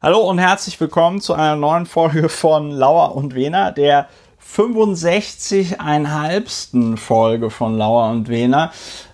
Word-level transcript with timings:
Hallo 0.00 0.20
und 0.20 0.38
herzlich 0.38 0.80
willkommen 0.80 1.20
zu 1.20 1.34
einer 1.34 1.56
neuen 1.56 1.84
Folge 1.84 2.28
von 2.28 2.70
Lauer 2.70 3.16
und 3.16 3.34
Wena, 3.34 3.72
der 3.72 4.06
65,5. 4.40 6.96
Folge 6.96 7.50
von 7.50 7.76
Lauer 7.76 8.08
und 8.10 8.28
Wena. 8.28 8.70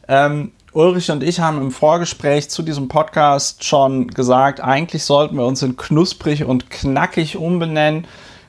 Ähm, 0.09 0.53
Ulrich 0.75 1.11
und 1.11 1.23
ich 1.23 1.41
haben 1.41 1.63
im 1.63 1.71
Vorgespräch 1.71 2.51
zu 2.51 2.63
diesem 2.63 2.89
Podcast 2.89 3.65
schon 3.65 4.09
gesagt, 4.09 4.61
eigentlich 4.61 5.05
sollten 5.05 5.39
wir 5.39 5.47
uns 5.47 5.63
in 5.63 5.79
knusprig 5.79 6.45
und 6.45 6.69
knackig 6.69 7.39
umbenennen. 7.39 8.07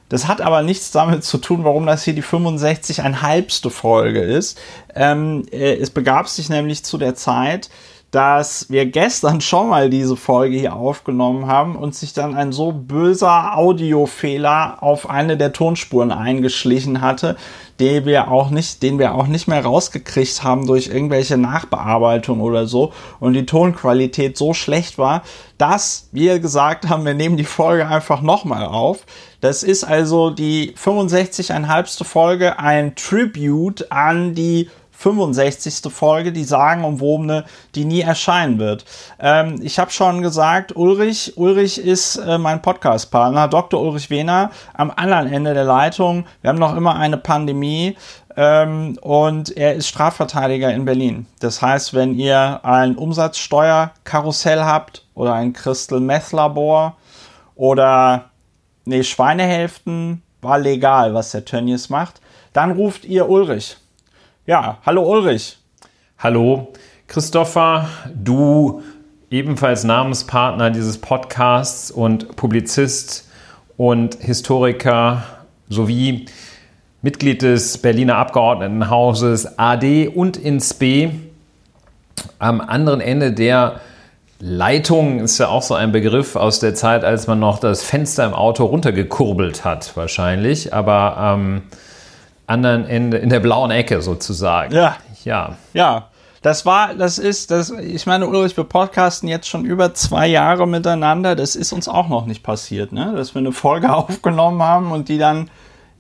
Das 0.10 0.28
hat 0.28 0.42
aber 0.42 0.62
nichts 0.62 0.92
damit 0.92 1.24
zu 1.24 1.38
tun, 1.38 1.64
warum 1.64 1.86
das 1.86 2.04
hier 2.04 2.16
die 2.16 2.22
65,5. 2.22 3.70
Folge 3.70 4.20
ist. 4.20 4.60
Ähm, 4.94 5.46
äh, 5.54 5.76
es 5.76 5.90
begab 5.90 6.28
sich 6.28 6.50
nämlich 6.50 6.84
zu 6.84 6.98
der 6.98 7.16
Zeit, 7.16 7.70
dass 8.16 8.70
wir 8.70 8.86
gestern 8.86 9.42
schon 9.42 9.68
mal 9.68 9.90
diese 9.90 10.16
Folge 10.16 10.56
hier 10.56 10.74
aufgenommen 10.74 11.48
haben 11.48 11.76
und 11.76 11.96
sich 11.96 12.14
dann 12.14 12.34
ein 12.34 12.54
so 12.54 12.72
böser 12.72 13.58
Audiofehler 13.58 14.78
auf 14.82 15.10
eine 15.10 15.36
der 15.36 15.52
Tonspuren 15.52 16.14
eingeschlichen 16.14 17.02
hatte, 17.02 17.36
den 17.82 18.06
wir 18.06 18.32
auch 18.32 18.52
nicht, 18.52 18.82
den 18.84 19.00
wir 19.00 19.16
auch 19.16 19.28
nicht 19.28 19.50
mehr 19.50 19.66
rausgekriegt 19.66 20.46
haben 20.46 20.66
durch 20.66 20.88
irgendwelche 20.88 21.36
Nachbearbeitung 21.36 22.40
oder 22.40 22.68
so 22.68 22.94
und 23.20 23.34
die 23.34 23.46
Tonqualität 23.46 24.38
so 24.38 24.54
schlecht 24.54 24.98
war, 24.98 25.22
dass 25.58 26.08
wir 26.14 26.40
gesagt 26.40 26.88
haben, 26.88 27.04
wir 27.04 27.16
nehmen 27.16 27.36
die 27.36 27.44
Folge 27.44 27.86
einfach 27.86 28.22
nochmal 28.22 28.66
auf. 28.66 29.00
Das 29.42 29.62
ist 29.62 29.84
also 29.84 30.30
die 30.30 30.74
65,5. 30.82 32.06
Folge, 32.06 32.60
ein 32.60 32.96
Tribute 32.96 33.92
an 33.92 34.36
die 34.36 34.70
65. 34.98 35.92
Folge, 35.92 36.32
die 36.32 36.44
sagenumwobene, 36.44 37.46
die 37.76 37.86
nie 37.86 38.02
erscheinen 38.02 38.60
wird. 38.60 38.86
Ähm, 39.20 39.60
ich 39.62 39.80
habe 39.80 39.92
schon 39.92 40.22
gesagt, 40.22 40.76
Ulrich, 40.76 41.34
Ulrich 41.38 41.78
ist 41.78 42.18
äh, 42.18 42.38
mein 42.38 42.62
Podcast-Partner, 42.62 43.48
Dr. 43.48 43.82
Ulrich 43.82 44.10
Wehner 44.10 44.52
am 44.74 44.92
anderen 44.92 45.32
Ende 45.32 45.54
der 45.54 45.66
Leitung. 45.66 46.26
Wir 46.42 46.50
haben 46.50 46.60
noch 46.60 46.76
immer 46.76 46.96
eine 46.96 47.18
Pandemie. 47.18 47.96
Ähm, 48.38 48.98
und 49.02 49.56
er 49.56 49.76
ist 49.76 49.88
Strafverteidiger 49.88 50.74
in 50.74 50.84
Berlin. 50.86 51.26
Das 51.40 51.62
heißt, 51.62 51.94
wenn 51.94 52.16
ihr 52.16 52.60
ein 52.64 52.98
Umsatzsteuerkarussell 52.98 54.62
habt 54.64 55.06
oder 55.14 55.34
ein 55.34 55.54
Crystal 55.54 56.02
Meth 56.02 56.34
Labor 56.34 56.98
oder 57.56 58.30
nee, 58.84 59.04
Schweinehälften 59.04 60.22
war 60.42 60.60
legal, 60.60 61.14
was 61.14 61.32
der 61.32 61.46
Tönnies 61.46 61.90
macht, 61.90 62.20
dann 62.52 62.72
ruft 62.72 63.06
ihr 63.06 63.30
Ulrich. 63.30 63.78
Ja, 64.48 64.78
hallo 64.86 65.02
Ulrich. 65.02 65.58
Hallo 66.20 66.72
Christopher, 67.08 67.90
du 68.14 68.84
ebenfalls 69.32 69.84
Namenspartner 69.84 70.70
dieses 70.70 71.00
Podcasts 71.00 71.90
und 71.90 72.36
Publizist 72.36 73.28
und 73.76 74.20
Historiker 74.22 75.24
sowie 75.68 76.28
Mitglied 77.02 77.42
des 77.42 77.80
Berliner 77.80 78.18
Abgeordnetenhauses 78.18 79.58
AD 79.58 80.10
und 80.10 80.38
ins 80.38 80.76
B. 80.76 81.10
Am 82.38 82.62
anderen 82.62 83.02
Ende 83.02 83.32
der 83.32 83.80
Leitung 84.40 85.22
ist 85.22 85.40
ja 85.40 85.48
auch 85.48 85.64
so 85.64 85.74
ein 85.74 85.92
Begriff 85.92 86.36
aus 86.36 86.60
der 86.60 86.76
Zeit, 86.76 87.04
als 87.04 87.26
man 87.26 87.40
noch 87.40 87.58
das 87.58 87.82
Fenster 87.82 88.24
im 88.26 88.36
Auto 88.36 88.66
runtergekurbelt 88.66 89.66
hat, 89.66 89.98
wahrscheinlich. 89.98 90.72
Aber 90.72 91.36
ähm, 91.36 91.64
anderen 92.48 92.86
Ende, 92.86 93.18
in 93.18 93.30
der 93.30 93.40
blauen 93.40 93.72
Ecke 93.72 94.02
sozusagen. 94.02 94.74
Ja. 94.74 94.98
Ja. 95.24 95.58
Ja. 95.74 96.10
Das 96.42 96.64
war, 96.64 96.94
das 96.94 97.18
ist, 97.18 97.50
das, 97.50 97.72
ich 97.72 98.06
meine, 98.06 98.28
Ulrich, 98.28 98.56
wir 98.56 98.66
podcasten 98.66 99.28
jetzt 99.28 99.48
schon 99.48 99.66
über 99.66 99.96
zwei 99.96 100.28
Jahre 100.28 100.68
miteinander. 100.68 101.36
Das 101.36 101.56
ist 101.56 101.74
uns 101.74 101.88
auch 101.88 102.08
noch 102.08 102.28
nicht 102.28 102.44
passiert, 102.44 102.92
ne? 102.92 103.14
Dass 103.16 103.34
wir 103.34 103.40
eine 103.40 103.52
Folge 103.52 103.92
aufgenommen 103.94 104.62
haben 104.62 104.92
und 104.92 105.10
die 105.10 105.18
dann 105.18 105.50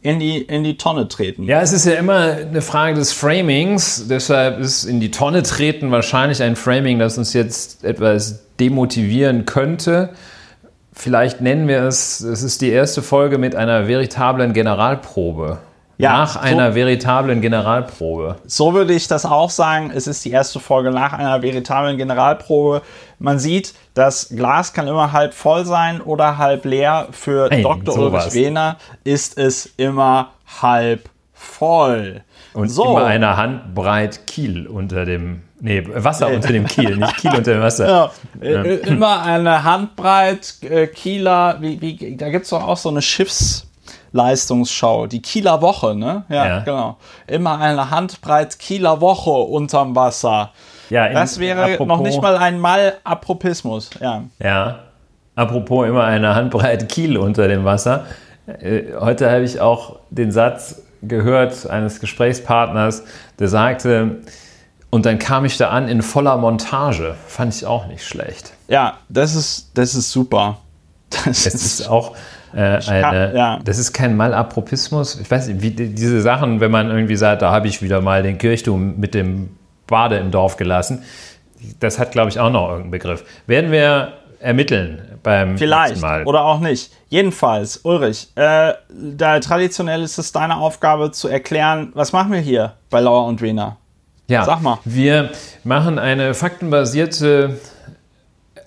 in 0.03 0.19
die, 0.19 0.39
in 0.39 0.63
die 0.63 0.77
Tonne 0.77 1.07
treten. 1.07 1.45
Ja, 1.45 1.61
es 1.61 1.73
ist 1.73 1.87
ja 1.87 1.93
immer 1.93 2.19
eine 2.19 2.61
Frage 2.61 2.93
des 2.93 3.11
Framings. 3.11 4.07
Deshalb 4.07 4.59
ist 4.59 4.83
in 4.83 4.99
die 4.99 5.09
Tonne 5.09 5.41
treten 5.41 5.89
wahrscheinlich 5.89 6.43
ein 6.43 6.55
Framing, 6.55 6.99
das 6.99 7.17
uns 7.17 7.33
jetzt 7.33 7.83
etwas 7.83 8.43
demotivieren 8.59 9.45
könnte. 9.45 10.11
Vielleicht 10.93 11.41
nennen 11.41 11.67
wir 11.67 11.81
es, 11.85 12.21
es 12.21 12.43
ist 12.43 12.61
die 12.61 12.69
erste 12.69 13.01
Folge 13.01 13.39
mit 13.39 13.55
einer 13.55 13.87
veritablen 13.87 14.53
Generalprobe. 14.53 15.57
Ja, 15.97 16.11
nach 16.11 16.35
einer 16.35 16.71
so, 16.71 16.75
veritablen 16.75 17.41
Generalprobe. 17.41 18.35
So 18.45 18.73
würde 18.73 18.93
ich 18.93 19.07
das 19.07 19.25
auch 19.25 19.49
sagen. 19.49 19.91
Es 19.93 20.07
ist 20.07 20.25
die 20.25 20.31
erste 20.31 20.59
Folge 20.59 20.91
nach 20.91 21.13
einer 21.13 21.41
veritablen 21.41 21.97
Generalprobe. 21.97 22.81
Man 23.19 23.39
sieht, 23.39 23.73
das 23.93 24.29
Glas 24.29 24.73
kann 24.73 24.87
immer 24.87 25.13
halb 25.13 25.33
voll 25.33 25.65
sein 25.65 26.01
oder 26.01 26.37
halb 26.37 26.65
leer. 26.65 27.07
Für 27.11 27.49
hey, 27.49 27.61
Dr. 27.61 27.95
Sowas. 27.95 28.25
Ulrich 28.25 28.33
Wehner 28.33 28.77
ist 29.03 29.37
es 29.37 29.73
immer 29.77 30.31
halb 30.61 31.09
voll. 31.33 32.23
Und 32.53 32.69
so. 32.69 32.97
immer 32.97 33.05
eine 33.05 33.37
Handbreit 33.37 34.27
Kiel 34.27 34.67
unter 34.67 35.05
dem, 35.05 35.43
nee, 35.59 35.83
Wasser 35.85 36.27
unter 36.27 36.51
dem 36.51 36.65
Kiel, 36.67 36.97
nicht 36.97 37.17
Kiel 37.17 37.31
unter 37.35 37.53
dem 37.53 37.61
Wasser. 37.61 38.11
Ja, 38.41 38.49
ja. 38.49 38.61
Immer 38.63 39.21
eine 39.23 39.63
Handbreit 39.63 40.55
äh, 40.61 40.87
Kieler, 40.87 41.57
wie, 41.61 41.79
wie, 41.81 42.17
da 42.17 42.29
gibt 42.29 42.43
es 42.43 42.49
doch 42.49 42.65
auch 42.65 42.77
so 42.77 42.89
eine 42.89 43.01
Schiffs- 43.01 43.67
Leistungsschau, 44.15 45.07
die 45.07 45.21
Kieler 45.21 45.61
Woche, 45.61 45.93
ne? 45.93 46.23
Ja, 46.29 46.47
ja. 46.47 46.59
genau. 46.59 46.97
Immer 47.27 47.59
eine 47.59 47.91
Handbreit 47.91 48.57
Kieler 48.57 49.01
Woche 49.01 49.29
unterm 49.29 49.93
Wasser. 49.93 50.51
Ja, 50.89 51.09
das 51.09 51.37
wäre 51.37 51.73
apropos, 51.73 51.87
noch 51.87 52.01
nicht 52.01 52.21
mal 52.21 52.37
ein 52.37 52.57
Malapropismus, 52.57 53.89
ja. 53.99 54.23
Ja. 54.39 54.79
Apropos 55.35 55.85
immer 55.85 56.05
eine 56.05 56.33
Handbreit 56.33 56.87
Kiel 56.87 57.17
unter 57.17 57.49
dem 57.49 57.65
Wasser. 57.65 58.05
Äh, 58.47 58.83
heute 58.99 59.29
habe 59.29 59.43
ich 59.43 59.59
auch 59.59 59.97
den 60.09 60.31
Satz 60.31 60.81
gehört 61.01 61.69
eines 61.69 61.99
Gesprächspartners, 61.99 63.03
der 63.37 63.49
sagte, 63.49 64.21
und 64.91 65.05
dann 65.05 65.19
kam 65.19 65.43
ich 65.43 65.57
da 65.57 65.71
an 65.71 65.89
in 65.89 66.01
voller 66.01 66.37
Montage. 66.37 67.15
Fand 67.27 67.53
ich 67.53 67.65
auch 67.65 67.87
nicht 67.87 68.07
schlecht. 68.07 68.53
Ja, 68.69 68.99
das 69.09 69.35
ist, 69.35 69.71
das 69.73 69.93
ist 69.93 70.09
super. 70.09 70.59
Das 71.25 71.45
ist, 71.45 71.53
ist 71.53 71.89
auch 71.89 72.15
äh, 72.55 72.79
eine, 72.87 73.35
ja. 73.35 73.59
Das 73.63 73.77
ist 73.77 73.91
kein 73.93 74.15
Malapropismus. 74.15 75.19
Ich 75.19 75.29
weiß 75.29 75.47
nicht, 75.47 75.61
wie 75.61 75.71
diese 75.71 76.21
Sachen, 76.21 76.61
wenn 76.61 76.71
man 76.71 76.89
irgendwie 76.89 77.17
sagt, 77.17 77.41
da 77.41 77.51
habe 77.51 77.67
ich 77.67 77.81
wieder 77.81 78.01
mal 78.01 78.23
den 78.23 78.37
Kirchturm 78.37 78.95
mit 78.97 79.13
dem 79.13 79.49
Bade 79.87 80.17
im 80.17 80.31
Dorf 80.31 80.55
gelassen. 80.57 81.03
Das 81.79 81.99
hat, 81.99 82.11
glaube 82.11 82.29
ich, 82.29 82.39
auch 82.39 82.49
noch 82.49 82.69
irgendeinen 82.69 82.91
Begriff. 82.91 83.23
Werden 83.47 83.71
wir 83.71 84.13
ermitteln 84.39 85.01
beim 85.23 85.57
Vielleicht 85.57 86.01
Mal. 86.01 86.23
oder 86.23 86.43
auch 86.45 86.59
nicht. 86.59 86.91
Jedenfalls, 87.09 87.77
Ulrich, 87.83 88.29
äh, 88.35 88.73
da 88.89 89.39
traditionell 89.39 90.01
ist 90.03 90.17
es 90.17 90.31
deine 90.31 90.57
Aufgabe 90.57 91.11
zu 91.11 91.27
erklären, 91.27 91.91
was 91.93 92.13
machen 92.13 92.31
wir 92.31 92.39
hier 92.39 92.73
bei 92.89 92.99
Lauer 92.99 93.25
und 93.25 93.41
Wiener? 93.41 93.77
Ja, 94.27 94.45
sag 94.45 94.61
mal. 94.61 94.79
Wir 94.85 95.31
machen 95.63 95.99
eine 95.99 96.33
faktenbasierte 96.33 97.57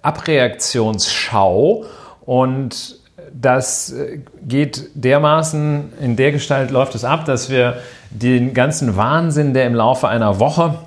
Abreaktionsschau 0.02 1.84
und 2.20 2.97
das 3.40 3.92
äh, 3.92 4.20
geht 4.46 4.90
dermaßen, 4.94 5.92
in 6.00 6.16
der 6.16 6.32
Gestalt 6.32 6.70
läuft 6.70 6.94
es 6.94 7.04
ab, 7.04 7.24
dass 7.24 7.50
wir 7.50 7.78
den 8.10 8.54
ganzen 8.54 8.96
Wahnsinn, 8.96 9.54
der 9.54 9.66
im 9.66 9.74
Laufe 9.74 10.08
einer 10.08 10.40
Woche 10.40 10.78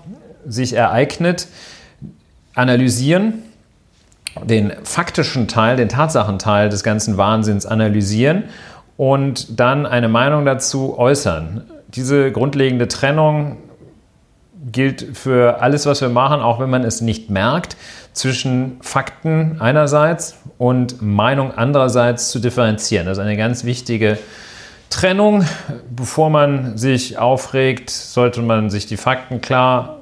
sich 0.45 0.73
ereignet, 0.73 1.47
analysieren, 2.55 3.43
den 4.43 4.73
faktischen 4.83 5.47
Teil, 5.47 5.75
den 5.77 5.89
Tatsachenteil 5.89 6.69
des 6.69 6.83
ganzen 6.83 7.17
Wahnsinns 7.17 7.65
analysieren 7.65 8.45
und 8.97 9.59
dann 9.59 9.85
eine 9.85 10.09
Meinung 10.09 10.45
dazu 10.45 10.97
äußern. 10.97 11.63
Diese 11.89 12.31
grundlegende 12.31 12.87
Trennung 12.87 13.57
gilt 14.71 15.17
für 15.17 15.61
alles, 15.61 15.85
was 15.85 16.01
wir 16.01 16.09
machen, 16.09 16.41
auch 16.41 16.59
wenn 16.59 16.69
man 16.69 16.83
es 16.83 17.01
nicht 17.01 17.29
merkt, 17.29 17.75
zwischen 18.13 18.77
Fakten 18.81 19.57
einerseits 19.59 20.35
und 20.57 21.01
Meinung 21.01 21.53
andererseits 21.55 22.29
zu 22.29 22.39
differenzieren. 22.39 23.05
Das 23.05 23.17
ist 23.17 23.23
eine 23.23 23.37
ganz 23.37 23.63
wichtige 23.63 24.17
Trennung. 24.89 25.45
Bevor 25.89 26.29
man 26.29 26.77
sich 26.77 27.17
aufregt, 27.17 27.89
sollte 27.89 28.41
man 28.41 28.69
sich 28.69 28.85
die 28.85 28.97
Fakten 28.97 29.41
klar 29.41 29.97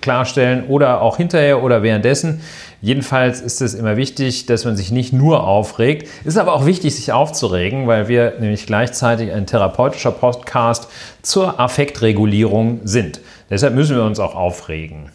klarstellen 0.00 0.66
oder 0.68 1.02
auch 1.02 1.16
hinterher 1.16 1.62
oder 1.62 1.82
währenddessen. 1.82 2.40
Jedenfalls 2.80 3.40
ist 3.40 3.60
es 3.60 3.74
immer 3.74 3.96
wichtig, 3.96 4.46
dass 4.46 4.64
man 4.64 4.76
sich 4.76 4.92
nicht 4.92 5.12
nur 5.12 5.44
aufregt. 5.44 6.08
Ist 6.24 6.38
aber 6.38 6.52
auch 6.52 6.64
wichtig, 6.64 6.94
sich 6.94 7.12
aufzuregen, 7.12 7.88
weil 7.88 8.06
wir 8.08 8.34
nämlich 8.38 8.66
gleichzeitig 8.66 9.32
ein 9.32 9.46
therapeutischer 9.46 10.12
Podcast 10.12 10.88
zur 11.22 11.58
Affektregulierung 11.58 12.80
sind. 12.84 13.20
Deshalb 13.50 13.74
müssen 13.74 13.96
wir 13.96 14.04
uns 14.04 14.20
auch 14.20 14.34
aufregen. 14.36 15.10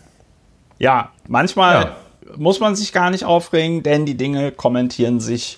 Ja, 0.78 1.12
manchmal 1.28 1.86
ja. 1.86 1.96
Muss 2.38 2.60
man 2.60 2.76
sich 2.76 2.94
gar 2.94 3.10
nicht 3.10 3.26
aufregen, 3.26 3.84
denn 3.84 4.06
die 4.06 4.18
Dinge 4.18 4.52
kommentieren 4.52 5.20
sich 5.20 5.58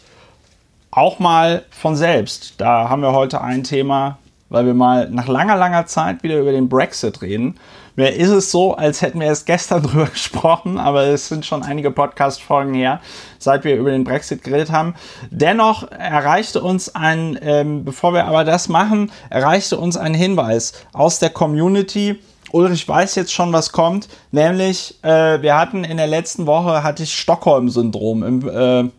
auch 0.91 1.19
mal 1.19 1.63
von 1.69 1.95
selbst. 1.95 2.55
Da 2.57 2.89
haben 2.89 3.01
wir 3.01 3.11
heute 3.11 3.41
ein 3.41 3.63
Thema, 3.63 4.17
weil 4.49 4.65
wir 4.65 4.73
mal 4.73 5.09
nach 5.09 5.27
langer, 5.27 5.57
langer 5.57 5.85
Zeit 5.85 6.23
wieder 6.23 6.39
über 6.39 6.51
den 6.51 6.69
Brexit 6.69 7.21
reden 7.21 7.59
Mir 7.97 8.15
ist 8.15 8.29
es 8.29 8.51
so, 8.51 8.75
als 8.75 9.01
hätten 9.01 9.19
wir 9.19 9.27
erst 9.27 9.45
gestern 9.45 9.83
drüber 9.83 10.05
gesprochen, 10.05 10.77
aber 10.77 11.03
es 11.03 11.27
sind 11.27 11.45
schon 11.45 11.63
einige 11.63 11.91
Podcast-Folgen 11.91 12.73
her, 12.73 13.01
seit 13.39 13.65
wir 13.65 13.75
über 13.75 13.91
den 13.91 14.05
Brexit 14.05 14.43
geredet 14.43 14.71
haben. 14.71 14.95
Dennoch 15.31 15.91
erreichte 15.91 16.61
uns 16.61 16.93
ein, 16.95 17.37
ähm, 17.41 17.83
bevor 17.83 18.13
wir 18.13 18.25
aber 18.25 18.45
das 18.45 18.69
machen, 18.69 19.11
erreichte 19.29 19.77
uns 19.77 19.97
ein 19.97 20.13
Hinweis 20.13 20.73
aus 20.93 21.19
der 21.19 21.31
Community. 21.31 22.21
Ulrich 22.51 22.87
weiß 22.87 23.15
jetzt 23.15 23.33
schon, 23.33 23.51
was 23.53 23.71
kommt, 23.71 24.07
nämlich 24.31 24.95
äh, 25.03 25.41
wir 25.41 25.57
hatten 25.57 25.83
in 25.83 25.97
der 25.97 26.07
letzten 26.07 26.45
Woche 26.45 26.83
hatte 26.83 27.03
ich 27.03 27.17
Stockholm-Syndrom 27.17 28.23
im 28.23 28.49
äh, 28.49 28.89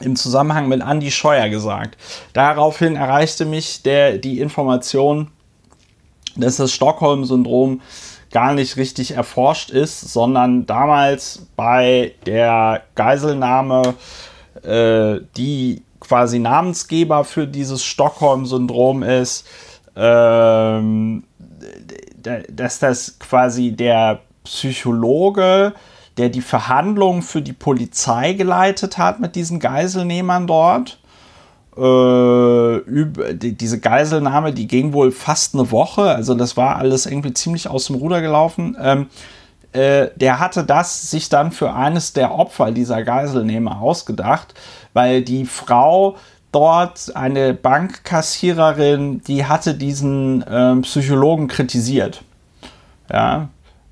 im 0.00 0.16
Zusammenhang 0.16 0.68
mit 0.68 0.82
Andy 0.82 1.10
Scheuer 1.10 1.48
gesagt. 1.48 1.96
Daraufhin 2.32 2.96
erreichte 2.96 3.44
mich 3.44 3.82
der, 3.82 4.18
die 4.18 4.40
Information, 4.40 5.30
dass 6.36 6.56
das 6.56 6.72
Stockholm-Syndrom 6.72 7.80
gar 8.32 8.52
nicht 8.54 8.76
richtig 8.76 9.12
erforscht 9.12 9.70
ist, 9.70 10.12
sondern 10.12 10.66
damals 10.66 11.46
bei 11.54 12.14
der 12.26 12.82
Geiselnahme, 12.96 13.94
äh, 14.62 15.20
die 15.36 15.82
quasi 16.00 16.38
Namensgeber 16.40 17.24
für 17.24 17.46
dieses 17.46 17.84
Stockholm-Syndrom 17.84 19.04
ist, 19.04 19.46
ähm, 19.96 21.22
dass 22.50 22.78
das 22.78 23.18
quasi 23.18 23.72
der 23.72 24.20
Psychologe 24.44 25.74
der 26.16 26.28
die 26.28 26.42
Verhandlungen 26.42 27.22
für 27.22 27.42
die 27.42 27.52
Polizei 27.52 28.34
geleitet 28.34 28.98
hat 28.98 29.20
mit 29.20 29.34
diesen 29.34 29.58
Geiselnehmern 29.58 30.46
dort. 30.46 30.98
Äh, 31.76 32.80
diese 33.34 33.80
Geiselnahme, 33.80 34.52
die 34.52 34.68
ging 34.68 34.92
wohl 34.92 35.10
fast 35.10 35.54
eine 35.54 35.72
Woche, 35.72 36.02
also 36.02 36.34
das 36.34 36.56
war 36.56 36.76
alles 36.76 37.06
irgendwie 37.06 37.34
ziemlich 37.34 37.68
aus 37.68 37.86
dem 37.86 37.96
Ruder 37.96 38.20
gelaufen. 38.20 38.76
Ähm, 38.80 39.06
äh, 39.72 40.10
der 40.14 40.38
hatte 40.38 40.62
das 40.62 41.10
sich 41.10 41.28
dann 41.28 41.50
für 41.50 41.74
eines 41.74 42.12
der 42.12 42.32
Opfer 42.32 42.70
dieser 42.70 43.02
Geiselnehmer 43.02 43.80
ausgedacht, 43.80 44.54
weil 44.92 45.22
die 45.22 45.46
Frau 45.46 46.14
dort, 46.54 47.14
eine 47.16 47.52
Bankkassiererin, 47.52 49.22
die 49.22 49.46
hatte 49.46 49.74
diesen 49.74 50.44
ähm, 50.48 50.82
Psychologen 50.82 51.48
kritisiert. 51.48 52.22
Ja, 53.10 53.48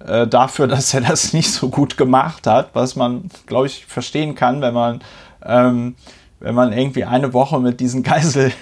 äh, 0.07 0.27
dafür, 0.27 0.67
dass 0.69 0.95
er 0.95 1.01
das 1.01 1.33
nicht 1.33 1.51
so 1.51 1.69
gut 1.69 1.97
gemacht 1.97 2.47
hat, 2.47 2.71
was 2.75 2.97
man, 2.97 3.31
glaube 3.47 3.67
ich, 3.67 3.87
verstehen 3.87 4.35
kann, 4.35 4.61
wenn 4.61 4.75
man, 4.75 5.01
ähm, 5.45 5.97
wenn 6.41 6.55
man 6.55 6.73
irgendwie 6.73 7.05
eine 7.05 7.33
Woche 7.33 7.61
mit 7.61 7.81
diesen 7.81 8.03
Geisel, 8.03 8.53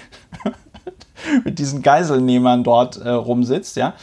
mit 1.43 1.59
diesen 1.59 1.81
Geiselnehmern 1.81 2.63
dort 2.63 2.97
äh, 2.97 3.09
rumsitzt, 3.09 3.75
ja. 3.75 3.93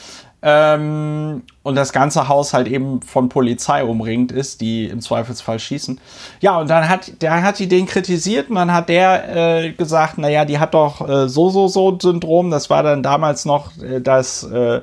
Ähm, 0.41 1.43
und 1.65 1.75
das 1.75 1.93
ganze 1.93 2.29
Haus 2.29 2.55
halt 2.55 2.69
eben 2.69 3.03
von 3.03 3.29
Polizei 3.29 3.83
umringt 3.83 4.31
ist, 4.31 4.61
die 4.61 4.87
im 4.87 5.01
Zweifelsfall 5.01 5.59
schießen. 5.59 6.01
Ja, 6.41 6.59
und 6.59 6.71
dann 6.71 6.89
hat, 6.89 7.21
der 7.23 7.43
hat 7.43 7.59
die 7.59 7.69
den 7.69 7.87
kritisiert 7.87 8.49
und 8.49 8.55
dann 8.57 8.73
hat 8.73 8.89
der 8.89 9.65
äh, 9.65 9.73
gesagt, 9.73 10.19
naja, 10.19 10.45
die 10.45 10.61
hat 10.61 10.75
doch 10.75 11.07
äh, 11.09 11.29
so, 11.29 11.51
so, 11.51 11.67
so 11.67 11.99
Syndrom. 12.01 12.51
Das 12.51 12.71
war 12.71 12.85
dann 12.85 13.03
damals 13.03 13.47
noch 13.47 13.77
äh, 13.79 14.01
das, 14.01 14.45
äh, 14.45 14.81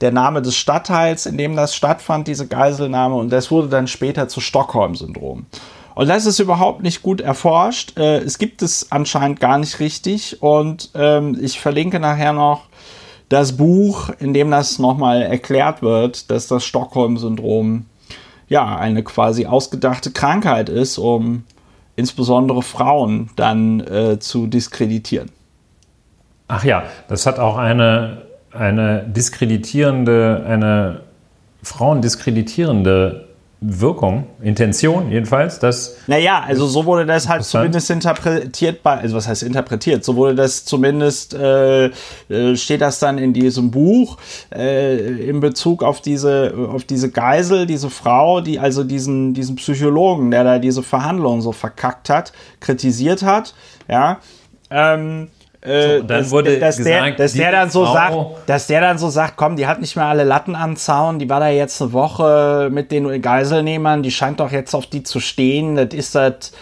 der 0.00 0.12
Name 0.12 0.42
des 0.42 0.56
Stadtteils, 0.56 1.26
in 1.26 1.38
dem 1.38 1.54
das 1.54 1.76
stattfand, 1.76 2.26
diese 2.26 2.48
Geiselnahme. 2.48 3.14
Und 3.14 3.30
das 3.30 3.52
wurde 3.52 3.68
dann 3.68 3.86
später 3.86 4.26
zu 4.26 4.40
Stockholm-Syndrom. 4.40 5.46
Und 5.94 6.08
das 6.08 6.26
ist 6.26 6.38
überhaupt 6.38 6.82
nicht 6.82 7.02
gut 7.02 7.20
erforscht. 7.20 7.98
Äh, 7.98 8.18
es 8.18 8.38
gibt 8.38 8.62
es 8.62 8.90
anscheinend 8.90 9.38
gar 9.38 9.58
nicht 9.58 9.78
richtig. 9.80 10.42
Und 10.42 10.90
ähm, 10.94 11.36
ich 11.40 11.60
verlinke 11.60 12.00
nachher 12.00 12.32
noch 12.32 12.62
das 13.28 13.56
Buch, 13.56 14.10
in 14.18 14.32
dem 14.32 14.50
das 14.50 14.78
nochmal 14.78 15.22
erklärt 15.22 15.82
wird, 15.82 16.30
dass 16.30 16.46
das 16.46 16.64
Stockholm-Syndrom 16.64 17.86
ja 18.48 18.76
eine 18.76 19.02
quasi 19.02 19.46
ausgedachte 19.46 20.10
Krankheit 20.10 20.68
ist, 20.68 20.98
um 20.98 21.44
insbesondere 21.96 22.62
Frauen 22.62 23.30
dann 23.36 23.80
äh, 23.80 24.18
zu 24.18 24.46
diskreditieren. 24.46 25.30
Ach 26.46 26.64
ja, 26.64 26.84
das 27.08 27.26
hat 27.26 27.38
auch 27.38 27.58
eine 27.58 28.28
eine 28.52 29.04
diskreditierende, 29.06 30.44
eine 30.46 31.00
Frauen 31.62 32.02
diskreditierende 32.02 33.27
Wirkung, 33.60 34.28
Intention 34.40 35.10
jedenfalls, 35.10 35.58
dass. 35.58 35.96
Naja, 36.06 36.44
also 36.46 36.66
so 36.66 36.84
wurde 36.84 37.06
das 37.06 37.28
halt 37.28 37.42
zumindest 37.42 37.90
interpretiert 37.90 38.84
bei, 38.84 38.98
also 38.98 39.16
was 39.16 39.26
heißt 39.26 39.42
interpretiert? 39.42 40.04
So 40.04 40.14
wurde 40.14 40.36
das 40.36 40.64
zumindest, 40.64 41.34
äh, 41.34 41.86
äh, 41.86 42.54
steht 42.54 42.80
das 42.82 43.00
dann 43.00 43.18
in 43.18 43.32
diesem 43.32 43.72
Buch 43.72 44.18
äh, 44.54 45.28
in 45.28 45.40
Bezug 45.40 45.82
auf 45.82 46.00
diese, 46.00 46.54
auf 46.72 46.84
diese 46.84 47.10
Geisel, 47.10 47.66
diese 47.66 47.90
Frau, 47.90 48.40
die 48.40 48.60
also 48.60 48.84
diesen, 48.84 49.34
diesen 49.34 49.56
Psychologen, 49.56 50.30
der 50.30 50.44
da 50.44 50.58
diese 50.60 50.84
Verhandlungen 50.84 51.40
so 51.40 51.50
verkackt 51.50 52.10
hat, 52.10 52.32
kritisiert 52.60 53.24
hat, 53.24 53.54
ja. 53.88 54.20
Ähm, 54.70 55.28
äh, 55.60 55.98
so, 55.98 56.02
dann 56.02 56.06
dass, 56.06 56.30
wurde 56.30 56.58
dass, 56.58 56.76
gesagt, 56.76 57.06
der, 57.06 57.12
dass 57.16 57.32
der 57.32 57.52
dann 57.52 57.70
so 57.70 57.84
Frau 57.84 57.92
sagt, 57.92 58.48
dass 58.48 58.66
der 58.66 58.80
dann 58.80 58.98
so 58.98 59.08
sagt, 59.08 59.36
komm, 59.36 59.56
die 59.56 59.66
hat 59.66 59.80
nicht 59.80 59.96
mehr 59.96 60.06
alle 60.06 60.24
Latten 60.24 60.54
am 60.54 60.76
Zaun, 60.76 61.18
die 61.18 61.28
war 61.28 61.40
da 61.40 61.48
jetzt 61.48 61.82
eine 61.82 61.92
Woche 61.92 62.68
mit 62.70 62.92
den 62.92 63.20
Geiselnehmern, 63.20 64.02
die 64.02 64.10
scheint 64.10 64.40
doch 64.40 64.52
jetzt 64.52 64.74
auf 64.74 64.86
die 64.86 65.02
zu 65.02 65.20
stehen, 65.20 65.74
das 65.76 65.88
ist 65.92 66.14
das 66.14 66.52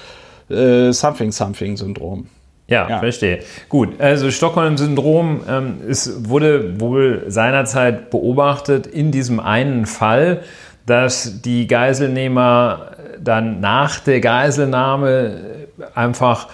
äh, 0.48 0.92
Something 0.92 1.32
Something 1.32 1.76
Syndrom. 1.76 2.28
Ja, 2.68 2.88
ja, 2.88 2.98
verstehe. 2.98 3.40
Gut, 3.68 4.00
also 4.00 4.30
Stockholm-Syndrom 4.30 5.42
ähm, 5.48 5.76
es 5.88 6.28
wurde 6.28 6.80
wohl 6.80 7.24
seinerzeit 7.28 8.10
beobachtet 8.10 8.88
in 8.88 9.12
diesem 9.12 9.38
einen 9.38 9.86
Fall, 9.86 10.42
dass 10.84 11.42
die 11.42 11.68
Geiselnehmer 11.68 12.92
dann 13.20 13.60
nach 13.60 14.00
der 14.00 14.20
Geiselnahme 14.20 15.66
einfach 15.94 16.48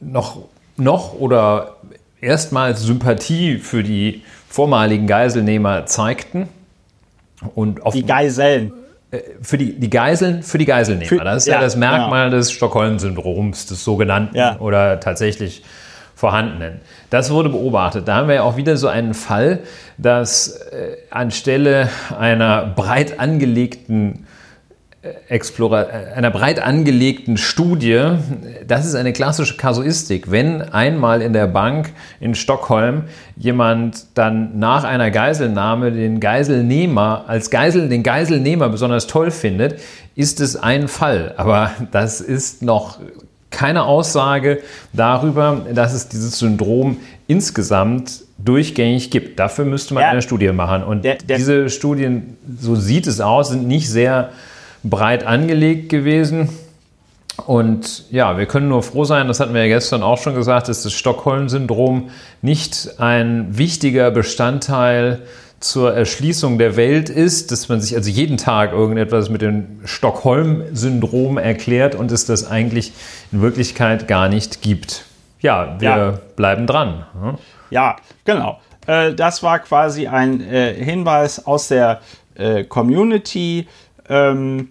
noch 0.00 0.48
noch 0.76 1.14
oder 1.14 1.76
erstmals 2.20 2.82
Sympathie 2.82 3.58
für 3.58 3.82
die 3.82 4.22
vormaligen 4.48 5.06
Geiselnehmer 5.06 5.86
zeigten. 5.86 6.48
Und 7.54 7.84
auf 7.84 7.94
die 7.94 8.06
Geiseln. 8.06 8.72
Äh, 9.10 9.20
für 9.42 9.58
die, 9.58 9.78
die 9.78 9.90
Geiseln, 9.90 10.42
für 10.42 10.58
die 10.58 10.64
Geiselnehmer. 10.64 11.08
Für, 11.08 11.18
das 11.18 11.42
ist 11.42 11.46
ja, 11.48 11.54
ja 11.54 11.60
das 11.60 11.76
Merkmal 11.76 12.26
genau. 12.26 12.38
des 12.38 12.52
Stockholm-Syndroms, 12.52 13.66
des 13.66 13.82
sogenannten 13.82 14.36
ja. 14.36 14.58
oder 14.58 15.00
tatsächlich 15.00 15.62
vorhandenen. 16.14 16.80
Das 17.10 17.30
wurde 17.30 17.48
beobachtet. 17.48 18.06
Da 18.06 18.14
haben 18.14 18.28
wir 18.28 18.36
ja 18.36 18.42
auch 18.42 18.56
wieder 18.56 18.76
so 18.76 18.86
einen 18.86 19.12
Fall, 19.12 19.60
dass 19.98 20.48
äh, 20.48 20.96
anstelle 21.10 21.88
einer 22.16 22.64
breit 22.64 23.18
angelegten 23.18 24.26
Explora 25.28 25.86
einer 26.14 26.30
breit 26.30 26.62
angelegten 26.62 27.36
Studie. 27.36 28.18
Das 28.68 28.86
ist 28.86 28.94
eine 28.94 29.12
klassische 29.12 29.56
Kasuistik. 29.56 30.30
Wenn 30.30 30.62
einmal 30.62 31.22
in 31.22 31.32
der 31.32 31.48
Bank 31.48 31.90
in 32.20 32.36
Stockholm 32.36 33.04
jemand 33.36 34.06
dann 34.14 34.60
nach 34.60 34.84
einer 34.84 35.10
Geiselnahme 35.10 35.90
den 35.90 36.20
Geiselnehmer 36.20 37.24
als 37.26 37.50
Geisel, 37.50 37.88
den 37.88 38.04
Geiselnehmer 38.04 38.68
besonders 38.68 39.08
toll 39.08 39.32
findet, 39.32 39.80
ist 40.14 40.40
es 40.40 40.54
ein 40.54 40.86
Fall. 40.86 41.34
Aber 41.36 41.72
das 41.90 42.20
ist 42.20 42.62
noch 42.62 43.00
keine 43.50 43.84
Aussage 43.84 44.60
darüber, 44.92 45.66
dass 45.74 45.94
es 45.94 46.08
dieses 46.08 46.38
Syndrom 46.38 46.98
insgesamt 47.26 48.22
durchgängig 48.38 49.10
gibt. 49.10 49.40
Dafür 49.40 49.64
müsste 49.64 49.94
man 49.94 50.02
ja, 50.02 50.10
eine 50.10 50.22
Studie 50.22 50.52
machen. 50.52 50.84
Und 50.84 51.04
der, 51.04 51.16
der, 51.16 51.38
diese 51.38 51.70
Studien, 51.70 52.36
so 52.60 52.76
sieht 52.76 53.08
es 53.08 53.20
aus, 53.20 53.48
sind 53.48 53.66
nicht 53.66 53.90
sehr 53.90 54.30
breit 54.82 55.24
angelegt 55.24 55.88
gewesen. 55.88 56.48
Und 57.46 58.04
ja, 58.10 58.36
wir 58.36 58.46
können 58.46 58.68
nur 58.68 58.82
froh 58.82 59.04
sein, 59.04 59.26
das 59.26 59.40
hatten 59.40 59.54
wir 59.54 59.62
ja 59.62 59.74
gestern 59.74 60.02
auch 60.02 60.18
schon 60.18 60.34
gesagt, 60.34 60.68
dass 60.68 60.82
das 60.82 60.92
Stockholm-Syndrom 60.92 62.10
nicht 62.42 63.00
ein 63.00 63.56
wichtiger 63.56 64.10
Bestandteil 64.10 65.22
zur 65.62 65.94
Erschließung 65.94 66.58
der 66.58 66.76
Welt 66.76 67.08
ist, 67.08 67.52
dass 67.52 67.68
man 67.68 67.80
sich 67.80 67.96
also 67.96 68.10
jeden 68.10 68.36
Tag 68.36 68.72
irgendetwas 68.72 69.30
mit 69.30 69.42
dem 69.42 69.80
Stockholm-Syndrom 69.84 71.38
erklärt 71.38 71.94
und 71.94 72.12
es 72.12 72.26
das 72.26 72.50
eigentlich 72.50 72.92
in 73.30 73.40
Wirklichkeit 73.40 74.08
gar 74.08 74.28
nicht 74.28 74.60
gibt. 74.60 75.04
Ja, 75.40 75.76
wir 75.78 75.88
ja. 75.88 76.18
bleiben 76.36 76.66
dran. 76.66 77.06
Ja, 77.70 77.96
genau. 78.24 78.60
Äh, 78.86 79.14
das 79.14 79.42
war 79.42 79.60
quasi 79.60 80.06
ein 80.06 80.40
äh, 80.40 80.74
Hinweis 80.74 81.46
aus 81.46 81.68
der 81.68 82.00
äh, 82.34 82.64
Community 82.64 83.66
ähm, 84.08 84.68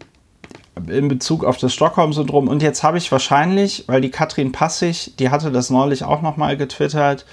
in 0.88 1.07
Bezug 1.07 1.43
auf 1.43 1.57
das 1.57 1.73
Stockholm-Syndrom. 1.73 2.47
Und 2.47 2.61
jetzt 2.61 2.83
habe 2.83 2.97
ich 2.97 3.11
wahrscheinlich, 3.11 3.85
weil 3.88 4.01
die 4.01 4.11
Katrin 4.11 4.51
Passig, 4.51 5.15
die 5.17 5.29
hatte 5.29 5.51
das 5.51 5.69
neulich 5.69 6.03
auch 6.03 6.21
nochmal 6.21 6.57
getwittert, 6.57 7.25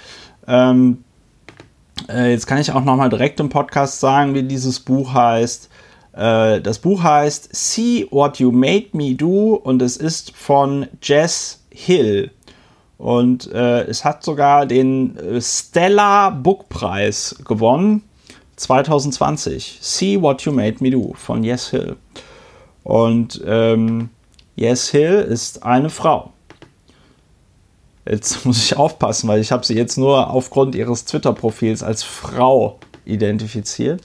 ähm, 0.47 1.03
äh, 2.07 2.31
jetzt 2.31 2.47
kann 2.47 2.59
ich 2.59 2.71
auch 2.71 2.83
nochmal 2.83 3.09
direkt 3.09 3.39
im 3.39 3.49
Podcast 3.49 3.99
sagen, 3.99 4.33
wie 4.33 4.43
dieses 4.43 4.79
Buch 4.79 5.13
heißt. 5.13 5.69
Äh, 6.13 6.61
das 6.61 6.79
Buch 6.79 7.03
heißt 7.03 7.49
See 7.53 8.07
What 8.09 8.39
You 8.39 8.51
Made 8.51 8.87
Me 8.93 9.15
Do 9.15 9.55
und 9.55 9.81
es 9.81 9.97
ist 9.97 10.35
von 10.35 10.87
Jess 11.01 11.63
Hill. 11.69 12.31
Und 12.97 13.51
äh, 13.53 13.83
es 13.83 14.03
hat 14.03 14.23
sogar 14.23 14.65
den 14.65 15.17
äh, 15.17 15.41
Stella 15.41 16.29
Book 16.31 16.67
Preis 16.69 17.35
gewonnen 17.45 18.03
2020. 18.59 19.79
See 19.81 20.21
What 20.21 20.41
You 20.41 20.51
Made 20.51 20.77
Me 20.81 20.91
Do 20.91 21.13
von 21.15 21.43
Yes 21.43 21.69
Hill. 21.69 21.95
Und 22.83 23.41
ähm, 23.45 24.09
Yes 24.55 24.89
Hill 24.89 25.15
ist 25.15 25.63
eine 25.63 25.89
Frau. 25.89 26.31
Jetzt 28.07 28.45
muss 28.45 28.63
ich 28.63 28.77
aufpassen, 28.77 29.27
weil 29.27 29.39
ich 29.39 29.51
habe 29.51 29.65
sie 29.65 29.75
jetzt 29.75 29.97
nur 29.97 30.29
aufgrund 30.29 30.75
ihres 30.75 31.05
Twitter-Profils 31.05 31.83
als 31.83 32.03
Frau 32.03 32.79
identifiziert. 33.05 34.01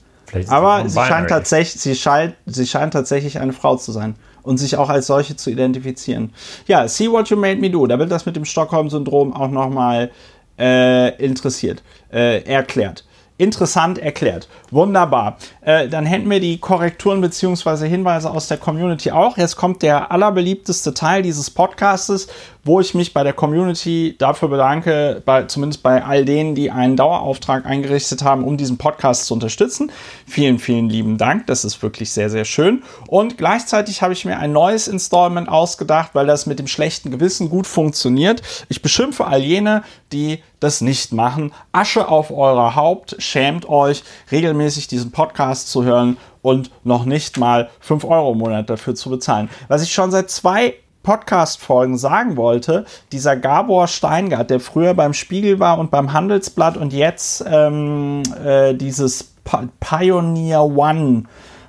Aber 0.48 0.88
sie 0.88 0.98
scheint, 0.98 1.28
tatsächlich, 1.28 1.80
sie, 1.80 1.94
scheint, 1.94 2.34
sie 2.46 2.66
scheint 2.66 2.92
tatsächlich 2.92 3.38
eine 3.38 3.52
Frau 3.52 3.76
zu 3.76 3.92
sein 3.92 4.16
und 4.42 4.58
sich 4.58 4.76
auch 4.76 4.88
als 4.88 5.06
solche 5.06 5.36
zu 5.36 5.50
identifizieren. 5.50 6.32
Ja, 6.66 6.88
See 6.88 7.10
What 7.10 7.28
You 7.28 7.36
Made 7.36 7.60
Me 7.60 7.70
Do, 7.70 7.86
da 7.86 7.98
wird 7.98 8.10
das 8.10 8.26
mit 8.26 8.34
dem 8.34 8.44
Stockholm-Syndrom 8.44 9.32
auch 9.32 9.50
nochmal 9.50 10.10
äh, 10.58 11.16
interessiert, 11.24 11.84
äh, 12.12 12.42
erklärt 12.42 13.04
interessant 13.36 13.98
erklärt. 13.98 14.48
Wunderbar. 14.70 15.38
Äh, 15.60 15.88
dann 15.88 16.06
hätten 16.06 16.30
wir 16.30 16.40
die 16.40 16.58
Korrekturen 16.58 17.20
bzw. 17.20 17.88
Hinweise 17.88 18.30
aus 18.30 18.46
der 18.48 18.58
Community 18.58 19.10
auch. 19.10 19.36
Jetzt 19.36 19.56
kommt 19.56 19.82
der 19.82 20.12
allerbeliebteste 20.12 20.94
Teil 20.94 21.22
dieses 21.22 21.50
Podcastes, 21.50 22.28
wo 22.64 22.80
ich 22.80 22.94
mich 22.94 23.12
bei 23.12 23.22
der 23.22 23.34
Community 23.34 24.16
dafür 24.18 24.48
bedanke, 24.48 25.22
bei, 25.24 25.44
zumindest 25.44 25.82
bei 25.82 26.04
all 26.04 26.24
denen, 26.24 26.54
die 26.54 26.70
einen 26.70 26.96
Dauerauftrag 26.96 27.66
eingerichtet 27.66 28.24
haben, 28.24 28.44
um 28.44 28.56
diesen 28.56 28.78
Podcast 28.78 29.26
zu 29.26 29.34
unterstützen. 29.34 29.92
Vielen, 30.26 30.58
vielen 30.58 30.88
lieben 30.88 31.18
Dank. 31.18 31.46
Das 31.46 31.64
ist 31.64 31.82
wirklich 31.82 32.10
sehr, 32.10 32.30
sehr 32.30 32.44
schön. 32.44 32.82
Und 33.06 33.36
gleichzeitig 33.36 34.02
habe 34.02 34.14
ich 34.14 34.24
mir 34.24 34.38
ein 34.38 34.52
neues 34.52 34.88
Installment 34.88 35.48
ausgedacht, 35.48 36.10
weil 36.14 36.26
das 36.26 36.46
mit 36.46 36.58
dem 36.58 36.66
schlechten 36.66 37.10
Gewissen 37.10 37.50
gut 37.50 37.66
funktioniert. 37.66 38.42
Ich 38.68 38.82
beschimpfe 38.82 39.26
all 39.26 39.42
jene, 39.42 39.82
die 40.12 40.42
das 40.60 40.80
nicht 40.80 41.12
machen. 41.12 41.52
Asche 41.72 42.08
auf 42.08 42.30
eurer 42.30 42.74
Haupt, 42.74 43.16
schämt 43.18 43.68
euch, 43.68 44.02
regelmäßig 44.32 44.88
diesen 44.88 45.12
Podcast 45.12 45.68
zu 45.68 45.84
hören 45.84 46.16
und 46.40 46.70
noch 46.84 47.04
nicht 47.04 47.38
mal 47.38 47.70
5 47.80 48.04
Euro 48.04 48.32
im 48.32 48.38
Monat 48.38 48.70
dafür 48.70 48.94
zu 48.94 49.10
bezahlen. 49.10 49.50
Was 49.68 49.82
ich 49.82 49.92
schon 49.92 50.10
seit 50.10 50.30
zwei 50.30 50.74
Podcast-Folgen 51.04 51.96
sagen 51.96 52.36
wollte, 52.36 52.84
dieser 53.12 53.36
Gabor 53.36 53.86
Steingart, 53.86 54.50
der 54.50 54.58
früher 54.58 54.94
beim 54.94 55.14
Spiegel 55.14 55.60
war 55.60 55.78
und 55.78 55.92
beim 55.92 56.12
Handelsblatt 56.12 56.76
und 56.76 56.92
jetzt 56.92 57.44
ähm, 57.46 58.24
äh, 58.44 58.74
dieses 58.74 59.34
Pioneer 59.78 60.64
One 60.64 61.24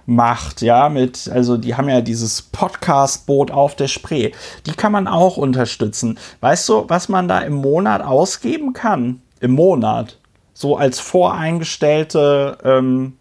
macht, 0.05 0.61
ja, 0.61 0.89
mit, 0.89 1.29
also 1.31 1.57
die 1.57 1.75
haben 1.75 1.89
ja 1.89 2.01
dieses 2.01 2.41
Podcast-Boot 2.41 3.51
auf 3.51 3.75
der 3.75 3.87
Spree. 3.87 4.31
Die 4.65 4.73
kann 4.73 4.91
man 4.91 5.07
auch 5.07 5.37
unterstützen. 5.37 6.19
Weißt 6.41 6.67
du, 6.69 6.85
was 6.87 7.09
man 7.09 7.27
da 7.27 7.39
im 7.39 7.55
Monat 7.55 8.01
ausgeben 8.03 8.73
kann? 8.73 9.21
Im 9.39 9.51
Monat. 9.51 10.17
So 10.53 10.77
als 10.77 10.99
voreingestellte, 10.99 12.57
ähm, 12.63 13.17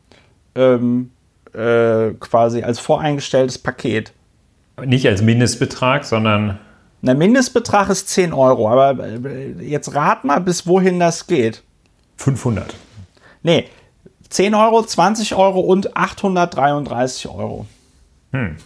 ähm, 0.54 1.10
äh, 1.52 2.12
quasi 2.20 2.62
als 2.62 2.78
voreingestelltes 2.78 3.58
Paket. 3.58 4.12
Nicht 4.82 5.06
als 5.06 5.22
Mindestbetrag, 5.22 6.04
sondern. 6.04 6.58
Der 7.02 7.14
Mindestbetrag 7.14 7.90
ist 7.90 8.08
10 8.08 8.32
Euro, 8.32 8.68
aber 8.68 9.04
äh, 9.04 9.52
jetzt 9.60 9.94
rat 9.94 10.24
mal, 10.24 10.40
bis 10.40 10.66
wohin 10.66 10.98
das 10.98 11.26
geht. 11.26 11.62
500. 12.16 12.74
Nee, 13.42 13.68
10 14.30 14.54
Euro, 14.54 14.82
20 14.82 15.34
Euro 15.34 15.60
und 15.60 15.96
833 15.96 17.28
Euro. 17.28 17.66
Hm. 18.32 18.56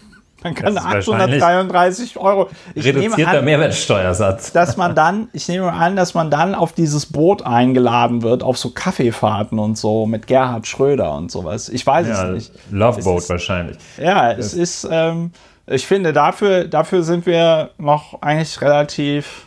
Man 0.42 0.54
kann 0.54 0.78
833 0.78 2.16
Euro. 2.16 2.48
Ich 2.74 2.84
reduzierter 2.84 3.40
an, 3.40 3.44
Mehrwertsteuersatz. 3.44 4.52
Dass 4.52 4.76
man 4.76 4.94
dann, 4.94 5.28
ich 5.32 5.48
nehme 5.48 5.72
an, 5.72 5.96
dass 5.96 6.14
man 6.14 6.30
dann 6.30 6.54
auf 6.54 6.72
dieses 6.72 7.06
Boot 7.06 7.42
eingeladen 7.44 8.22
wird, 8.22 8.44
auf 8.44 8.56
so 8.56 8.70
Kaffeefahrten 8.70 9.58
und 9.58 9.76
so 9.76 10.06
mit 10.06 10.28
Gerhard 10.28 10.66
Schröder 10.66 11.12
und 11.16 11.32
sowas. 11.32 11.68
Ich 11.68 11.84
weiß 11.84 12.06
ja, 12.06 12.28
es 12.28 12.34
nicht. 12.34 12.52
Love 12.70 13.02
Boat 13.02 13.22
ist, 13.22 13.30
wahrscheinlich. 13.30 13.76
Ja, 14.00 14.30
es 14.30 14.54
ist, 14.54 14.86
ähm, 14.88 15.32
ich 15.70 15.86
finde, 15.86 16.12
dafür, 16.12 16.64
dafür 16.64 17.02
sind 17.02 17.26
wir 17.26 17.70
noch 17.78 18.20
eigentlich 18.22 18.60
relativ 18.60 19.46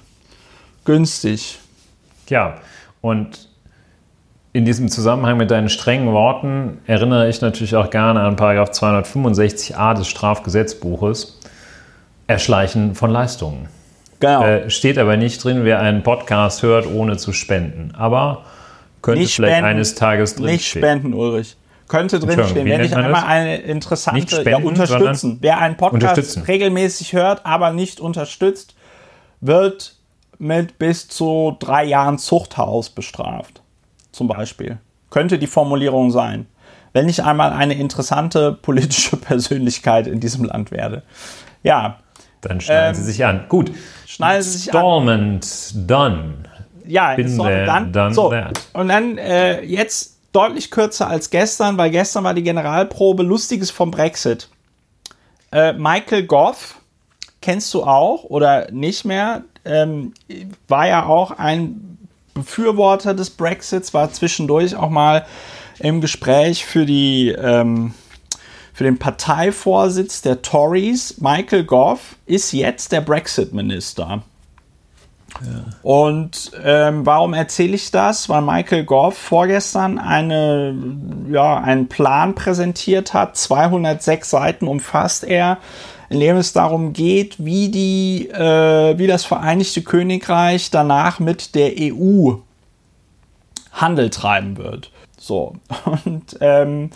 günstig. 0.85 1.59
Ja, 2.29 2.57
und 3.01 3.49
in 4.53 4.65
diesem 4.65 4.89
Zusammenhang 4.89 5.37
mit 5.37 5.49
deinen 5.51 5.69
strengen 5.69 6.11
Worten 6.11 6.79
erinnere 6.85 7.29
ich 7.29 7.41
natürlich 7.41 7.75
auch 7.75 7.89
gerne 7.89 8.21
an 8.21 8.35
265a 8.35 9.93
des 9.93 10.07
Strafgesetzbuches, 10.07 11.39
Erschleichen 12.27 12.95
von 12.95 13.11
Leistungen. 13.11 13.69
Genau. 14.19 14.43
Äh, 14.43 14.69
steht 14.69 14.97
aber 14.97 15.17
nicht 15.17 15.43
drin, 15.43 15.63
wer 15.63 15.79
einen 15.79 16.03
Podcast 16.03 16.63
hört, 16.63 16.85
ohne 16.85 17.17
zu 17.17 17.33
spenden. 17.33 17.93
Aber 17.97 18.43
könnte 19.01 19.21
nicht 19.21 19.35
vielleicht 19.35 19.55
spenden, 19.55 19.69
eines 19.69 19.95
Tages 19.95 20.35
drin 20.35 20.45
Nicht 20.45 20.67
spenden, 20.67 21.13
Ulrich 21.13 21.57
könnte 21.91 22.19
drinstehen. 22.19 22.65
Wenn 22.69 22.85
ich 22.85 22.95
einmal 22.95 23.25
eine 23.25 23.57
interessante 23.57 24.35
spenden, 24.35 24.49
ja, 24.49 24.57
unterstützen. 24.65 25.39
Wer 25.41 25.57
einen 25.57 25.75
Podcast 25.75 26.47
regelmäßig 26.47 27.11
hört, 27.11 27.45
aber 27.45 27.73
nicht 27.73 27.99
unterstützt, 27.99 28.75
wird 29.41 29.95
mit 30.39 30.79
bis 30.79 31.09
zu 31.09 31.57
drei 31.59 31.83
Jahren 31.83 32.17
Zuchthaus 32.17 32.89
bestraft. 32.89 33.61
Zum 34.13 34.29
Beispiel. 34.29 34.77
Könnte 35.09 35.37
die 35.37 35.47
Formulierung 35.47 36.11
sein. 36.11 36.47
Wenn 36.93 37.09
ich 37.09 37.23
einmal 37.23 37.51
eine 37.51 37.73
interessante 37.73 38.53
politische 38.53 39.17
Persönlichkeit 39.17 40.07
in 40.07 40.21
diesem 40.21 40.45
Land 40.45 40.71
werde. 40.71 41.03
Ja. 41.61 41.97
Dann 42.39 42.61
schneiden 42.61 42.95
ähm, 42.95 42.95
Sie 42.95 43.03
sich 43.03 43.25
an. 43.25 43.45
Gut. 43.49 43.69
Schneiden 44.07 44.43
Sie 44.43 44.51
sich 44.51 44.67
Installment 44.67 45.45
an. 45.75 45.87
done. 45.87 46.33
Ja, 46.85 47.13
Installment 47.15 47.93
done. 47.93 48.13
So, 48.13 48.33
und 48.73 48.87
dann 48.87 49.17
äh, 49.17 49.61
jetzt 49.61 50.20
deutlich 50.31 50.71
kürzer 50.71 51.07
als 51.07 51.29
gestern, 51.29 51.77
weil 51.77 51.91
gestern 51.91 52.23
war 52.23 52.33
die 52.33 52.43
Generalprobe 52.43 53.23
Lustiges 53.23 53.71
vom 53.71 53.91
Brexit. 53.91 54.49
Äh, 55.51 55.73
Michael 55.73 56.25
Goff, 56.25 56.75
kennst 57.41 57.73
du 57.73 57.83
auch 57.83 58.23
oder 58.23 58.71
nicht 58.71 59.03
mehr, 59.03 59.43
ähm, 59.65 60.13
war 60.67 60.87
ja 60.87 61.05
auch 61.05 61.31
ein 61.31 61.97
Befürworter 62.33 63.13
des 63.13 63.29
Brexits, 63.29 63.93
war 63.93 64.11
zwischendurch 64.13 64.75
auch 64.75 64.89
mal 64.89 65.25
im 65.79 65.99
Gespräch 65.99 66.65
für 66.65 66.85
die 66.85 67.29
ähm, 67.29 67.93
für 68.73 68.85
den 68.85 68.97
Parteivorsitz 68.97 70.21
der 70.21 70.41
Tories. 70.41 71.19
Michael 71.19 71.65
Goff 71.65 72.15
ist 72.25 72.51
jetzt 72.53 72.91
der 72.91 73.01
Brexit-Minister. 73.01 74.23
Und 75.81 76.51
ähm, 76.63 77.05
warum 77.05 77.33
erzähle 77.33 77.75
ich 77.75 77.91
das? 77.91 78.29
Weil 78.29 78.41
Michael 78.41 78.83
Goff 78.83 79.17
vorgestern 79.17 79.97
eine, 79.97 80.75
ja, 81.29 81.57
einen 81.57 81.87
Plan 81.87 82.35
präsentiert 82.35 83.13
hat. 83.13 83.37
206 83.37 84.29
Seiten 84.29 84.67
umfasst 84.67 85.23
er, 85.23 85.57
in 86.09 86.19
dem 86.19 86.37
es 86.37 86.53
darum 86.53 86.93
geht, 86.93 87.43
wie, 87.43 87.69
die, 87.69 88.29
äh, 88.29 88.97
wie 88.97 89.07
das 89.07 89.25
Vereinigte 89.25 89.81
Königreich 89.81 90.69
danach 90.69 91.19
mit 91.19 91.55
der 91.55 91.73
EU 91.79 92.33
Handel 93.71 94.09
treiben 94.09 94.57
wird. 94.57 94.91
So, 95.17 95.53
und 96.05 96.37
ähm, 96.41 96.89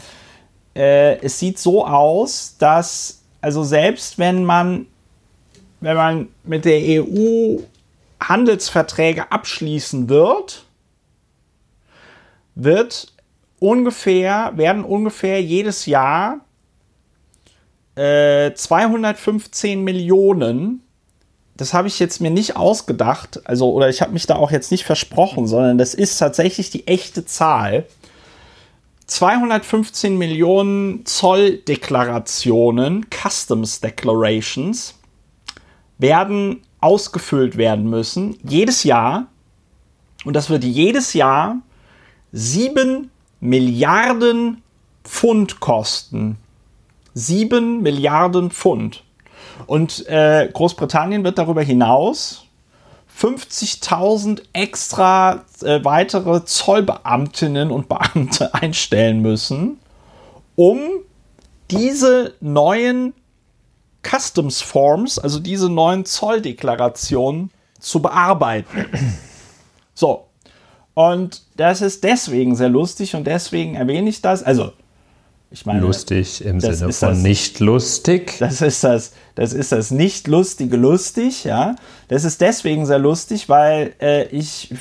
äh, 0.75 1.17
es 1.19 1.39
sieht 1.39 1.57
so 1.57 1.85
aus, 1.85 2.57
dass, 2.59 3.21
also 3.41 3.63
selbst 3.63 4.19
wenn 4.19 4.43
man, 4.43 4.87
wenn 5.79 5.95
man 5.95 6.27
mit 6.43 6.65
der 6.65 7.03
EU 7.03 7.59
Handelsverträge 8.29 9.31
abschließen 9.31 10.09
wird, 10.09 10.65
wird 12.55 13.13
ungefähr, 13.59 14.53
werden 14.55 14.83
ungefähr 14.83 15.41
jedes 15.41 15.85
Jahr 15.85 16.39
äh, 17.95 18.53
215 18.53 19.83
Millionen, 19.83 20.81
das 21.57 21.73
habe 21.73 21.87
ich 21.87 21.99
jetzt 21.99 22.19
mir 22.19 22.31
nicht 22.31 22.57
ausgedacht, 22.57 23.41
also 23.45 23.71
oder 23.71 23.89
ich 23.89 24.01
habe 24.01 24.11
mich 24.11 24.27
da 24.27 24.35
auch 24.35 24.51
jetzt 24.51 24.71
nicht 24.71 24.83
versprochen, 24.83 25.47
sondern 25.47 25.77
das 25.77 25.93
ist 25.93 26.17
tatsächlich 26.17 26.69
die 26.69 26.87
echte 26.87 27.25
Zahl. 27.25 27.85
215 29.07 30.17
Millionen 30.17 31.05
Zolldeklarationen, 31.05 33.05
Customs 33.09 33.79
Declarations, 33.79 34.95
werden 35.97 36.64
ausgefüllt 36.81 37.57
werden 37.57 37.89
müssen, 37.89 38.37
jedes 38.43 38.83
Jahr. 38.83 39.27
Und 40.23 40.35
das 40.35 40.49
wird 40.49 40.63
jedes 40.63 41.13
Jahr 41.13 41.57
7 42.31 43.09
Milliarden 43.39 44.61
Pfund 45.03 45.59
kosten. 45.59 46.37
7 47.13 47.81
Milliarden 47.81 48.51
Pfund. 48.51 49.03
Und 49.67 50.07
äh, 50.07 50.49
Großbritannien 50.51 51.23
wird 51.23 51.37
darüber 51.37 51.61
hinaus 51.61 52.45
50.000 53.19 54.41
extra 54.51 55.45
äh, 55.61 55.83
weitere 55.83 56.43
Zollbeamtinnen 56.43 57.71
und 57.71 57.87
Beamte 57.87 58.53
einstellen 58.53 59.21
müssen, 59.21 59.79
um 60.55 60.79
diese 61.71 62.33
neuen 62.41 63.13
Customs 64.05 64.61
Forms, 64.61 65.17
also 65.19 65.39
diese 65.39 65.69
neuen 65.69 66.05
Zolldeklarationen, 66.05 67.51
zu 67.79 68.01
bearbeiten. 68.01 68.85
So. 69.97 70.25
Und 70.93 71.43
das 71.55 71.81
ist 71.81 72.03
deswegen 72.03 72.57
sehr 72.57 72.67
lustig 72.67 73.15
und 73.15 73.25
deswegen 73.25 73.75
erwähne 73.75 74.09
ich 74.09 74.21
das. 74.21 74.43
Also, 74.43 74.73
ich 75.49 75.65
meine. 75.65 75.79
Lustig 75.79 76.43
im 76.43 76.59
Sinne 76.59 76.91
von 76.91 77.09
das, 77.09 77.17
nicht 77.19 77.61
lustig. 77.61 78.35
Das 78.39 78.59
ist 78.59 78.83
das, 78.83 79.13
das 79.35 79.53
ist 79.53 79.71
das 79.71 79.91
nicht 79.91 80.27
lustige 80.27 80.75
lustig, 80.75 81.45
ja. 81.45 81.77
Das 82.09 82.25
ist 82.25 82.41
deswegen 82.41 82.85
sehr 82.85 82.99
lustig, 82.99 83.47
weil 83.47 83.93
äh, 84.01 84.25
ich 84.27 84.73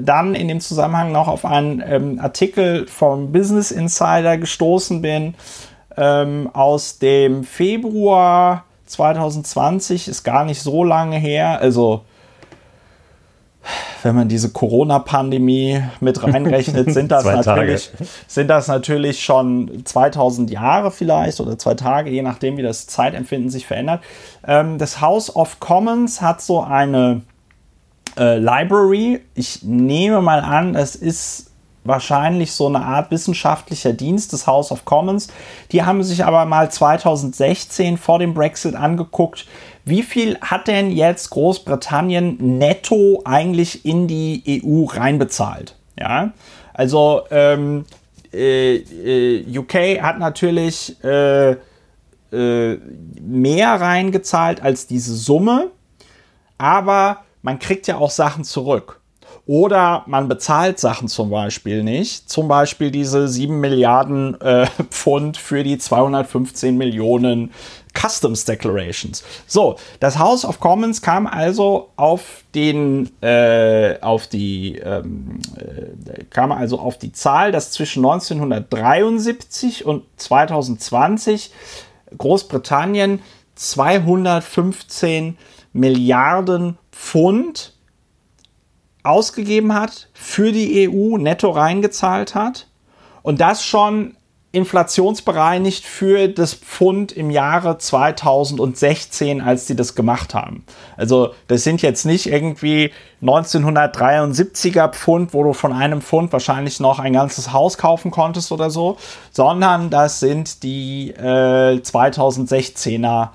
dann 0.00 0.34
in 0.34 0.48
dem 0.48 0.60
Zusammenhang 0.60 1.12
noch 1.12 1.28
auf 1.28 1.44
einen 1.44 1.82
ähm, 1.84 2.18
Artikel 2.18 2.86
vom 2.86 3.30
Business 3.30 3.70
Insider 3.70 4.38
gestoßen 4.38 5.02
bin 5.02 5.34
ähm, 5.98 6.48
aus 6.54 6.98
dem 6.98 7.44
Februar 7.44 8.64
2020, 8.92 10.08
ist 10.08 10.22
gar 10.22 10.44
nicht 10.44 10.62
so 10.62 10.84
lange 10.84 11.16
her. 11.16 11.60
Also 11.60 12.04
wenn 14.02 14.16
man 14.16 14.28
diese 14.28 14.50
Corona-Pandemie 14.50 15.82
mit 16.00 16.22
reinrechnet, 16.22 16.92
sind 16.92 17.12
das, 17.12 17.24
natürlich, 17.24 17.90
sind 18.26 18.48
das 18.48 18.68
natürlich 18.68 19.22
schon 19.22 19.84
2000 19.84 20.50
Jahre 20.50 20.90
vielleicht 20.90 21.40
oder 21.40 21.58
zwei 21.58 21.74
Tage, 21.74 22.10
je 22.10 22.22
nachdem, 22.22 22.56
wie 22.56 22.62
das 22.62 22.86
Zeitempfinden 22.86 23.50
sich 23.50 23.66
verändert. 23.66 24.02
Ähm, 24.46 24.78
das 24.78 25.00
House 25.00 25.34
of 25.34 25.60
Commons 25.60 26.20
hat 26.20 26.42
so 26.42 26.60
eine 26.60 27.22
äh, 28.18 28.38
Library. 28.38 29.20
Ich 29.34 29.62
nehme 29.62 30.20
mal 30.20 30.40
an, 30.40 30.74
es 30.74 30.96
ist 30.96 31.51
wahrscheinlich 31.84 32.52
so 32.52 32.66
eine 32.66 32.84
Art 32.84 33.10
wissenschaftlicher 33.10 33.92
Dienst 33.92 34.32
des 34.32 34.46
House 34.46 34.70
of 34.70 34.84
Commons. 34.84 35.28
Die 35.72 35.82
haben 35.82 36.02
sich 36.02 36.24
aber 36.24 36.44
mal 36.44 36.70
2016 36.70 37.96
vor 37.98 38.18
dem 38.18 38.34
Brexit 38.34 38.74
angeguckt, 38.74 39.46
wie 39.84 40.02
viel 40.02 40.38
hat 40.40 40.68
denn 40.68 40.92
jetzt 40.92 41.30
Großbritannien 41.30 42.36
netto 42.58 43.22
eigentlich 43.24 43.84
in 43.84 44.06
die 44.06 44.62
EU 44.64 44.84
reinbezahlt? 44.84 45.76
Ja, 45.98 46.32
also 46.72 47.22
ähm, 47.30 47.84
äh, 48.32 48.76
äh 48.76 49.58
UK 49.58 50.00
hat 50.00 50.18
natürlich 50.18 51.02
äh, 51.04 51.56
äh, 52.32 52.78
mehr 53.20 53.80
reingezahlt 53.80 54.62
als 54.62 54.86
diese 54.86 55.14
Summe, 55.14 55.70
aber 56.58 57.24
man 57.42 57.58
kriegt 57.58 57.88
ja 57.88 57.98
auch 57.98 58.10
Sachen 58.10 58.44
zurück. 58.44 59.01
Oder 59.46 60.04
man 60.06 60.28
bezahlt 60.28 60.78
Sachen 60.78 61.08
zum 61.08 61.30
Beispiel 61.30 61.82
nicht. 61.82 62.30
Zum 62.30 62.46
Beispiel 62.46 62.92
diese 62.92 63.26
7 63.26 63.58
Milliarden 63.58 64.40
äh, 64.40 64.66
Pfund 64.90 65.36
für 65.36 65.64
die 65.64 65.78
215 65.78 66.76
Millionen 66.76 67.50
Customs 67.92 68.44
Declarations. 68.44 69.24
So, 69.46 69.76
das 69.98 70.18
House 70.18 70.44
of 70.44 70.60
Commons 70.60 71.02
kam 71.02 71.26
also 71.26 71.90
auf 71.96 72.44
den, 72.54 73.10
äh, 73.20 73.98
auf 74.00 74.28
die, 74.28 74.76
ähm, 74.78 75.40
äh, 75.56 76.24
kam 76.30 76.52
also 76.52 76.78
auf 76.78 76.98
die 76.98 77.12
Zahl, 77.12 77.50
dass 77.52 77.72
zwischen 77.72 78.04
1973 78.04 79.84
und 79.84 80.04
2020 80.16 81.50
Großbritannien 82.16 83.20
215 83.56 85.36
Milliarden 85.72 86.78
Pfund 86.92 87.71
ausgegeben 89.02 89.74
hat, 89.74 90.08
für 90.12 90.52
die 90.52 90.88
EU 90.88 91.16
netto 91.18 91.50
reingezahlt 91.50 92.34
hat 92.34 92.68
und 93.22 93.40
das 93.40 93.64
schon 93.64 94.16
inflationsbereinigt 94.52 95.82
für 95.82 96.28
das 96.28 96.52
Pfund 96.52 97.10
im 97.10 97.30
Jahre 97.30 97.78
2016, 97.78 99.40
als 99.40 99.64
die 99.66 99.74
das 99.74 99.94
gemacht 99.94 100.34
haben. 100.34 100.64
Also 100.98 101.30
das 101.48 101.64
sind 101.64 101.80
jetzt 101.80 102.04
nicht 102.04 102.26
irgendwie 102.26 102.92
1973er 103.22 104.88
Pfund, 104.88 105.32
wo 105.32 105.42
du 105.42 105.54
von 105.54 105.72
einem 105.72 106.02
Pfund 106.02 106.34
wahrscheinlich 106.34 106.80
noch 106.80 106.98
ein 106.98 107.14
ganzes 107.14 107.54
Haus 107.54 107.78
kaufen 107.78 108.10
konntest 108.10 108.52
oder 108.52 108.68
so, 108.68 108.98
sondern 109.30 109.88
das 109.88 110.20
sind 110.20 110.62
die 110.62 111.12
äh, 111.16 111.78
2016er 111.80 113.30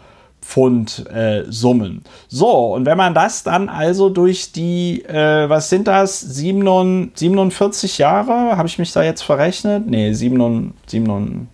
Pfund 0.48 1.06
äh, 1.13 1.44
Summen. 1.50 2.04
So, 2.30 2.74
und 2.74 2.86
wenn 2.86 2.98
man 2.98 3.13
das 3.13 3.44
dann 3.44 3.68
also 3.68 4.10
durch 4.10 4.54
die, 4.54 5.04
äh, 5.04 5.50
was 5.50 5.70
sind 5.70 5.89
das, 5.89 6.22
47 6.22 7.98
Jahre, 7.98 8.56
habe 8.56 8.68
ich 8.68 8.80
mich 8.80 8.93
da 8.93 9.04
jetzt 9.04 9.24
verrechnet? 9.24 9.88
Nee, 9.88 10.13
7, 10.13 10.74
7, 10.86 11.50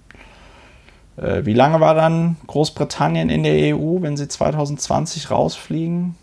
äh, 1.18 1.44
wie 1.44 1.54
lange 1.54 1.80
war 1.80 1.96
dann 1.96 2.36
Großbritannien 2.46 3.30
in 3.30 3.42
der 3.42 3.76
EU, 3.76 4.02
wenn 4.02 4.16
sie 4.16 4.28
2020 4.28 5.32
rausfliegen? 5.32 6.16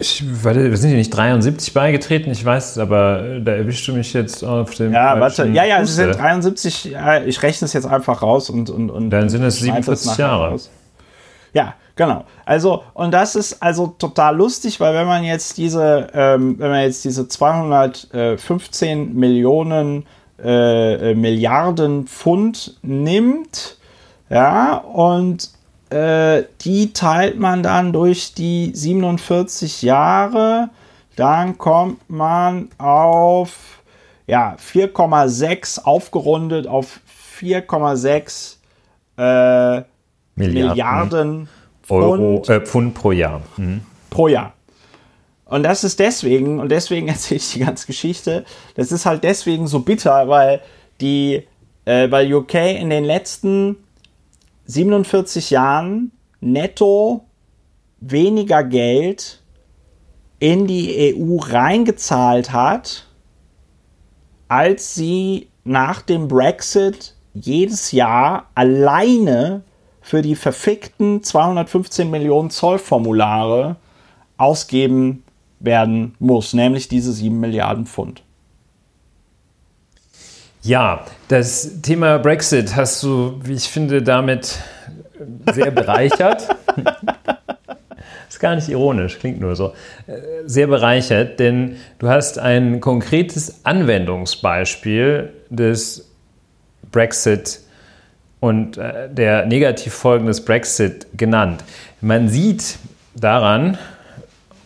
Ich, 0.00 0.24
warte, 0.44 0.68
wir 0.68 0.76
sind 0.76 0.90
ja 0.90 0.96
nicht 0.96 1.10
73 1.10 1.72
beigetreten, 1.72 2.32
ich 2.32 2.44
weiß 2.44 2.72
es, 2.72 2.78
aber 2.78 3.22
äh, 3.22 3.40
da 3.40 3.52
erwischst 3.52 3.86
du 3.86 3.92
mich 3.92 4.12
jetzt 4.12 4.44
auf 4.44 4.74
dem. 4.74 4.92
Ja, 4.92 5.18
warte, 5.20 5.46
ja, 5.46 5.64
ja, 5.64 5.84
sie 5.84 5.92
sind 5.92 6.16
73, 6.16 6.84
ja, 6.86 7.22
ich 7.22 7.40
rechne 7.42 7.66
es 7.66 7.72
jetzt 7.72 7.86
einfach 7.86 8.20
raus 8.20 8.50
und. 8.50 8.68
und, 8.68 8.90
und 8.90 9.10
dann 9.10 9.28
sind 9.28 9.44
es 9.44 9.60
47 9.60 10.16
Jahre. 10.16 10.50
Raus. 10.50 10.70
Ja, 11.52 11.74
genau. 11.96 12.24
Also, 12.44 12.84
und 12.94 13.12
das 13.12 13.34
ist 13.34 13.62
also 13.62 13.88
total 13.88 14.36
lustig, 14.36 14.80
weil 14.80 14.94
wenn 14.94 15.06
man 15.06 15.24
jetzt 15.24 15.58
diese, 15.58 16.08
ähm, 16.14 16.58
wenn 16.58 16.70
man 16.70 16.82
jetzt 16.82 17.04
diese 17.04 17.28
215 17.28 19.14
Millionen 19.14 20.06
äh, 20.42 21.10
äh, 21.10 21.14
Milliarden 21.14 22.06
Pfund 22.06 22.78
nimmt, 22.82 23.76
ja, 24.28 24.76
und 24.76 25.50
äh, 25.90 26.44
die 26.60 26.92
teilt 26.92 27.38
man 27.38 27.62
dann 27.62 27.92
durch 27.92 28.32
die 28.34 28.70
47 28.74 29.82
Jahre, 29.82 30.70
dann 31.16 31.58
kommt 31.58 32.08
man 32.08 32.68
auf 32.78 33.80
ja, 34.26 34.54
4,6 34.54 35.82
aufgerundet 35.82 36.68
auf 36.68 37.00
4,6 37.40 38.56
äh, 39.16 39.82
Milliarden, 40.40 40.68
Milliarden 40.68 41.48
Euro, 41.88 42.42
Pfund, 42.42 42.48
äh, 42.48 42.60
Pfund 42.60 42.94
pro 42.94 43.12
Jahr. 43.12 43.42
Mhm. 43.56 43.82
Pro 44.10 44.28
Jahr. 44.28 44.54
Und 45.44 45.64
das 45.64 45.82
ist 45.82 45.98
deswegen, 45.98 46.60
und 46.60 46.70
deswegen 46.70 47.08
erzähle 47.08 47.38
ich 47.38 47.52
die 47.52 47.60
ganze 47.60 47.86
Geschichte, 47.86 48.44
das 48.74 48.92
ist 48.92 49.06
halt 49.06 49.24
deswegen 49.24 49.66
so 49.66 49.80
bitter, 49.80 50.28
weil 50.28 50.60
die, 51.00 51.42
äh, 51.84 52.10
weil 52.10 52.32
UK 52.32 52.54
in 52.54 52.90
den 52.90 53.04
letzten 53.04 53.76
47 54.66 55.50
Jahren 55.50 56.12
netto 56.40 57.24
weniger 58.00 58.64
Geld 58.64 59.42
in 60.38 60.66
die 60.66 61.14
EU 61.14 61.36
reingezahlt 61.38 62.52
hat, 62.52 63.06
als 64.48 64.94
sie 64.94 65.48
nach 65.64 66.00
dem 66.02 66.28
Brexit 66.28 67.14
jedes 67.34 67.92
Jahr 67.92 68.50
alleine 68.54 69.62
für 70.10 70.22
die 70.22 70.34
verfickten 70.34 71.22
215 71.22 72.10
Millionen 72.10 72.50
Zollformulare 72.50 73.76
ausgeben 74.38 75.22
werden 75.60 76.16
muss, 76.18 76.52
nämlich 76.52 76.88
diese 76.88 77.12
7 77.12 77.38
Milliarden 77.38 77.86
Pfund. 77.86 78.24
Ja, 80.62 81.04
das 81.28 81.80
Thema 81.82 82.18
Brexit 82.18 82.74
hast 82.74 83.04
du, 83.04 83.38
wie 83.44 83.52
ich 83.52 83.68
finde, 83.68 84.02
damit 84.02 84.58
sehr 85.52 85.70
bereichert. 85.70 86.56
ist 88.28 88.40
gar 88.40 88.56
nicht 88.56 88.68
ironisch, 88.68 89.16
klingt 89.20 89.38
nur 89.38 89.54
so. 89.54 89.74
Sehr 90.44 90.66
bereichert, 90.66 91.38
denn 91.38 91.76
du 92.00 92.08
hast 92.08 92.36
ein 92.36 92.80
konkretes 92.80 93.64
Anwendungsbeispiel 93.64 95.32
des 95.50 96.10
Brexit 96.90 97.60
und 98.40 98.78
äh, 98.78 99.08
der 99.10 99.46
Negativfolgen 99.46 100.26
des 100.26 100.44
Brexit 100.44 101.06
genannt. 101.16 101.62
Man 102.00 102.28
sieht 102.28 102.78
daran, 103.14 103.78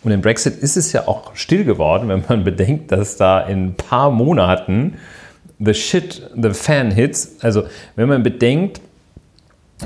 und 0.05 0.11
im 0.13 0.21
Brexit 0.21 0.59
ist 0.59 0.77
es 0.77 0.93
ja 0.93 1.09
auch 1.09 1.35
still 1.35 1.65
geworden, 1.65 2.09
wenn 2.09 2.23
man 2.29 2.45
bedenkt, 2.45 2.93
dass 2.93 3.17
da 3.17 3.41
in 3.41 3.69
ein 3.69 3.75
paar 3.75 4.11
Monaten 4.11 4.95
the 5.59 5.75
shit, 5.75 6.23
the 6.41 6.51
fan 6.51 6.91
hits. 6.91 7.37
Also 7.41 7.65
wenn 7.97 8.09
man 8.09 8.23
bedenkt, 8.23 8.81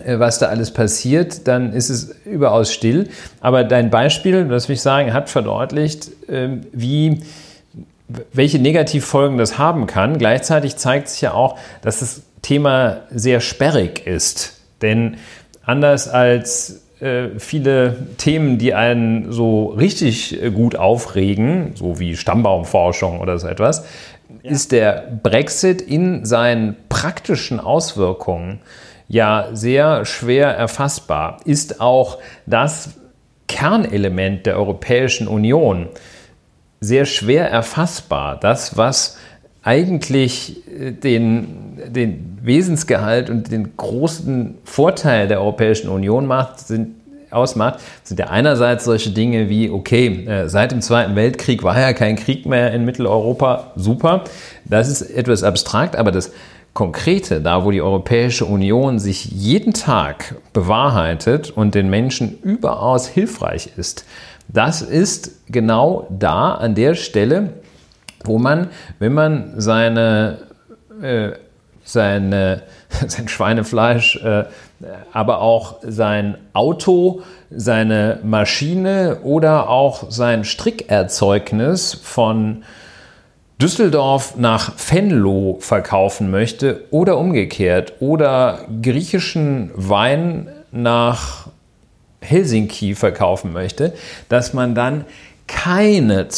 äh, 0.05 0.19
was 0.19 0.39
da 0.39 0.47
alles 0.47 0.73
passiert, 0.73 1.47
dann 1.47 1.73
ist 1.73 1.89
es 1.89 2.17
überaus 2.25 2.73
still. 2.73 3.09
Aber 3.41 3.65
dein 3.65 3.91
Beispiel, 3.91 4.47
das 4.49 4.69
will 4.69 4.75
ich 4.75 4.83
sagen, 4.83 5.13
hat 5.13 5.31
verdeutlicht, 5.31 6.11
ähm, 6.29 6.63
wie 6.73 7.23
welche 8.33 8.59
Negativfolgen 8.59 9.37
das 9.37 9.59
haben 9.59 9.87
kann. 9.87 10.17
Gleichzeitig 10.19 10.77
zeigt 10.77 11.09
sich 11.09 11.21
ja 11.21 11.35
auch, 11.35 11.59
dass 11.83 12.01
es 12.01 12.23
Thema 12.43 13.03
sehr 13.11 13.41
sperrig 13.41 14.07
ist. 14.07 14.61
Denn 14.83 15.17
anders 15.65 16.09
als 16.09 16.83
äh, 17.01 17.39
viele 17.39 17.97
Themen, 18.17 18.59
die 18.59 18.75
einen 18.75 19.31
so 19.31 19.67
richtig 19.67 20.43
äh, 20.43 20.51
gut 20.51 20.77
aufregen, 20.77 21.73
so 21.75 21.99
wie 21.99 22.17
Stammbaumforschung 22.17 23.21
oder 23.21 23.39
so 23.39 23.47
etwas, 23.47 23.85
ja. 24.43 24.51
ist 24.51 24.73
der 24.73 25.05
Brexit 25.23 25.81
in 25.81 26.25
seinen 26.25 26.77
praktischen 26.89 27.61
Auswirkungen 27.61 28.61
ja 29.07 29.49
sehr 29.53 30.05
schwer 30.05 30.49
erfassbar. 30.49 31.39
Ist 31.45 31.81
auch 31.81 32.19
das 32.47 32.91
Kernelement 33.47 34.47
der 34.47 34.57
Europäischen 34.57 35.29
Union 35.29 35.89
sehr 36.81 37.07
schwer 37.07 37.51
erfassbar. 37.51 38.39
Das, 38.39 38.77
was 38.77 39.19
eigentlich 39.69 40.67
äh, 40.67 40.93
den, 40.93 41.77
den 41.95 42.39
Wesensgehalt 42.43 43.29
und 43.29 43.53
den 43.53 43.77
großen 43.77 44.57
Vorteil 44.65 45.29
der 45.29 45.41
Europäischen 45.41 45.91
Union 45.91 46.25
macht, 46.25 46.61
sind, 46.61 46.95
ausmacht, 47.31 47.81
sind 48.03 48.19
ja 48.19 48.29
einerseits 48.29 48.87
solche 48.87 49.11
Dinge 49.11 49.51
wie, 49.51 49.69
okay, 49.69 50.25
äh, 50.25 50.49
seit 50.49 50.73
dem 50.73 50.81
Zweiten 50.81 51.17
Weltkrieg 51.17 51.63
war 51.63 51.79
ja 51.79 51.93
kein 51.93 52.17
Krieg 52.17 52.47
mehr 52.47 52.73
in 52.73 52.87
Mitteleuropa, 52.87 53.73
super. 53.77 54.25
Das 54.65 54.89
ist 54.89 55.03
etwas 55.03 55.43
abstrakt, 55.43 55.97
aber 55.97 56.13
das 56.13 56.33
Konkrete, 56.73 57.43
da 57.43 57.67
wo 57.67 57.71
die 57.71 57.83
Europäische 57.83 58.47
Union 58.47 58.99
sich 58.99 59.27
jeden 59.27 59.75
Tag 59.75 60.37
bewahrheitet 60.55 61.51
und 61.51 61.75
den 61.75 61.91
Menschen 61.91 62.39
überaus 62.43 63.07
hilfreich 63.07 63.71
ist, 63.77 64.07
das 64.49 64.81
ist 64.81 65.33
genau 65.51 66.07
da 66.09 66.55
an 66.55 66.75
der 66.75 66.95
Stelle, 66.95 67.53
wo 68.25 68.39
man, 68.39 68.69
wenn 68.99 69.15
man 69.15 69.61
seine, 69.61 70.39
äh, 71.03 71.31
seine, 71.85 72.63
sein 73.07 73.29
Schweinefleisch, 73.29 74.17
äh, 74.23 74.45
aber 75.13 75.41
auch 75.41 75.77
sein 75.83 76.37
Auto, 76.53 77.23
seine 77.51 78.21
Maschine 78.23 79.19
oder 79.23 79.69
auch 79.69 80.11
sein 80.11 80.45
Strickerzeugnis 80.45 81.95
von 81.95 82.63
Düsseldorf 83.61 84.37
nach 84.37 84.73
Venlo 84.77 85.57
verkaufen 85.61 86.31
möchte 86.31 86.85
oder 86.91 87.19
umgekehrt 87.19 87.95
oder 87.99 88.67
griechischen 88.83 89.73
Wein 89.75 90.49
nach 90.71 91.49
Helsinki 92.21 92.95
verkaufen 92.95 93.53
möchte, 93.53 93.95
dass 94.29 94.55
man 94.55 94.77
dann 94.77 95.05
keine 95.49 96.29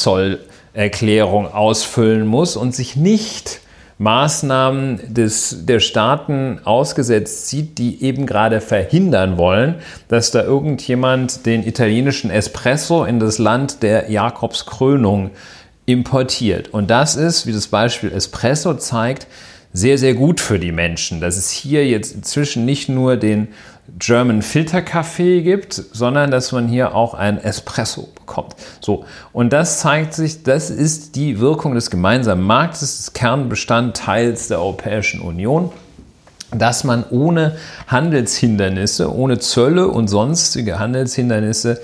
Zollerklärung 0.75 1.53
ausfüllen 1.53 2.27
muss 2.27 2.57
und 2.57 2.75
sich 2.75 2.97
nicht 2.97 3.61
Maßnahmen 3.99 5.13
des, 5.13 5.67
der 5.67 5.81
Staaten 5.81 6.59
ausgesetzt 6.65 7.49
sieht, 7.49 7.77
die 7.77 8.03
eben 8.03 8.25
gerade 8.25 8.63
verhindern 8.63 9.37
wollen, 9.37 9.75
dass 10.09 10.31
da 10.31 10.43
irgendjemand 10.43 11.45
den 11.45 11.67
italienischen 11.67 12.31
Espresso 12.31 13.05
in 13.05 13.21
das 13.21 13.37
Land 13.37 13.83
der 13.83 14.11
Jakobskrönung 14.11 15.31
importiert. 15.85 16.69
Und 16.69 16.89
das 16.89 17.15
ist, 17.15 17.47
wie 17.47 17.53
das 17.53 17.69
Beispiel 17.69 18.11
Espresso 18.11 18.75
zeigt, 18.75 19.27
sehr, 19.73 19.99
sehr 19.99 20.15
gut 20.15 20.41
für 20.41 20.59
die 20.59 20.73
Menschen, 20.73 21.21
dass 21.21 21.37
es 21.37 21.51
hier 21.51 21.87
jetzt 21.87 22.15
inzwischen 22.15 22.65
nicht 22.65 22.89
nur 22.89 23.17
den 23.17 23.49
German 23.99 24.43
Filterkaffee 24.43 25.43
gibt, 25.43 25.75
sondern 25.75 26.31
dass 26.31 26.53
man 26.53 26.69
hier 26.69 26.95
auch 26.95 27.15
ein 27.15 27.39
Espresso 27.39 28.09
bekommt. 28.31 28.55
So. 28.81 29.05
Und 29.33 29.53
das 29.53 29.81
zeigt 29.81 30.14
sich, 30.14 30.45
das 30.45 30.71
ist 30.71 31.16
die 31.16 31.40
Wirkung 31.40 31.75
des 31.75 31.90
gemeinsamen 31.90 32.47
Marktes, 32.47 32.99
des 32.99 33.12
Kernbestandteils 33.12 34.49
der 34.49 34.61
Europäischen 34.61 35.21
Union 35.21 35.71
dass 36.53 36.83
man 36.83 37.05
ohne 37.11 37.55
Handelshindernisse, 37.87 39.14
ohne 39.14 39.38
Zölle 39.38 39.87
und 39.87 40.09
sonstige 40.09 40.81
Handelshindernisse 40.81 41.81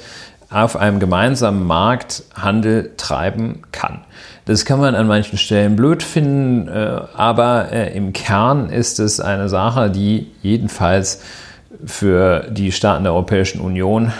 auf 0.50 0.74
einem 0.74 0.98
gemeinsamen 0.98 1.64
Markt 1.64 2.24
Handel 2.34 2.90
treiben 2.96 3.62
kann. 3.70 4.00
Das 4.44 4.64
kann 4.64 4.80
man 4.80 4.96
an 4.96 5.06
manchen 5.06 5.38
Stellen 5.38 5.76
blöd 5.76 6.02
finden, 6.02 6.66
äh, 6.66 7.00
aber 7.14 7.70
äh, 7.70 7.96
im 7.96 8.12
Kern 8.12 8.68
ist 8.68 8.98
es 8.98 9.20
eine 9.20 9.48
Sache, 9.48 9.88
die 9.88 10.32
jedenfalls 10.42 11.20
für 11.84 12.48
die 12.50 12.72
Staaten 12.72 13.04
der 13.04 13.12
Europäischen 13.12 13.60
Union 13.60 14.12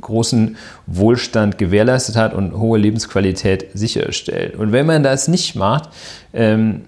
großen 0.00 0.56
Wohlstand 0.86 1.58
gewährleistet 1.58 2.16
hat 2.16 2.34
und 2.34 2.56
hohe 2.58 2.78
Lebensqualität 2.78 3.68
sicherstellt. 3.74 4.56
Und 4.56 4.72
wenn 4.72 4.86
man 4.86 5.02
das 5.02 5.28
nicht 5.28 5.56
macht, 5.56 5.90
ähm, 6.32 6.82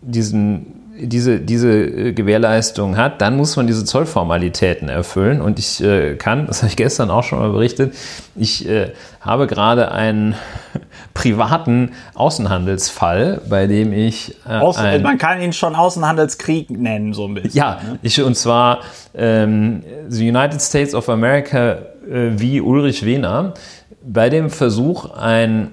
diesen 0.00 0.78
diese, 1.00 1.40
diese 1.40 1.70
äh, 1.70 2.12
Gewährleistung 2.12 2.96
hat, 2.96 3.20
dann 3.20 3.36
muss 3.36 3.56
man 3.56 3.66
diese 3.66 3.84
Zollformalitäten 3.84 4.88
erfüllen. 4.88 5.40
Und 5.40 5.58
ich 5.58 5.82
äh, 5.82 6.16
kann, 6.16 6.46
das 6.48 6.62
habe 6.62 6.70
ich 6.70 6.76
gestern 6.76 7.10
auch 7.10 7.22
schon 7.22 7.38
mal 7.38 7.50
berichtet, 7.50 7.94
ich 8.36 8.68
äh, 8.68 8.92
habe 9.20 9.46
gerade 9.46 9.92
einen 9.92 10.34
privaten 11.14 11.92
Außenhandelsfall, 12.14 13.42
bei 13.48 13.66
dem 13.66 13.92
ich. 13.92 14.36
Äh, 14.48 14.54
Außen, 14.54 15.02
man 15.02 15.18
kann 15.18 15.40
ihn 15.40 15.52
schon 15.52 15.74
Außenhandelskrieg 15.74 16.70
nennen, 16.70 17.12
so 17.12 17.26
ein 17.26 17.34
bisschen. 17.34 17.52
Ja, 17.52 17.80
ne? 17.84 17.98
ich, 18.02 18.20
und 18.22 18.36
zwar 18.36 18.80
ähm, 19.14 19.82
The 20.08 20.28
United 20.28 20.60
States 20.60 20.94
of 20.94 21.08
America 21.08 21.72
äh, 21.72 21.76
wie 22.10 22.60
Ulrich 22.60 23.04
Wehner, 23.04 23.54
bei 24.02 24.30
dem 24.30 24.50
Versuch, 24.50 25.14
ein 25.14 25.72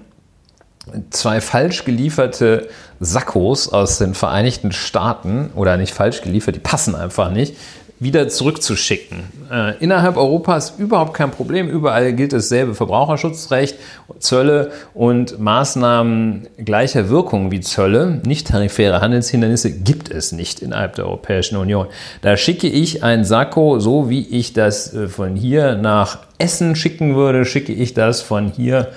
zwei 1.10 1.41
falsch 1.41 1.84
gelieferte 1.86 2.67
Sakkos 3.00 3.69
aus 3.69 3.98
den 3.98 4.13
Vereinigten 4.13 4.71
Staaten 4.71 5.52
oder 5.56 5.78
nicht 5.78 5.93
falsch 5.93 6.21
geliefert, 6.21 6.56
die 6.56 6.60
passen 6.60 6.95
einfach 6.95 7.32
nicht, 7.32 7.56
wieder 7.99 8.27
zurückzuschicken. 8.27 9.19
Äh, 9.51 9.77
innerhalb 9.77 10.17
Europas 10.17 10.75
überhaupt 10.77 11.13
kein 11.13 11.31
Problem. 11.31 11.69
Überall 11.69 12.12
gilt 12.13 12.34
dasselbe 12.34 12.75
Verbraucherschutzrecht, 12.75 13.77
Zölle 14.19 14.71
und 14.93 15.39
Maßnahmen 15.39 16.47
gleicher 16.58 17.10
Wirkung 17.10 17.51
wie 17.51 17.62
Zölle. 17.62 18.21
Nicht 18.25 18.47
tarifäre 18.47 18.99
Handelshindernisse 18.99 19.71
gibt 19.71 20.12
es 20.12 20.34
nicht 20.34 20.62
innerhalb 20.62 20.95
der 20.95 21.05
Europäischen 21.05 21.55
Union. 21.55 21.88
Da 22.21 22.36
schicke 22.36 22.67
ich 22.67 23.03
ein 23.03 23.23
Sakko, 23.23 23.79
so 23.79 24.10
wie 24.10 24.27
ich 24.27 24.53
das 24.53 24.93
äh, 24.93 25.08
von 25.08 25.36
hier 25.36 25.75
nach 25.75 26.19
Essen 26.38 26.75
schicken 26.75 27.15
würde, 27.15 27.45
schicke 27.45 27.71
ich 27.71 27.93
das 27.93 28.21
von 28.21 28.51
hier 28.51 28.89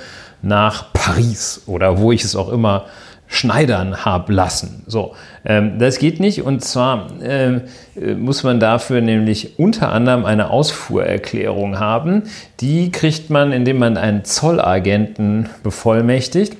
nach 0.42 0.92
Paris 0.92 1.62
oder 1.66 1.98
wo 1.98 2.10
ich 2.10 2.24
es 2.24 2.34
auch 2.34 2.48
immer 2.48 2.86
schneidern 3.28 4.04
habe 4.04 4.32
lassen. 4.32 4.82
So, 4.86 5.14
ähm, 5.48 5.78
das 5.78 5.98
geht 5.98 6.20
nicht 6.20 6.42
und 6.42 6.62
zwar 6.62 7.08
ähm, 7.22 7.62
äh, 7.96 8.14
muss 8.14 8.44
man 8.44 8.60
dafür 8.60 9.00
nämlich 9.00 9.58
unter 9.58 9.90
anderem 9.90 10.26
eine 10.26 10.50
Ausfuhrerklärung 10.50 11.80
haben. 11.80 12.24
Die 12.60 12.92
kriegt 12.92 13.30
man, 13.30 13.52
indem 13.52 13.78
man 13.78 13.96
einen 13.96 14.24
Zollagenten 14.24 15.48
bevollmächtigt. 15.62 16.56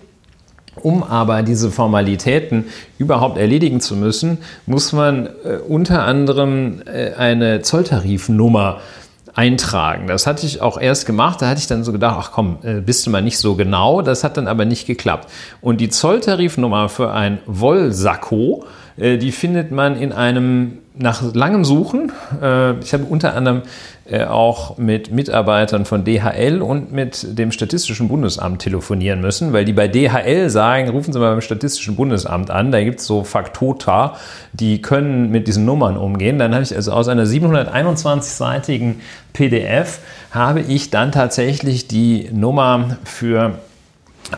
Um 0.81 1.03
aber 1.03 1.43
diese 1.43 1.73
Formalitäten 1.73 2.67
überhaupt 2.99 3.37
erledigen 3.37 3.81
zu 3.81 3.97
müssen, 3.97 4.39
muss 4.65 4.93
man 4.93 5.27
äh, 5.27 5.57
unter 5.67 6.05
anderem 6.05 6.83
äh, 6.87 7.15
eine 7.15 7.63
Zolltarifnummer 7.63 8.79
äh, 8.79 9.08
eintragen. 9.39 10.09
Das 10.09 10.27
hatte 10.27 10.45
ich 10.45 10.61
auch 10.63 10.81
erst 10.81 11.07
gemacht, 11.07 11.41
da 11.41 11.49
hatte 11.49 11.61
ich 11.61 11.69
dann 11.69 11.85
so 11.85 11.93
gedacht, 11.93 12.17
ach 12.19 12.33
komm, 12.33 12.59
äh, 12.65 12.81
bist 12.81 13.07
du 13.07 13.11
mal 13.11 13.23
nicht 13.23 13.39
so 13.39 13.55
genau. 13.55 14.03
Das 14.03 14.25
hat 14.25 14.37
dann 14.37 14.49
aber 14.49 14.65
nicht 14.65 14.85
geklappt. 14.85 15.31
Und 15.61 15.81
die 15.81 15.91
Zolltarifnummer 15.91 16.89
für 16.89 17.13
ein 17.13 17.39
Wollsacko, 17.47 18.65
die 18.99 19.33
findet 19.33 19.71
man 19.71 19.97
in 19.97 20.13
einem 20.13 20.79
nach 20.99 21.23
langem 21.33 21.65
Suchen, 21.65 22.13
äh, 22.43 22.79
ich 22.81 22.93
habe 22.93 23.05
unter 23.05 23.35
anderem 23.35 23.63
äh, 24.11 24.25
auch 24.25 24.79
mit 24.79 25.13
Mitarbeitern 25.13 25.85
von 25.85 26.05
DHL 26.05 26.61
und 26.61 26.93
mit 26.93 27.39
dem 27.39 27.53
Statistischen 27.53 28.09
Bundesamt 28.09 28.63
telefonieren 28.63 29.21
müssen, 29.21 29.53
weil 29.53 29.65
die 29.65 29.73
bei 29.73 29.87
DHL 29.87 30.51
sagen, 30.51 30.89
rufen 30.89 31.13
Sie 31.13 31.19
mal 31.19 31.31
beim 31.31 31.41
Statistischen 31.41 31.95
Bundesamt 31.95 32.51
an, 32.51 32.73
da 32.73 32.83
gibt 32.83 33.01
es 33.01 33.07
so 33.07 33.23
Faktota, 33.23 34.17
die 34.53 34.83
können 34.83 35.31
mit 35.31 35.47
diesen 35.47 35.65
Nummern 35.65 35.97
umgehen. 35.97 36.39
Dann 36.39 36.53
habe 36.53 36.65
ich 36.65 36.75
also 36.75 36.93
aus 36.93 37.09
einer 37.09 37.25
721-seitigen 37.25 39.01
PDF 39.33 40.01
habe 40.31 40.61
ich 40.61 40.91
dann 40.91 41.13
tatsächlich 41.13 41.87
die 41.87 42.29
Nummer 42.33 42.99
für 43.05 43.59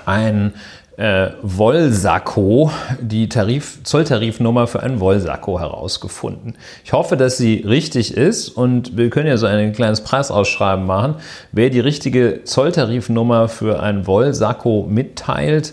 ein 0.05 0.53
äh, 1.00 1.30
Wollsacko, 1.40 2.70
die 3.00 3.30
Tarif, 3.30 3.82
Zolltarifnummer 3.84 4.66
für 4.66 4.82
einen 4.82 5.00
Wollsacko 5.00 5.58
herausgefunden. 5.58 6.56
Ich 6.84 6.92
hoffe, 6.92 7.16
dass 7.16 7.38
sie 7.38 7.64
richtig 7.66 8.14
ist 8.14 8.50
und 8.50 8.98
wir 8.98 9.08
können 9.08 9.26
ja 9.26 9.38
so 9.38 9.46
ein 9.46 9.72
kleines 9.72 10.02
Preisausschreiben 10.02 10.84
machen. 10.84 11.14
Wer 11.52 11.70
die 11.70 11.80
richtige 11.80 12.44
Zolltarifnummer 12.44 13.48
für 13.48 13.82
einen 13.82 14.06
Wollsacko 14.06 14.86
mitteilt, 14.90 15.72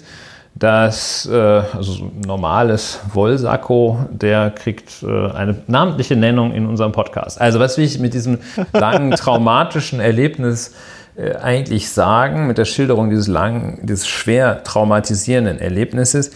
das, 0.56 1.30
äh, 1.30 1.36
also 1.36 2.10
normales 2.26 3.02
Wollsacko, 3.14 4.00
der 4.10 4.50
kriegt 4.52 5.04
äh, 5.04 5.32
eine 5.32 5.58
namentliche 5.68 6.16
Nennung 6.16 6.54
in 6.54 6.66
unserem 6.66 6.94
Podcast. 6.94 7.40
Also 7.40 7.60
was 7.60 7.78
will 7.78 7.84
ich 7.84 8.00
mit 8.00 8.14
diesem 8.14 8.40
langen 8.72 9.12
traumatischen 9.18 10.00
Erlebnis 10.00 10.74
eigentlich 11.18 11.90
sagen 11.90 12.48
mit 12.48 12.58
der 12.58 12.66
Schilderung 12.66 13.10
dieses 13.10 13.28
langen, 13.28 13.80
dieses 13.84 14.08
schwer 14.08 14.64
traumatisierenden 14.64 15.60
Erlebnisses, 15.60 16.32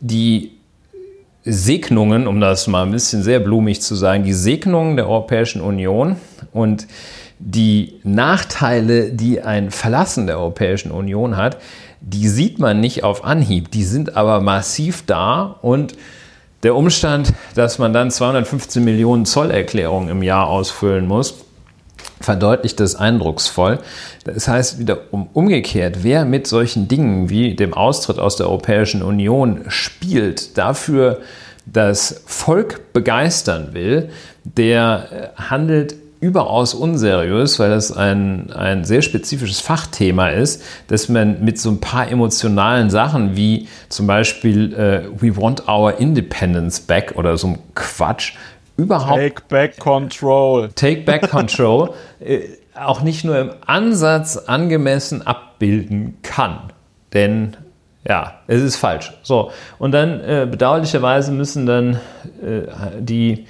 die 0.00 0.52
Segnungen, 1.44 2.26
um 2.26 2.40
das 2.40 2.66
mal 2.66 2.84
ein 2.84 2.90
bisschen 2.90 3.22
sehr 3.22 3.38
blumig 3.38 3.82
zu 3.82 3.94
sagen, 3.94 4.24
die 4.24 4.32
Segnungen 4.32 4.96
der 4.96 5.08
Europäischen 5.08 5.60
Union 5.60 6.16
und 6.52 6.86
die 7.38 8.00
Nachteile, 8.02 9.12
die 9.12 9.42
ein 9.42 9.70
Verlassen 9.70 10.26
der 10.26 10.38
Europäischen 10.38 10.90
Union 10.90 11.36
hat, 11.36 11.58
die 12.00 12.28
sieht 12.28 12.58
man 12.58 12.80
nicht 12.80 13.04
auf 13.04 13.24
Anhieb, 13.24 13.70
die 13.70 13.84
sind 13.84 14.16
aber 14.16 14.40
massiv 14.40 15.04
da 15.06 15.56
und 15.62 15.94
der 16.62 16.74
Umstand, 16.74 17.34
dass 17.54 17.78
man 17.78 17.92
dann 17.92 18.10
215 18.10 18.82
Millionen 18.82 19.26
Zollerklärungen 19.26 20.08
im 20.08 20.22
Jahr 20.22 20.48
ausfüllen 20.48 21.06
muss, 21.06 21.43
verdeutlicht 22.24 22.80
das 22.80 22.96
eindrucksvoll. 22.96 23.78
Das 24.24 24.48
heißt 24.48 24.78
wiederum 24.78 25.28
umgekehrt, 25.32 25.98
wer 26.02 26.24
mit 26.24 26.46
solchen 26.46 26.88
Dingen 26.88 27.28
wie 27.28 27.54
dem 27.54 27.74
Austritt 27.74 28.18
aus 28.18 28.36
der 28.36 28.46
Europäischen 28.46 29.02
Union 29.02 29.64
spielt, 29.68 30.58
dafür 30.58 31.20
das 31.66 32.22
Volk 32.26 32.92
begeistern 32.92 33.70
will, 33.72 34.10
der 34.44 35.32
äh, 35.36 35.40
handelt 35.40 35.94
überaus 36.24 36.72
unseriös, 36.72 37.58
weil 37.58 37.68
das 37.68 37.92
ein, 37.92 38.50
ein 38.50 38.84
sehr 38.84 39.02
spezifisches 39.02 39.60
Fachthema 39.60 40.30
ist, 40.30 40.62
dass 40.88 41.10
man 41.10 41.44
mit 41.44 41.58
so 41.60 41.70
ein 41.70 41.80
paar 41.80 42.10
emotionalen 42.10 42.88
Sachen 42.88 43.36
wie 43.36 43.68
zum 43.90 44.06
Beispiel 44.06 44.72
äh, 44.72 45.02
We 45.20 45.36
want 45.36 45.68
our 45.68 45.98
independence 45.98 46.80
back 46.80 47.12
oder 47.16 47.36
so 47.36 47.48
ein 47.48 47.58
Quatsch 47.74 48.36
überhaupt. 48.76 49.20
Take 49.20 49.42
back 49.48 49.78
control. 49.78 50.68
Take 50.74 51.02
back 51.02 51.30
control. 51.30 51.94
äh, 52.20 52.40
auch 52.74 53.02
nicht 53.02 53.24
nur 53.24 53.38
im 53.38 53.50
Ansatz 53.66 54.36
angemessen 54.36 55.26
abbilden 55.26 56.18
kann. 56.22 56.72
Denn 57.12 57.56
ja, 58.06 58.40
es 58.46 58.62
ist 58.62 58.76
falsch. 58.76 59.12
So, 59.22 59.50
und 59.78 59.92
dann 59.92 60.20
äh, 60.20 60.46
bedauerlicherweise 60.50 61.32
müssen 61.32 61.66
dann 61.66 62.00
äh, 62.42 62.66
die 62.98 63.46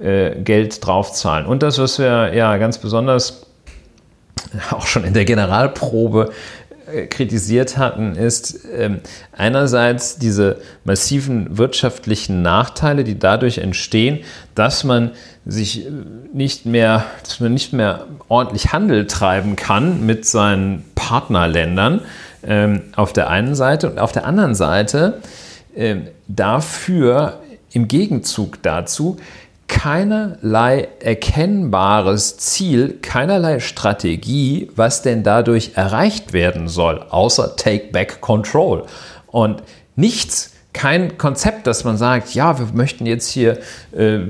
äh, 0.00 0.40
Geld 0.42 0.84
draufzahlen. 0.84 1.46
Und 1.46 1.62
das, 1.62 1.78
was 1.78 1.98
wir 1.98 2.34
ja 2.34 2.56
ganz 2.56 2.78
besonders 2.78 3.46
auch 4.70 4.86
schon 4.86 5.04
in 5.04 5.14
der 5.14 5.24
Generalprobe 5.24 6.32
kritisiert 7.08 7.76
hatten, 7.78 8.14
ist 8.14 8.66
ähm, 8.76 9.00
einerseits 9.36 10.18
diese 10.18 10.58
massiven 10.84 11.56
wirtschaftlichen 11.58 12.42
Nachteile, 12.42 13.04
die 13.04 13.18
dadurch 13.18 13.58
entstehen, 13.58 14.20
dass 14.54 14.84
man 14.84 15.12
sich 15.44 15.86
äh, 15.86 15.90
nicht 16.32 16.66
mehr, 16.66 17.04
dass 17.22 17.40
man 17.40 17.52
nicht 17.52 17.72
mehr 17.72 18.06
ordentlich 18.28 18.72
Handel 18.72 19.06
treiben 19.06 19.56
kann 19.56 20.04
mit 20.06 20.24
seinen 20.24 20.84
Partnerländern 20.94 22.00
ähm, 22.44 22.82
auf 22.96 23.12
der 23.12 23.30
einen 23.30 23.54
Seite 23.54 23.90
und 23.90 23.98
auf 23.98 24.12
der 24.12 24.26
anderen 24.26 24.54
Seite 24.54 25.20
ähm, 25.74 26.08
dafür 26.28 27.40
im 27.72 27.88
Gegenzug 27.88 28.62
dazu 28.62 29.16
keinerlei 29.72 30.86
erkennbares 31.00 32.36
Ziel, 32.36 32.98
keinerlei 33.00 33.58
Strategie, 33.58 34.70
was 34.76 35.00
denn 35.00 35.22
dadurch 35.22 35.72
erreicht 35.76 36.34
werden 36.34 36.68
soll, 36.68 37.02
außer 37.08 37.56
Take 37.56 37.88
Back 37.90 38.20
Control. 38.20 38.84
Und 39.28 39.62
nichts 39.96 40.51
kein 40.72 41.18
Konzept, 41.18 41.66
dass 41.66 41.84
man 41.84 41.98
sagt, 41.98 42.34
ja, 42.34 42.58
wir 42.58 42.68
möchten 42.72 43.04
jetzt 43.04 43.28
hier 43.28 43.58
äh, 43.92 44.20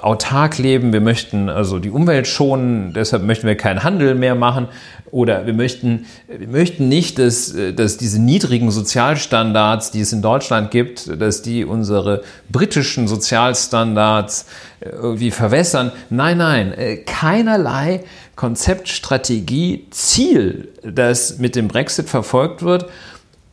autark 0.00 0.58
leben, 0.58 0.92
wir 0.92 1.00
möchten 1.00 1.48
also 1.48 1.78
die 1.78 1.90
Umwelt 1.90 2.26
schonen, 2.26 2.92
deshalb 2.92 3.22
möchten 3.22 3.46
wir 3.46 3.56
keinen 3.56 3.84
Handel 3.84 4.14
mehr 4.14 4.34
machen 4.34 4.68
oder 5.10 5.46
wir 5.46 5.54
möchten, 5.54 6.06
wir 6.26 6.48
möchten 6.48 6.88
nicht, 6.88 7.20
dass, 7.20 7.54
dass 7.76 7.96
diese 7.96 8.20
niedrigen 8.20 8.72
Sozialstandards, 8.72 9.92
die 9.92 10.00
es 10.00 10.12
in 10.12 10.22
Deutschland 10.22 10.72
gibt, 10.72 11.20
dass 11.20 11.42
die 11.42 11.64
unsere 11.64 12.22
britischen 12.50 13.06
Sozialstandards 13.06 14.46
äh, 14.80 14.88
irgendwie 14.88 15.30
verwässern. 15.30 15.92
Nein, 16.10 16.38
nein, 16.38 16.72
äh, 16.72 16.96
keinerlei 16.96 18.02
Konzept, 18.34 18.88
Strategie, 18.88 19.86
Ziel, 19.90 20.70
das 20.82 21.38
mit 21.38 21.54
dem 21.54 21.68
Brexit 21.68 22.08
verfolgt 22.08 22.62
wird 22.64 22.86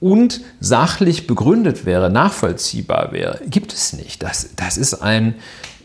und 0.02 0.42
sachlich 0.60 1.28
begründet 1.28 1.86
wäre, 1.86 2.10
nachvollziehbar 2.10 3.14
wäre, 3.14 3.40
gibt 3.46 3.72
es 3.72 3.94
nicht. 3.94 4.22
Das, 4.22 4.50
das 4.58 4.76
ist 4.78 4.96
ein, 4.96 5.36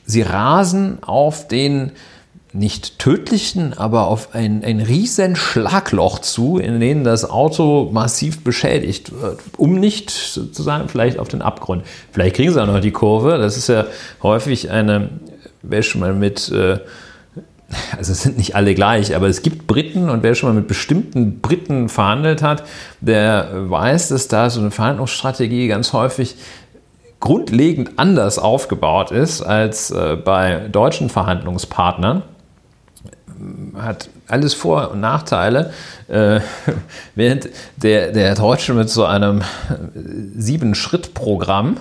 sie 0.05 0.23
rasen 0.23 0.99
auf 1.05 1.47
den 1.47 1.93
nicht 2.53 2.99
tödlichen, 2.99 3.75
aber 3.75 4.07
auf 4.07 4.35
ein, 4.35 4.65
ein 4.65 4.81
riesen 4.81 5.37
Schlagloch 5.37 6.21
zu, 6.21 6.59
in 6.59 6.81
dem 6.81 7.05
das 7.05 7.29
Auto 7.29 7.91
massiv 7.93 8.43
beschädigt 8.43 9.21
wird, 9.21 9.41
um 9.59 9.79
nicht 9.79 10.11
sozusagen 10.11 10.89
vielleicht 10.89 11.19
auf 11.19 11.29
den 11.29 11.43
Abgrund. 11.43 11.85
Vielleicht 12.13 12.37
kriegen 12.37 12.53
sie 12.53 12.63
auch 12.63 12.67
noch 12.67 12.81
die 12.81 12.93
Kurve. 12.93 13.37
Das 13.37 13.59
ist 13.59 13.69
ja 13.69 13.85
häufig 14.23 14.71
eine, 14.71 15.11
wer 15.61 15.83
schon 15.83 16.01
mal 16.01 16.15
mit 16.15 16.49
äh, 16.51 16.79
also 17.97 18.13
es 18.13 18.23
sind 18.23 18.37
nicht 18.37 18.55
alle 18.55 18.75
gleich, 18.75 19.15
aber 19.15 19.27
es 19.27 19.43
gibt 19.43 19.67
Briten 19.67 20.09
und 20.09 20.23
wer 20.23 20.35
schon 20.35 20.51
mal 20.51 20.55
mit 20.55 20.69
bestimmten 20.69 21.41
Briten 21.41 21.89
verhandelt 21.89 22.43
hat, 22.43 22.65
der 23.01 23.49
weiß, 23.71 24.09
dass 24.09 24.29
da 24.29 24.51
so 24.51 24.61
eine 24.61 24.71
Verhandlungsstrategie 24.71 25.69
ganz 25.69 25.93
häufig 25.93 26.37
grundlegend 27.19 27.99
anders 27.99 28.39
aufgebaut 28.39 29.11
ist 29.11 29.43
als 29.43 29.91
äh, 29.91 30.17
bei 30.17 30.69
deutschen 30.71 31.09
Verhandlungspartnern. 31.09 32.23
Hat 33.77 34.09
alles 34.29 34.55
Vor- 34.55 34.93
und 34.93 35.01
Nachteile, 35.01 35.73
äh, 36.09 36.41
während 37.15 37.49
der, 37.77 38.13
der 38.13 38.35
Deutsche 38.35 38.75
mit 38.75 38.91
so 38.91 39.05
einem 39.05 39.43
Sieben-Schritt-Programm 40.37 41.79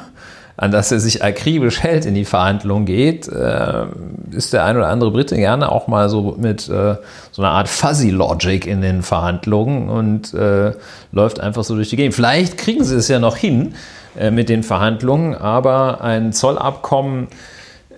an 0.57 0.71
das 0.71 0.91
er 0.91 0.99
sich 0.99 1.23
akribisch 1.23 1.83
hält, 1.83 2.05
in 2.05 2.15
die 2.15 2.25
Verhandlungen 2.25 2.85
geht, 2.85 3.27
äh, 3.27 3.85
ist 4.31 4.53
der 4.53 4.63
ein 4.63 4.77
oder 4.77 4.87
andere 4.87 5.11
Brite 5.11 5.35
gerne 5.35 5.71
auch 5.71 5.87
mal 5.87 6.09
so 6.09 6.35
mit 6.39 6.69
äh, 6.69 6.95
so 7.31 7.41
einer 7.41 7.51
Art 7.51 7.67
Fuzzy 7.67 8.09
Logic 8.09 8.65
in 8.65 8.81
den 8.81 9.01
Verhandlungen 9.01 9.89
und 9.89 10.33
äh, 10.33 10.71
läuft 11.11 11.39
einfach 11.39 11.63
so 11.63 11.75
durch 11.75 11.89
die 11.89 11.97
Gegend. 11.97 12.15
Vielleicht 12.15 12.57
kriegen 12.57 12.83
sie 12.83 12.95
es 12.95 13.07
ja 13.09 13.19
noch 13.19 13.35
hin 13.35 13.75
äh, 14.17 14.31
mit 14.31 14.47
den 14.47 14.63
Verhandlungen, 14.63 15.35
aber 15.35 16.01
ein 16.01 16.31
Zollabkommen 16.31 17.27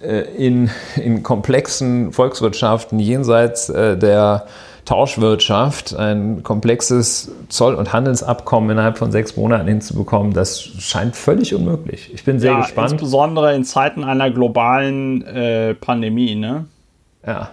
äh, 0.01 0.21
in, 0.21 0.71
in 0.95 1.21
komplexen 1.21 2.11
Volkswirtschaften 2.11 2.99
jenseits 2.99 3.69
äh, 3.69 3.97
der 3.97 4.45
Tauschwirtschaft 4.87 5.93
ein 5.97 6.43
komplexes 6.43 7.29
Zoll- 7.49 7.75
und 7.75 7.91
Handelsabkommen 7.91 8.69
innerhalb 8.69 8.97
von 8.97 9.11
sechs 9.11 9.35
Monaten 9.35 9.67
hinzubekommen, 9.67 10.31
das 10.31 10.61
scheint 10.61 11.13
völlig 11.17 11.53
unmöglich. 11.53 12.09
Ich 12.13 12.23
bin 12.23 12.39
sehr 12.39 12.53
ja, 12.53 12.61
gespannt. 12.61 12.93
Insbesondere 12.93 13.53
in 13.53 13.65
Zeiten 13.65 14.05
einer 14.05 14.31
globalen 14.31 15.25
äh, 15.25 15.73
Pandemie, 15.73 16.35
ne? 16.35 16.67
Ja. 17.25 17.49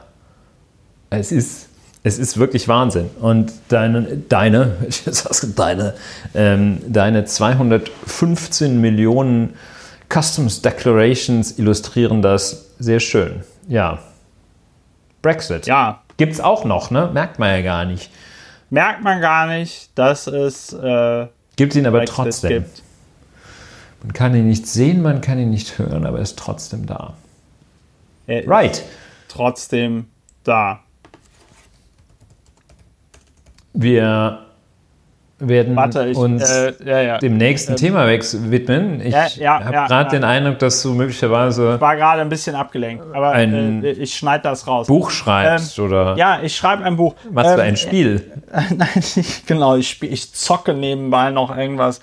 Es 1.10 1.32
ist, 1.32 1.70
es 2.04 2.20
ist 2.20 2.38
wirklich 2.38 2.68
Wahnsinn. 2.68 3.10
Und 3.20 3.52
deine, 3.68 4.02
deine, 4.28 4.76
deine, 5.56 5.94
ähm, 6.36 6.78
deine 6.86 7.24
215 7.24 8.80
Millionen 8.80 9.54
Customs 10.08 10.62
Declarations 10.62 11.58
illustrieren 11.58 12.22
das 12.22 12.70
sehr 12.78 13.00
schön. 13.00 13.40
Ja. 13.66 13.98
Brexit. 15.20 15.66
Ja, 15.66 16.03
Gibt 16.16 16.32
es 16.32 16.40
auch 16.40 16.64
noch, 16.64 16.90
ne? 16.90 17.10
Merkt 17.12 17.38
man 17.38 17.50
ja 17.50 17.62
gar 17.62 17.84
nicht. 17.84 18.10
Merkt 18.70 19.02
man 19.02 19.20
gar 19.20 19.46
nicht, 19.46 19.90
dass 19.98 20.26
es. 20.26 20.72
Äh, 20.72 21.26
gibt 21.56 21.74
ihn 21.74 21.86
aber 21.86 22.04
trotzdem. 22.04 22.64
Gibt. 22.64 22.82
Man 24.02 24.12
kann 24.12 24.34
ihn 24.34 24.46
nicht 24.46 24.66
sehen, 24.66 25.02
man 25.02 25.20
kann 25.20 25.38
ihn 25.38 25.50
nicht 25.50 25.78
hören, 25.78 26.04
aber 26.04 26.18
er 26.18 26.22
ist 26.22 26.38
trotzdem 26.38 26.86
da. 26.86 27.14
Er 28.26 28.46
right. 28.46 28.82
trotzdem 29.28 30.08
da. 30.44 30.80
Wir 33.72 34.44
werden 35.48 35.76
Warte, 35.76 36.06
ich, 36.06 36.16
uns 36.16 36.42
äh, 36.50 36.72
ja, 36.84 37.00
ja. 37.00 37.18
dem 37.18 37.36
nächsten 37.36 37.72
ähm, 37.72 37.76
Thema 37.76 38.06
widmen. 38.08 39.00
Ich 39.00 39.36
ja, 39.36 39.64
habe 39.64 39.88
gerade 39.88 40.10
den 40.10 40.24
Eindruck, 40.24 40.58
dass 40.58 40.82
du 40.82 40.94
möglicherweise. 40.94 41.74
Ich 41.74 41.80
war 41.80 41.96
gerade 41.96 42.20
ein 42.20 42.28
bisschen 42.28 42.56
abgelenkt, 42.56 43.04
aber 43.12 43.30
ein 43.30 43.84
äh, 43.84 43.90
ich 43.90 44.14
schneide 44.14 44.44
das 44.44 44.66
raus. 44.66 44.86
Buch 44.86 45.10
schreibst 45.10 45.78
ähm, 45.78 45.84
oder? 45.84 46.16
Ja, 46.16 46.40
ich 46.42 46.56
schreibe 46.56 46.84
ein 46.84 46.96
Buch. 46.96 47.14
Machst 47.30 47.50
ähm, 47.50 47.56
du 47.56 47.62
ein 47.62 47.76
Spiel? 47.76 48.32
Äh, 48.52 48.74
nein, 48.74 48.88
ich, 48.94 49.46
genau, 49.46 49.76
ich, 49.76 49.90
spiel, 49.90 50.12
ich 50.12 50.32
zocke 50.32 50.74
nebenbei 50.74 51.30
noch 51.30 51.56
irgendwas. 51.56 52.00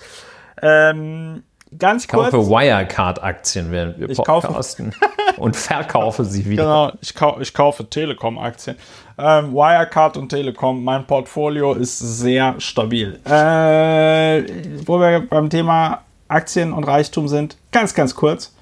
Ähm, 0.60 1.42
ganz 1.78 2.04
ich 2.04 2.08
kaufe 2.08 2.38
Wirecard-Aktien, 2.46 3.70
während 3.70 3.98
wir 3.98 4.10
ich 4.10 4.16
podcasten 4.16 4.94
und 5.36 5.56
verkaufe 5.56 6.24
sie 6.24 6.44
wieder. 6.48 6.62
Genau, 6.62 6.92
ich, 7.00 7.14
kau 7.14 7.38
ich 7.40 7.52
kaufe 7.52 7.88
Telekom-Aktien. 7.88 8.76
Ähm, 9.18 9.52
Wirecard 9.52 10.16
und 10.16 10.28
Telekom, 10.28 10.82
mein 10.82 11.06
Portfolio 11.06 11.74
ist 11.74 11.98
sehr 11.98 12.54
stabil. 12.58 13.20
Äh, 13.24 14.42
wo 14.86 14.98
wir 14.98 15.26
beim 15.28 15.50
Thema 15.50 16.02
Aktien 16.28 16.72
und 16.72 16.84
Reichtum 16.84 17.28
sind, 17.28 17.56
ganz, 17.70 17.94
ganz 17.94 18.14
kurz. 18.14 18.54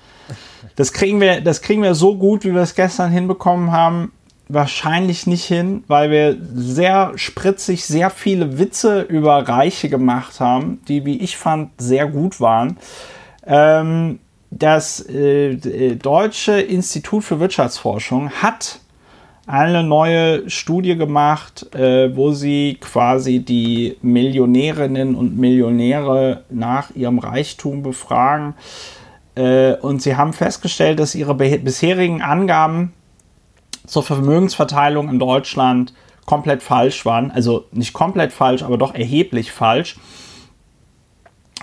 Das 0.77 0.93
kriegen 0.93 1.21
wir, 1.21 1.41
das 1.41 1.63
kriegen 1.63 1.83
wir 1.83 1.95
so 1.95 2.17
gut, 2.17 2.45
wie 2.45 2.55
wir 2.55 2.63
es 2.63 2.75
gestern 2.75 3.11
hinbekommen 3.11 3.73
haben, 3.73 4.13
wahrscheinlich 4.53 5.27
nicht 5.27 5.45
hin, 5.45 5.85
weil 5.87 6.11
wir 6.11 6.37
sehr 6.55 7.13
spritzig 7.17 7.85
sehr 7.85 8.11
viele 8.11 8.59
Witze 8.59 9.03
über 9.03 9.49
Reiche 9.49 9.89
gemacht 9.89 10.41
haben, 10.41 10.81
die, 10.89 11.05
wie 11.05 11.19
ich 11.19 11.37
fand, 11.37 11.71
sehr 11.79 12.07
gut 12.07 12.41
waren. 12.41 12.77
Ähm, 13.47 14.19
das 14.51 15.01
äh, 15.09 15.95
Deutsche 15.97 16.61
Institut 16.61 17.25
für 17.25 17.39
Wirtschaftsforschung 17.39 18.31
hat 18.31 18.81
eine 19.47 19.83
neue 19.83 20.49
Studie 20.49 20.97
gemacht, 20.97 21.75
äh, 21.75 22.15
wo 22.15 22.33
sie 22.33 22.79
quasi 22.81 23.41
die 23.41 23.97
Millionärinnen 24.03 25.15
und 25.15 25.37
Millionäre 25.39 26.45
nach 26.51 26.95
ihrem 26.95 27.19
Reichtum 27.19 27.83
befragen. 27.83 28.55
Äh, 29.35 29.75
und 29.75 30.03
sie 30.03 30.17
haben 30.17 30.33
festgestellt, 30.33 31.01
dass 31.01 31.15
ihre 31.15 31.35
bisherigen 31.35 32.23
Angaben 32.23 32.93
zur 33.91 34.03
Vermögensverteilung 34.03 35.09
in 35.09 35.19
Deutschland 35.19 35.93
komplett 36.27 36.63
falsch 36.63 37.05
waren. 37.05 37.31
Also 37.31 37.65
nicht 37.73 37.93
komplett 37.93 38.33
falsch, 38.33 38.63
aber 38.63 38.79
doch 38.79 38.95
erheblich 38.95 39.53
falsch. 39.53 39.97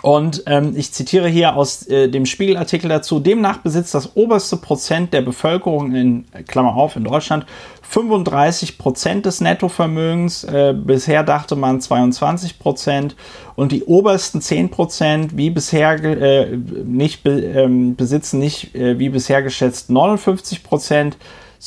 Und 0.04 0.44
ähm, 0.46 0.74
ich 0.76 0.94
zitiere 0.94 1.28
hier 1.28 1.56
aus 1.56 1.88
äh, 1.88 2.08
dem 2.08 2.28
Spiegelartikel 2.28 2.88
dazu. 2.88 3.20
Demnach 3.20 3.58
besitzt 3.58 3.96
das 3.96 4.16
oberste 4.16 4.58
Prozent 4.58 5.12
der 5.12 5.22
Bevölkerung 5.22 5.96
in 5.96 6.26
Klammer 6.48 6.76
auf 6.76 6.96
in 6.96 7.04
Deutschland 7.04 7.48
35 7.82 8.78
Prozent 8.78 9.26
des 9.26 9.42
Nettovermögens. 9.42 10.44
Äh, 10.44 10.76
bisher 10.78 11.24
dachte 11.24 11.56
man 11.56 11.82
22 11.82 12.60
Prozent. 12.60 13.16
Und 13.56 13.72
die 13.72 13.86
obersten 13.86 14.40
10 14.40 14.70
Prozent, 14.70 15.36
wie 15.36 15.50
bisher 15.50 15.94
äh, 16.04 16.56
nicht 16.56 17.24
be, 17.24 17.32
ähm, 17.42 17.96
besitzen 17.96 18.38
nicht 18.38 18.76
äh, 18.76 19.00
wie 19.00 19.10
bisher 19.10 19.42
geschätzt 19.42 19.90
59 19.90 20.64
Prozent, 20.64 21.18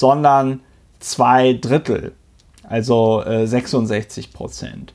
sondern 0.00 0.60
zwei 0.98 1.52
Drittel, 1.52 2.12
also 2.66 3.22
66 3.26 4.26
äh, 4.26 4.32
Prozent. 4.32 4.94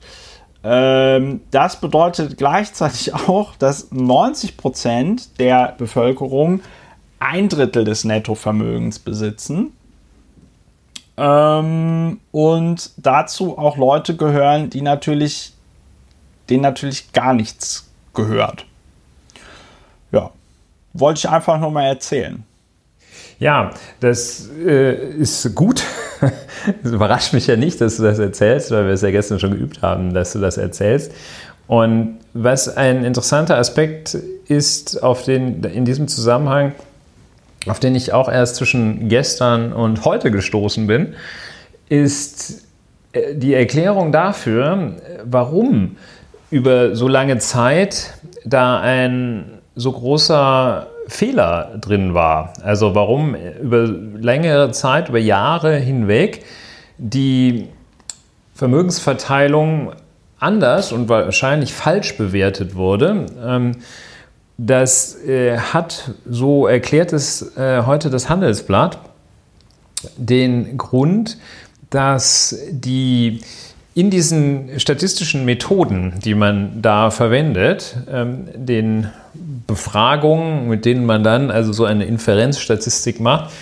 Ähm, 0.64 1.42
das 1.52 1.80
bedeutet 1.80 2.38
gleichzeitig 2.38 3.14
auch, 3.28 3.56
dass 3.56 3.92
90 3.92 4.58
Prozent 4.58 5.40
der 5.40 5.76
Bevölkerung 5.78 6.62
ein 7.20 7.50
Drittel 7.50 7.86
des 7.86 8.04
Nettovermögens 8.04 9.00
besitzen. 9.00 9.74
Ähm, 11.18 12.20
und 12.32 12.92
dazu 12.98 13.58
auch 13.58 13.78
Leute 13.78 14.18
gehören, 14.18 14.72
die 14.72 14.82
natürlich, 14.82 15.54
denen 16.50 16.64
natürlich 16.64 17.14
gar 17.14 17.34
nichts 17.34 17.90
gehört. 18.14 18.66
Ja, 20.12 20.32
wollte 20.94 21.20
ich 21.20 21.30
einfach 21.30 21.60
nur 21.60 21.72
mal 21.72 21.86
erzählen. 21.86 22.44
Ja, 23.40 23.72
das 24.00 24.50
äh, 24.66 24.96
ist 25.18 25.56
gut. 25.56 25.84
Es 26.84 26.92
überrascht 26.92 27.34
mich 27.34 27.46
ja 27.46 27.58
nicht, 27.58 27.80
dass 27.80 27.98
du 27.98 28.04
das 28.04 28.18
erzählst, 28.18 28.72
weil 28.72 28.86
wir 28.86 28.94
es 28.94 29.02
ja 29.02 29.12
gestern 29.12 29.40
schon 29.40 29.52
geübt 29.52 29.84
haben, 29.84 30.16
dass 30.16 30.34
du 30.34 30.40
das 30.40 30.58
erzählst. 30.58 31.12
Und 31.68 32.18
was 32.34 32.76
ein 32.76 33.04
interessanter 33.04 33.58
Aspekt 33.58 34.18
ist, 34.48 35.04
auf 35.04 35.24
den 35.24 35.64
in 35.64 35.86
diesem 35.86 36.08
Zusammenhang, 36.08 36.74
auf 37.68 37.80
den 37.80 37.94
ich 37.94 38.14
auch 38.14 38.30
erst 38.30 38.56
zwischen 38.56 39.10
gestern 39.10 39.74
und 39.74 40.06
heute 40.06 40.32
gestoßen 40.32 40.88
bin, 40.88 41.14
ist 41.88 42.66
äh, 43.12 43.36
die 43.36 43.54
Erklärung 43.54 44.12
dafür, 44.12 44.94
warum 45.24 45.98
über 46.50 46.96
so 46.96 47.08
lange 47.08 47.38
Zeit 47.40 48.14
da 48.46 48.80
ein 48.80 49.60
so 49.76 49.92
großer 49.92 50.88
Fehler 51.08 51.78
drin 51.80 52.14
war. 52.14 52.54
Also 52.64 52.96
warum 52.96 53.36
über 53.36 53.86
längere 53.88 54.72
Zeit, 54.72 55.10
über 55.10 55.20
Jahre 55.20 55.76
hinweg 55.76 56.44
die 56.98 57.68
Vermögensverteilung 58.54 59.92
anders 60.40 60.92
und 60.92 61.10
wahrscheinlich 61.10 61.74
falsch 61.74 62.18
bewertet 62.18 62.76
wurde. 62.76 63.26
Ähm, 63.44 63.72
das 64.58 65.22
äh, 65.26 65.58
hat, 65.58 66.12
so 66.30 66.66
erklärt 66.68 67.12
es 67.12 67.58
äh, 67.58 67.84
heute 67.86 68.10
das 68.10 68.30
Handelsblatt, 68.30 69.00
den 70.18 70.78
Grund, 70.78 71.38
dass 71.90 72.58
die 72.70 73.42
in 73.96 74.10
diesen 74.10 74.78
statistischen 74.78 75.46
Methoden, 75.46 76.14
die 76.24 76.36
man 76.36 76.82
da 76.82 77.10
verwendet, 77.12 77.96
ähm, 78.12 78.50
den 78.54 79.10
Befragungen, 79.66 80.68
mit 80.68 80.84
denen 80.84 81.06
man 81.06 81.24
dann 81.24 81.50
also 81.50 81.72
so 81.72 81.86
eine 81.86 82.04
Inferenzstatistik 82.04 83.22
macht, 83.22 83.54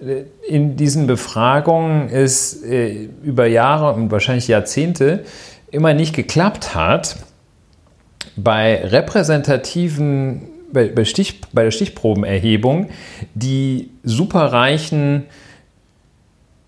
äh, 0.00 0.24
in 0.46 0.76
diesen 0.76 1.06
Befragungen 1.06 2.10
es 2.10 2.62
äh, 2.62 3.08
über 3.22 3.46
Jahre 3.46 3.94
und 3.94 4.10
wahrscheinlich 4.10 4.46
Jahrzehnte 4.46 5.24
immer 5.70 5.94
nicht 5.94 6.14
geklappt 6.14 6.74
hat, 6.74 7.16
bei 8.36 8.84
repräsentativen, 8.84 10.42
bei, 10.70 11.04
Stich, 11.06 11.40
bei 11.52 11.64
der 11.64 11.70
Stichprobenerhebung 11.70 12.90
die 13.34 13.90
Superreichen 14.04 15.24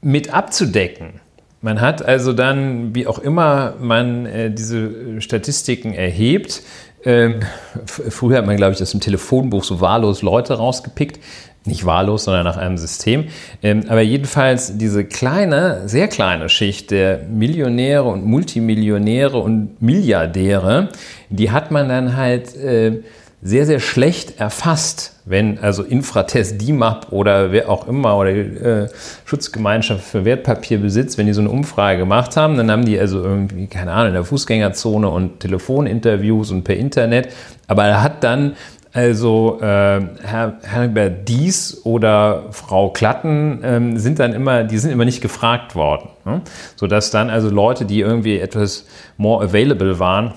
mit 0.00 0.32
abzudecken. 0.32 1.20
Man 1.62 1.80
hat 1.80 2.02
also 2.02 2.32
dann, 2.32 2.94
wie 2.94 3.06
auch 3.06 3.18
immer 3.18 3.74
man 3.80 4.26
äh, 4.26 4.50
diese 4.50 5.20
Statistiken 5.20 5.92
erhebt, 5.92 6.62
ähm, 7.04 7.40
früher 7.86 8.38
hat 8.38 8.46
man, 8.46 8.56
glaube 8.56 8.74
ich, 8.74 8.82
aus 8.82 8.90
dem 8.90 9.00
Telefonbuch 9.00 9.64
so 9.64 9.80
wahllos 9.80 10.22
Leute 10.22 10.54
rausgepickt. 10.54 11.18
Nicht 11.66 11.84
wahllos, 11.84 12.24
sondern 12.24 12.44
nach 12.44 12.56
einem 12.56 12.78
System. 12.78 13.26
Ähm, 13.62 13.84
aber 13.88 14.00
jedenfalls 14.00 14.78
diese 14.78 15.04
kleine, 15.04 15.86
sehr 15.86 16.08
kleine 16.08 16.48
Schicht 16.48 16.90
der 16.90 17.18
Millionäre 17.24 18.04
und 18.04 18.24
Multimillionäre 18.24 19.36
und 19.36 19.82
Milliardäre, 19.82 20.88
die 21.28 21.50
hat 21.50 21.70
man 21.70 21.90
dann 21.90 22.16
halt 22.16 22.56
äh, 22.56 23.02
sehr, 23.42 23.64
sehr 23.64 23.80
schlecht 23.80 24.38
erfasst, 24.38 25.14
wenn 25.24 25.58
also 25.58 25.82
Infratest 25.82 26.60
DIMAP 26.60 27.10
oder 27.10 27.52
wer 27.52 27.70
auch 27.70 27.88
immer 27.88 28.18
oder 28.18 28.30
äh, 28.30 28.88
Schutzgemeinschaft 29.24 30.04
für 30.04 30.24
Wertpapierbesitz, 30.26 31.16
wenn 31.16 31.26
die 31.26 31.32
so 31.32 31.40
eine 31.40 31.50
Umfrage 31.50 31.98
gemacht 31.98 32.36
haben, 32.36 32.56
dann 32.56 32.70
haben 32.70 32.84
die 32.84 32.98
also 32.98 33.22
irgendwie, 33.22 33.66
keine 33.66 33.92
Ahnung, 33.92 34.08
in 34.08 34.14
der 34.14 34.24
Fußgängerzone 34.24 35.08
und 35.08 35.40
Telefoninterviews 35.40 36.50
und 36.50 36.64
per 36.64 36.76
Internet, 36.76 37.28
aber 37.66 37.86
er 37.86 38.02
hat 38.02 38.22
dann 38.24 38.56
also 38.92 39.58
äh, 39.60 39.64
Herr 39.64 40.58
Herbert 40.62 41.28
Dies 41.28 41.80
oder 41.84 42.46
Frau 42.50 42.90
Klatten 42.90 43.60
ähm, 43.62 43.98
sind 43.98 44.18
dann 44.18 44.32
immer, 44.32 44.64
die 44.64 44.78
sind 44.78 44.90
immer 44.90 45.04
nicht 45.04 45.20
gefragt 45.20 45.76
worden, 45.76 46.08
ne? 46.24 46.42
sodass 46.76 47.10
dann 47.10 47.30
also 47.30 47.48
Leute, 47.48 47.84
die 47.84 48.00
irgendwie 48.00 48.38
etwas 48.38 48.86
more 49.16 49.44
available 49.44 49.98
waren, 50.00 50.34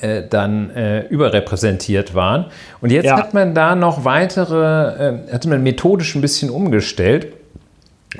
äh, 0.00 0.24
dann 0.28 0.70
äh, 0.70 1.06
überrepräsentiert 1.06 2.14
waren. 2.14 2.46
Und 2.80 2.90
jetzt 2.90 3.06
ja. 3.06 3.16
hat 3.16 3.34
man 3.34 3.54
da 3.54 3.76
noch 3.76 4.04
weitere, 4.04 5.14
äh, 5.14 5.32
hat 5.32 5.46
man 5.46 5.62
methodisch 5.62 6.16
ein 6.16 6.20
bisschen 6.20 6.50
umgestellt 6.50 7.28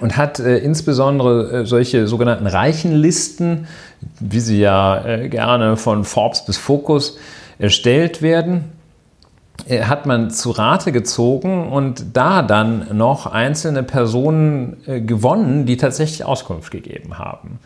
und 0.00 0.16
hat 0.16 0.38
äh, 0.38 0.58
insbesondere 0.58 1.62
äh, 1.62 1.66
solche 1.66 2.06
sogenannten 2.06 2.46
Reichenlisten, 2.46 3.66
wie 4.20 4.38
sie 4.38 4.60
ja 4.60 5.04
äh, 5.04 5.28
gerne 5.28 5.76
von 5.76 6.04
Forbes 6.04 6.44
bis 6.44 6.56
Focus 6.56 7.18
erstellt 7.58 8.22
werden, 8.22 8.72
hat 9.68 10.04
man 10.06 10.30
zu 10.30 10.50
Rate 10.50 10.92
gezogen 10.92 11.68
und 11.68 12.04
da 12.12 12.42
dann 12.42 12.88
noch 12.92 13.26
einzelne 13.26 13.82
Personen 13.82 14.76
gewonnen, 15.06 15.64
die 15.64 15.78
tatsächlich 15.78 16.26
Auskunft 16.26 16.70
gegeben 16.70 17.18
haben. 17.18 17.58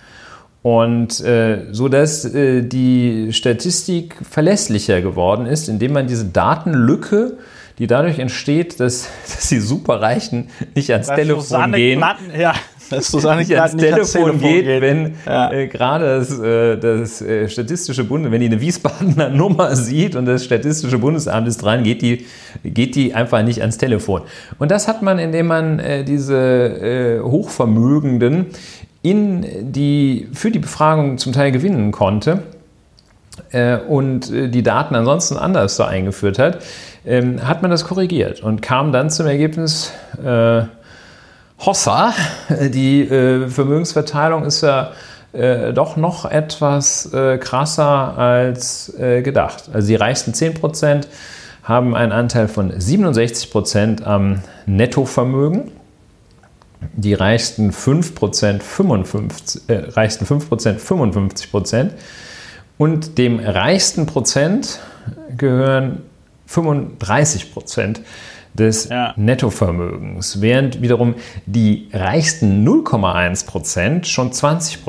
Und 0.63 1.21
äh, 1.21 1.73
so 1.73 1.89
dass 1.89 2.25
äh, 2.25 2.63
die 2.63 3.33
Statistik 3.33 4.17
verlässlicher 4.29 5.01
geworden 5.01 5.47
ist, 5.47 5.69
indem 5.69 5.95
man 5.95 6.07
diese 6.07 6.27
Datenlücke, 6.27 7.39
die 7.79 7.87
dadurch 7.87 8.19
entsteht, 8.19 8.79
dass, 8.79 9.09
dass 9.27 9.49
die 9.49 9.59
Superreichen 9.59 10.51
nicht 10.75 10.91
ans 10.93 11.07
das 11.07 11.17
Telefon 11.17 11.43
Susanne 11.43 11.77
gehen. 11.79 11.99
Glatten, 11.99 12.39
ja, 12.39 12.53
dass 12.91 13.11
Susanne 13.11 13.41
nicht 13.41 13.59
ans, 13.59 13.73
nicht 13.73 13.91
ans 13.91 14.13
Telefon, 14.13 14.39
geht, 14.39 14.67
geht. 14.67 14.83
wenn 14.83 15.15
ja. 15.25 15.51
äh, 15.51 15.67
gerade 15.67 16.19
das, 16.19 16.39
äh, 16.39 16.77
das 16.77 17.23
äh, 17.23 17.49
Statistische 17.49 18.05
Bund, 18.05 18.31
wenn 18.31 18.41
die 18.41 18.49
eine 18.49 18.61
Wiesbadener 18.61 19.29
Nummer 19.31 19.75
sieht 19.77 20.15
und 20.15 20.27
das 20.27 20.45
Statistische 20.45 20.99
Bundesamt 20.99 21.49
ist 21.49 21.63
dran, 21.63 21.85
geht 21.85 22.03
die, 22.03 22.27
geht 22.65 22.97
die 22.97 23.15
einfach 23.15 23.43
nicht 23.43 23.63
ans 23.63 23.79
Telefon. 23.79 24.23
Und 24.59 24.71
das 24.71 24.89
hat 24.89 25.01
man, 25.01 25.19
indem 25.19 25.47
man 25.47 25.79
äh, 25.79 26.05
diese 26.05 26.37
äh, 26.37 27.21
Hochvermögenden 27.23 28.47
in 29.03 29.73
die, 29.73 30.29
für 30.33 30.51
die 30.51 30.59
Befragung 30.59 31.19
zum 31.19 31.33
Teil 31.33 31.53
gewinnen 31.53 31.91
konnte 31.93 32.43
äh, 33.53 33.77
und 33.77 34.31
äh, 34.31 34.49
die 34.49 34.63
Daten 34.63 34.95
ansonsten 34.95 35.37
anders 35.37 35.77
so 35.77 35.85
eingeführt 35.85 36.39
hat, 36.39 36.59
ähm, 37.07 37.47
hat 37.47 37.63
man 37.63 37.71
das 37.71 37.85
korrigiert 37.85 38.43
und 38.43 38.61
kam 38.61 38.93
dann 38.93 39.09
zum 39.11 39.27
Ergebnis, 39.27 39.93
äh, 40.23 40.63
Hossa, 41.65 42.15
die 42.73 43.03
äh, 43.03 43.49
Vermögensverteilung 43.49 44.45
ist 44.45 44.63
ja 44.63 44.93
äh, 45.33 45.73
doch 45.73 45.97
noch 45.97 46.25
etwas 46.25 47.13
äh, 47.13 47.39
krasser 47.39 48.19
als 48.19 48.93
gedacht. 48.99 49.71
Also 49.73 49.89
die 49.89 49.95
reichsten 49.95 50.33
10% 50.33 51.07
haben 51.63 51.95
einen 51.95 52.13
Anteil 52.13 52.49
von 52.49 52.73
67% 52.73 54.03
am 54.03 54.41
Nettovermögen 54.67 55.71
die 56.95 57.15
reichsten 57.15 57.71
5%, 57.71 58.61
55, 58.61 59.63
äh, 59.69 59.75
reichsten 59.91 60.25
5% 60.25 60.79
55% 60.79 61.91
und 62.79 63.19
dem 63.19 63.39
reichsten 63.39 64.07
Prozent 64.07 64.81
gehören 65.37 66.03
35% 66.49 68.01
des 68.55 68.89
ja. 68.89 69.15
Nettovermögens, 69.17 70.41
während 70.41 70.83
wiederum 70.83 71.15
die 71.47 71.89
reichsten 71.93 72.67
0,1% 72.67 74.05
schon 74.05 74.33
20 74.33 74.81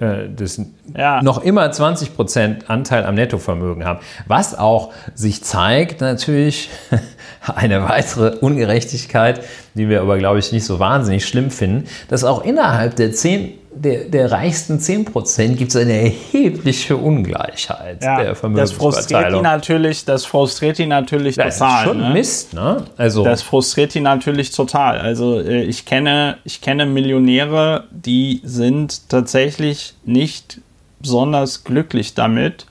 äh, 0.00 0.28
das 0.34 0.60
ja. 0.96 1.22
noch 1.22 1.42
immer 1.42 1.70
20% 1.70 2.66
Anteil 2.66 3.04
am 3.04 3.14
Nettovermögen 3.14 3.84
haben. 3.84 4.00
Was 4.26 4.56
auch 4.56 4.92
sich 5.14 5.44
zeigt, 5.44 6.00
natürlich 6.00 6.70
eine 7.54 7.82
weitere 7.88 8.36
Ungerechtigkeit, 8.38 9.40
die 9.74 9.88
wir 9.88 10.00
aber, 10.00 10.18
glaube 10.18 10.38
ich, 10.38 10.52
nicht 10.52 10.64
so 10.64 10.78
wahnsinnig 10.78 11.26
schlimm 11.26 11.50
finden, 11.50 11.88
dass 12.08 12.24
auch 12.24 12.44
innerhalb 12.44 12.96
der 12.96 13.12
10 13.12 13.54
der, 13.78 14.04
der 14.04 14.32
reichsten 14.32 14.78
10% 14.78 15.54
gibt 15.54 15.70
es 15.70 15.76
eine 15.76 15.92
erhebliche 15.92 16.96
Ungleichheit 16.96 18.02
ja, 18.02 18.22
der 18.22 18.34
Vermögensverteilung. 18.34 18.56
Das 18.56 18.72
frustriert 18.72 19.34
ihn 19.34 19.42
natürlich, 19.42 20.04
das 20.04 20.24
frustriert 20.24 20.78
ihn 20.78 20.88
natürlich 20.88 21.36
das 21.36 21.58
total. 21.58 21.70
Das 21.70 21.80
ist 21.80 21.88
schon 21.88 21.98
ne? 21.98 22.12
Mist, 22.12 22.54
ne? 22.54 22.84
Also 22.96 23.24
das 23.24 23.42
frustriert 23.42 23.94
ihn 23.94 24.02
natürlich 24.02 24.50
total. 24.50 24.98
Also 24.98 25.40
äh, 25.40 25.62
ich 25.62 25.84
kenne, 25.84 26.38
ich 26.44 26.60
kenne 26.60 26.86
Millionäre, 26.86 27.84
die 27.90 28.40
sind 28.44 29.08
tatsächlich 29.08 29.94
nicht 30.04 30.60
besonders 31.00 31.64
glücklich 31.64 32.14
damit, 32.14 32.66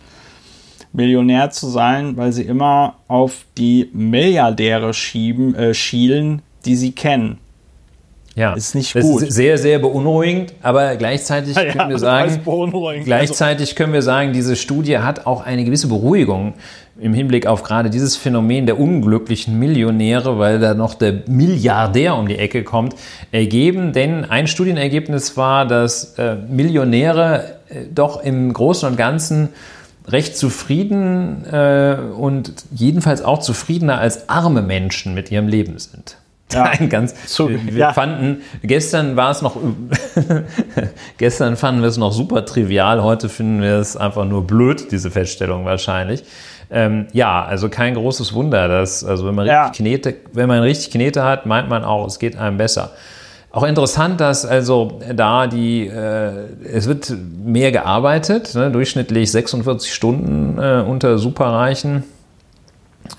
Millionär 0.97 1.51
zu 1.51 1.67
sein, 1.67 2.17
weil 2.17 2.33
sie 2.33 2.41
immer 2.41 2.95
auf 3.07 3.45
die 3.55 3.89
Milliardäre 3.93 4.93
schieben, 4.93 5.53
äh, 5.53 5.73
schielen, 5.73 6.41
die 6.65 6.75
sie 6.75 6.91
kennen. 6.91 7.37
Ja, 8.35 8.53
ist 8.53 8.75
nicht 8.75 8.95
das 8.95 9.03
gut. 9.03 9.23
Ist 9.23 9.33
sehr, 9.33 9.57
sehr 9.57 9.79
beunruhigend, 9.79 10.53
aber 10.61 10.95
gleichzeitig 10.95 11.55
ja, 11.55 11.65
können 11.71 11.89
wir 11.89 11.99
sagen, 11.99 12.41
gleichzeitig 13.03 13.75
können 13.75 13.93
wir 13.93 14.01
sagen, 14.01 14.33
diese 14.33 14.55
Studie 14.55 14.97
hat 14.99 15.25
auch 15.25 15.43
eine 15.43 15.63
gewisse 15.63 15.87
Beruhigung 15.87 16.53
im 16.99 17.13
Hinblick 17.13 17.45
auf 17.45 17.61
gerade 17.61 17.89
dieses 17.91 18.15
Phänomen 18.15 18.65
der 18.65 18.79
unglücklichen 18.79 19.59
Millionäre, 19.59 20.39
weil 20.39 20.59
da 20.59 20.73
noch 20.73 20.95
der 20.95 21.23
Milliardär 21.27 22.15
um 22.15 22.27
die 22.27 22.37
Ecke 22.37 22.63
kommt, 22.63 22.95
ergeben. 23.31 23.93
Denn 23.93 24.25
ein 24.25 24.47
Studienergebnis 24.47 25.37
war, 25.37 25.67
dass 25.67 26.17
äh, 26.17 26.35
Millionäre 26.35 27.57
äh, 27.69 27.85
doch 27.93 28.23
im 28.23 28.51
Großen 28.51 28.89
und 28.89 28.97
Ganzen 28.97 29.49
recht 30.07 30.37
zufrieden 30.37 31.45
äh, 31.51 31.97
und 32.17 32.53
jedenfalls 32.71 33.21
auch 33.21 33.39
zufriedener 33.39 33.99
als 33.99 34.29
arme 34.29 34.61
Menschen 34.61 35.13
mit 35.13 35.31
ihrem 35.31 35.47
Leben 35.47 35.77
sind. 35.79 36.17
Ja. 36.53 36.63
Ein 36.63 36.87
ganz, 36.87 37.13
so, 37.25 37.49
wir 37.49 37.73
ja. 37.73 37.91
fanden, 37.91 38.41
gestern 38.63 39.17
war 39.17 39.31
es 39.31 39.41
noch, 39.41 39.57
gestern 41.17 41.57
fanden 41.57 41.81
wir 41.81 41.89
es 41.89 41.97
noch 41.97 42.13
super 42.13 42.45
trivial, 42.45 43.03
heute 43.03 43.27
finden 43.27 43.61
wir 43.61 43.73
es 43.73 43.97
einfach 43.97 44.23
nur 44.23 44.47
blöd, 44.47 44.93
diese 44.93 45.11
Feststellung 45.11 45.65
wahrscheinlich. 45.65 46.23
Ähm, 46.71 47.07
ja, 47.11 47.43
also 47.43 47.67
kein 47.67 47.95
großes 47.95 48.33
Wunder, 48.33 48.69
dass, 48.69 49.03
also 49.03 49.27
wenn 49.27 49.35
man, 49.35 49.45
ja. 49.45 49.65
richtig 49.65 49.77
Knete, 49.85 50.15
wenn 50.31 50.47
man 50.47 50.61
richtig 50.61 50.91
Knete 50.91 51.25
hat, 51.25 51.45
meint 51.45 51.67
man 51.67 51.83
auch, 51.83 52.07
es 52.07 52.17
geht 52.17 52.37
einem 52.37 52.57
besser. 52.57 52.91
Auch 53.51 53.63
interessant, 53.63 54.19
dass 54.19 54.45
also 54.45 54.99
da 55.15 55.47
die, 55.47 55.87
äh, 55.87 56.31
es 56.63 56.87
wird 56.87 57.11
mehr 57.43 57.71
gearbeitet, 57.71 58.53
ne, 58.55 58.71
durchschnittlich 58.71 59.31
46 59.31 59.93
Stunden 59.93 60.59
äh, 60.59 60.83
unter 60.87 61.17
Superreichen 61.17 62.03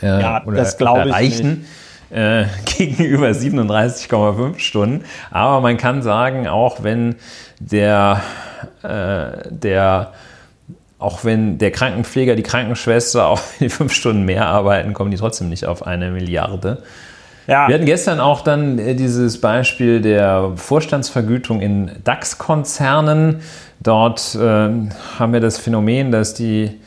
äh, 0.03 0.21
ja, 0.21 0.45
oder, 0.45 0.57
das 0.57 0.81
oder 0.81 1.11
Reichen. 1.11 1.49
Nicht 1.49 1.69
äh, 2.11 2.45
gegenüber 2.65 3.29
37,5 3.29 4.59
Stunden. 4.59 5.05
Aber 5.31 5.61
man 5.61 5.77
kann 5.77 6.03
sagen, 6.03 6.47
auch 6.47 6.83
wenn 6.83 7.17
der, 7.59 8.23
äh, 8.83 9.49
der 9.51 10.13
auch 10.99 11.25
wenn 11.25 11.59
der 11.59 11.71
Krankenpfleger, 11.71 12.35
die 12.35 12.43
Krankenschwester 12.43 13.27
auch 13.29 13.41
die 13.61 13.69
fünf 13.69 13.93
Stunden 13.93 14.25
mehr 14.25 14.47
arbeiten, 14.47 14.95
kommen 14.95 15.11
die 15.11 15.17
trotzdem 15.17 15.49
nicht 15.49 15.67
auf 15.67 15.87
eine 15.87 16.11
Milliarde. 16.11 16.83
Ja. 17.49 17.67
Wir 17.67 17.77
hatten 17.77 17.87
gestern 17.87 18.21
auch 18.21 18.43
dann 18.43 18.79
äh, 18.79 18.95
dieses 18.95 19.41
Beispiel 19.41 20.03
der 20.03 20.53
Vorstandsvergütung 20.57 21.63
in 21.63 21.91
DAX-Konzernen. 22.05 23.41
Dort 23.81 24.35
äh, 24.35 24.39
haben 24.39 25.33
wir 25.33 25.41
das 25.41 25.59
Phänomen, 25.59 26.13
dass 26.13 26.35
die 26.35 26.79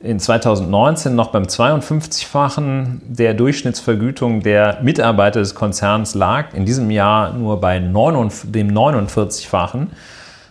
in 0.00 0.20
2019 0.20 1.14
noch 1.14 1.30
beim 1.30 1.44
52-fachen 1.44 3.00
der 3.08 3.32
Durchschnittsvergütung 3.32 4.42
der 4.42 4.80
Mitarbeiter 4.82 5.40
des 5.40 5.54
Konzerns 5.54 6.14
lag, 6.14 6.52
in 6.52 6.66
diesem 6.66 6.90
Jahr 6.90 7.32
nur 7.32 7.60
bei 7.60 7.78
49, 7.78 8.52
dem 8.52 8.70
49-fachen. 8.70 9.92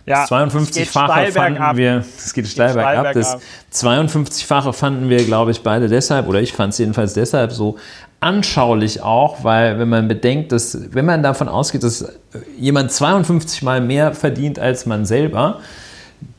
Ja, 0.06 0.22
das 0.22 0.32
52-fache 0.32 1.30
fanden 1.30 1.62
ab. 1.62 1.76
wir, 1.76 2.02
es 2.16 2.34
geht 2.34 2.48
steil 2.48 2.74
bergab, 2.74 3.12
das 3.12 3.38
52-fache 3.72 4.72
fanden 4.72 5.08
wir, 5.08 5.24
glaube 5.24 5.52
ich, 5.52 5.62
beide 5.62 5.86
deshalb, 5.86 6.26
oder 6.26 6.40
ich 6.40 6.52
fand 6.52 6.72
es 6.72 6.78
jedenfalls 6.78 7.14
deshalb 7.14 7.52
so 7.52 7.76
anschaulich 8.22 9.02
auch, 9.02 9.44
weil 9.44 9.78
wenn 9.78 9.88
man 9.88 10.08
bedenkt, 10.08 10.52
dass, 10.52 10.94
wenn 10.94 11.04
man 11.04 11.22
davon 11.22 11.48
ausgeht, 11.48 11.82
dass 11.82 12.12
jemand 12.58 12.92
52 12.92 13.62
mal 13.62 13.80
mehr 13.80 14.14
verdient 14.14 14.58
als 14.58 14.86
man 14.86 15.04
selber, 15.04 15.60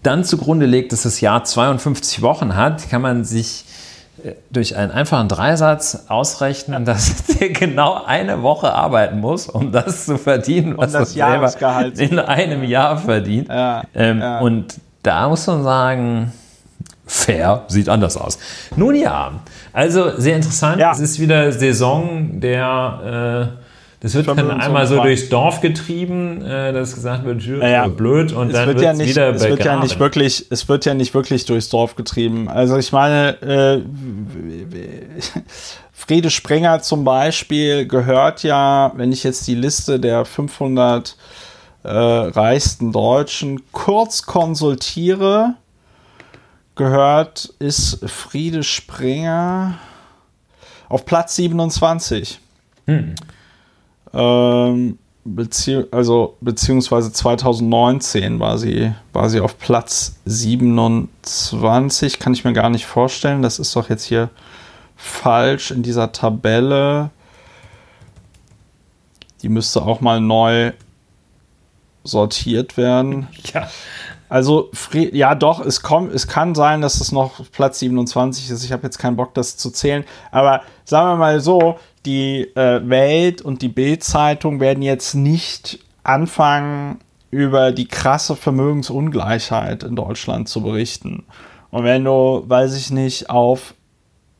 dann 0.01 0.23
zugrunde 0.23 0.65
legt, 0.65 0.91
dass 0.91 1.03
das 1.03 1.21
Jahr 1.21 1.43
52 1.43 2.21
Wochen 2.21 2.55
hat, 2.55 2.89
kann 2.89 3.01
man 3.01 3.25
sich 3.25 3.65
äh, 4.23 4.33
durch 4.49 4.77
einen 4.77 4.91
einfachen 4.91 5.27
Dreisatz 5.27 6.05
ausrechnen, 6.07 6.85
dass 6.85 7.25
der 7.39 7.49
genau 7.49 8.01
eine 8.05 8.41
Woche 8.41 8.73
arbeiten 8.73 9.19
muss, 9.19 9.49
um 9.49 9.71
das 9.71 10.05
zu 10.05 10.17
verdienen, 10.17 10.77
was 10.77 10.93
um 10.93 10.99
das 11.01 11.15
er 11.15 11.49
selber 11.49 11.99
in 11.99 12.19
einem 12.19 12.63
Jahr 12.63 12.97
verdient. 12.97 13.49
Ja, 13.49 13.83
ähm, 13.93 14.19
ja. 14.19 14.39
Und 14.39 14.79
da 15.03 15.27
muss 15.27 15.45
man 15.47 15.63
sagen, 15.63 16.31
fair 17.05 17.65
sieht 17.67 17.89
anders 17.89 18.17
aus. 18.17 18.39
Nun 18.75 18.95
ja, 18.95 19.33
also 19.73 20.17
sehr 20.17 20.35
interessant. 20.35 20.79
Ja. 20.79 20.91
Es 20.91 20.99
ist 20.99 21.19
wieder 21.19 21.51
Saison 21.51 22.39
der 22.39 23.51
äh, 23.59 23.63
das 24.03 24.15
wird 24.15 24.27
dann 24.27 24.51
einmal 24.51 24.85
so 24.85 25.01
durchs 25.01 25.29
Dorf 25.29 25.61
getrieben, 25.61 26.43
äh, 26.43 26.73
dass 26.73 26.93
gesagt 26.93 27.23
wird, 27.23 27.47
naja, 27.47 27.87
blöd 27.87 28.33
und 28.33 28.47
es 28.47 28.53
dann 28.53 28.67
wird 28.67 28.81
ja 28.81 28.91
nicht, 28.91 29.11
wieder 29.11 29.33
es 29.33 29.47
wird 29.47 29.63
ja 29.63 29.79
nicht 29.79 29.97
wirklich, 29.97 30.45
Es 30.49 30.67
wird 30.67 30.83
ja 30.83 30.93
nicht 30.93 31.13
wirklich 31.13 31.45
durchs 31.45 31.69
Dorf 31.69 31.95
getrieben. 31.95 32.49
Also 32.49 32.77
ich 32.77 32.91
meine, 32.91 33.41
äh, 33.41 33.81
Friede 35.93 36.29
Sprenger 36.29 36.81
zum 36.81 37.05
Beispiel 37.05 37.87
gehört 37.87 38.43
ja, 38.43 38.91
wenn 38.97 39.13
ich 39.13 39.23
jetzt 39.23 39.47
die 39.47 39.55
Liste 39.55 40.01
der 40.01 40.25
500 40.25 41.15
äh, 41.83 41.89
reichsten 41.89 42.91
Deutschen 42.91 43.61
kurz 43.71 44.23
konsultiere, 44.23 45.53
gehört, 46.75 47.53
ist 47.59 47.99
Friede 48.09 48.63
Sprenger 48.63 49.77
auf 50.89 51.05
Platz 51.05 51.35
27. 51.35 52.39
Hm. 52.85 53.15
Ähm, 54.13 54.97
bezieh 55.25 55.85
also 55.91 56.37
beziehungsweise 56.41 57.11
2019 57.11 58.39
war 58.39 58.57
sie, 58.57 58.93
war 59.11 59.29
sie 59.29 59.39
auf 59.39 59.57
Platz 59.57 60.17
27. 60.25 62.19
Kann 62.19 62.33
ich 62.33 62.43
mir 62.43 62.53
gar 62.53 62.69
nicht 62.69 62.85
vorstellen. 62.85 63.41
Das 63.41 63.59
ist 63.59 63.75
doch 63.75 63.89
jetzt 63.89 64.03
hier 64.03 64.29
falsch 64.95 65.71
in 65.71 65.83
dieser 65.83 66.11
Tabelle. 66.11 67.09
Die 69.41 69.49
müsste 69.49 69.81
auch 69.81 69.99
mal 70.01 70.21
neu 70.21 70.73
sortiert 72.03 72.77
werden. 72.77 73.27
Ja. 73.53 73.69
Also, 74.29 74.71
ja, 74.93 75.35
doch, 75.35 75.63
es, 75.63 75.81
kommt, 75.81 76.13
es 76.13 76.27
kann 76.27 76.55
sein, 76.55 76.81
dass 76.81 76.99
es 76.99 77.11
noch 77.11 77.49
Platz 77.51 77.79
27 77.79 78.49
ist. 78.49 78.63
Ich 78.63 78.71
habe 78.71 78.83
jetzt 78.83 78.97
keinen 78.97 79.15
Bock, 79.15 79.33
das 79.33 79.57
zu 79.57 79.69
zählen. 79.69 80.03
Aber 80.31 80.61
sagen 80.85 81.09
wir 81.09 81.15
mal 81.17 81.39
so, 81.39 81.77
die 82.05 82.41
äh, 82.55 82.87
Welt 82.87 83.41
und 83.41 83.61
die 83.61 83.69
Bild-Zeitung 83.69 84.59
werden 84.59 84.81
jetzt 84.81 85.13
nicht 85.13 85.79
anfangen, 86.03 86.99
über 87.33 87.71
die 87.71 87.87
krasse 87.87 88.35
Vermögensungleichheit 88.35 89.83
in 89.83 89.95
Deutschland 89.95 90.47
zu 90.47 90.61
berichten. 90.61 91.25
Und 91.71 91.83
wenn 91.83 92.03
du, 92.03 92.43
weiß 92.45 92.77
ich 92.77 92.91
nicht, 92.91 93.31
auf 93.31 93.73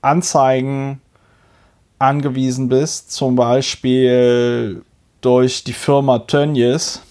Anzeigen 0.01 1.01
angewiesen 1.97 2.69
bist, 2.69 3.11
zum 3.11 3.35
Beispiel 3.35 4.83
durch 5.21 5.63
die 5.63 5.73
Firma 5.73 6.19
Tönnies, 6.19 7.01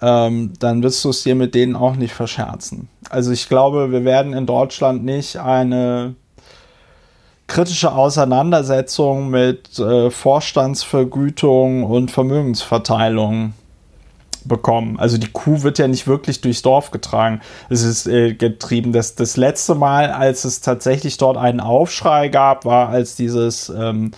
ähm, 0.00 0.52
dann 0.58 0.82
wirst 0.82 1.04
du 1.04 1.10
es 1.10 1.22
dir 1.22 1.34
mit 1.34 1.54
denen 1.54 1.76
auch 1.76 1.96
nicht 1.96 2.14
verscherzen. 2.14 2.88
Also 3.10 3.32
ich 3.32 3.48
glaube, 3.48 3.90
wir 3.90 4.04
werden 4.04 4.32
in 4.32 4.46
Deutschland 4.46 5.04
nicht 5.04 5.36
eine 5.36 6.14
kritische 7.46 7.92
Auseinandersetzung 7.92 9.30
mit 9.30 9.78
äh, 9.78 10.10
Vorstandsvergütung 10.10 11.82
und 11.84 12.10
Vermögensverteilung 12.10 13.54
bekommen. 14.44 14.98
Also 14.98 15.18
die 15.18 15.28
Kuh 15.28 15.62
wird 15.62 15.78
ja 15.78 15.88
nicht 15.88 16.06
wirklich 16.06 16.40
durchs 16.40 16.62
Dorf 16.62 16.90
getragen. 16.90 17.40
Es 17.68 17.82
ist 17.82 18.06
äh, 18.06 18.34
getrieben. 18.34 18.92
Das, 18.92 19.14
das 19.14 19.36
letzte 19.36 19.74
Mal, 19.74 20.10
als 20.10 20.44
es 20.44 20.60
tatsächlich 20.60 21.16
dort 21.18 21.36
einen 21.36 21.60
Aufschrei 21.60 22.28
gab, 22.28 22.64
war 22.64 22.88
als 22.88 23.16
dieses 23.16 23.68
ähm, 23.68 24.12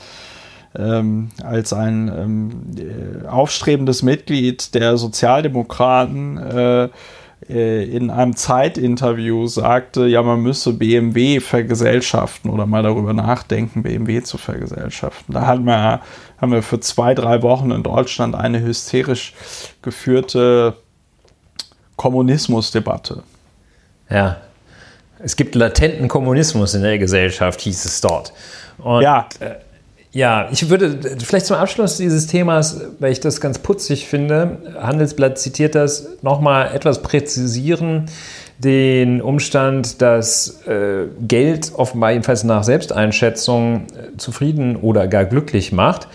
ähm, 0.76 1.30
als 1.42 1.72
ein 1.72 2.08
ähm, 2.08 2.50
äh, 2.78 3.26
aufstrebendes 3.26 4.02
Mitglied 4.02 4.74
der 4.74 4.96
Sozialdemokraten 4.96 6.38
äh, 6.38 6.88
äh, 7.48 7.84
in 7.84 8.10
einem 8.10 8.36
Zeitinterview 8.36 9.46
sagte, 9.46 10.06
ja, 10.06 10.22
man 10.22 10.42
müsse 10.42 10.74
BMW 10.74 11.40
vergesellschaften 11.40 12.50
oder 12.50 12.66
mal 12.66 12.82
darüber 12.82 13.12
nachdenken, 13.12 13.82
BMW 13.82 14.22
zu 14.22 14.38
vergesellschaften. 14.38 15.34
Da 15.34 15.46
haben 15.46 15.64
wir, 15.64 16.00
haben 16.40 16.52
wir 16.52 16.62
für 16.62 16.80
zwei, 16.80 17.14
drei 17.14 17.42
Wochen 17.42 17.70
in 17.70 17.82
Deutschland 17.82 18.34
eine 18.34 18.62
hysterisch 18.62 19.34
geführte 19.82 20.76
Kommunismusdebatte. 21.96 23.22
Ja, 24.08 24.36
es 25.18 25.36
gibt 25.36 25.54
latenten 25.54 26.08
Kommunismus 26.08 26.74
in 26.74 26.82
der 26.82 26.98
Gesellschaft, 26.98 27.60
hieß 27.60 27.84
es 27.84 28.00
dort. 28.00 28.32
Und, 28.78 29.02
ja. 29.02 29.28
Äh, 29.40 29.56
ja, 30.12 30.48
ich 30.50 30.68
würde 30.68 30.98
vielleicht 31.24 31.46
zum 31.46 31.56
Abschluss 31.56 31.96
dieses 31.96 32.26
Themas, 32.26 32.80
weil 32.98 33.12
ich 33.12 33.20
das 33.20 33.40
ganz 33.40 33.60
putzig 33.60 34.06
finde, 34.08 34.58
Handelsblatt 34.80 35.38
zitiert 35.38 35.76
das, 35.76 36.16
nochmal 36.22 36.74
etwas 36.74 37.02
präzisieren. 37.02 38.06
Den 38.58 39.22
Umstand, 39.22 40.02
dass 40.02 40.66
äh, 40.66 41.06
Geld 41.26 41.72
offenbar 41.76 42.10
jedenfalls 42.10 42.44
nach 42.44 42.64
Selbsteinschätzung 42.64 43.86
äh, 43.86 44.16
zufrieden 44.18 44.76
oder 44.76 45.06
gar 45.06 45.24
glücklich 45.24 45.72
macht. 45.72 46.08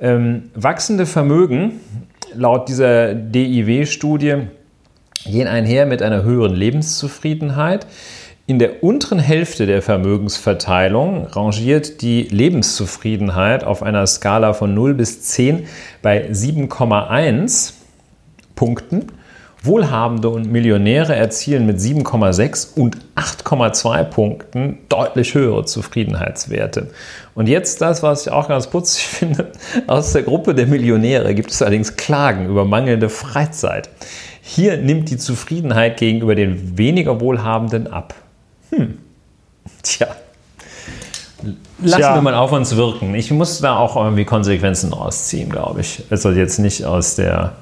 Ähm, 0.00 0.50
wachsende 0.54 1.06
Vermögen, 1.06 1.80
laut 2.34 2.68
dieser 2.68 3.14
DIW-Studie, 3.14 4.48
gehen 5.26 5.46
einher 5.46 5.86
mit 5.86 6.02
einer 6.02 6.24
höheren 6.24 6.54
Lebenszufriedenheit. 6.54 7.86
In 8.44 8.58
der 8.58 8.82
unteren 8.82 9.20
Hälfte 9.20 9.66
der 9.66 9.82
Vermögensverteilung 9.82 11.26
rangiert 11.26 12.02
die 12.02 12.22
Lebenszufriedenheit 12.22 13.62
auf 13.62 13.84
einer 13.84 14.04
Skala 14.04 14.52
von 14.52 14.74
0 14.74 14.94
bis 14.94 15.22
10 15.22 15.68
bei 16.02 16.28
7,1 16.28 17.74
Punkten. 18.56 19.06
Wohlhabende 19.62 20.28
und 20.28 20.50
Millionäre 20.50 21.14
erzielen 21.14 21.66
mit 21.66 21.78
7,6 21.78 22.74
und 22.74 22.96
8,2 23.14 24.02
Punkten 24.04 24.78
deutlich 24.88 25.34
höhere 25.34 25.64
Zufriedenheitswerte. 25.64 26.88
Und 27.36 27.48
jetzt 27.48 27.80
das, 27.80 28.02
was 28.02 28.26
ich 28.26 28.32
auch 28.32 28.48
ganz 28.48 28.66
putzig 28.66 29.06
finde, 29.06 29.52
aus 29.86 30.14
der 30.14 30.24
Gruppe 30.24 30.56
der 30.56 30.66
Millionäre 30.66 31.36
gibt 31.36 31.52
es 31.52 31.62
allerdings 31.62 31.94
Klagen 31.94 32.46
über 32.46 32.64
mangelnde 32.64 33.08
Freizeit. 33.08 33.88
Hier 34.40 34.78
nimmt 34.78 35.10
die 35.10 35.16
Zufriedenheit 35.16 35.96
gegenüber 35.96 36.34
den 36.34 36.76
weniger 36.76 37.20
Wohlhabenden 37.20 37.86
ab. 37.86 38.16
Hm. 38.74 38.98
Tja. 39.82 40.08
Lassen 41.80 42.00
Tja. 42.00 42.14
wir 42.14 42.22
mal 42.22 42.34
auf 42.34 42.52
uns 42.52 42.76
wirken. 42.76 43.14
Ich 43.14 43.30
muss 43.30 43.60
da 43.60 43.76
auch 43.76 43.96
irgendwie 43.96 44.24
Konsequenzen 44.24 44.92
rausziehen, 44.92 45.50
glaube 45.50 45.80
ich. 45.80 46.04
Also 46.10 46.30
jetzt 46.30 46.58
nicht 46.58 46.84
aus 46.84 47.16
der. 47.16 47.54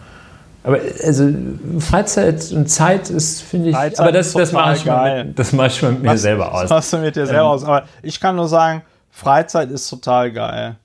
Aber 0.62 0.78
also 1.04 1.32
Freizeit 1.78 2.52
und 2.52 2.68
Zeit 2.68 3.08
ist, 3.08 3.40
finde 3.40 3.70
ich. 3.70 3.76
Freizeit 3.76 4.00
aber 4.00 4.12
das, 4.12 4.32
das 4.34 4.52
mache 4.52 4.76
ich, 4.76 4.84
mal 4.84 5.24
mit, 5.24 5.38
das 5.38 5.52
mach 5.52 5.66
ich 5.66 5.80
mal 5.82 5.92
mit 5.92 6.02
mir 6.02 6.18
selber 6.18 6.54
aus. 6.54 6.62
Das 6.62 6.70
machst 6.70 6.92
du 6.92 6.98
mit 6.98 7.16
dir 7.16 7.26
selber 7.26 7.40
ähm, 7.40 7.46
aus. 7.46 7.64
Aber 7.64 7.84
ich 8.02 8.20
kann 8.20 8.36
nur 8.36 8.48
sagen, 8.48 8.82
Freizeit 9.10 9.70
ist 9.70 9.88
total 9.88 10.30
geil. 10.30 10.76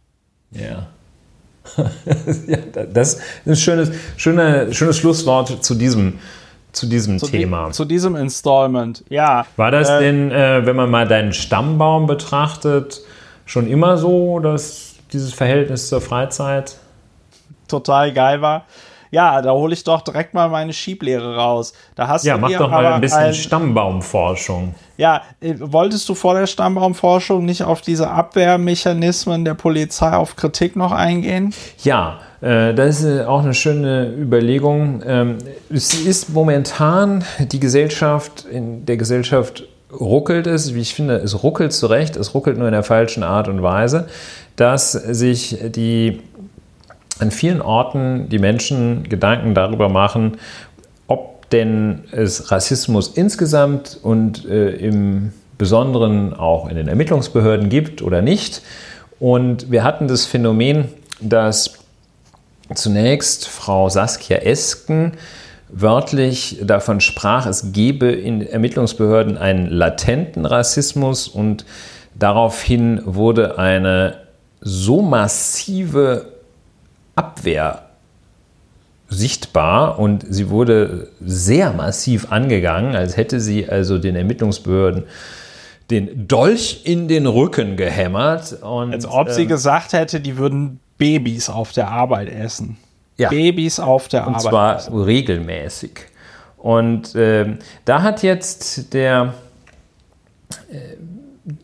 Ja. 0.52 0.88
ja 2.48 2.58
das 2.86 3.16
ist 3.16 3.22
ein 3.46 3.56
schönes, 3.58 3.92
schöne, 4.16 4.74
schönes 4.74 4.98
Schlusswort 4.98 5.64
zu 5.64 5.76
diesem 5.76 6.20
zu 6.76 6.88
diesem 6.88 7.20
zu 7.20 7.28
Thema. 7.28 7.68
Die, 7.68 7.74
zu 7.74 7.86
diesem 7.86 8.16
Installment, 8.16 9.04
ja. 9.10 9.46
War 9.56 9.72
das 9.72 9.90
äh, 9.90 10.00
denn, 10.00 10.32
äh, 10.32 10.66
wenn 10.66 10.76
man 10.76 10.90
mal 10.90 11.08
deinen 11.08 11.34
Stammbaum 11.34 12.08
betrachtet, 12.08 13.02
schon 13.46 13.68
immer 13.68 13.98
so, 13.98 14.40
dass 14.40 14.96
dieses 15.14 15.34
Verhältnis 15.34 15.90
zur 15.90 16.02
Freizeit 16.02 16.78
total 17.68 18.14
geil 18.14 18.42
war? 18.42 18.66
Ja, 19.16 19.42
da 19.42 19.54
hole 19.54 19.74
ich 19.74 19.86
doch 19.86 20.02
direkt 20.02 20.34
mal 20.34 20.50
meine 20.50 20.74
Schieblehre 20.74 21.38
raus. 21.38 21.72
Da 21.96 22.10
hast 22.10 22.26
ja, 22.26 22.38
mach 22.38 22.52
doch 22.52 22.70
mal 22.70 22.86
ein 22.86 23.00
bisschen 23.00 23.20
ein, 23.20 23.34
Stammbaumforschung. 23.34 24.76
Ja, 24.98 25.22
äh, 25.40 25.54
wolltest 25.58 26.10
du 26.10 26.16
vor 26.16 26.34
der 26.34 26.48
Stammbaumforschung 26.48 27.46
nicht 27.46 27.64
auf 27.64 27.80
diese 27.80 28.10
Abwehrmechanismen 28.10 29.46
der 29.46 29.54
Polizei 29.54 30.12
auf 30.12 30.36
Kritik 30.36 30.76
noch 30.76 30.92
eingehen? 30.92 31.54
Ja, 31.82 32.20
äh, 32.42 32.74
das 32.74 33.04
ist 33.04 33.22
äh, 33.22 33.24
auch 33.24 33.42
eine 33.42 33.54
schöne 33.54 34.14
Überlegung. 34.14 35.02
Ähm, 35.06 35.38
es 35.70 35.94
ist 35.94 36.34
momentan 36.34 37.24
die 37.40 37.62
Gesellschaft, 37.62 38.44
in 38.44 38.86
der 38.86 38.98
Gesellschaft 38.98 39.64
ruckelt 39.98 40.46
es, 40.46 40.76
wie 40.76 40.82
ich 40.82 40.94
finde, 40.94 41.16
es 41.16 41.42
ruckelt 41.42 41.72
zu 41.72 41.88
Recht, 41.88 42.18
es 42.18 42.34
ruckelt 42.34 42.58
nur 42.58 42.68
in 42.68 42.74
der 42.74 42.84
falschen 42.84 43.24
Art 43.24 43.48
und 43.48 43.64
Weise, 43.64 44.08
dass 44.58 44.92
sich 44.92 45.58
die 45.70 46.22
an 47.20 47.32
vielen 47.32 47.62
Orten 47.62 48.30
die 48.30 48.40
Menschen 48.40 49.04
Gedanken 49.08 49.54
darüber 49.54 49.90
machen, 49.90 50.38
ob 51.08 51.50
denn 51.50 52.04
es 52.12 52.52
Rassismus 52.52 53.10
insgesamt 53.10 54.00
und 54.02 54.46
äh, 54.46 54.72
im 54.72 55.34
Besonderen 55.58 56.34
auch 56.34 56.70
in 56.70 56.76
den 56.76 56.88
Ermittlungsbehörden 56.88 57.70
gibt 57.70 58.02
oder 58.02 58.22
nicht. 58.22 58.62
Und 59.20 59.72
wir 59.72 59.84
hatten 59.84 60.08
das 60.08 60.26
Phänomen, 60.26 60.90
dass 61.22 61.80
zunächst 62.74 63.48
Frau 63.48 63.88
Saskia 63.88 64.38
Esken 64.38 65.14
wörtlich 65.70 66.60
davon 66.64 67.00
sprach, 67.00 67.46
es 67.46 67.72
gebe 67.72 68.12
in 68.12 68.42
Ermittlungsbehörden 68.42 69.38
einen 69.38 69.68
latenten 69.68 70.46
Rassismus 70.46 71.28
und 71.28 71.66
daraufhin 72.16 73.02
wurde 73.06 73.58
eine 73.58 74.18
so 74.62 75.02
massive 75.02 76.35
Abwehr 77.16 77.84
sichtbar 79.08 80.00
und 80.00 80.26
sie 80.28 80.50
wurde 80.50 81.10
sehr 81.22 81.72
massiv 81.74 82.32
angegangen, 82.32 82.96
als 82.96 83.18
hätte 83.18 83.40
sie 83.40 83.70
also 83.70 83.98
den 83.98 84.16
Ermittlungsbehörden 84.16 85.04
den 85.92 86.28
Dolch 86.28 86.82
in 86.84 87.08
den 87.08 87.28
Rücken 87.28 87.78
gehämmert. 87.78 88.62
Und, 88.64 88.94
als 88.94 89.06
ob 89.06 89.30
sie 89.30 89.44
ähm, 89.44 89.48
gesagt 89.48 89.94
hätte, 89.94 90.20
die 90.20 90.38
würden 90.38 90.80
Babys 90.98 91.50
auf 91.50 91.72
der 91.74 91.90
Arbeit 91.90 92.30
essen. 92.30 92.78
Ja. 93.18 93.30
Babys 93.30 93.80
auf 93.80 94.08
der 94.08 94.28
und 94.28 94.36
Arbeit. 94.36 94.46
Und 94.46 94.50
zwar 94.50 94.78
essen. 94.78 95.02
regelmäßig. 95.04 95.92
Und 96.58 97.14
äh, 97.16 97.58
da 97.86 98.02
hat 98.02 98.24
jetzt 98.24 98.94
der, 98.94 99.36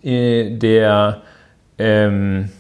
äh, 0.04 0.46
äh, 0.48 0.58
der 0.58 1.22
ähm, 1.80 2.52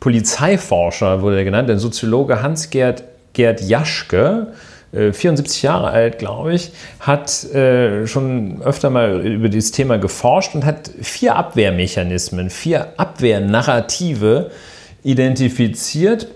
Polizeiforscher, 0.00 1.22
wurde 1.22 1.38
er 1.38 1.44
genannt, 1.44 1.68
der 1.68 1.78
Soziologe 1.78 2.42
Hans-Gerd 2.42 3.04
Gerd 3.32 3.60
Jaschke, 3.60 4.48
74 4.92 5.62
äh, 5.62 5.66
Jahre 5.66 5.90
alt, 5.90 6.18
glaube 6.18 6.54
ich, 6.54 6.72
hat 6.98 7.44
äh, 7.54 8.06
schon 8.08 8.60
öfter 8.62 8.90
mal 8.90 9.24
über 9.24 9.48
dieses 9.48 9.70
Thema 9.70 9.98
geforscht 9.98 10.54
und 10.54 10.64
hat 10.64 10.90
vier 11.00 11.36
Abwehrmechanismen, 11.36 12.50
vier 12.50 12.94
Abwehrnarrative 12.96 14.50
identifiziert, 15.04 16.26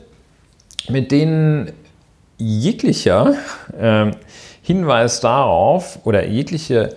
mit 0.89 1.11
denen 1.11 1.73
jeglicher 2.39 3.35
äh, 3.79 4.13
Hinweis 4.63 5.21
darauf 5.21 5.99
oder 6.05 6.27
jegliche 6.27 6.95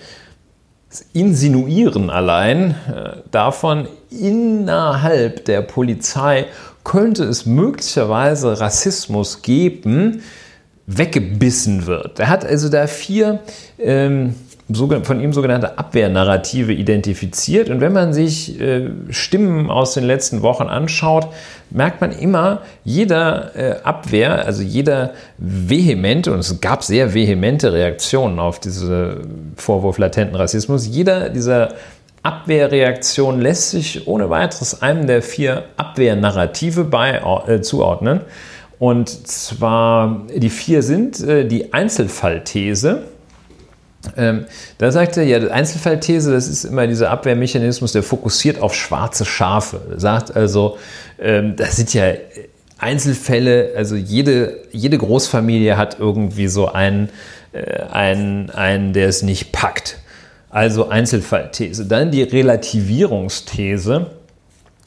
Insinuieren 1.14 2.10
allein 2.10 2.72
äh, 2.72 3.18
davon, 3.32 3.88
innerhalb 4.10 5.46
der 5.46 5.62
Polizei 5.62 6.46
könnte 6.84 7.26
es 7.26 7.46
möglicherweise 7.46 8.60
Rassismus 8.60 9.42
geben, 9.42 10.22
weggebissen 10.86 11.86
wird. 11.86 12.20
Er 12.20 12.30
hat 12.30 12.46
also 12.46 12.70
da 12.70 12.88
vier 12.88 13.40
ähm, 13.78 14.36
von 15.04 15.22
ihm 15.22 15.32
sogenannte 15.32 15.78
Abwehrnarrative 15.78 16.74
identifiziert. 16.74 17.70
Und 17.70 17.80
wenn 17.80 17.94
man 17.94 18.14
sich 18.14 18.60
äh, 18.60 18.90
Stimmen 19.10 19.70
aus 19.70 19.94
den 19.94 20.04
letzten 20.04 20.42
Wochen 20.42 20.64
anschaut, 20.64 21.28
merkt 21.70 22.02
man 22.02 22.12
immer, 22.12 22.62
jeder 22.84 23.56
äh, 23.56 23.76
Abwehr, 23.84 24.46
also 24.46 24.64
jeder 24.64 25.12
vehemente, 25.38 26.34
und 26.34 26.40
es 26.40 26.60
gab 26.60 26.84
sehr 26.84 27.14
vehemente 27.14 27.72
Reaktionen 27.72 28.40
auf 28.40 28.60
diesen 28.60 29.54
Vorwurf 29.56 29.98
latenten 29.98 30.36
Rassismus, 30.36 30.86
jeder 30.86 31.30
dieser 31.30 31.74
Abwehrreaktionen 32.28 33.42
lässt 33.42 33.72
sich 33.72 34.08
ohne 34.08 34.30
weiteres 34.30 34.82
einem 34.82 35.08
der 35.08 35.22
vier 35.22 35.64
Abwehrnarrative 35.78 36.84
bei, 36.84 37.22
äh, 37.48 37.62
zuordnen. 37.62 38.22
Und 38.80 39.10
zwar 39.28 40.28
die 40.36 40.50
vier 40.50 40.84
sind 40.84 41.20
äh, 41.22 41.46
die 41.46 41.74
Einzelfallthese, 41.74 43.04
ähm, 44.16 44.46
da 44.78 44.92
sagt 44.92 45.18
er, 45.18 45.24
ja, 45.24 45.40
die 45.40 45.50
Einzelfallthese, 45.50 46.32
das 46.32 46.48
ist 46.48 46.64
immer 46.66 46.88
dieser 46.88 47.10
Abwehrmechanismus, 47.10 47.92
der 47.92 48.04
fokussiert 48.04 48.62
auf 48.62 48.74
schwarze 48.74 49.26
Schafe. 49.26 49.82
Sagt 49.98 50.36
also, 50.36 50.78
ähm, 51.20 51.56
das 51.56 51.76
sind 51.76 51.94
ja 51.94 52.14
Einzelfälle, 52.78 53.72
also 53.76 53.96
jede, 53.96 54.60
jede 54.72 54.98
Großfamilie 54.98 55.78
hat 55.78 56.00
irgendwie 56.00 56.48
so 56.48 56.68
einen, 56.68 57.10
äh, 57.54 57.82
einen, 57.92 58.50
einen, 58.52 58.94
der 58.94 59.10
es 59.10 59.24
nicht 59.24 59.52
packt. 59.52 59.98
Also 60.58 60.90
Einzelfallthese. 60.90 61.86
Dann 61.86 62.10
die 62.10 62.24
Relativierungsthese, 62.24 64.08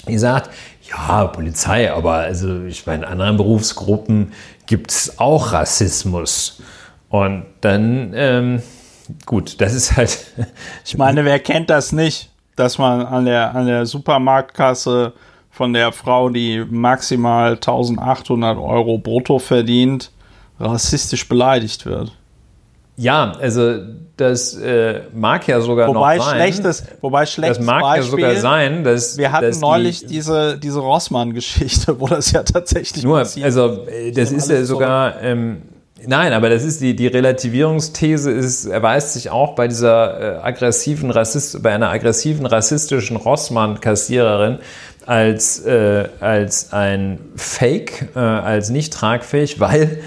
die 0.08 0.18
sagt, 0.18 0.50
ja, 0.90 1.26
Polizei, 1.26 1.92
aber 1.92 2.14
also 2.14 2.64
ich 2.64 2.84
meine, 2.86 3.04
in 3.04 3.08
anderen 3.12 3.36
Berufsgruppen 3.36 4.32
gibt 4.66 4.90
es 4.90 5.20
auch 5.20 5.52
Rassismus. 5.52 6.60
Und 7.08 7.46
dann 7.60 8.10
ähm, 8.16 8.62
gut, 9.26 9.60
das 9.60 9.74
ist 9.74 9.96
halt. 9.96 10.18
ich 10.84 10.98
meine, 10.98 11.24
wer 11.24 11.38
kennt 11.38 11.70
das 11.70 11.92
nicht, 11.92 12.30
dass 12.56 12.78
man 12.78 13.06
an 13.06 13.26
der, 13.26 13.54
an 13.54 13.66
der 13.66 13.86
Supermarktkasse 13.86 15.12
von 15.52 15.72
der 15.72 15.92
Frau, 15.92 16.30
die 16.30 16.64
maximal 16.68 17.52
1800 17.52 18.58
Euro 18.58 18.98
brutto 18.98 19.38
verdient, 19.38 20.10
rassistisch 20.58 21.28
beleidigt 21.28 21.86
wird? 21.86 22.10
Ja, 22.96 23.32
also 23.40 23.78
das 24.16 24.54
äh, 24.54 25.00
mag 25.14 25.48
ja 25.48 25.60
sogar 25.60 25.88
wobei 25.88 26.18
noch 26.18 26.26
sein. 26.26 26.36
Schlechtes, 26.36 26.84
wobei 27.00 27.26
schlechtes 27.26 27.58
das 27.58 27.66
mag 27.66 27.82
Beispiel, 27.82 28.20
ja 28.20 28.30
sogar 28.30 28.36
sein, 28.36 28.84
dass 28.84 29.16
wir 29.16 29.32
hatten 29.32 29.46
dass 29.46 29.60
neulich 29.60 30.00
die, 30.00 30.06
diese, 30.06 30.58
diese 30.58 30.80
Rossmann-Geschichte, 30.80 31.98
wo 32.00 32.06
das 32.06 32.32
ja 32.32 32.42
tatsächlich 32.42 33.02
nur, 33.02 33.20
passiert. 33.20 33.46
also 33.46 33.86
äh, 33.86 34.12
das 34.12 34.30
ist 34.30 34.50
ja 34.50 34.64
sogar 34.64 35.22
ähm, 35.22 35.62
Nein, 36.06 36.32
aber 36.32 36.48
das 36.48 36.64
ist 36.64 36.80
die, 36.80 36.96
die 36.96 37.08
Relativierungsthese 37.08 38.30
ist, 38.30 38.64
erweist 38.64 39.12
sich 39.12 39.30
auch 39.30 39.54
bei 39.54 39.68
dieser 39.68 40.38
äh, 40.38 40.42
aggressiven 40.42 41.10
Rassist, 41.10 41.62
bei 41.62 41.74
einer 41.74 41.90
aggressiven 41.90 42.46
rassistischen 42.46 43.16
Rossmann-Kassiererin 43.16 44.60
als, 45.04 45.60
äh, 45.60 46.08
als 46.20 46.72
ein 46.72 47.18
Fake, 47.36 48.08
äh, 48.14 48.18
als 48.18 48.70
nicht 48.70 48.92
tragfähig, 48.94 49.60
weil 49.60 50.00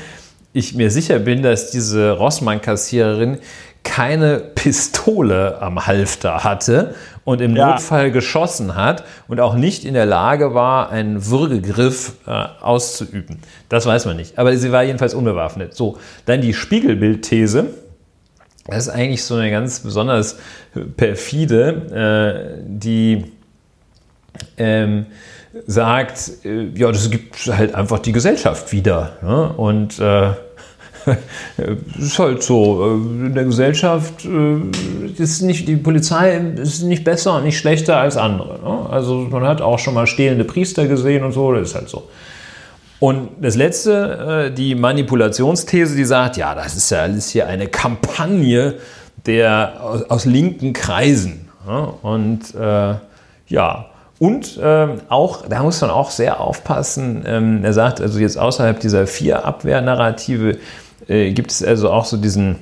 ich 0.54 0.76
mir 0.76 0.91
sicher 0.91 1.20
bin, 1.20 1.41
dass 1.41 1.72
diese 1.72 2.12
Rossmann-Kassiererin 2.12 3.39
keine 3.84 4.38
Pistole 4.39 5.62
am 5.62 5.86
Halfter 5.86 6.43
hatte 6.43 6.95
und 7.26 7.41
im 7.41 7.56
Ja. 7.56 7.72
Notfall 7.72 8.12
geschossen 8.12 8.76
hat 8.76 9.04
und 9.28 9.39
auch 9.39 9.56
nicht 9.56 9.84
in 9.84 9.93
der 9.93 10.06
Lage 10.06 10.54
war, 10.54 10.89
einen 10.89 11.26
Würgegriff 11.28 12.14
äh, 12.26 12.32
auszuüben. 12.62 13.39
Das 13.70 13.86
weiß 13.86 14.06
man 14.06 14.16
nicht. 14.16 14.39
Aber 14.39 14.56
sie 14.56 14.72
war 14.72 14.84
jedenfalls 14.84 15.14
unbewaffnet. 15.14 15.76
So, 15.76 15.97
dann 16.26 16.41
die 16.41 16.54
Spiegelbildthese. 16.54 17.66
Das 18.68 18.88
ist 18.88 18.89
eigentlich 18.89 19.24
so 19.26 19.36
eine 19.36 19.51
ganz 19.51 19.82
besonders 19.82 20.38
perfide, 20.95 22.56
äh, 22.58 22.64
die 22.66 23.26
ähm, 24.58 25.08
sagt, 25.68 26.45
äh, 26.45 26.70
ja, 26.74 26.91
das 26.91 27.10
gibt 27.12 27.36
halt 27.47 27.76
einfach 27.76 27.99
die 27.99 28.14
Gesellschaft 28.14 28.72
wieder. 28.72 29.18
Ja? 29.22 29.45
Und 29.47 29.99
äh, 29.99 30.32
ist 31.99 32.20
halt 32.20 32.43
so, 32.43 32.84
äh, 32.84 32.93
in 33.26 33.34
der 33.34 33.45
Gesellschaft 33.45 34.26
äh, 34.26 35.22
ist 35.22 35.41
nicht, 35.41 35.68
die 35.68 35.76
Polizei 35.76 36.38
ist 36.38 36.84
nicht 36.84 37.04
besser 37.04 37.38
und 37.38 37.45
nicht 37.45 37.58
schlechter 37.58 37.97
als 37.97 38.18
andere. 38.18 38.60
Ne? 38.60 38.89
Also 38.89 39.28
man 39.30 39.43
hat 39.43 39.62
auch 39.62 39.80
schon 39.80 39.93
mal 39.93 40.08
stehlende 40.08 40.43
Priester 40.43 40.88
gesehen 40.88 41.24
und 41.24 41.32
so, 41.32 41.54
das 41.54 41.70
ist 41.70 41.76
halt 41.76 41.89
so. 41.89 42.10
Und 42.99 43.30
das 43.41 43.56
letzte, 43.56 44.49
äh, 44.49 44.54
die 44.54 44.76
Manipulationsthese, 44.76 45.95
die 45.95 46.06
sagt, 46.06 46.38
ja, 46.38 46.56
das 46.56 46.76
ist 46.76 46.89
ja 46.89 46.99
alles 46.99 47.30
hier 47.30 47.47
eine 47.47 47.68
Kampagne 47.68 48.76
der 49.26 49.82
aus, 49.82 50.04
aus 50.10 50.26
linken 50.26 50.74
Kreisen. 50.74 51.49
Ja? 51.68 51.93
Und 52.01 52.54
äh, 52.56 52.95
ja, 53.47 53.86
und 54.20 54.60
ähm, 54.62 55.01
auch, 55.10 55.47
da 55.47 55.64
muss 55.64 55.82
man 55.82 55.89
auch 55.89 56.10
sehr 56.10 56.39
aufpassen, 56.39 57.24
ähm, 57.26 57.64
er 57.64 57.74
sagt 57.74 57.99
also 57.99 58.20
jetzt 58.20 58.38
außerhalb 58.38 58.80
dieser 58.80 59.06
vier 59.06 59.43
Abwehrnarrative 59.45 60.58
äh, 61.08 61.32
gibt 61.32 61.51
es 61.51 61.64
also 61.64 61.89
auch 61.91 62.06
so 62.06 62.18
diesen, 62.18 62.58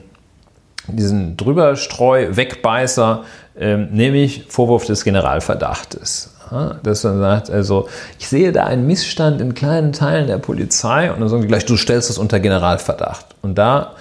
diesen 0.88 1.38
Drüberstreu, 1.38 2.28
Wegbeißer, 2.32 3.24
ähm, 3.58 3.90
nämlich 3.92 4.46
Vorwurf 4.48 4.86
des 4.86 5.04
Generalverdachtes. 5.04 6.36
Ja, 6.52 6.76
dass 6.84 7.04
man 7.06 7.20
sagt, 7.20 7.50
also 7.50 7.88
ich 8.20 8.28
sehe 8.28 8.52
da 8.52 8.66
einen 8.66 8.86
Missstand 8.86 9.40
in 9.40 9.54
kleinen 9.54 9.94
Teilen 9.94 10.28
der 10.28 10.38
Polizei 10.38 11.10
und 11.12 11.22
dann 11.22 11.30
sagen 11.30 11.44
die 11.44 11.48
gleich, 11.48 11.66
du 11.66 11.78
stellst 11.78 12.10
das 12.10 12.18
unter 12.18 12.42
Generalverdacht. 12.42 13.26
Und 13.42 13.58
da 13.58 13.94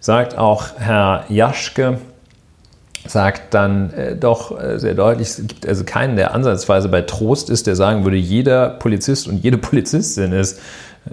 sagt 0.00 0.38
auch 0.38 0.68
Herr 0.78 1.24
Jaschke, 1.28 1.98
sagt 3.06 3.54
dann 3.54 3.92
äh, 3.92 4.16
doch 4.16 4.58
äh, 4.58 4.78
sehr 4.78 4.94
deutlich, 4.94 5.28
es 5.28 5.46
gibt 5.46 5.66
also 5.66 5.84
keinen, 5.84 6.16
der 6.16 6.34
ansatzweise 6.34 6.88
bei 6.88 7.02
Trost 7.02 7.50
ist, 7.50 7.66
der 7.66 7.76
sagen 7.76 8.04
würde, 8.04 8.16
jeder 8.16 8.70
Polizist 8.70 9.28
und 9.28 9.42
jede 9.44 9.58
Polizistin 9.58 10.32
ist, 10.32 10.60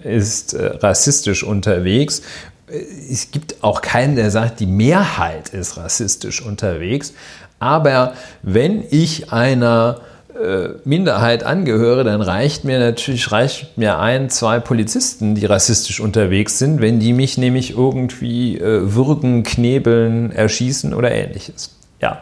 ist 0.04 0.54
äh, 0.54 0.78
rassistisch 0.78 1.44
unterwegs. 1.44 2.22
Äh, 2.70 2.78
Es 3.12 3.32
gibt 3.32 3.64
auch 3.64 3.82
keinen, 3.82 4.16
der 4.16 4.32
sagt, 4.32 4.60
die 4.60 4.66
Mehrheit 4.68 5.50
ist 5.50 5.78
rassistisch 5.78 6.42
unterwegs. 6.42 7.14
Aber 7.60 8.14
wenn 8.42 8.84
ich 8.90 9.32
einer 9.32 10.02
äh, 10.36 10.70
Minderheit 10.84 11.44
angehöre, 11.46 12.04
dann 12.04 12.22
reicht 12.22 12.66
mir 12.66 12.78
natürlich 12.80 13.32
reicht 13.32 13.78
mir 13.78 14.00
ein, 14.00 14.30
zwei 14.30 14.60
Polizisten, 14.60 15.36
die 15.36 15.46
rassistisch 15.46 16.02
unterwegs 16.02 16.60
sind, 16.60 16.82
wenn 16.82 17.00
die 17.00 17.14
mich 17.14 17.38
nämlich 17.38 17.72
irgendwie 17.78 18.58
äh, 18.58 18.94
würgen, 18.94 19.44
knebeln, 19.44 20.32
erschießen 20.34 20.94
oder 20.94 21.12
ähnliches. 21.12 21.76
Ja. 22.02 22.22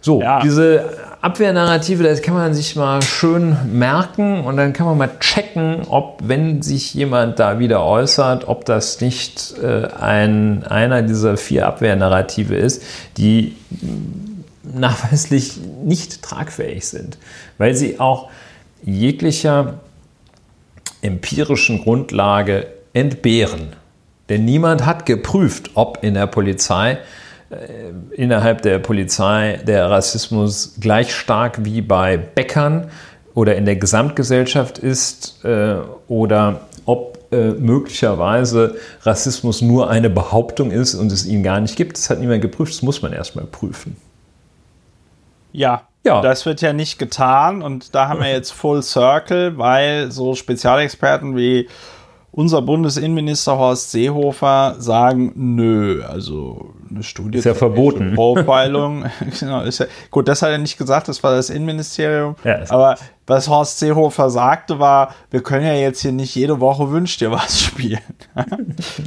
So, 0.00 0.20
Ja. 0.20 0.40
diese 0.40 0.84
Abwehrnarrative, 1.20 2.04
das 2.04 2.22
kann 2.22 2.34
man 2.34 2.54
sich 2.54 2.76
mal 2.76 3.02
schön 3.02 3.56
merken 3.76 4.44
und 4.44 4.56
dann 4.56 4.72
kann 4.72 4.86
man 4.86 4.98
mal 4.98 5.10
checken, 5.18 5.82
ob, 5.88 6.20
wenn 6.22 6.62
sich 6.62 6.94
jemand 6.94 7.40
da 7.40 7.58
wieder 7.58 7.84
äußert, 7.84 8.46
ob 8.46 8.64
das 8.64 9.00
nicht 9.00 9.54
äh, 9.60 9.86
ein, 10.00 10.62
einer 10.64 11.02
dieser 11.02 11.36
vier 11.36 11.66
Abwehrnarrative 11.66 12.54
ist, 12.54 12.84
die 13.16 13.56
nachweislich 14.62 15.58
nicht 15.84 16.22
tragfähig 16.22 16.86
sind, 16.86 17.18
weil 17.58 17.74
sie 17.74 17.98
auch 17.98 18.30
jeglicher 18.84 19.80
empirischen 21.02 21.82
Grundlage 21.82 22.68
entbehren. 22.92 23.74
Denn 24.28 24.44
niemand 24.44 24.86
hat 24.86 25.04
geprüft, 25.04 25.70
ob 25.74 25.98
in 26.02 26.14
der 26.14 26.26
Polizei, 26.26 26.98
innerhalb 28.12 28.62
der 28.62 28.78
Polizei 28.78 29.60
der 29.66 29.90
Rassismus 29.90 30.74
gleich 30.80 31.14
stark 31.14 31.64
wie 31.64 31.80
bei 31.80 32.16
Bäckern 32.16 32.90
oder 33.34 33.56
in 33.56 33.64
der 33.64 33.76
Gesamtgesellschaft 33.76 34.78
ist 34.78 35.44
äh, 35.44 35.76
oder 36.08 36.62
ob 36.84 37.18
äh, 37.32 37.50
möglicherweise 37.50 38.76
Rassismus 39.02 39.62
nur 39.62 39.88
eine 39.88 40.10
Behauptung 40.10 40.70
ist 40.70 40.94
und 40.94 41.10
es 41.10 41.24
ihn 41.24 41.42
gar 41.42 41.60
nicht 41.60 41.76
gibt. 41.76 41.96
Das 41.96 42.10
hat 42.10 42.20
niemand 42.20 42.42
geprüft, 42.42 42.74
das 42.74 42.82
muss 42.82 43.00
man 43.00 43.12
erstmal 43.12 43.46
prüfen. 43.46 43.96
Ja. 45.52 45.82
Ja. 46.04 46.22
Das 46.22 46.46
wird 46.46 46.62
ja 46.62 46.72
nicht 46.72 46.98
getan 46.98 47.60
und 47.60 47.94
da 47.94 48.08
haben 48.08 48.20
wir 48.20 48.30
jetzt 48.30 48.52
Full 48.52 48.82
Circle, 48.82 49.58
weil 49.58 50.10
so 50.10 50.34
Spezialexperten 50.34 51.36
wie 51.36 51.68
unser 52.30 52.62
Bundesinnenminister 52.62 53.56
Horst 53.58 53.90
Seehofer 53.90 54.76
sagen, 54.78 55.32
nö, 55.34 56.02
also 56.06 56.74
eine 56.90 57.02
Studie 57.02 57.38
Ist 57.38 57.44
ja 57.44 57.54
verboten. 57.54 58.14
Profiling, 58.14 59.04
genau, 59.40 59.62
ist 59.62 59.78
ja, 59.80 59.86
gut, 60.10 60.28
das 60.28 60.42
hat 60.42 60.50
er 60.50 60.58
nicht 60.58 60.78
gesagt, 60.78 61.08
das 61.08 61.22
war 61.22 61.32
das 61.34 61.50
Innenministerium, 61.50 62.36
Ja, 62.44 62.54
ist- 62.56 62.70
aber 62.72 62.96
was 63.28 63.48
Horst 63.48 63.78
Seehofer 63.78 64.30
sagte 64.30 64.78
war, 64.78 65.14
wir 65.30 65.42
können 65.42 65.66
ja 65.66 65.74
jetzt 65.74 66.00
hier 66.00 66.12
nicht 66.12 66.34
jede 66.34 66.60
Woche 66.60 66.90
Wünsch 66.90 67.18
dir 67.18 67.30
was 67.30 67.60
spielen. 67.62 68.00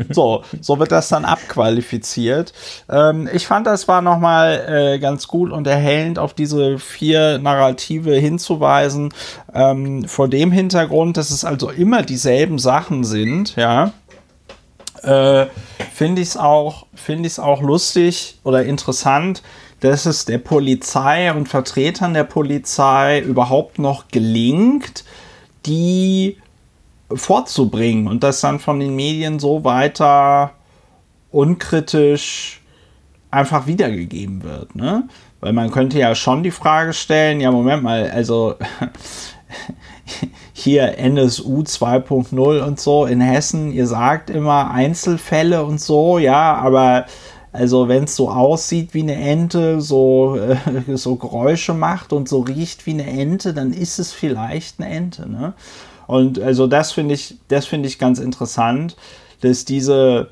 so, 0.09 0.43
so 0.61 0.79
wird 0.79 0.91
das 0.91 1.09
dann 1.09 1.25
abqualifiziert. 1.25 2.53
Ähm, 2.89 3.27
ich 3.33 3.47
fand, 3.47 3.67
das 3.67 3.87
war 3.87 4.01
nochmal 4.01 4.93
äh, 4.95 4.99
ganz 4.99 5.27
gut 5.27 5.51
und 5.51 5.67
erhellend, 5.67 6.19
auf 6.19 6.33
diese 6.33 6.77
vier 6.77 7.39
Narrative 7.39 8.13
hinzuweisen, 8.13 9.13
ähm, 9.53 10.05
vor 10.05 10.27
dem 10.27 10.51
Hintergrund, 10.51 11.17
dass 11.17 11.31
es 11.31 11.43
also 11.43 11.69
immer 11.69 12.03
dieselben 12.03 12.59
Sachen 12.59 13.03
sind, 13.03 13.55
ja. 13.55 13.91
Äh, 15.01 15.47
finde 15.93 16.21
ich 16.21 16.29
es 16.29 16.37
auch, 16.37 16.85
finde 16.93 17.25
ich 17.25 17.33
es 17.33 17.39
auch 17.39 17.61
lustig 17.63 18.39
oder 18.43 18.63
interessant, 18.63 19.41
dass 19.81 20.05
es 20.05 20.25
der 20.25 20.37
Polizei 20.37 21.33
und 21.33 21.49
Vertretern 21.49 22.13
der 22.13 22.23
Polizei 22.23 23.19
überhaupt 23.19 23.79
noch 23.79 24.07
gelingt, 24.07 25.03
die 25.65 26.37
vorzubringen 27.13 28.07
und 28.07 28.23
das 28.23 28.41
dann 28.41 28.59
von 28.59 28.79
den 28.79 28.95
Medien 28.95 29.39
so 29.39 29.63
weiter 29.63 30.51
unkritisch 31.31 32.61
einfach 33.31 33.67
wiedergegeben 33.67 34.43
wird, 34.43 34.75
ne? 34.75 35.07
Weil 35.39 35.53
man 35.53 35.71
könnte 35.71 35.97
ja 35.97 36.13
schon 36.13 36.43
die 36.43 36.51
Frage 36.51 36.93
stellen, 36.93 37.41
ja, 37.41 37.49
Moment 37.49 37.81
mal, 37.81 38.11
also 38.11 38.55
hier 40.53 40.99
NSU 40.99 41.61
2.0 41.61 42.61
und 42.61 42.79
so 42.79 43.07
in 43.07 43.21
Hessen, 43.21 43.71
ihr 43.71 43.87
sagt 43.87 44.29
immer 44.29 44.69
Einzelfälle 44.69 45.63
und 45.63 45.81
so, 45.81 46.19
ja, 46.19 46.55
aber 46.55 47.05
also 47.53 47.89
wenn 47.89 48.05
es 48.05 48.15
so 48.15 48.29
aussieht 48.29 48.93
wie 48.93 49.01
eine 49.01 49.15
Ente, 49.15 49.81
so, 49.81 50.37
äh, 50.37 50.55
so 50.95 51.15
Geräusche 51.15 51.73
macht 51.73 52.13
und 52.13 52.29
so 52.29 52.39
riecht 52.39 52.85
wie 52.85 52.91
eine 52.91 53.05
Ente, 53.07 53.53
dann 53.53 53.73
ist 53.73 53.99
es 53.99 54.13
vielleicht 54.13 54.79
eine 54.79 54.89
Ente, 54.89 55.29
ne? 55.29 55.53
Und 56.07 56.39
also 56.39 56.67
das 56.67 56.91
finde 56.91 57.13
ich, 57.15 57.37
das 57.47 57.65
finde 57.65 57.87
ich 57.87 57.97
ganz 57.97 58.19
interessant, 58.19 58.97
dass 59.41 59.63
diese, 59.63 60.29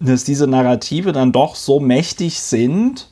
dass 0.00 0.24
diese 0.24 0.46
Narrative 0.46 1.12
dann 1.12 1.32
doch 1.32 1.54
so 1.54 1.80
mächtig 1.80 2.40
sind, 2.40 3.08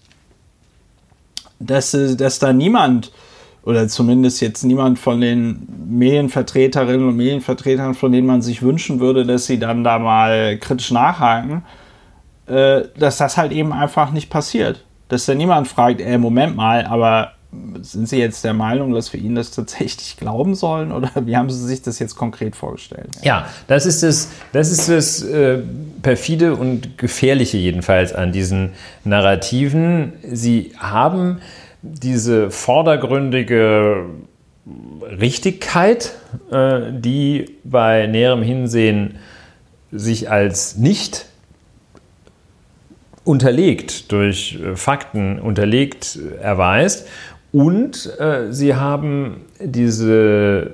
dass, 1.59 1.95
äh, 1.95 2.17
dass 2.17 2.39
da 2.39 2.53
niemand 2.53 3.13
oder 3.63 3.89
zumindest 3.89 4.41
jetzt 4.41 4.65
niemand 4.65 4.99
von 4.99 5.21
den 5.21 5.69
Medienvertreterinnen 5.89 7.09
und 7.09 7.17
Medienvertretern, 7.17 7.95
von 7.95 8.11
denen 8.11 8.27
man 8.27 8.41
sich 8.41 8.63
wünschen 8.63 9.01
würde, 9.01 9.27
dass 9.27 9.47
sie 9.47 9.59
dann 9.59 9.85
da 9.85 9.99
mal 9.99 10.59
kritisch 10.59 10.91
nachhaken, 10.91 11.63
äh, 12.51 12.89
dass 12.99 13.19
das 13.19 13.37
halt 13.37 13.53
eben 13.53 13.73
einfach 13.73 14.11
nicht 14.11 14.29
passiert. 14.29 14.85
Dass 15.09 15.27
da 15.27 15.35
niemand 15.35 15.69
fragt, 15.69 16.01
ey, 16.01 16.19
Moment 16.19 16.57
mal, 16.57 16.85
aber 16.85 17.33
sind 17.81 18.09
Sie 18.09 18.19
jetzt 18.19 18.45
der 18.45 18.55
Meinung, 18.55 18.93
dass 18.93 19.13
wir 19.13 19.21
Ihnen 19.21 19.35
das 19.35 19.51
tatsächlich 19.51 20.17
glauben 20.17 20.55
sollen 20.55 20.93
oder 20.93 21.11
wie 21.25 21.37
haben 21.37 21.51
Sie 21.51 21.65
sich 21.67 21.83
das 21.83 21.99
jetzt 21.99 22.15
konkret 22.17 22.55
vorgestellt? 22.55 23.11
Ja, 23.23 23.49
das 23.67 23.87
ist 23.87 24.03
das, 24.03 24.31
das, 24.53 24.71
ist 24.71 24.89
das 24.89 25.23
äh, 25.23 25.59
perfide 26.03 26.55
und 26.55 26.97
gefährliche 26.99 27.57
jedenfalls 27.57 28.13
an 28.13 28.33
diesen 28.33 28.71
Narrativen. 29.05 30.13
Sie 30.23 30.73
haben 30.79 31.41
diese 31.83 32.51
vordergründige 32.51 34.07
Richtigkeit, 35.21 36.13
äh, 36.53 36.93
die 36.93 37.57
bei 37.65 38.07
näherem 38.07 38.43
Hinsehen 38.43 39.17
sich 39.91 40.31
als 40.31 40.77
nicht 40.77 41.27
unterlegt, 43.31 44.11
durch 44.11 44.59
äh, 44.61 44.77
Fakten 44.77 45.39
unterlegt 45.39 46.19
erweist. 46.43 47.07
Und 47.53 48.19
äh, 48.19 48.53
sie 48.53 48.75
haben 48.75 49.43
diese 49.61 50.71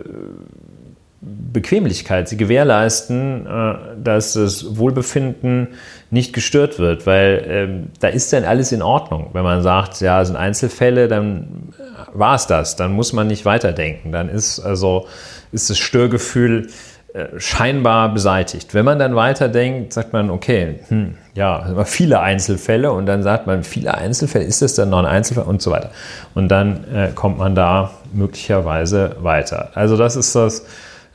Bequemlichkeit, 1.20 2.28
sie 2.28 2.36
gewährleisten, 2.36 3.46
äh, 3.46 3.74
dass 4.02 4.34
das 4.34 4.76
Wohlbefinden 4.78 5.68
nicht 6.10 6.32
gestört 6.32 6.78
wird, 6.78 7.06
weil 7.06 7.44
ähm, 7.48 7.86
da 8.00 8.08
ist 8.08 8.32
dann 8.32 8.44
alles 8.44 8.72
in 8.72 8.82
Ordnung. 8.82 9.30
Wenn 9.32 9.42
man 9.42 9.62
sagt, 9.62 10.00
ja, 10.00 10.20
es 10.20 10.28
sind 10.28 10.36
Einzelfälle, 10.36 11.08
dann 11.08 11.72
war 12.12 12.36
es 12.36 12.46
das, 12.46 12.76
dann 12.76 12.92
muss 12.92 13.12
man 13.12 13.26
nicht 13.26 13.44
weiterdenken. 13.44 14.12
Dann 14.12 14.28
ist 14.28 14.60
also 14.60 15.06
ist 15.52 15.68
das 15.68 15.78
Störgefühl 15.78 16.68
äh, 17.12 17.26
scheinbar 17.38 18.12
beseitigt. 18.12 18.74
Wenn 18.74 18.84
man 18.84 18.98
dann 18.98 19.14
weiterdenkt, 19.14 19.92
sagt 19.92 20.12
man, 20.12 20.30
okay, 20.30 20.80
hm, 20.88 21.14
ja, 21.36 21.84
viele 21.84 22.20
Einzelfälle 22.20 22.90
und 22.92 23.04
dann 23.04 23.22
sagt 23.22 23.46
man, 23.46 23.62
viele 23.62 23.94
Einzelfälle, 23.94 24.44
ist 24.46 24.62
das 24.62 24.74
dann 24.74 24.88
noch 24.88 25.00
ein 25.00 25.06
Einzelfall 25.06 25.44
und 25.44 25.60
so 25.60 25.70
weiter. 25.70 25.90
Und 26.34 26.48
dann 26.48 26.84
äh, 26.92 27.10
kommt 27.14 27.36
man 27.36 27.54
da 27.54 27.90
möglicherweise 28.14 29.16
weiter. 29.20 29.70
Also 29.74 29.98
das 29.98 30.16
ist 30.16 30.34
das, 30.34 30.64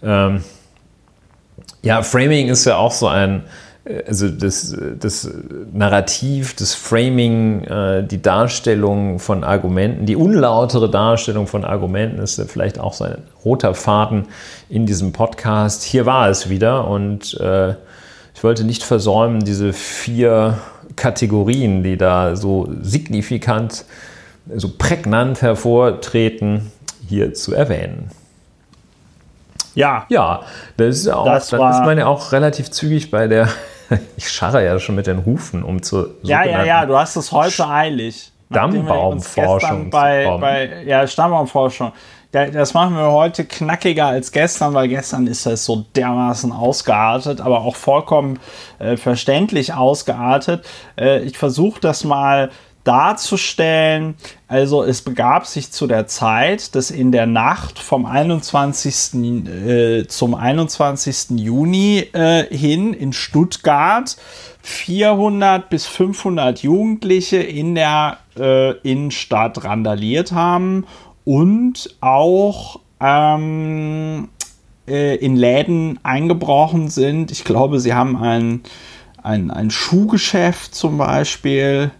ähm, 0.03 0.43
ja, 1.82 2.03
Framing 2.03 2.49
ist 2.49 2.65
ja 2.65 2.78
auch 2.78 2.91
so 2.91 3.07
ein, 3.07 3.45
äh, 3.84 4.03
also 4.07 4.30
das, 4.30 4.78
das 4.99 5.28
Narrativ, 5.74 6.55
das 6.55 6.76
Framing, 6.76 7.63
äh, 7.63 8.03
die 8.03 8.22
Darstellung 8.22 9.17
von 9.17 9.43
Argumenten, 9.43 10.05
die 10.05 10.15
unlautere 10.15 10.88
Darstellung 10.88 11.47
von 11.47 11.65
Argumenten 11.65 12.19
ist 12.19 12.39
vielleicht 12.47 12.80
auch 12.80 12.93
so 12.93 13.05
ein 13.05 13.24
roter 13.43 13.74
Faden 13.74 14.28
in 14.69 14.86
diesem 14.86 15.13
Podcast. 15.13 15.82
Hier 15.82 16.05
war 16.05 16.30
es 16.30 16.47
wieder 16.47 16.88
und 16.88 17.34
äh, 17.39 17.74
ich 18.41 18.43
wollte 18.43 18.63
nicht 18.63 18.81
versäumen, 18.81 19.41
diese 19.41 19.71
vier 19.71 20.57
Kategorien, 20.95 21.83
die 21.83 21.95
da 21.95 22.35
so 22.35 22.67
signifikant, 22.81 23.85
so 24.55 24.71
prägnant 24.79 25.43
hervortreten, 25.43 26.71
hier 27.07 27.35
zu 27.35 27.53
erwähnen. 27.53 28.09
Ja. 29.75 30.07
Ja, 30.09 30.41
das 30.75 30.97
ist 30.97 31.07
auch, 31.09 31.25
das 31.25 31.49
dann 31.49 31.71
ist 31.71 31.81
man 31.81 31.99
ja 31.99 32.07
auch 32.07 32.31
relativ 32.31 32.71
zügig 32.71 33.11
bei 33.11 33.27
der, 33.27 33.47
ich 34.17 34.27
scharre 34.31 34.65
ja 34.65 34.79
schon 34.79 34.95
mit 34.95 35.05
den 35.05 35.23
Hufen, 35.23 35.61
um 35.61 35.83
zu. 35.83 36.07
Ja, 36.23 36.43
ja, 36.43 36.65
ja, 36.65 36.87
du 36.87 36.97
hast 36.97 37.17
es 37.17 37.31
heute 37.31 37.67
eilig. 37.67 38.31
Stammbaumforschung. 38.49 39.91
Bei, 39.91 40.35
bei, 40.41 40.83
ja, 40.87 41.05
Stammbaumforschung. 41.05 41.91
Das 42.32 42.73
machen 42.73 42.95
wir 42.95 43.11
heute 43.11 43.43
knackiger 43.43 44.05
als 44.05 44.32
gestern, 44.32 44.73
weil 44.73 44.88
gestern 44.88 45.27
ist 45.27 45.45
es 45.45 45.65
so 45.65 45.86
dermaßen 45.95 46.53
ausgeartet, 46.53 47.41
aber 47.41 47.59
auch 47.61 47.75
vollkommen 47.75 48.39
äh, 48.79 48.95
verständlich 48.95 49.73
ausgeartet. 49.73 50.65
Äh, 50.97 51.23
ich 51.23 51.38
versuche 51.38 51.82
das 51.82 52.05
mal 52.05 52.49
darzustellen. 52.86 54.15
Also 54.47 54.84
es 54.84 55.01
begab 55.01 55.45
sich 55.45 55.71
zu 55.71 55.88
der 55.88 56.07
Zeit, 56.07 56.73
dass 56.73 56.89
in 56.89 57.11
der 57.11 57.25
Nacht 57.25 57.79
vom 57.79 58.05
21. 58.05 59.13
Äh, 59.13 60.07
zum 60.07 60.34
21. 60.34 61.32
Juni 61.32 62.07
äh, 62.13 62.45
hin 62.55 62.93
in 62.93 63.11
Stuttgart 63.11 64.15
400 64.63 65.69
bis 65.69 65.86
500 65.86 66.63
Jugendliche 66.63 67.38
in 67.38 67.75
der 67.75 68.19
äh, 68.39 68.71
Innenstadt 68.79 69.63
randaliert 69.63 70.32
haben 70.32 70.86
und 71.32 71.95
auch 72.01 72.82
ähm, 72.99 74.27
äh, 74.86 75.15
in 75.15 75.38
Läden 75.38 75.97
eingebrochen 76.03 76.89
sind. 76.89 77.32
Ich 77.32 77.45
glaube, 77.45 77.79
sie 77.79 77.93
haben 77.93 78.17
ein, 78.17 78.63
ein, 79.23 79.49
ein 79.49 79.71
Schuhgeschäft 79.71 80.75
zum 80.75 80.97
Beispiel 80.97 81.91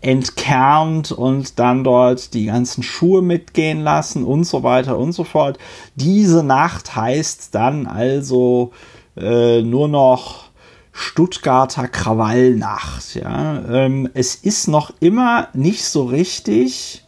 entkernt 0.00 1.12
und 1.12 1.58
dann 1.58 1.84
dort 1.84 2.32
die 2.32 2.46
ganzen 2.46 2.82
Schuhe 2.82 3.20
mitgehen 3.20 3.82
lassen 3.82 4.24
und 4.24 4.44
so 4.44 4.62
weiter 4.62 4.96
und 4.96 5.12
so 5.12 5.24
fort. 5.24 5.58
Diese 5.94 6.42
Nacht 6.42 6.96
heißt 6.96 7.54
dann 7.54 7.86
also 7.86 8.72
äh, 9.14 9.60
nur 9.60 9.88
noch 9.88 10.44
Stuttgarter 10.90 11.86
Krawallnacht. 11.88 13.14
Ja? 13.16 13.62
Ähm, 13.70 14.08
es 14.14 14.34
ist 14.34 14.68
noch 14.68 14.90
immer 15.00 15.48
nicht 15.52 15.84
so 15.84 16.04
richtig 16.04 17.03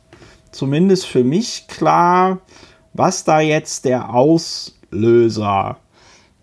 zumindest 0.56 1.06
für 1.06 1.24
mich 1.24 1.66
klar, 1.68 2.40
was 2.92 3.24
da 3.24 3.40
jetzt 3.40 3.84
der 3.84 4.14
Auslöser 4.14 5.76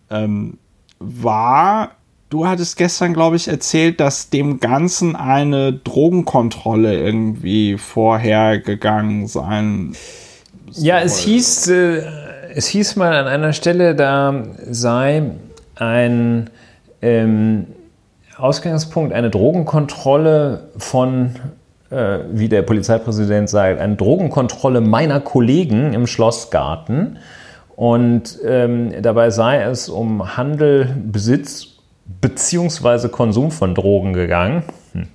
ähm, 0.09 0.57
war. 0.99 1.91
Du 2.29 2.47
hattest 2.47 2.77
gestern, 2.77 3.13
glaube 3.13 3.35
ich, 3.35 3.47
erzählt, 3.47 3.99
dass 3.99 4.29
dem 4.29 4.59
Ganzen 4.59 5.15
eine 5.15 5.73
Drogenkontrolle 5.73 6.99
irgendwie 6.99 7.77
vorhergegangen 7.77 9.27
sein 9.27 9.95
soll. 10.69 10.85
Ja, 10.85 10.99
es 10.99 11.19
hieß, 11.19 11.67
äh, 11.67 12.03
es 12.55 12.67
hieß 12.67 12.95
mal 12.95 13.13
an 13.13 13.27
einer 13.27 13.53
Stelle, 13.53 13.93
da 13.95 14.45
sei 14.67 15.31
ein 15.75 16.49
ähm, 17.01 17.67
Ausgangspunkt 18.37 19.13
eine 19.13 19.29
Drogenkontrolle 19.29 20.71
von 20.77 21.35
wie 22.31 22.49
der 22.49 22.61
Polizeipräsident 22.63 23.49
sagt, 23.49 23.79
eine 23.79 23.95
Drogenkontrolle 23.95 24.81
meiner 24.81 25.19
Kollegen 25.19 25.93
im 25.93 26.07
Schlossgarten. 26.07 27.17
Und 27.75 28.39
ähm, 28.45 28.93
dabei 29.01 29.29
sei 29.29 29.63
es 29.63 29.89
um 29.89 30.37
Handel, 30.37 30.95
Besitz 31.11 31.67
bzw. 32.05 33.09
Konsum 33.09 33.51
von 33.51 33.75
Drogen 33.75 34.13
gegangen. 34.13 34.63
Hm. 34.93 35.07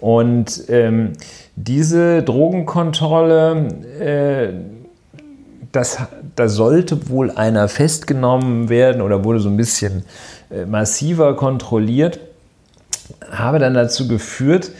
Und 0.00 0.64
ähm, 0.68 1.12
diese 1.56 2.22
Drogenkontrolle, 2.22 3.68
äh, 3.98 4.48
das, 5.72 5.98
da 6.36 6.48
sollte 6.48 7.08
wohl 7.08 7.30
einer 7.30 7.68
festgenommen 7.68 8.68
werden 8.68 9.00
oder 9.00 9.24
wurde 9.24 9.40
so 9.40 9.48
ein 9.48 9.56
bisschen 9.56 10.04
äh, 10.50 10.66
massiver 10.66 11.34
kontrolliert, 11.34 12.20
habe 13.30 13.58
dann 13.58 13.74
dazu 13.74 14.06
geführt, 14.06 14.70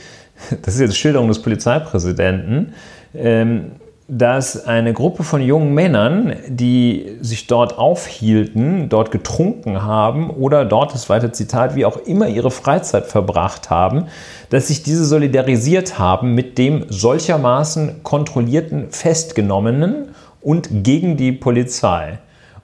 das 0.62 0.74
ist 0.74 0.80
jetzt 0.80 0.97
Schilderung 0.97 1.28
des 1.28 1.43
Polizeipräsidenten, 1.43 2.74
ähm, 3.14 3.72
dass 4.09 4.66
eine 4.66 4.93
Gruppe 4.93 5.24
von 5.24 5.43
jungen 5.43 5.74
Männern, 5.74 6.37
die 6.47 7.16
sich 7.20 7.49
dort 7.49 7.76
aufhielten, 7.76 8.89
dort 8.89 9.11
getrunken 9.11 9.82
haben 9.82 10.30
oder 10.30 10.64
dort, 10.64 10.95
das 10.95 11.03
zweite 11.03 11.32
Zitat, 11.32 11.74
wie 11.74 11.84
auch 11.84 11.97
immer 11.97 12.28
ihre 12.28 12.53
Freizeit 12.53 13.07
verbracht 13.07 13.68
haben, 13.68 14.05
dass 14.51 14.68
sich 14.68 14.84
diese 14.84 15.05
solidarisiert 15.05 15.99
haben 15.99 16.37
mit 16.37 16.57
dem 16.57 16.84
solchermaßen 16.89 18.05
kontrollierten 18.05 18.91
Festgenommenen 18.91 20.14
und 20.41 20.84
gegen 20.84 21.16
die 21.16 21.32
Polizei. 21.32 22.20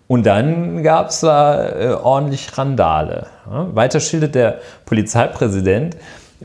Und 0.06 0.26
dann 0.26 0.82
gab 0.84 1.08
es 1.08 1.20
da 1.20 1.70
äh, 1.70 1.94
ordentlich 1.94 2.56
Randale. 2.56 3.26
Ja, 3.50 3.74
weiter 3.74 3.98
schildert 3.98 4.34
der 4.36 4.58
Polizeipräsident, 4.84 5.96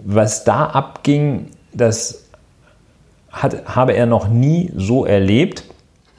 was 0.03 0.43
da 0.43 0.67
abging, 0.67 1.51
das 1.73 2.27
hat, 3.31 3.75
habe 3.75 3.93
er 3.93 4.05
noch 4.05 4.27
nie 4.27 4.71
so 4.75 5.05
erlebt. 5.05 5.63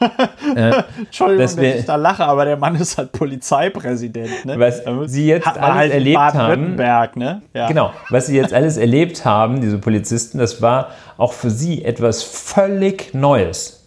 äh, 0.54 0.82
Entschuldigung, 0.96 1.42
dass, 1.42 1.56
dass 1.56 1.64
ich 1.64 1.84
da 1.84 1.96
lache, 1.96 2.24
aber 2.24 2.44
der 2.44 2.56
Mann 2.56 2.76
ist 2.76 2.98
halt 2.98 3.10
Polizeipräsident. 3.10 4.44
Ne? 4.44 4.58
Was 4.58 4.82
Sie 5.10 5.26
jetzt 5.26 5.48
alles 5.48 5.60
halt 5.60 5.92
erlebt 5.92 6.18
haben. 6.18 6.76
Ne? 6.76 7.42
Ja. 7.52 7.66
Genau, 7.66 7.92
was 8.10 8.26
Sie 8.26 8.36
jetzt 8.36 8.54
alles 8.54 8.76
erlebt 8.76 9.24
haben, 9.24 9.60
diese 9.60 9.78
Polizisten, 9.78 10.38
das 10.38 10.62
war 10.62 10.90
auch 11.16 11.32
für 11.32 11.50
Sie 11.50 11.84
etwas 11.84 12.22
völlig 12.22 13.12
Neues. 13.12 13.78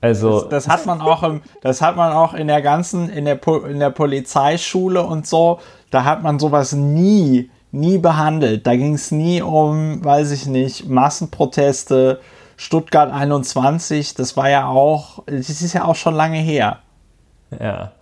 Also 0.00 0.42
das, 0.42 0.64
das, 0.64 0.68
hat 0.68 0.86
man 0.86 1.00
auch 1.00 1.22
im, 1.24 1.42
das 1.60 1.82
hat 1.82 1.96
man 1.96 2.12
auch 2.12 2.32
in 2.32 2.46
der 2.46 2.62
ganzen 2.62 3.10
in 3.10 3.24
der 3.24 3.40
in 3.68 3.80
der 3.80 3.90
Polizeischule 3.90 5.02
und 5.02 5.26
so, 5.26 5.58
da 5.90 6.04
hat 6.04 6.22
man 6.22 6.38
sowas 6.38 6.72
nie 6.72 7.50
nie 7.70 7.98
behandelt. 7.98 8.66
Da 8.66 8.76
ging 8.76 8.94
es 8.94 9.10
nie 9.10 9.42
um, 9.42 10.04
weiß 10.04 10.30
ich 10.32 10.46
nicht, 10.46 10.88
Massenproteste, 10.88 12.20
Stuttgart 12.56 13.12
21, 13.12 14.14
das 14.14 14.36
war 14.36 14.50
ja 14.50 14.66
auch, 14.66 15.22
das 15.26 15.48
ist 15.48 15.72
ja 15.74 15.84
auch 15.84 15.94
schon 15.94 16.14
lange 16.14 16.38
her. 16.38 16.78
Ja. 17.58 17.92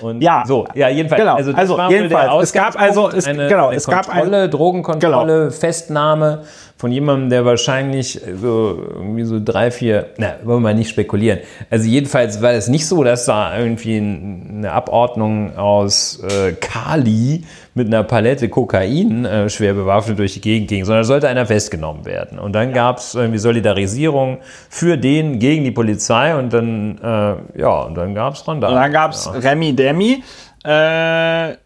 Und 0.00 0.22
ja, 0.22 0.44
so, 0.46 0.66
ja, 0.74 0.88
jedenfalls. 0.88 1.20
Genau, 1.20 1.34
also, 1.36 1.52
also 1.52 1.80
jedenfalls, 1.90 2.44
es 2.44 2.52
gab 2.52 2.80
also, 2.80 3.10
es, 3.10 3.26
eine, 3.26 3.48
genau, 3.48 3.68
eine 3.68 3.76
es 3.76 3.84
Kontrolle, 3.84 4.06
gab 4.06 4.14
eine 4.14 4.48
Drogenkontrolle, 4.48 5.38
genau. 5.38 5.50
Festnahme 5.50 6.42
von 6.80 6.90
jemandem, 6.90 7.28
der 7.28 7.44
wahrscheinlich 7.44 8.22
so 8.40 8.82
irgendwie 8.94 9.24
so 9.24 9.38
drei, 9.38 9.70
vier, 9.70 10.06
na, 10.16 10.36
wollen 10.44 10.62
wir 10.62 10.70
mal 10.70 10.74
nicht 10.74 10.88
spekulieren. 10.88 11.40
Also 11.68 11.86
jedenfalls 11.86 12.40
war 12.40 12.52
es 12.52 12.68
nicht 12.68 12.86
so, 12.86 13.04
dass 13.04 13.26
da 13.26 13.58
irgendwie 13.58 13.98
eine 13.98 14.72
Abordnung 14.72 15.58
aus 15.58 16.22
äh, 16.22 16.52
Kali 16.52 17.44
mit 17.74 17.88
einer 17.88 18.02
Palette 18.02 18.48
Kokain 18.48 19.26
äh, 19.26 19.50
schwer 19.50 19.74
bewaffnet 19.74 20.18
durch 20.18 20.32
die 20.32 20.40
Gegend 20.40 20.70
ging, 20.70 20.86
sondern 20.86 21.04
sollte 21.04 21.28
einer 21.28 21.44
festgenommen 21.44 22.06
werden. 22.06 22.38
Und 22.38 22.54
dann 22.54 22.72
gab 22.72 22.96
es 22.96 23.14
irgendwie 23.14 23.38
Solidarisierung 23.38 24.38
für 24.70 24.96
den 24.96 25.38
gegen 25.38 25.64
die 25.64 25.72
Polizei 25.72 26.34
und 26.34 26.50
dann, 26.50 26.96
äh, 26.96 27.60
ja, 27.60 27.82
und 27.82 27.94
dann 27.94 28.14
gab 28.14 28.32
es 28.32 28.48
Randale. 28.48 28.74
Und 28.74 28.80
dann 28.80 28.92
gab 28.92 29.12
es 29.12 29.26
ja. 29.26 29.32
Remi 29.32 29.76
Demi. 29.76 30.24
Äh, 30.64 31.56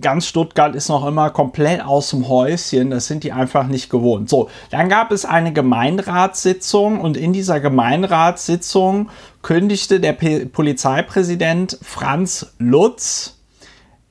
ganz 0.00 0.26
Stuttgart 0.26 0.74
ist 0.74 0.88
noch 0.88 1.06
immer 1.06 1.30
komplett 1.30 1.84
aus 1.84 2.10
dem 2.10 2.28
Häuschen. 2.28 2.90
Das 2.90 3.06
sind 3.06 3.24
die 3.24 3.32
einfach 3.32 3.66
nicht 3.66 3.90
gewohnt. 3.90 4.28
So, 4.28 4.48
dann 4.70 4.88
gab 4.88 5.12
es 5.12 5.24
eine 5.24 5.52
Gemeinderatssitzung 5.52 7.00
und 7.00 7.16
in 7.16 7.32
dieser 7.32 7.60
Gemeinderatssitzung 7.60 9.10
kündigte 9.42 10.00
der 10.00 10.12
P 10.12 10.46
Polizeipräsident 10.46 11.78
Franz 11.82 12.54
Lutz 12.58 13.38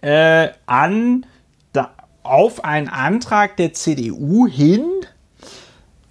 äh, 0.01 0.49
an, 0.65 1.25
da, 1.73 1.91
auf 2.23 2.63
einen 2.63 2.87
Antrag 2.87 3.57
der 3.57 3.73
CDU 3.73 4.47
hin, 4.47 4.85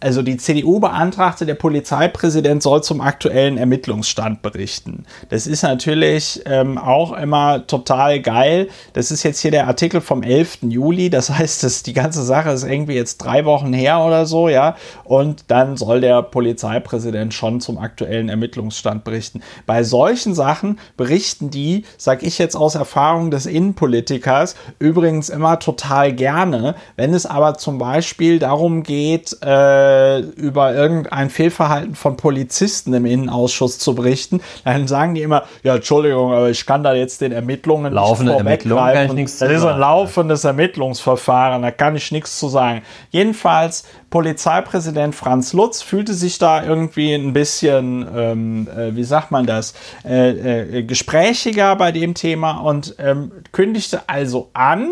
also 0.01 0.23
die 0.23 0.37
CDU 0.37 0.79
beantragte, 0.79 1.45
der 1.45 1.57
Polizeipräsident 1.57 2.63
soll 2.63 2.85
zum 2.85 3.01
aktuellen 3.01 3.59
Ermittlungsstand 3.59 4.43
berichten. 4.43 5.05
Das 5.29 5.49
ist 5.49 5.63
natürlich 5.63 6.41
ähm, 6.47 6.79
auch 6.79 7.13
immer 7.13 7.67
total 7.67 8.21
geil. 8.21 8.69
Das 8.93 9.11
ist 9.11 9.25
jetzt 9.25 9.41
hier 9.41 9.51
der 9.51 9.67
Artikel 9.67 10.01
vom 10.01 10.23
11. 10.23 10.59
Juli. 10.63 11.11
Das 11.11 11.31
heißt, 11.39 11.65
dass 11.65 11.83
die 11.83 11.95
ganze 11.95 12.23
Sache 12.23 12.51
ist 12.51 12.63
irgendwie 12.63 12.95
jetzt 12.95 13.19
drei 13.19 13.45
Wochen 13.45 13.73
her 13.73 14.01
oder 14.01 14.25
so, 14.25 14.49
ja. 14.49 14.77
Und 15.03 15.45
dann 15.49 15.77
soll 15.77 16.01
der 16.01 16.23
Polizeipräsident 16.23 17.35
schon 17.35 17.61
zum 17.61 17.79
aktuellen 17.79 18.29
Ermittlungsstand 18.29 19.03
berichten. 19.03 19.43
Bei 19.67 19.83
solchen 19.83 20.35
Sachen 20.35 20.79
berichten 20.97 21.51
die, 21.51 21.85
sag 21.97 22.23
ich 22.23 22.39
jetzt 22.39 22.55
aus 22.55 22.77
Erfahrung 22.77 23.33
des 23.33 23.47
Innenpolitikers, 23.47 24.55
übrigens 24.79 25.29
immer 25.29 25.59
total 25.59 26.13
gerne. 26.13 26.77
Wenn 26.95 27.15
es 27.15 27.27
aber 27.27 27.55
zum 27.55 27.79
Beispiel 27.79 28.39
darum 28.39 28.85
geht, 28.85 29.37
äh, 29.43 29.88
über 30.37 30.75
irgendein 30.75 31.31
Fehlverhalten 31.31 31.95
von 31.95 32.17
Polizisten 32.17 32.93
im 32.95 33.07
Innenausschuss 33.07 33.79
zu 33.79 33.95
berichten, 33.95 34.41
dann 34.65 34.89
sagen 34.89 35.15
die 35.15 35.23
immer, 35.23 35.45
ja, 35.63 35.77
Entschuldigung, 35.77 36.33
aber 36.33 36.51
ich 36.51 36.65
kann 36.67 36.83
da 36.83 36.95
jetzt 36.95 37.21
den 37.21 37.33
Ermittlungen 37.33 37.93
Laufende 37.93 38.33
nicht 38.33 38.39
Ermittlungen 38.41 38.93
kann 38.93 39.07
ich 39.07 39.13
nichts 39.13 39.39
Das 39.39 39.51
ist 39.51 39.65
ein 39.65 39.79
laufendes 39.79 40.45
Ermittlungsverfahren, 40.45 41.63
da 41.63 41.71
kann 41.71 41.97
ich 41.97 42.13
nichts 42.13 42.39
zu 42.39 42.49
sagen. 42.49 42.83
Jedenfalls, 43.11 43.85
Polizeipräsident 44.11 45.15
Franz 45.15 45.53
Lutz 45.53 45.83
fühlte 45.83 46.15
sich 46.15 46.39
da 46.39 46.65
irgendwie 46.65 47.13
ein 47.15 47.33
bisschen, 47.33 48.07
ähm, 48.15 48.69
äh, 48.75 48.97
wie 48.97 49.05
sagt 49.05 49.31
man 49.31 49.47
das, 49.47 49.75
äh, 50.05 50.79
äh, 50.79 50.83
gesprächiger 50.83 51.77
bei 51.77 51.93
dem 51.93 52.15
Thema 52.15 52.61
und 52.61 52.95
ähm, 52.99 53.33
kündigte 53.53 54.03
also 54.07 54.51
an, 54.55 54.89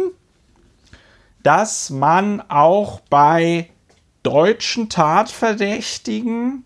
dass 1.43 1.91
man 1.91 2.43
auch 2.49 3.01
bei 3.09 3.69
deutschen 4.27 4.89
Tatverdächtigen 4.89 6.65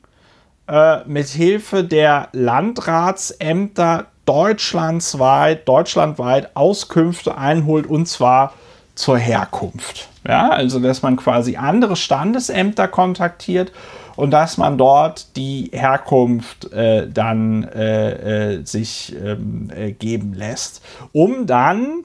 äh, 0.66 1.04
mit 1.04 1.28
Hilfe 1.28 1.84
der 1.84 2.28
Landratsämter 2.32 4.06
deutschlandsweit, 4.24 5.68
deutschlandweit 5.68 6.56
Auskünfte 6.56 7.36
einholt 7.36 7.86
und 7.86 8.06
zwar 8.06 8.54
zur 8.94 9.18
Herkunft. 9.18 10.08
Ja, 10.26 10.48
also 10.48 10.80
dass 10.80 11.02
man 11.02 11.16
quasi 11.16 11.56
andere 11.56 11.96
Standesämter 11.96 12.88
kontaktiert 12.88 13.72
und 14.16 14.30
dass 14.30 14.56
man 14.56 14.78
dort 14.78 15.36
die 15.36 15.70
Herkunft 15.72 16.72
äh, 16.72 17.08
dann 17.08 17.64
äh, 17.64 18.54
äh, 18.54 18.64
sich 18.64 19.14
ähm, 19.22 19.70
äh, 19.74 19.92
geben 19.92 20.32
lässt, 20.34 20.82
um 21.12 21.46
dann 21.46 22.04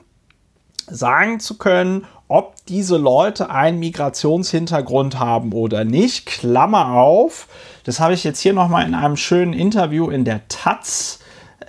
sagen 0.87 1.39
zu 1.39 1.57
können, 1.57 2.05
ob 2.27 2.55
diese 2.67 2.97
Leute 2.97 3.49
einen 3.49 3.79
Migrationshintergrund 3.79 5.19
haben 5.19 5.53
oder 5.53 5.85
nicht. 5.85 6.25
Klammer 6.25 6.93
auf, 6.93 7.47
das 7.83 7.99
habe 7.99 8.13
ich 8.13 8.23
jetzt 8.23 8.39
hier 8.39 8.53
nochmal 8.53 8.85
in 8.87 8.95
einem 8.95 9.17
schönen 9.17 9.53
Interview 9.53 10.09
in 10.09 10.25
der 10.25 10.47
Taz 10.47 11.19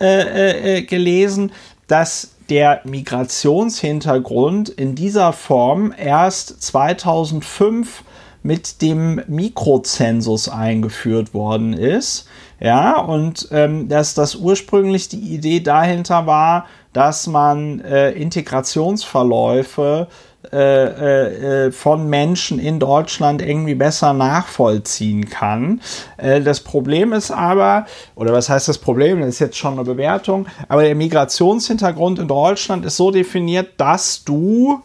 äh, 0.01 0.79
äh, 0.79 0.83
gelesen, 0.83 1.53
dass 1.89 2.33
der 2.49 2.81
Migrationshintergrund 2.85 4.69
in 4.69 4.95
dieser 4.95 5.33
Form 5.33 5.93
erst 5.97 6.63
2005 6.63 8.05
mit 8.43 8.81
dem 8.81 9.21
Mikrozensus 9.27 10.49
eingeführt 10.49 11.35
worden 11.35 11.73
ist. 11.73 12.29
Ja, 12.61 12.99
und 13.01 13.49
ähm, 13.51 13.89
dass 13.89 14.15
das 14.15 14.37
ursprünglich 14.37 15.09
die 15.09 15.35
Idee 15.35 15.61
dahinter 15.61 16.27
war, 16.27 16.67
dass 16.93 17.27
man 17.27 17.81
äh, 17.81 18.13
Integrationsverläufe 18.13 20.07
äh, 20.53 21.67
äh, 21.67 21.73
von 21.73 22.09
Menschen 22.09 22.59
in 22.59 22.79
Deutschland 22.79 23.43
irgendwie 23.43 23.75
besser 23.75 24.13
nachvollziehen 24.13 25.29
kann. 25.29 25.81
Äh, 26.17 26.41
das 26.41 26.61
Problem 26.61 27.13
ist 27.13 27.31
aber, 27.31 27.87
oder 28.15 28.33
was 28.33 28.49
heißt 28.49 28.69
das 28.69 28.79
Problem? 28.79 29.21
Das 29.21 29.31
ist 29.31 29.39
jetzt 29.39 29.57
schon 29.57 29.75
eine 29.75 29.85
Bewertung, 29.85 30.47
aber 30.69 30.83
der 30.83 30.95
Migrationshintergrund 30.95 32.19
in 32.19 32.29
Deutschland 32.29 32.85
ist 32.85 32.97
so 32.97 33.11
definiert, 33.11 33.75
dass 33.79 34.25
du 34.25 34.83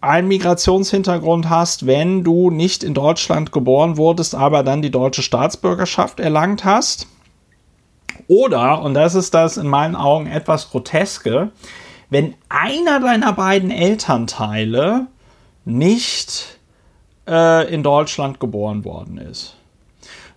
einen 0.00 0.28
Migrationshintergrund 0.28 1.50
hast, 1.50 1.86
wenn 1.86 2.22
du 2.22 2.50
nicht 2.50 2.84
in 2.84 2.94
Deutschland 2.94 3.52
geboren 3.52 3.96
wurdest, 3.96 4.34
aber 4.34 4.62
dann 4.62 4.82
die 4.82 4.90
deutsche 4.90 5.22
Staatsbürgerschaft 5.22 6.20
erlangt 6.20 6.64
hast. 6.64 7.08
Oder, 8.28 8.82
und 8.82 8.94
das 8.94 9.14
ist 9.14 9.34
das 9.34 9.56
in 9.56 9.66
meinen 9.66 9.96
Augen 9.96 10.26
etwas 10.26 10.70
groteske, 10.70 11.50
wenn 12.10 12.34
einer 12.48 13.00
deiner 13.00 13.32
beiden 13.32 13.70
Elternteile 13.70 15.06
nicht 15.64 16.58
äh, 17.28 17.72
in 17.72 17.82
Deutschland 17.82 18.40
geboren 18.40 18.84
worden 18.84 19.18
ist. 19.18 19.54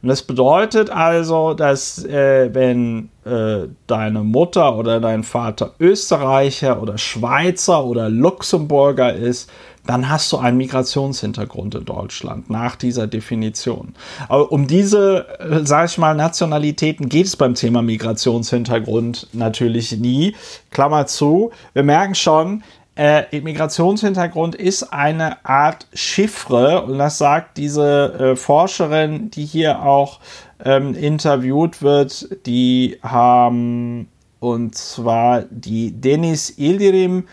Und 0.01 0.09
das 0.09 0.23
bedeutet 0.23 0.89
also, 0.89 1.53
dass 1.53 2.03
äh, 2.03 2.49
wenn 2.53 3.09
äh, 3.23 3.67
deine 3.85 4.23
Mutter 4.23 4.75
oder 4.75 4.99
dein 4.99 5.23
Vater 5.23 5.75
Österreicher 5.79 6.81
oder 6.81 6.97
Schweizer 6.97 7.85
oder 7.85 8.09
Luxemburger 8.09 9.13
ist, 9.13 9.49
dann 9.85 10.09
hast 10.09 10.31
du 10.31 10.37
einen 10.37 10.57
Migrationshintergrund 10.57 11.75
in 11.75 11.85
Deutschland 11.85 12.49
nach 12.49 12.75
dieser 12.75 13.07
Definition. 13.07 13.95
Aber 14.27 14.51
um 14.51 14.67
diese, 14.67 15.27
äh, 15.39 15.65
sage 15.65 15.87
ich 15.87 15.97
mal, 15.97 16.15
Nationalitäten 16.15 17.09
geht 17.09 17.25
es 17.25 17.35
beim 17.35 17.55
Thema 17.55 17.81
Migrationshintergrund 17.81 19.27
natürlich 19.33 19.97
nie. 19.97 20.35
Klammer 20.69 21.07
zu. 21.07 21.51
Wir 21.73 21.83
merken 21.83 22.15
schon, 22.15 22.63
äh, 22.95 23.39
Migrationshintergrund 23.39 24.55
ist 24.55 24.83
eine 24.93 25.43
Art 25.45 25.87
Chiffre 25.93 26.83
und 26.83 26.97
das 26.97 27.17
sagt 27.17 27.57
diese 27.57 28.13
äh, 28.13 28.35
Forscherin, 28.35 29.31
die 29.31 29.45
hier 29.45 29.81
auch 29.81 30.19
ähm, 30.63 30.93
interviewt 30.93 31.81
wird, 31.81 32.45
die 32.45 32.99
haben 33.01 34.09
und 34.39 34.75
zwar 34.75 35.43
die 35.49 35.91
Denis 35.91 36.57
Ildirim, 36.57 37.25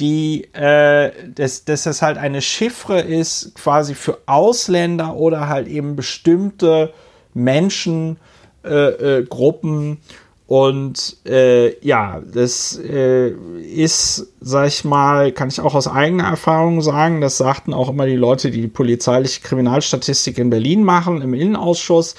die, 0.00 0.48
äh, 0.54 1.12
dass, 1.34 1.64
dass 1.64 1.84
das 1.84 2.02
halt 2.02 2.18
eine 2.18 2.40
Chiffre 2.40 3.00
ist, 3.00 3.54
quasi 3.54 3.94
für 3.94 4.18
Ausländer 4.26 5.16
oder 5.16 5.48
halt 5.48 5.68
eben 5.68 5.96
bestimmte 5.96 6.92
Menschengruppen. 7.34 8.32
Äh, 8.64 9.18
äh, 9.18 9.24
Gruppen. 9.24 9.98
und 10.46 11.16
äh, 11.26 11.84
ja, 11.84 12.22
das 12.32 12.78
äh, 12.78 13.30
ist, 13.30 14.28
sag 14.40 14.68
ich 14.68 14.84
mal, 14.84 15.32
kann 15.32 15.48
ich 15.48 15.58
auch 15.58 15.74
aus 15.74 15.88
eigener 15.88 16.28
Erfahrung 16.28 16.80
sagen, 16.80 17.20
das 17.20 17.38
sagten 17.38 17.74
auch 17.74 17.88
immer 17.88 18.06
die 18.06 18.14
Leute, 18.14 18.52
die 18.52 18.60
die 18.60 18.68
polizeiliche 18.68 19.40
Kriminalstatistik 19.40 20.38
in 20.38 20.50
Berlin 20.50 20.84
machen, 20.84 21.22
im 21.22 21.34
Innenausschuss, 21.34 22.14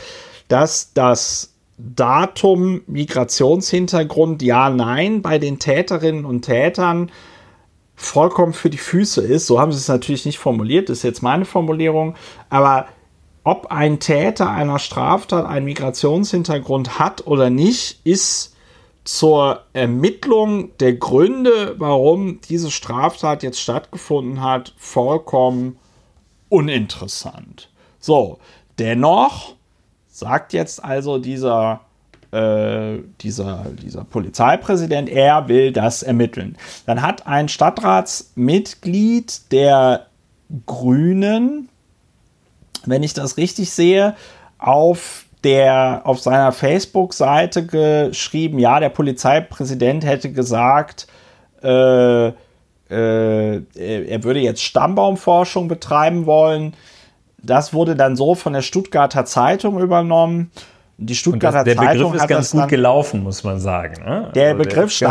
dass 0.49 0.91
das 0.93 1.53
Datum 1.77 2.81
Migrationshintergrund 2.87 4.41
ja, 4.41 4.69
nein 4.69 5.21
bei 5.21 5.39
den 5.39 5.59
Täterinnen 5.59 6.25
und 6.25 6.41
Tätern 6.41 7.09
vollkommen 7.95 8.53
für 8.53 8.69
die 8.69 8.77
Füße 8.77 9.21
ist. 9.21 9.47
So 9.47 9.59
haben 9.59 9.71
sie 9.71 9.77
es 9.77 9.87
natürlich 9.87 10.25
nicht 10.25 10.39
formuliert, 10.39 10.89
das 10.89 10.99
ist 10.99 11.03
jetzt 11.03 11.23
meine 11.23 11.45
Formulierung, 11.45 12.15
aber 12.49 12.87
ob 13.43 13.71
ein 13.71 13.99
Täter 13.99 14.49
einer 14.49 14.79
Straftat 14.79 15.45
einen 15.45 15.65
Migrationshintergrund 15.65 16.97
hat 16.99 17.27
oder 17.27 17.49
nicht, 17.49 17.99
ist 18.05 18.55
zur 19.03 19.63
Ermittlung 19.73 20.77
der 20.77 20.93
Gründe, 20.93 21.75
warum 21.77 22.39
diese 22.39 22.71
Straftat 22.71 23.43
jetzt 23.43 23.59
stattgefunden 23.59 24.41
hat, 24.41 24.73
vollkommen 24.77 25.77
uninteressant. 26.47 27.69
So, 27.99 28.39
dennoch 28.79 29.55
sagt 30.07 30.53
jetzt 30.53 30.83
also 30.83 31.17
dieser, 31.17 31.81
äh, 32.33 32.99
dieser, 33.21 33.65
dieser 33.81 34.03
Polizeipräsident, 34.03 35.09
er 35.09 35.47
will 35.47 35.71
das 35.71 36.03
ermitteln. 36.03 36.57
Dann 36.85 37.01
hat 37.01 37.27
ein 37.27 37.49
Stadtratsmitglied 37.49 39.51
der 39.51 40.07
Grünen 40.65 41.69
wenn 42.85 43.03
ich 43.03 43.13
das 43.13 43.37
richtig 43.37 43.71
sehe, 43.71 44.15
auf 44.57 45.25
der 45.43 46.01
auf 46.05 46.21
seiner 46.21 46.51
Facebook-Seite 46.51 47.65
geschrieben, 47.65 48.59
ja, 48.59 48.79
der 48.79 48.89
Polizeipräsident 48.89 50.05
hätte 50.05 50.31
gesagt, 50.31 51.07
äh, 51.61 52.27
äh, 52.27 52.33
er 52.89 54.23
würde 54.23 54.39
jetzt 54.39 54.63
Stammbaumforschung 54.63 55.67
betreiben 55.67 56.25
wollen. 56.25 56.73
Das 57.41 57.73
wurde 57.73 57.95
dann 57.95 58.15
so 58.15 58.35
von 58.35 58.53
der 58.53 58.61
Stuttgarter 58.61 59.25
Zeitung 59.25 59.79
übernommen. 59.79 60.51
Die 60.97 61.15
Stuttgarter 61.15 61.63
das, 61.63 61.75
der 61.75 61.77
Zeitung 61.77 62.11
Begriff 62.11 62.21
ist 62.21 62.27
ganz 62.29 62.51
gut 62.51 62.67
gelaufen, 62.67 63.23
muss 63.23 63.43
man 63.43 63.59
sagen. 63.59 64.03
Ne? 64.03 64.31
Der 64.35 64.49
also 64.49 64.57
Begriff 64.63 64.99
der 64.99 65.09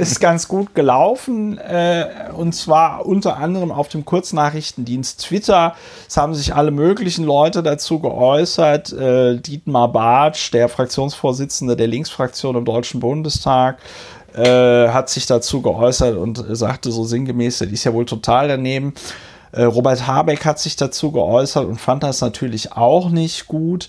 ist 0.00 0.20
ganz 0.20 0.48
gut 0.48 0.74
gelaufen 0.74 1.58
äh, 1.58 2.06
und 2.34 2.54
zwar 2.54 3.04
unter 3.04 3.36
anderem 3.36 3.70
auf 3.70 3.88
dem 3.88 4.06
Kurznachrichtendienst 4.06 5.20
Twitter. 5.20 5.74
Es 6.08 6.16
haben 6.16 6.34
sich 6.34 6.54
alle 6.54 6.70
möglichen 6.70 7.26
Leute 7.26 7.62
dazu 7.62 8.00
geäußert. 8.00 8.94
Äh, 8.94 9.36
Dietmar 9.36 9.92
Bartsch, 9.92 10.50
der 10.52 10.70
Fraktionsvorsitzende 10.70 11.76
der 11.76 11.88
Linksfraktion 11.88 12.56
im 12.56 12.64
Deutschen 12.64 12.98
Bundestag, 12.98 13.78
äh, 14.34 14.88
hat 14.88 15.10
sich 15.10 15.26
dazu 15.26 15.60
geäußert 15.60 16.16
und 16.16 16.42
sagte 16.48 16.90
so 16.90 17.04
sinngemäß, 17.04 17.58
die 17.58 17.74
ist 17.74 17.84
ja 17.84 17.92
wohl 17.92 18.06
total 18.06 18.48
daneben. 18.48 18.94
Äh, 19.52 19.64
Robert 19.64 20.06
Habeck 20.06 20.44
hat 20.44 20.58
sich 20.58 20.76
dazu 20.76 21.12
geäußert 21.12 21.64
und 21.66 21.80
fand 21.80 22.02
das 22.02 22.20
natürlich 22.20 22.72
auch 22.72 23.08
nicht 23.08 23.46
gut. 23.46 23.88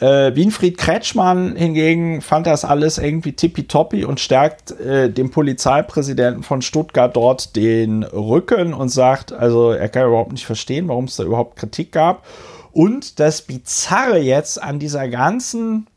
Äh, 0.00 0.36
Winfried 0.36 0.78
Kretschmann 0.78 1.56
hingegen 1.56 2.20
fand 2.20 2.46
das 2.46 2.64
alles 2.64 2.98
irgendwie 2.98 3.32
tippitoppi 3.32 4.04
und 4.04 4.20
stärkt 4.20 4.70
äh, 4.70 5.10
dem 5.10 5.30
Polizeipräsidenten 5.30 6.44
von 6.44 6.62
Stuttgart 6.62 7.16
dort 7.16 7.56
den 7.56 8.04
Rücken 8.04 8.74
und 8.74 8.90
sagt, 8.90 9.32
also 9.32 9.72
er 9.72 9.88
kann 9.88 10.06
überhaupt 10.06 10.30
nicht 10.30 10.46
verstehen, 10.46 10.86
warum 10.86 11.06
es 11.06 11.16
da 11.16 11.24
überhaupt 11.24 11.56
Kritik 11.56 11.90
gab. 11.90 12.24
Und 12.70 13.18
das 13.18 13.42
Bizarre 13.42 14.18
jetzt 14.18 14.62
an 14.62 14.78
dieser 14.78 15.08
ganzen 15.08 15.88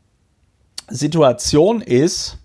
Situation 0.88 1.80
ist, 1.80 2.38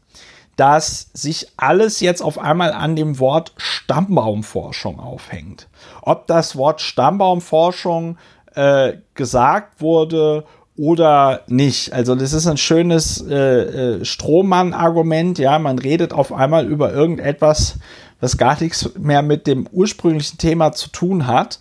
dass 0.57 1.09
sich 1.13 1.47
alles 1.57 2.01
jetzt 2.01 2.21
auf 2.21 2.37
einmal 2.37 2.71
an 2.71 2.95
dem 2.95 3.17
Wort 3.17 3.53
Stammbaumforschung 3.57 4.99
aufhängt. 4.99 5.69
Ob 6.03 6.27
das 6.27 6.55
Wort 6.55 6.81
Stammbaumforschung 6.81 8.17
äh, 8.53 8.97
gesagt 9.15 9.81
wurde 9.81 10.45
oder 10.77 11.41
nicht. 11.47 11.91
Also 11.91 12.15
das 12.15 12.33
ist 12.33 12.47
ein 12.47 12.57
schönes 12.57 13.25
äh, 13.27 13.35
äh, 13.35 14.05
Strohmann-Argument. 14.05 15.39
Ja, 15.39 15.59
man 15.59 15.79
redet 15.79 16.13
auf 16.13 16.31
einmal 16.31 16.67
über 16.67 16.93
irgendetwas, 16.93 17.79
was 18.21 18.37
gar 18.37 18.61
nichts 18.61 18.91
mehr 18.97 19.23
mit 19.23 19.47
dem 19.47 19.67
ursprünglichen 19.71 20.37
Thema 20.37 20.71
zu 20.71 20.89
tun 20.89 21.27
hat 21.27 21.59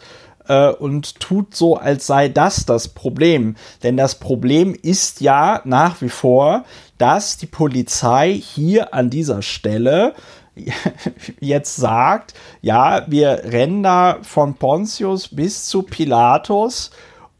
äh, 0.48 0.68
und 0.68 1.18
tut 1.18 1.56
so, 1.56 1.76
als 1.76 2.06
sei 2.06 2.28
das 2.28 2.66
das 2.66 2.88
Problem. 2.88 3.56
Denn 3.82 3.96
das 3.96 4.16
Problem 4.16 4.74
ist 4.80 5.22
ja 5.22 5.62
nach 5.64 6.02
wie 6.02 6.10
vor, 6.10 6.64
dass 6.98 7.38
die 7.38 7.46
Polizei 7.46 8.32
hier 8.32 8.92
an 8.92 9.08
dieser 9.08 9.40
Stelle 9.42 10.14
jetzt 11.40 11.76
sagt, 11.76 12.34
ja, 12.60 13.04
wir 13.06 13.44
rennen 13.44 13.82
da 13.82 14.18
von 14.22 14.54
Pontius 14.54 15.28
bis 15.28 15.66
zu 15.66 15.82
Pilatus, 15.82 16.90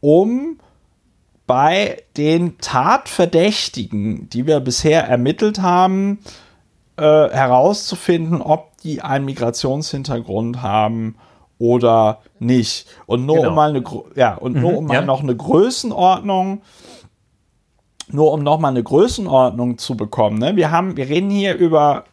um 0.01 0.57
bei 1.47 2.03
den 2.17 2.57
Tatverdächtigen, 2.59 4.29
die 4.29 4.45
wir 4.45 4.59
bisher 4.59 5.07
ermittelt 5.07 5.61
haben, 5.61 6.19
äh, 6.97 7.01
herauszufinden, 7.01 8.41
ob 8.41 8.77
die 8.83 9.01
einen 9.01 9.25
Migrationshintergrund 9.25 10.61
haben 10.61 11.15
oder 11.57 12.19
nicht. 12.39 12.87
Und 13.05 13.25
nur 13.25 13.37
genau. 13.37 13.49
um 13.49 13.55
mal 13.55 13.69
eine, 13.69 13.83
ja, 14.15 14.35
und 14.35 14.55
mhm, 14.55 14.61
nur 14.61 14.77
um 14.77 14.87
ja. 14.91 14.99
mal 14.99 15.05
noch 15.05 15.23
eine 15.23 15.35
Größenordnung, 15.35 16.61
nur 18.09 18.31
um 18.33 18.43
noch 18.43 18.59
mal 18.59 18.69
eine 18.69 18.83
Größenordnung 18.83 19.77
zu 19.77 19.95
bekommen. 19.97 20.37
Ne? 20.37 20.55
Wir 20.55 20.69
haben, 20.69 20.97
wir 20.97 21.07
reden 21.07 21.29
hier 21.29 21.55
über 21.55 22.03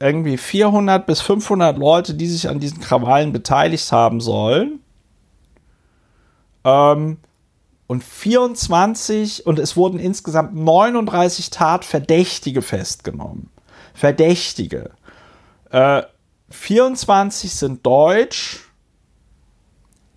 irgendwie 0.00 0.36
400 0.36 1.06
bis 1.06 1.20
500 1.20 1.76
Leute, 1.76 2.14
die 2.14 2.26
sich 2.26 2.48
an 2.48 2.60
diesen 2.60 2.80
Krawallen 2.80 3.32
beteiligt 3.32 3.90
haben 3.92 4.20
sollen. 4.20 4.80
Ähm, 6.64 7.18
und 7.88 8.04
24 8.04 9.46
und 9.46 9.58
es 9.58 9.76
wurden 9.76 9.98
insgesamt 9.98 10.54
39 10.54 11.50
Tatverdächtige 11.50 12.62
festgenommen. 12.62 13.50
Verdächtige. 13.94 14.90
Äh, 15.70 16.02
24 16.50 17.52
sind 17.52 17.84
deutsch. 17.84 18.60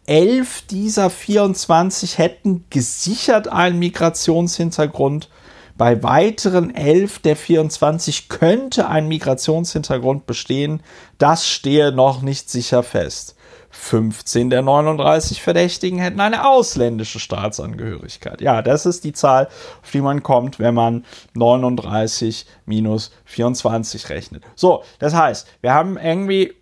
Elf 0.06 0.64
dieser 0.70 1.10
24 1.10 2.18
hätten 2.18 2.66
gesichert 2.70 3.48
einen 3.48 3.80
Migrationshintergrund. 3.80 5.30
Bei 5.78 6.04
weiteren 6.04 6.76
11 6.76 7.20
der 7.20 7.38
24 7.38 8.28
könnte 8.28 8.90
ein 8.90 9.08
Migrationshintergrund 9.08 10.26
bestehen. 10.26 10.84
Das 11.18 11.48
stehe 11.48 11.94
noch 11.94 12.22
nicht 12.22 12.50
sicher 12.50 12.84
fest. 12.84 13.36
15 13.82 14.52
der 14.52 14.62
39 14.62 15.42
Verdächtigen 15.42 15.98
hätten 15.98 16.20
eine 16.20 16.48
ausländische 16.48 17.20
Staatsangehörigkeit. 17.20 18.40
Ja, 18.40 18.62
das 18.62 18.86
ist 18.86 19.04
die 19.04 19.12
Zahl, 19.12 19.48
auf 19.82 19.90
die 19.92 20.02
man 20.02 20.22
kommt, 20.22 20.60
wenn 20.60 20.76
man 20.76 21.04
39 21.34 22.46
minus 22.68 23.12
24 23.26 24.10
rechnet. 24.10 24.44
So, 24.56 24.84
das 25.00 25.16
heißt, 25.16 25.48
wir 25.62 25.74
haben 25.74 25.98
irgendwie 25.98 26.54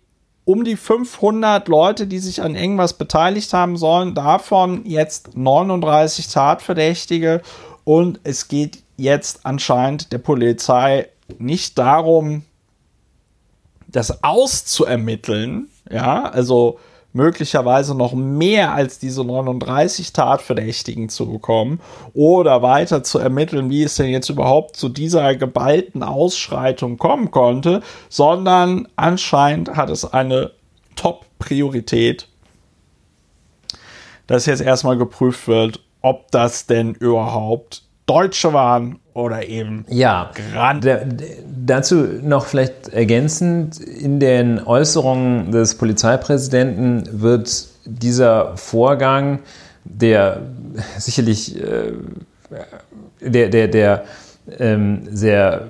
um 0.46 0.64
die 0.64 0.76
500 0.76 1.68
Leute, 1.68 2.06
die 2.06 2.20
sich 2.20 2.40
an 2.40 2.54
irgendwas 2.54 2.94
beteiligt 2.94 3.52
haben 3.52 3.76
sollen, 3.76 4.14
davon 4.14 4.86
jetzt 4.86 5.36
39 5.36 6.26
Tatverdächtige 6.28 7.42
und 7.84 8.18
es 8.24 8.48
geht 8.48 8.82
jetzt 8.96 9.44
anscheinend 9.44 10.10
der 10.10 10.18
Polizei 10.18 11.08
nicht 11.38 11.76
darum, 11.76 12.44
das 13.86 14.24
auszuermitteln, 14.24 15.68
ja, 15.90 16.24
also 16.24 16.78
möglicherweise 17.12 17.94
noch 17.96 18.12
mehr 18.12 18.72
als 18.72 18.98
diese 18.98 19.24
39 19.24 20.12
Tatverdächtigen 20.12 21.08
zu 21.08 21.30
bekommen 21.30 21.80
oder 22.14 22.62
weiter 22.62 23.02
zu 23.02 23.18
ermitteln, 23.18 23.70
wie 23.70 23.82
es 23.82 23.96
denn 23.96 24.10
jetzt 24.10 24.28
überhaupt 24.28 24.76
zu 24.76 24.88
dieser 24.88 25.34
geballten 25.34 26.02
Ausschreitung 26.02 26.98
kommen 26.98 27.30
konnte, 27.30 27.82
sondern 28.08 28.86
anscheinend 28.96 29.76
hat 29.76 29.90
es 29.90 30.04
eine 30.04 30.52
Top-Priorität, 30.94 32.28
dass 34.26 34.46
jetzt 34.46 34.62
erstmal 34.62 34.96
geprüft 34.96 35.48
wird, 35.48 35.80
ob 36.02 36.30
das 36.30 36.66
denn 36.66 36.94
überhaupt 36.94 37.82
Deutsche 38.06 38.52
waren 38.52 38.99
oder 39.14 39.48
eben 39.48 39.84
ja, 39.88 40.30
da, 40.80 41.00
dazu 41.66 41.96
noch 42.22 42.46
vielleicht 42.46 42.88
ergänzend, 42.88 43.80
in 43.80 44.20
den 44.20 44.64
Äußerungen 44.64 45.50
des 45.50 45.76
Polizeipräsidenten 45.76 47.08
wird 47.20 47.66
dieser 47.84 48.56
Vorgang, 48.56 49.40
der 49.84 50.42
sicherlich 50.98 51.60
äh, 51.60 51.92
der, 53.20 53.48
der, 53.48 53.68
der 53.68 54.04
ähm, 54.58 55.02
sehr 55.10 55.68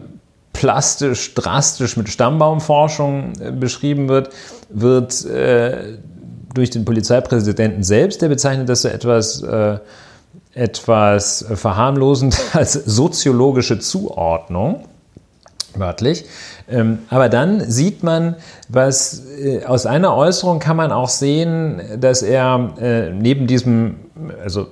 plastisch, 0.52 1.34
drastisch 1.34 1.96
mit 1.96 2.08
Stammbaumforschung 2.08 3.32
äh, 3.40 3.52
beschrieben 3.52 4.08
wird, 4.08 4.30
wird 4.68 5.24
äh, 5.24 5.98
durch 6.52 6.70
den 6.70 6.84
Polizeipräsidenten 6.84 7.82
selbst, 7.82 8.22
der 8.22 8.28
bezeichnet 8.28 8.68
das 8.68 8.82
so 8.82 8.88
etwas 8.88 9.42
äh, 9.42 9.78
etwas 10.60 11.44
verharmlosend 11.54 12.38
als 12.52 12.74
soziologische 12.74 13.78
Zuordnung, 13.78 14.84
wörtlich. 15.74 16.26
Ähm, 16.68 16.98
aber 17.08 17.28
dann 17.28 17.68
sieht 17.70 18.02
man, 18.02 18.36
was 18.68 19.24
äh, 19.38 19.64
aus 19.64 19.86
einer 19.86 20.14
Äußerung 20.14 20.58
kann 20.58 20.76
man 20.76 20.92
auch 20.92 21.08
sehen, 21.08 21.80
dass 21.98 22.22
er 22.22 22.74
äh, 22.78 23.10
neben 23.10 23.46
diesem, 23.46 23.96
also 24.42 24.66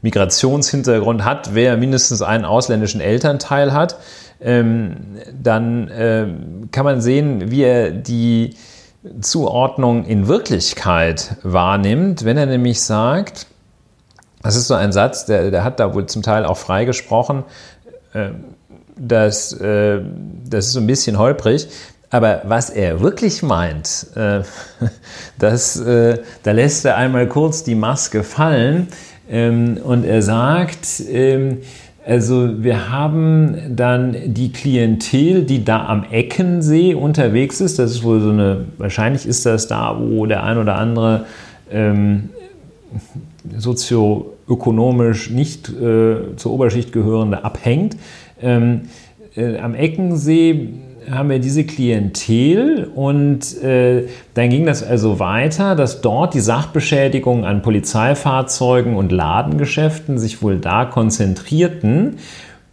Migrationshintergrund 0.00 1.24
hat, 1.24 1.54
wer 1.54 1.76
mindestens 1.76 2.22
einen 2.22 2.44
ausländischen 2.44 3.00
Elternteil 3.00 3.72
hat, 3.72 3.98
ähm, 4.40 4.96
dann 5.40 5.90
ähm, 5.94 6.68
kann 6.72 6.84
man 6.84 7.00
sehen, 7.00 7.50
wie 7.50 7.62
er 7.62 7.90
die 7.90 8.56
Zuordnung 9.20 10.04
in 10.06 10.26
Wirklichkeit 10.26 11.36
wahrnimmt, 11.42 12.24
wenn 12.24 12.36
er 12.36 12.46
nämlich 12.46 12.82
sagt, 12.82 13.46
das 14.42 14.56
ist 14.56 14.68
so 14.68 14.74
ein 14.74 14.92
Satz, 14.92 15.24
der, 15.26 15.50
der 15.50 15.64
hat 15.64 15.80
da 15.80 15.94
wohl 15.94 16.06
zum 16.06 16.22
Teil 16.22 16.44
auch 16.44 16.56
frei 16.56 16.84
gesprochen. 16.84 17.44
Äh, 18.12 18.30
das, 18.96 19.52
äh, 19.52 20.00
das 20.48 20.66
ist 20.66 20.72
so 20.72 20.80
ein 20.80 20.86
bisschen 20.86 21.18
holprig. 21.18 21.68
Aber 22.10 22.42
was 22.44 22.68
er 22.68 23.00
wirklich 23.00 23.42
meint, 23.42 24.06
äh, 24.16 24.42
das, 25.38 25.80
äh, 25.80 26.18
da 26.42 26.52
lässt 26.52 26.84
er 26.84 26.96
einmal 26.96 27.26
kurz 27.26 27.64
die 27.64 27.74
Maske 27.74 28.22
fallen 28.22 28.88
ähm, 29.30 29.78
und 29.82 30.04
er 30.04 30.20
sagt, 30.20 31.00
ähm, 31.08 31.58
also 32.04 32.62
wir 32.62 32.90
haben 32.90 33.76
dann 33.76 34.16
die 34.26 34.52
Klientel, 34.52 35.44
die 35.44 35.64
da 35.64 35.86
am 35.86 36.04
Eckensee 36.10 36.94
unterwegs 36.94 37.60
ist. 37.60 37.78
Das 37.78 37.92
ist 37.92 38.02
wohl 38.02 38.20
so 38.20 38.30
eine, 38.30 38.66
wahrscheinlich 38.76 39.24
ist 39.24 39.46
das 39.46 39.68
da, 39.68 39.96
wo 39.98 40.26
der 40.26 40.42
ein 40.42 40.58
oder 40.58 40.74
andere 40.74 41.26
ähm, 41.70 42.30
sozioökonomisch 44.46 45.30
nicht 45.30 45.68
äh, 45.68 46.36
zur 46.36 46.52
Oberschicht 46.52 46.92
gehörende 46.92 47.44
abhängt. 47.44 47.96
Ähm, 48.40 48.82
äh, 49.36 49.58
am 49.58 49.74
Eckensee 49.74 50.68
haben 51.10 51.30
wir 51.30 51.40
diese 51.40 51.64
Klientel 51.64 52.88
und 52.94 53.60
äh, 53.62 54.04
dann 54.34 54.50
ging 54.50 54.66
das 54.66 54.84
also 54.84 55.18
weiter, 55.18 55.74
dass 55.74 56.00
dort 56.00 56.34
die 56.34 56.40
Sachbeschädigungen 56.40 57.44
an 57.44 57.62
Polizeifahrzeugen 57.62 58.94
und 58.94 59.10
Ladengeschäften 59.10 60.18
sich 60.18 60.42
wohl 60.42 60.58
da 60.58 60.84
konzentrierten. 60.84 62.18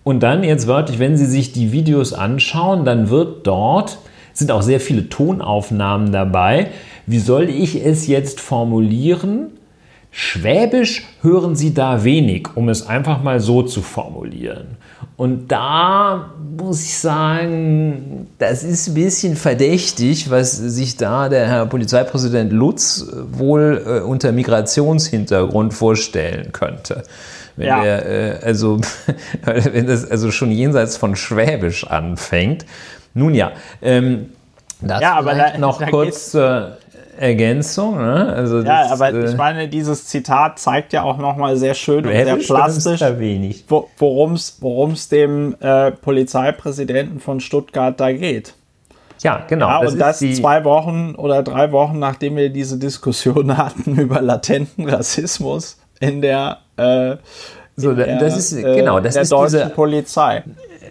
Und 0.03 0.21
dann 0.21 0.43
jetzt 0.43 0.67
wörtlich, 0.67 0.99
wenn 0.99 1.17
Sie 1.17 1.25
sich 1.25 1.53
die 1.53 1.71
Videos 1.71 2.13
anschauen, 2.13 2.85
dann 2.85 3.09
wird 3.09 3.47
dort, 3.47 3.97
sind 4.33 4.51
auch 4.51 4.61
sehr 4.61 4.79
viele 4.79 5.09
Tonaufnahmen 5.09 6.11
dabei. 6.11 6.67
Wie 7.07 7.19
soll 7.19 7.49
ich 7.49 7.83
es 7.83 8.07
jetzt 8.07 8.39
formulieren? 8.39 9.47
Schwäbisch 10.11 11.03
hören 11.21 11.55
Sie 11.55 11.73
da 11.73 12.03
wenig, 12.03 12.49
um 12.55 12.69
es 12.69 12.87
einfach 12.87 13.21
mal 13.21 13.39
so 13.39 13.61
zu 13.63 13.81
formulieren. 13.81 14.77
Und 15.17 15.49
da 15.49 16.31
muss 16.57 16.83
ich 16.83 16.97
sagen, 16.97 18.27
das 18.37 18.63
ist 18.63 18.87
ein 18.87 18.93
bisschen 18.93 19.35
verdächtig, 19.35 20.31
was 20.31 20.57
sich 20.57 20.97
da 20.97 21.29
der 21.29 21.47
Herr 21.47 21.65
Polizeipräsident 21.65 22.53
Lutz 22.53 23.05
wohl 23.31 23.83
äh, 23.85 23.99
unter 23.99 24.31
Migrationshintergrund 24.31 25.73
vorstellen 25.73 26.51
könnte. 26.53 27.03
Wenn 27.55 27.67
ja. 27.67 27.83
der, 27.83 28.05
äh, 28.41 28.45
also, 28.45 28.79
wenn 29.43 29.87
das 29.87 30.09
also 30.09 30.31
schon 30.31 30.51
jenseits 30.51 30.95
von 30.95 31.15
Schwäbisch 31.15 31.85
anfängt. 31.85 32.65
Nun 33.13 33.35
ja, 33.35 33.51
ähm, 33.81 34.29
das 34.81 35.01
ja, 35.01 35.15
aber 35.15 35.35
da, 35.35 35.57
noch 35.57 35.79
da 35.79 35.89
kurz 35.89 36.33
Ergänzung. 37.19 37.97
Ne? 37.97 38.33
Also 38.33 38.59
ja, 38.59 38.83
das, 38.83 38.91
aber 38.93 39.13
äh, 39.13 39.29
ich 39.29 39.35
meine, 39.35 39.67
dieses 39.67 40.05
Zitat 40.05 40.57
zeigt 40.57 40.93
ja 40.93 41.03
auch 41.03 41.17
nochmal 41.17 41.57
sehr 41.57 41.73
schön 41.73 42.05
und 42.05 42.11
sehr 42.11 42.35
plastisch, 42.37 43.01
worum 43.99 44.91
es 44.91 45.09
dem 45.09 45.55
äh, 45.59 45.91
Polizeipräsidenten 45.91 47.19
von 47.19 47.39
Stuttgart 47.39 47.99
da 47.99 48.11
geht. 48.11 48.53
Ja, 49.21 49.43
genau. 49.47 49.67
Ja, 49.67 49.81
das 49.81 49.93
und 49.93 49.99
das 49.99 50.19
zwei 50.19 50.63
Wochen 50.63 51.15
oder 51.15 51.43
drei 51.43 51.73
Wochen, 51.73 51.99
nachdem 51.99 52.37
wir 52.37 52.49
diese 52.49 52.77
Diskussion 52.77 53.57
hatten 53.57 53.97
über 53.97 54.21
latenten 54.21 54.87
Rassismus 54.87 55.77
in 55.99 56.21
der, 56.21 56.59
äh, 56.77 57.17
so, 57.75 57.93
der, 57.93 58.19
das 58.19 58.37
ist, 58.37 58.53
äh, 58.53 58.75
genau, 58.75 58.99
das 59.01 59.13
der 59.13 59.23
ist 59.23 59.31
deutschen 59.31 59.59
diese, 59.59 59.69
Polizei. 59.71 60.43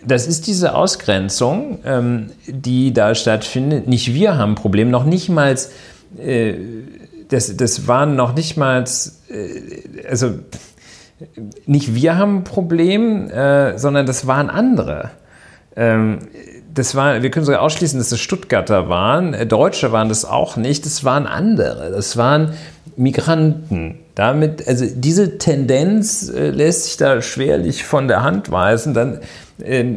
Das 0.07 0.27
ist 0.27 0.47
diese 0.47 0.75
Ausgrenzung, 0.75 1.79
ähm, 1.85 2.31
die 2.47 2.93
da 2.93 3.15
stattfindet. 3.15 3.89
Nicht 3.89 4.13
wir 4.13 4.37
haben 4.37 4.53
ein 4.53 4.55
Problem, 4.57 4.91
noch 4.91 5.05
nicht 5.05 5.29
mal 5.31 5.57
äh, 6.17 6.55
das, 7.29 7.57
das 7.57 7.87
waren 7.87 8.17
noch 8.17 8.35
nicht 8.35 8.57
mal, 8.57 8.85
äh, 9.29 10.09
also 10.09 10.39
nicht 11.67 11.95
wir 11.95 12.17
haben 12.17 12.39
ein 12.39 12.45
Problem, 12.45 13.31
äh, 13.31 13.79
sondern 13.79 14.07
das 14.07 14.27
waren 14.27 14.51
andere. 14.51 15.11
Ähm, 15.77 16.19
das 16.73 16.95
war, 16.95 17.23
wir 17.23 17.31
können 17.31 17.45
sogar 17.45 17.63
ausschließen, 17.63 17.99
dass 17.99 18.13
es 18.13 18.21
Stuttgarter 18.21 18.89
waren. 18.89 19.49
Deutsche 19.49 19.91
waren 19.91 20.09
das 20.09 20.25
auch 20.25 20.57
nicht. 20.57 20.87
Das 20.87 21.05
waren 21.05 21.27
andere. 21.27 21.91
Das 21.91 22.17
waren 22.17 22.55
Migranten. 22.97 23.99
Damit, 24.15 24.67
also 24.67 24.87
diese 24.93 25.39
Tendenz 25.39 26.33
lässt 26.33 26.85
sich 26.85 26.97
da 26.97 27.23
schwerlich 27.23 27.85
von 27.85 28.09
der 28.09 28.23
Hand 28.23 28.51
weisen. 28.51 28.95
Dann, 28.95 29.21
äh, 29.61 29.95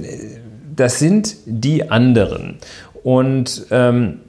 das 0.75 0.99
sind 0.99 1.35
die 1.45 1.89
anderen. 1.89 2.57
Und 3.03 3.65
ähm, 3.71 4.19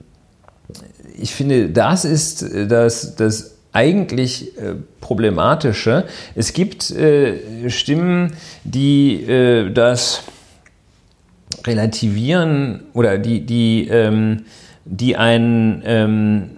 ich 1.22 1.34
finde, 1.34 1.70
das 1.70 2.04
ist 2.04 2.42
äh, 2.42 2.66
das, 2.66 3.14
das 3.16 3.56
eigentlich 3.72 4.58
äh, 4.58 4.74
Problematische. 5.00 6.04
Es 6.34 6.52
gibt 6.52 6.90
äh, 6.90 7.70
Stimmen, 7.70 8.34
die 8.64 9.22
äh, 9.22 9.70
das 9.72 10.22
relativieren 11.64 12.82
oder 12.92 13.18
die, 13.18 13.46
die, 13.46 13.88
ähm, 13.88 14.44
die 14.84 15.16
einen 15.16 15.82
ähm, 15.86 16.50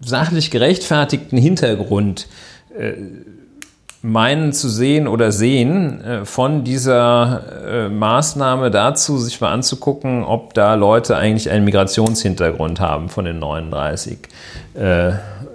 sachlich 0.00 0.50
gerechtfertigten 0.50 1.38
Hintergrund 1.38 2.28
äh, 2.78 2.92
meinen 4.02 4.52
zu 4.52 4.68
sehen 4.68 5.06
oder 5.06 5.30
sehen 5.30 6.02
äh, 6.04 6.24
von 6.24 6.64
dieser 6.64 7.42
äh, 7.66 7.88
Maßnahme 7.88 8.70
dazu, 8.70 9.16
sich 9.16 9.40
mal 9.40 9.52
anzugucken, 9.52 10.24
ob 10.24 10.54
da 10.54 10.74
Leute 10.74 11.16
eigentlich 11.16 11.50
einen 11.50 11.64
Migrationshintergrund 11.64 12.80
haben 12.80 13.08
von 13.08 13.24
den 13.24 13.38
39. 13.38 14.18
Äh, 14.74 15.12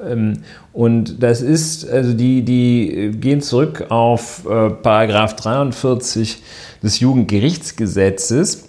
ähm, 0.10 0.44
und 0.72 1.22
das 1.22 1.42
ist, 1.42 1.90
also 1.90 2.14
die, 2.14 2.44
die 2.44 3.12
gehen 3.20 3.42
zurück 3.42 3.88
auf 3.90 4.44
Paragraph 4.44 5.36
43 5.36 6.38
des 6.84 7.00
Jugendgerichtsgesetzes 7.00 8.68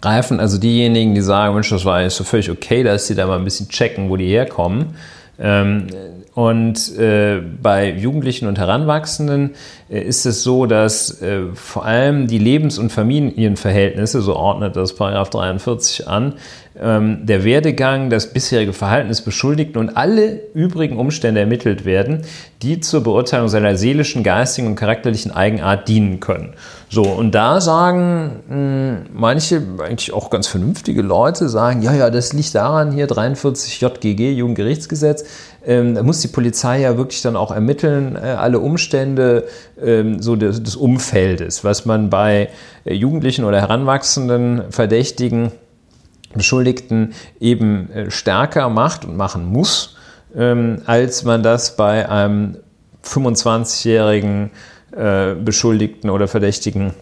greifen 0.00 0.40
also 0.40 0.58
diejenigen, 0.58 1.14
die 1.14 1.20
sagen, 1.20 1.54
Mensch, 1.54 1.70
das 1.70 1.84
war 1.84 2.02
jetzt 2.02 2.16
so 2.16 2.24
völlig 2.24 2.50
okay, 2.50 2.82
dass 2.82 3.06
sie 3.06 3.14
da 3.14 3.26
mal 3.26 3.38
ein 3.38 3.44
bisschen 3.44 3.68
checken, 3.68 4.08
wo 4.08 4.16
die 4.16 4.26
herkommen. 4.26 4.94
Ähm, 5.38 5.86
und 6.34 6.96
äh, 6.96 7.40
bei 7.40 7.90
Jugendlichen 7.90 8.46
und 8.46 8.58
Heranwachsenden 8.58 9.50
äh, 9.90 10.00
ist 10.00 10.26
es 10.26 10.44
so, 10.44 10.66
dass 10.66 11.20
äh, 11.20 11.46
vor 11.54 11.84
allem 11.84 12.28
die 12.28 12.38
Lebens- 12.38 12.78
und 12.78 12.92
Familienverhältnisse, 12.92 14.20
so 14.20 14.36
ordnet 14.36 14.76
das 14.76 14.94
Paragraph 14.94 15.30
43 15.30 16.06
an, 16.06 16.34
ähm, 16.80 17.26
der 17.26 17.44
Werdegang, 17.44 18.10
das 18.10 18.32
bisherige 18.32 18.72
Verhalten 18.72 19.08
des 19.08 19.22
Beschuldigten 19.22 19.78
und 19.80 19.96
alle 19.96 20.40
übrigen 20.54 20.98
Umstände 20.98 21.40
ermittelt 21.40 21.84
werden, 21.84 22.22
die 22.62 22.78
zur 22.78 23.02
Beurteilung 23.02 23.48
seiner 23.48 23.76
seelischen, 23.76 24.22
geistigen 24.22 24.68
und 24.68 24.76
charakterlichen 24.76 25.32
Eigenart 25.32 25.88
dienen 25.88 26.20
können. 26.20 26.54
So, 26.88 27.02
und 27.02 27.34
da 27.34 27.60
sagen 27.60 28.42
mh, 28.48 28.54
hm, 28.54 28.96
manche, 29.12 29.62
eigentlich 29.80 30.12
auch 30.12 30.30
ganz 30.30 30.46
vernünftige 30.46 31.02
Leute, 31.02 31.48
sagen, 31.48 31.82
ja, 31.82 31.92
ja, 31.92 32.10
das 32.10 32.32
liegt 32.32 32.54
daran, 32.54 32.92
hier 32.92 33.06
43 33.06 33.80
JGG, 33.80 34.32
Jugendgerichtsgesetz, 34.32 35.24
ähm, 35.66 35.94
da 35.94 36.02
muss 36.02 36.20
die 36.20 36.28
Polizei 36.28 36.80
ja 36.80 36.96
wirklich 36.96 37.22
dann 37.22 37.36
auch 37.36 37.50
ermitteln, 37.50 38.16
äh, 38.16 38.20
alle 38.20 38.60
Umstände 38.60 39.46
ähm, 39.80 40.20
so 40.22 40.36
des, 40.36 40.62
des, 40.62 40.76
Umfeldes, 40.76 41.64
was 41.64 41.84
man 41.84 42.08
bei 42.08 42.48
äh, 42.84 42.94
Jugendlichen 42.94 43.44
oder 43.44 43.60
Heranwachsenden 43.60 44.64
Verdächtigen, 44.70 45.52
Beschuldigten 46.34 47.12
eben 47.40 47.90
äh, 47.90 48.10
stärker 48.10 48.68
macht 48.68 49.04
und 49.04 49.16
machen 49.16 49.44
muss, 49.44 49.96
ähm, 50.34 50.82
als 50.86 51.24
man 51.24 51.42
das 51.42 51.76
bei 51.76 52.08
einem 52.08 52.56
25-jährigen 53.04 54.50
äh, 54.92 55.34
Beschuldigten 55.34 56.10
oder 56.10 56.28
Verdächtigen 56.28 56.94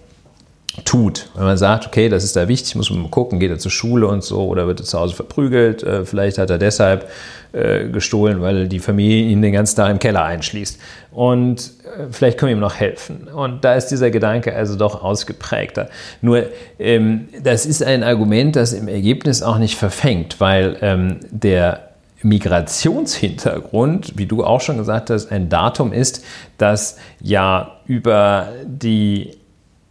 tut. 0.85 1.31
Wenn 1.35 1.45
man 1.45 1.57
sagt, 1.57 1.87
okay, 1.87 2.09
das 2.09 2.25
ist 2.25 2.37
da 2.37 2.49
wichtig, 2.49 2.75
muss 2.75 2.91
man 2.91 3.03
mal 3.03 3.11
gucken, 3.11 3.39
geht 3.39 3.51
er 3.51 3.59
zur 3.59 3.71
Schule 3.71 4.07
und 4.07 4.23
so 4.23 4.47
oder 4.47 4.67
wird 4.67 4.81
er 4.81 4.87
zu 4.87 4.99
Hause 4.99 5.15
verprügelt, 5.15 5.83
äh, 5.83 6.05
vielleicht 6.05 6.39
hat 6.39 6.51
er 6.51 6.59
deshalb 6.59 7.09
äh, 7.53 7.89
gestohlen, 7.89 8.41
weil 8.41 8.69
die 8.69 8.79
Familie 8.79 9.31
ihn 9.31 9.41
den 9.41 9.53
ganzen 9.53 9.77
Tag 9.77 9.91
im 9.91 9.99
Keller 9.99 10.25
einschließt. 10.25 10.79
Und 11.11 11.61
äh, 11.85 12.05
vielleicht 12.11 12.39
können 12.39 12.51
wir 12.51 12.57
ihm 12.57 12.61
noch 12.61 12.75
helfen. 12.75 13.29
Und 13.29 13.65
da 13.65 13.75
ist 13.75 13.87
dieser 13.87 14.11
Gedanke 14.11 14.55
also 14.55 14.77
doch 14.77 15.03
ausgeprägter. 15.03 15.89
Nur, 16.21 16.45
ähm, 16.79 17.29
das 17.43 17.67
ist 17.67 17.83
ein 17.83 18.03
Argument, 18.03 18.55
das 18.57 18.73
im 18.73 18.89
Ergebnis 18.89 19.43
auch 19.43 19.59
nicht 19.59 19.77
verfängt, 19.77 20.41
weil 20.41 20.77
ähm, 20.83 21.21
der 21.31 21.89
Migrationshintergrund, 22.23 24.15
wie 24.17 24.27
du 24.27 24.45
auch 24.45 24.61
schon 24.61 24.77
gesagt 24.77 25.11
hast, 25.11 25.31
ein 25.31 25.49
Datum 25.49 25.93
ist, 25.93 26.25
das 26.59 26.99
ja 27.21 27.77
über 27.87 28.49
die 28.67 29.38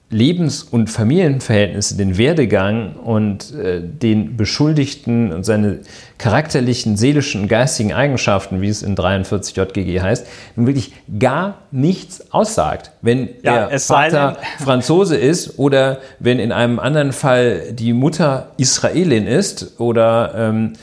Lebens- 0.10 0.64
und 0.64 0.90
Familienverhältnisse, 0.90 1.98
den 1.98 2.18
Werdegang 2.18 2.94
und 2.94 3.54
äh, 3.54 3.82
den 3.82 4.38
Beschuldigten 4.38 5.34
und 5.34 5.44
seine 5.44 5.80
charakterlichen, 6.18 6.96
seelischen 6.96 7.42
und 7.42 7.48
geistigen 7.50 7.92
Eigenschaften, 7.92 8.62
wie 8.62 8.70
es 8.70 8.84
in 8.84 8.96
43 8.96 9.56
JGG 9.58 10.00
heißt, 10.00 10.26
nun 10.56 10.66
wirklich 10.66 10.94
gar 11.20 11.60
nichts 11.72 12.32
aussagt. 12.32 12.92
Wenn 13.02 13.30
ja, 13.44 13.68
der 13.68 13.80
Vater 13.82 14.38
Franzose 14.64 15.18
ist 15.18 15.60
oder 15.60 16.00
wenn 16.20 16.40
in 16.40 16.54
einem 16.54 16.80
anderen 16.80 17.12
Fall 17.12 17.74
die 17.74 17.92
Mutter 17.92 18.52
Israelin 18.56 19.28
ist 19.28 19.78
oder, 19.78 20.34
ähm, 20.38 20.74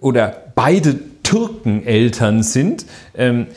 oder 0.00 0.34
beide 0.54 0.96
Türkeneltern 1.22 2.42
sind, 2.42 2.86
ähm, 3.14 3.48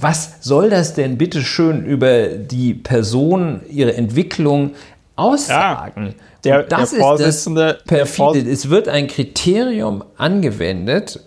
was 0.00 0.36
soll 0.40 0.70
das 0.70 0.94
denn 0.94 1.18
bitte 1.18 1.42
schön 1.42 1.84
über 1.84 2.28
die 2.28 2.74
Person, 2.74 3.60
ihre 3.68 3.94
Entwicklung 3.94 4.72
aussagen? 5.16 6.14
Ja, 6.44 6.58
der, 6.58 6.62
das 6.64 6.90
der 6.90 7.00
Vorsitzende, 7.00 7.68
ist 7.70 7.78
das 7.78 7.84
perfide. 7.84 8.50
Es 8.50 8.70
wird 8.70 8.88
ein 8.88 9.08
Kriterium 9.08 10.04
angewendet, 10.16 11.20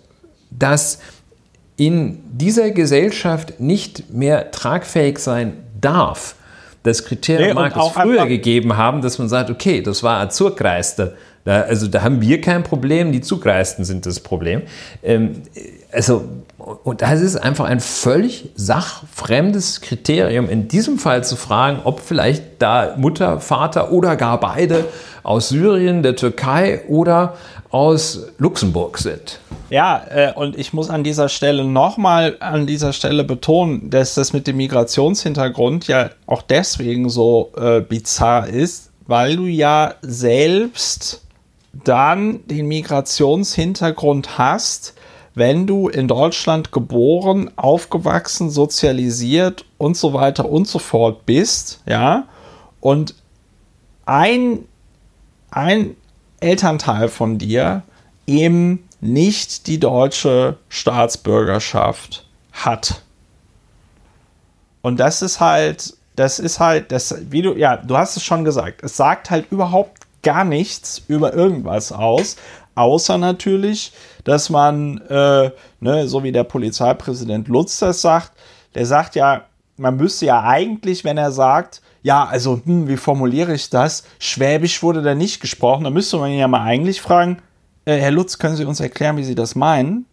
das 0.50 1.00
in 1.76 2.20
dieser 2.32 2.70
Gesellschaft 2.70 3.60
nicht 3.60 4.12
mehr 4.12 4.50
tragfähig 4.50 5.18
sein 5.18 5.64
darf. 5.80 6.36
Das 6.82 7.04
Kriterium 7.04 7.48
nee, 7.48 7.54
mag 7.54 7.76
es 7.76 7.88
früher 7.88 8.26
gegeben 8.26 8.76
haben, 8.76 9.02
dass 9.02 9.18
man 9.18 9.28
sagt, 9.28 9.50
okay, 9.50 9.82
das 9.82 10.02
war 10.02 10.20
Azurkreiste 10.20 11.16
Da, 11.44 11.62
also 11.62 11.88
da 11.88 12.02
haben 12.02 12.20
wir 12.20 12.40
kein 12.40 12.62
Problem, 12.62 13.12
die 13.12 13.20
Zugreisten 13.20 13.84
sind 13.84 14.06
das 14.06 14.20
Problem. 14.20 14.62
Ähm, 15.02 15.42
also, 15.90 16.24
und 16.84 17.02
das 17.02 17.20
ist 17.20 17.36
einfach 17.36 17.64
ein 17.64 17.80
völlig 17.80 18.50
sachfremdes 18.54 19.80
Kriterium, 19.80 20.48
in 20.48 20.68
diesem 20.68 20.98
Fall 20.98 21.24
zu 21.24 21.36
fragen, 21.36 21.80
ob 21.84 22.00
vielleicht 22.00 22.44
da 22.60 22.94
Mutter, 22.96 23.40
Vater 23.40 23.90
oder 23.90 24.14
gar 24.16 24.38
beide 24.38 24.84
aus 25.24 25.48
Syrien, 25.48 26.02
der 26.02 26.14
Türkei 26.14 26.82
oder 26.88 27.34
aus 27.70 28.26
Luxemburg 28.38 28.98
sind. 28.98 29.40
Ja, 29.70 30.02
äh, 30.10 30.32
und 30.34 30.58
ich 30.58 30.72
muss 30.72 30.90
an 30.90 31.02
dieser 31.02 31.28
Stelle 31.28 31.64
nochmal 31.64 32.36
an 32.40 32.66
dieser 32.66 32.92
Stelle 32.92 33.24
betonen, 33.24 33.88
dass 33.88 34.14
das 34.14 34.32
mit 34.32 34.46
dem 34.46 34.58
Migrationshintergrund 34.58 35.88
ja 35.88 36.10
auch 36.26 36.42
deswegen 36.42 37.08
so 37.08 37.50
äh, 37.56 37.80
bizarr 37.80 38.48
ist, 38.48 38.90
weil 39.06 39.36
du 39.36 39.46
ja 39.46 39.94
selbst 40.02 41.22
dann 41.72 42.46
den 42.46 42.68
Migrationshintergrund 42.68 44.38
hast, 44.38 44.94
wenn 45.34 45.66
du 45.66 45.88
in 45.88 46.08
Deutschland 46.08 46.72
geboren, 46.72 47.50
aufgewachsen, 47.56 48.50
sozialisiert 48.50 49.64
und 49.78 49.96
so 49.96 50.12
weiter 50.12 50.48
und 50.48 50.68
so 50.68 50.78
fort 50.78 51.24
bist, 51.24 51.80
ja, 51.86 52.24
und 52.80 53.14
ein, 54.04 54.66
ein 55.50 55.96
Elternteil 56.40 57.08
von 57.08 57.38
dir 57.38 57.82
eben 58.26 58.86
nicht 59.00 59.66
die 59.66 59.80
deutsche 59.80 60.58
Staatsbürgerschaft 60.68 62.26
hat. 62.52 63.02
Und 64.82 65.00
das 65.00 65.22
ist 65.22 65.40
halt, 65.40 65.94
das 66.16 66.38
ist 66.38 66.60
halt, 66.60 66.92
das, 66.92 67.14
wie 67.30 67.42
du, 67.42 67.54
ja, 67.54 67.76
du 67.76 67.96
hast 67.96 68.16
es 68.16 68.24
schon 68.24 68.44
gesagt, 68.44 68.82
es 68.82 68.96
sagt 68.96 69.30
halt 69.30 69.50
überhaupt 69.50 70.01
gar 70.22 70.44
nichts 70.44 71.02
über 71.08 71.32
irgendwas 71.34 71.92
aus, 71.92 72.36
außer 72.74 73.18
natürlich, 73.18 73.92
dass 74.24 74.50
man, 74.50 74.98
äh, 75.08 75.50
ne, 75.80 76.08
so 76.08 76.22
wie 76.22 76.32
der 76.32 76.44
Polizeipräsident 76.44 77.48
Lutz 77.48 77.78
das 77.78 78.00
sagt, 78.02 78.32
der 78.74 78.86
sagt 78.86 79.14
ja, 79.14 79.44
man 79.76 79.96
müsste 79.96 80.26
ja 80.26 80.42
eigentlich, 80.42 81.04
wenn 81.04 81.18
er 81.18 81.32
sagt, 81.32 81.82
ja, 82.02 82.24
also, 82.24 82.60
hm, 82.64 82.88
wie 82.88 82.96
formuliere 82.96 83.54
ich 83.54 83.70
das? 83.70 84.04
Schwäbisch 84.18 84.82
wurde 84.82 85.02
da 85.02 85.14
nicht 85.14 85.40
gesprochen. 85.40 85.84
Da 85.84 85.90
müsste 85.90 86.16
man 86.16 86.30
ihn 86.30 86.38
ja 86.38 86.48
mal 86.48 86.62
eigentlich 86.62 87.00
fragen, 87.00 87.38
äh, 87.84 87.96
Herr 87.96 88.10
Lutz, 88.10 88.38
können 88.38 88.56
Sie 88.56 88.64
uns 88.64 88.80
erklären, 88.80 89.16
wie 89.16 89.24
Sie 89.24 89.34
das 89.34 89.54
meinen? 89.54 90.06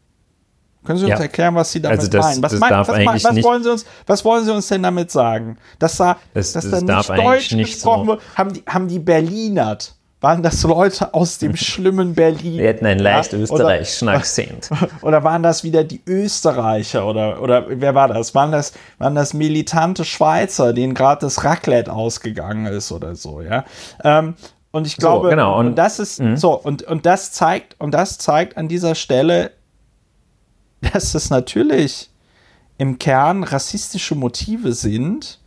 Können 0.86 0.99
Sie 0.99 1.06
uns 1.06 1.15
ja. 1.15 1.19
erklären, 1.19 1.56
was 1.56 1.72
Sie 1.72 1.81
damit 1.81 1.99
also 1.99 2.11
das, 2.11 2.26
meinen? 2.26 2.44
Was, 2.44 2.52
das 2.52 2.61
mein, 2.61 2.69
darf 2.69 2.88
was, 2.88 2.95
eigentlich 2.95 3.23
was, 3.23 3.44
wollen 3.44 3.64
Sie 3.64 3.72
uns, 3.72 3.86
was 4.06 4.23
wollen 4.23 4.45
Sie 4.45 4.53
uns 4.53 4.68
denn 4.68 4.84
damit 4.84 5.11
sagen? 5.11 5.57
Dass 5.77 5.98
da, 5.98 6.18
das, 6.34 6.53
dass 6.53 6.69
das 6.69 6.86
da 6.86 6.98
nicht 6.98 7.10
Deutsch 7.10 7.52
nicht 7.52 7.73
gesprochen 7.73 8.06
so. 8.06 8.11
wird? 8.14 8.22
Haben 8.36 8.53
die, 8.53 8.64
haben 8.68 8.88
die 8.88 8.99
Berlinert? 8.99 9.95
Waren 10.21 10.43
das 10.43 10.63
Leute 10.63 11.13
aus 11.13 11.37
dem 11.37 11.55
schlimmen 11.57 12.13
Berlin? 12.13 12.57
Wir 12.57 12.67
hätten 12.67 12.85
einen 12.85 12.99
leicht 12.99 13.31
ja? 13.31 13.39
österreichischen 13.39 14.09
Akzent. 14.09 14.69
Oder 15.01 15.23
waren 15.23 15.43
das 15.43 15.63
wieder 15.63 15.83
die 15.83 16.01
Österreicher? 16.05 17.05
Oder, 17.05 17.41
oder 17.41 17.65
wer 17.69 17.95
war 17.95 18.09
das? 18.09 18.35
Waren 18.35 18.51
das, 18.51 18.73
waren 18.97 19.15
das 19.15 19.33
militante 19.33 20.03
Schweizer, 20.03 20.73
denen 20.73 20.93
gerade 20.93 21.21
das 21.21 21.43
Raclette 21.43 21.91
ausgegangen 21.93 22.65
ist 22.65 22.91
oder 22.91 23.15
so, 23.15 23.41
ja? 23.41 23.63
Ähm, 24.03 24.35
und 24.71 24.85
ich 24.85 24.97
glaube, 24.97 25.27
so, 25.27 25.29
genau. 25.31 25.57
und, 25.57 25.67
und, 25.67 25.75
das 25.75 25.99
ist 25.99 26.19
mh. 26.19 26.37
so, 26.37 26.53
und, 26.53 26.83
und 26.83 27.05
das 27.05 27.31
zeigt, 27.31 27.75
und 27.79 27.91
das 27.91 28.17
zeigt 28.17 28.57
an 28.57 28.67
dieser 28.67 28.95
Stelle, 28.95 29.51
dass 30.81 31.15
es 31.15 31.29
natürlich 31.29 32.09
im 32.77 32.99
Kern 32.99 33.43
rassistische 33.43 34.15
Motive 34.15 34.73
sind, 34.73 35.39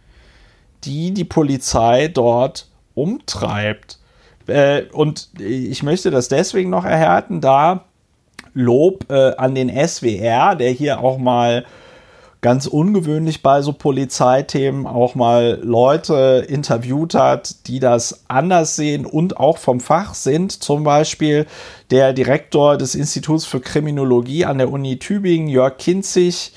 die 0.84 1.14
die 1.14 1.24
Polizei 1.24 2.08
dort 2.08 2.68
umtreibt. 2.94 3.98
Äh, 4.48 4.84
und 4.92 5.28
ich 5.38 5.82
möchte 5.82 6.10
das 6.10 6.28
deswegen 6.28 6.70
noch 6.70 6.84
erhärten, 6.84 7.40
da 7.40 7.84
Lob 8.54 9.10
äh, 9.10 9.34
an 9.36 9.54
den 9.54 9.70
SWR, 9.70 10.56
der 10.56 10.70
hier 10.70 11.00
auch 11.00 11.18
mal 11.18 11.64
ganz 12.42 12.66
ungewöhnlich 12.66 13.40
bei 13.40 13.62
so 13.62 13.72
Polizeithemen 13.72 14.86
auch 14.86 15.14
mal 15.14 15.60
Leute 15.62 16.44
interviewt 16.48 17.14
hat, 17.14 17.68
die 17.68 17.78
das 17.78 18.24
anders 18.28 18.74
sehen 18.74 19.06
und 19.06 19.36
auch 19.36 19.58
vom 19.58 19.78
Fach 19.78 20.14
sind. 20.14 20.50
Zum 20.50 20.82
Beispiel 20.82 21.46
der 21.92 22.12
Direktor 22.12 22.76
des 22.76 22.96
Instituts 22.96 23.44
für 23.44 23.60
Kriminologie 23.60 24.44
an 24.44 24.58
der 24.58 24.72
Uni 24.72 24.98
Tübingen, 24.98 25.48
Jörg 25.48 25.78
Kinzig, 25.78 26.52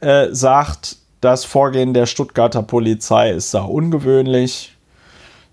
äh, 0.00 0.28
sagt, 0.30 0.96
das 1.22 1.44
Vorgehen 1.46 1.94
der 1.94 2.06
Stuttgarter 2.06 2.62
Polizei 2.62 3.30
ist 3.30 3.54
da 3.54 3.62
ungewöhnlich. 3.62 4.76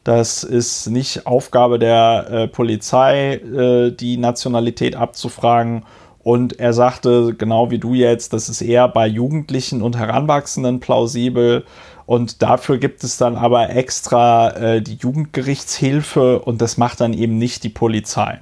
Das 0.08 0.46
ist 0.46 0.88
nicht 0.88 1.28
Aufgabe 1.28 1.80
der 1.80 2.28
äh, 2.32 2.48
Polizei, 2.48 3.34
äh, 3.34 3.92
die 3.92 4.16
Nationalität 4.16 4.96
abzufragen. 4.96 5.84
Und 6.24 6.62
er 6.62 6.72
sagte, 6.72 7.36
genau 7.38 7.72
wie 7.72 7.78
du 7.78 7.94
jetzt, 7.94 8.32
das 8.32 8.48
ist 8.48 8.62
eher 8.62 8.88
bei 8.88 9.06
Jugendlichen 9.06 9.82
und 9.82 9.98
Heranwachsenden 9.98 10.80
plausibel. 10.80 11.66
Und 12.06 12.42
dafür 12.42 12.78
gibt 12.78 13.04
es 13.04 13.18
dann 13.18 13.36
aber 13.36 13.72
extra 13.72 14.52
äh, 14.52 14.82
die 14.82 14.96
Jugendgerichtshilfe 14.96 16.40
und 16.40 16.62
das 16.62 16.78
macht 16.78 17.02
dann 17.02 17.12
eben 17.12 17.38
nicht 17.38 17.66
die 17.66 17.70
Polizei. 17.70 18.40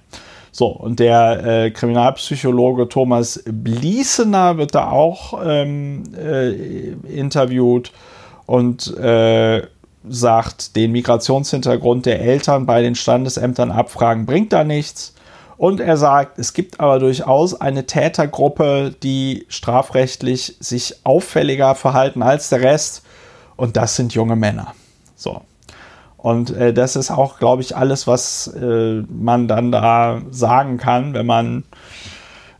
So, 0.51 0.67
und 0.67 0.99
der 0.99 1.45
äh, 1.63 1.71
Kriminalpsychologe 1.71 2.89
Thomas 2.89 3.43
Bliesener 3.43 4.59
wird 4.59 4.75
da 4.75 4.91
auch 4.91 5.41
ähm, 5.43 6.03
äh, 6.15 6.91
interviewt 7.11 7.91
und 8.45 8.95
äh, 8.97 9.63
sagt, 10.09 10.75
den 10.75 10.91
Migrationshintergrund 10.91 12.05
der 12.05 12.21
Eltern 12.21 12.65
bei 12.65 12.81
den 12.81 12.95
Standesämtern 12.95 13.71
abfragen 13.71 14.25
bringt 14.25 14.53
da 14.53 14.63
nichts. 14.63 15.13
Und 15.57 15.79
er 15.79 15.95
sagt, 15.97 16.37
es 16.37 16.53
gibt 16.53 16.79
aber 16.79 16.99
durchaus 16.99 17.59
eine 17.59 17.85
Tätergruppe, 17.85 18.93
die 19.03 19.45
strafrechtlich 19.47 20.57
sich 20.59 20.95
auffälliger 21.05 21.75
verhalten 21.75 22.21
als 22.21 22.49
der 22.49 22.61
Rest. 22.61 23.03
Und 23.55 23.77
das 23.77 23.95
sind 23.95 24.13
junge 24.13 24.35
Männer. 24.35 24.73
So. 25.15 25.41
Und 26.17 26.49
äh, 26.49 26.73
das 26.73 26.95
ist 26.95 27.11
auch, 27.11 27.39
glaube 27.39 27.61
ich, 27.61 27.77
alles, 27.77 28.07
was 28.07 28.47
äh, 28.47 29.03
man 29.07 29.47
dann 29.47 29.71
da 29.71 30.21
sagen 30.31 30.77
kann, 30.77 31.13
wenn 31.13 31.25
man 31.25 31.63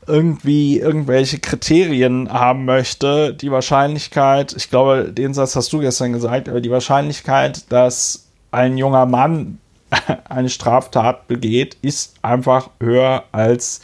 irgendwie 0.08 0.80
irgendwelche 0.80 1.40
Kriterien 1.40 2.32
haben 2.32 2.66
möchte, 2.66 3.34
die 3.34 3.52
Wahrscheinlichkeit, 3.52 4.54
ich 4.56 4.70
glaube, 4.70 5.12
den 5.12 5.34
Satz 5.34 5.56
hast 5.56 5.72
du 5.74 5.80
gestern 5.80 6.14
gesagt, 6.14 6.50
aber 6.50 6.62
die 6.62 6.72
Wahrscheinlichkeit, 6.72 7.72
dass 7.72 8.28
ein 8.52 8.78
junger 8.78 9.06
Mann 9.06 9.60
eine 10.30 10.50
Straftat 10.50 11.28
begeht, 11.28 11.78
ist 11.82 12.16
einfach 12.22 12.70
höher 12.80 13.24
als 13.32 13.82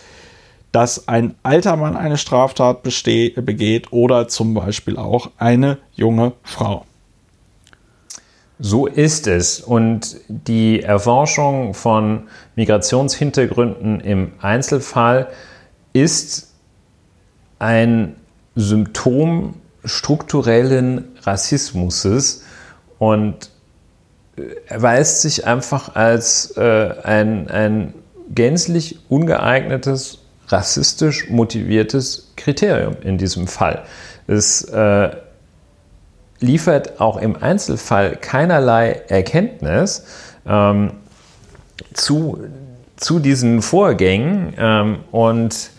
dass 0.72 1.08
ein 1.08 1.36
alter 1.44 1.76
Mann 1.76 1.98
eine 1.98 2.18
Straftat 2.18 2.84
begeht 2.84 3.92
oder 3.92 4.28
zum 4.28 4.54
Beispiel 4.54 4.98
auch 4.98 5.30
eine 5.38 5.80
junge 5.94 6.34
Frau. 6.44 6.86
So 8.60 8.86
ist 8.86 9.28
es. 9.28 9.60
Und 9.60 10.18
die 10.28 10.82
Erforschung 10.82 11.74
von 11.74 12.28
Migrationshintergründen 12.56 14.00
im 14.02 14.34
Einzelfall 14.40 15.30
ist 15.94 16.54
ein 17.60 18.16
Symptom 18.56 19.56
strukturellen 19.84 21.06
Rassismus 21.24 22.44
und 23.00 23.50
erweist 24.68 25.22
sich 25.22 25.46
einfach 25.46 25.96
als 25.96 26.56
äh, 26.58 26.94
ein, 27.04 27.50
ein 27.50 27.94
gänzlich 28.34 29.00
ungeeignetes, 29.10 30.20
rassistisch 30.48 31.30
motiviertes 31.30 32.34
Kriterium 32.36 32.96
in 33.04 33.18
diesem 33.18 33.48
Fall. 33.48 33.84
Es 34.28 34.64
äh, 34.64 35.10
liefert 36.40 37.00
auch 37.00 37.18
im 37.18 37.42
Einzelfall 37.42 38.16
keinerlei 38.16 39.02
Erkenntnis 39.08 40.06
ähm, 40.46 40.94
zu, 41.94 42.44
zu 42.98 43.20
diesen 43.20 43.62
Vorgängen 43.62 44.54
ähm, 44.58 45.00
und 45.12 45.71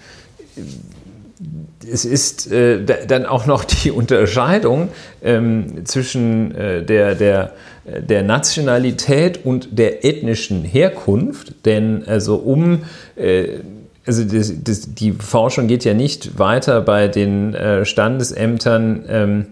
es 1.90 2.04
ist 2.04 2.50
äh, 2.52 2.84
dann 3.06 3.26
auch 3.26 3.46
noch 3.46 3.64
die 3.64 3.90
Unterscheidung 3.92 4.88
ähm, 5.22 5.84
zwischen 5.84 6.54
äh, 6.54 6.82
der, 6.84 7.14
der, 7.14 7.52
der 7.84 8.22
Nationalität 8.22 9.44
und 9.44 9.76
der 9.78 10.04
ethnischen 10.04 10.64
Herkunft, 10.64 11.64
denn 11.64 12.04
also 12.06 12.36
um 12.36 12.82
äh, 13.16 13.60
also 14.04 14.24
das, 14.24 14.52
das, 14.64 14.94
die 14.94 15.12
Forschung 15.12 15.68
geht 15.68 15.84
ja 15.84 15.94
nicht 15.94 16.38
weiter 16.38 16.80
bei 16.80 17.08
den 17.08 17.54
äh, 17.54 17.84
Standesämtern 17.84 19.04
ähm, 19.08 19.46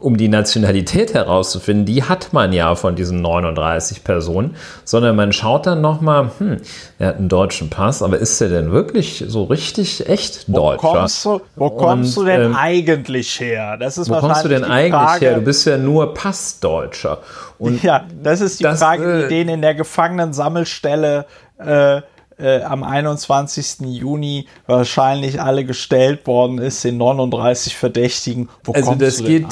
um 0.00 0.16
die 0.16 0.28
Nationalität 0.28 1.12
herauszufinden, 1.12 1.84
die 1.84 2.04
hat 2.04 2.32
man 2.32 2.52
ja 2.52 2.76
von 2.76 2.94
diesen 2.94 3.20
39 3.20 4.04
Personen, 4.04 4.54
sondern 4.84 5.16
man 5.16 5.32
schaut 5.32 5.66
dann 5.66 5.80
nochmal, 5.80 6.30
hm, 6.38 6.58
er 6.98 7.08
hat 7.08 7.16
einen 7.16 7.28
deutschen 7.28 7.68
Pass, 7.68 8.02
aber 8.02 8.18
ist 8.18 8.40
er 8.40 8.48
denn 8.48 8.70
wirklich 8.70 9.24
so 9.26 9.44
richtig 9.44 10.08
echt 10.08 10.48
Deutscher? 10.48 10.82
Wo 10.82 10.92
kommst 10.92 11.24
du, 11.24 11.40
wo 11.56 11.70
kommst 11.70 12.16
Und, 12.16 12.22
du 12.22 12.30
denn 12.30 12.42
ähm, 12.42 12.56
eigentlich 12.56 13.40
her? 13.40 13.76
Das 13.76 13.98
ist 13.98 14.08
wo 14.08 14.20
kommst 14.20 14.44
du 14.44 14.48
denn 14.48 14.62
eigentlich 14.62 14.92
Frage, 14.92 15.26
her? 15.26 15.34
Du 15.34 15.40
bist 15.40 15.66
ja 15.66 15.76
nur 15.76 16.14
Passdeutscher. 16.14 17.18
Und 17.58 17.82
ja, 17.82 18.04
das 18.22 18.40
ist 18.40 18.60
die 18.60 18.64
das, 18.64 18.78
Frage, 18.78 19.18
die 19.18 19.24
äh, 19.24 19.28
denen 19.28 19.50
in 19.50 19.62
der 19.62 19.74
Gefangenensammelstelle 19.74 21.26
äh, 21.58 22.02
äh, 22.38 22.62
am 22.62 22.82
21. 22.82 23.80
Juni 23.86 24.46
wahrscheinlich 24.66 25.40
alle 25.40 25.64
gestellt 25.64 26.26
worden 26.26 26.58
ist, 26.58 26.84
den 26.84 26.96
39 26.96 27.76
Verdächtigen. 27.76 28.48
Wo 28.64 28.72
also 28.72 28.94
das 28.94 29.22
geht, 29.24 29.46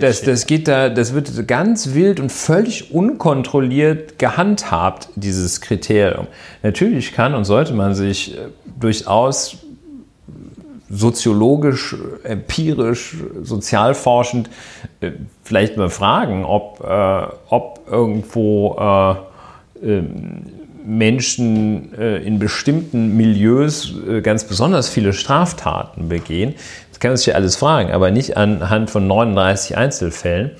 das, 0.00 0.22
das 0.22 0.46
geht 0.46 0.68
da, 0.68 0.88
das 0.88 1.14
wird 1.14 1.46
ganz 1.48 1.94
wild 1.94 2.20
und 2.20 2.30
völlig 2.30 2.92
unkontrolliert 2.92 4.18
gehandhabt, 4.18 5.08
dieses 5.16 5.60
Kriterium. 5.60 6.26
Natürlich 6.62 7.12
kann 7.12 7.34
und 7.34 7.44
sollte 7.44 7.74
man 7.74 7.94
sich 7.94 8.36
äh, 8.36 8.48
durchaus 8.78 9.58
soziologisch, 10.90 11.96
empirisch, 12.24 13.16
sozialforschend 13.42 14.48
äh, 15.00 15.10
vielleicht 15.42 15.76
mal 15.76 15.90
fragen, 15.90 16.44
ob, 16.44 16.82
äh, 16.82 17.26
ob 17.50 17.80
irgendwo 17.90 18.76
äh, 18.78 19.86
ähm, 19.86 20.57
Menschen 20.88 21.92
äh, 21.98 22.16
in 22.16 22.38
bestimmten 22.38 23.14
Milieus 23.14 23.92
äh, 24.08 24.22
ganz 24.22 24.44
besonders 24.44 24.88
viele 24.88 25.12
Straftaten 25.12 26.08
begehen. 26.08 26.54
Das 26.90 26.98
kann 26.98 27.10
man 27.10 27.18
sich 27.18 27.26
ja 27.26 27.34
alles 27.34 27.56
fragen, 27.56 27.92
aber 27.92 28.10
nicht 28.10 28.38
anhand 28.38 28.88
von 28.88 29.06
39 29.06 29.76
Einzelfällen. 29.76 30.52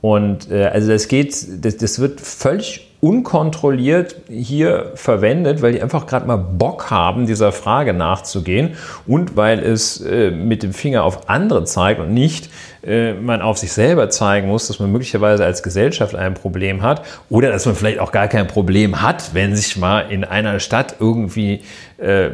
Und 0.00 0.50
äh, 0.50 0.64
also 0.64 0.88
das 0.88 1.08
geht, 1.08 1.36
das, 1.64 1.76
das 1.76 1.98
wird 1.98 2.20
völlig 2.22 2.93
unkontrolliert 3.04 4.16
hier 4.30 4.92
verwendet, 4.94 5.60
weil 5.60 5.72
die 5.72 5.82
einfach 5.82 6.06
gerade 6.06 6.26
mal 6.26 6.38
Bock 6.38 6.90
haben, 6.90 7.26
dieser 7.26 7.52
Frage 7.52 7.92
nachzugehen 7.92 8.76
und 9.06 9.36
weil 9.36 9.58
es 9.58 10.00
äh, 10.00 10.30
mit 10.30 10.62
dem 10.62 10.72
Finger 10.72 11.04
auf 11.04 11.28
andere 11.28 11.64
zeigt 11.64 12.00
und 12.00 12.14
nicht 12.14 12.48
äh, 12.82 13.12
man 13.12 13.42
auf 13.42 13.58
sich 13.58 13.74
selber 13.74 14.08
zeigen 14.08 14.48
muss, 14.48 14.68
dass 14.68 14.78
man 14.78 14.90
möglicherweise 14.90 15.44
als 15.44 15.62
Gesellschaft 15.62 16.14
ein 16.14 16.32
Problem 16.32 16.80
hat 16.80 17.04
oder 17.28 17.50
dass 17.50 17.66
man 17.66 17.74
vielleicht 17.74 17.98
auch 17.98 18.10
gar 18.10 18.26
kein 18.26 18.46
Problem 18.46 19.02
hat, 19.02 19.34
wenn 19.34 19.54
sich 19.54 19.76
mal 19.76 20.10
in 20.10 20.24
einer 20.24 20.58
Stadt 20.58 20.96
irgendwie 20.98 21.60
äh, 21.98 22.30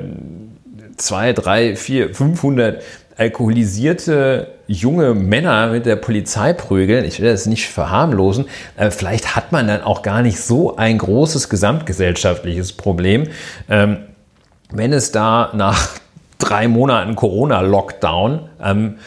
zwei, 0.98 1.32
drei, 1.32 1.74
vier, 1.74 2.14
500 2.14 2.80
alkoholisierte 3.16 4.52
junge 4.70 5.14
Männer 5.14 5.68
mit 5.68 5.84
der 5.84 5.97
Polizei 5.97 6.52
prügeln, 6.52 7.05
ich 7.05 7.20
will 7.20 7.30
das 7.30 7.47
nicht 7.47 7.68
verharmlosen, 7.68 8.47
äh, 8.76 8.90
vielleicht 8.90 9.34
hat 9.34 9.51
man 9.51 9.66
dann 9.66 9.82
auch 9.82 10.02
gar 10.02 10.22
nicht 10.22 10.40
so 10.40 10.76
ein 10.76 10.98
großes 10.98 11.48
gesamtgesellschaftliches 11.48 12.72
Problem. 12.72 13.28
Ähm, 13.68 13.98
wenn 14.70 14.92
es 14.92 15.10
da 15.10 15.51
nach 15.55 15.88
drei 16.38 16.68
Monaten 16.68 17.16
Corona-Lockdown 17.16 18.48
am 18.59 18.98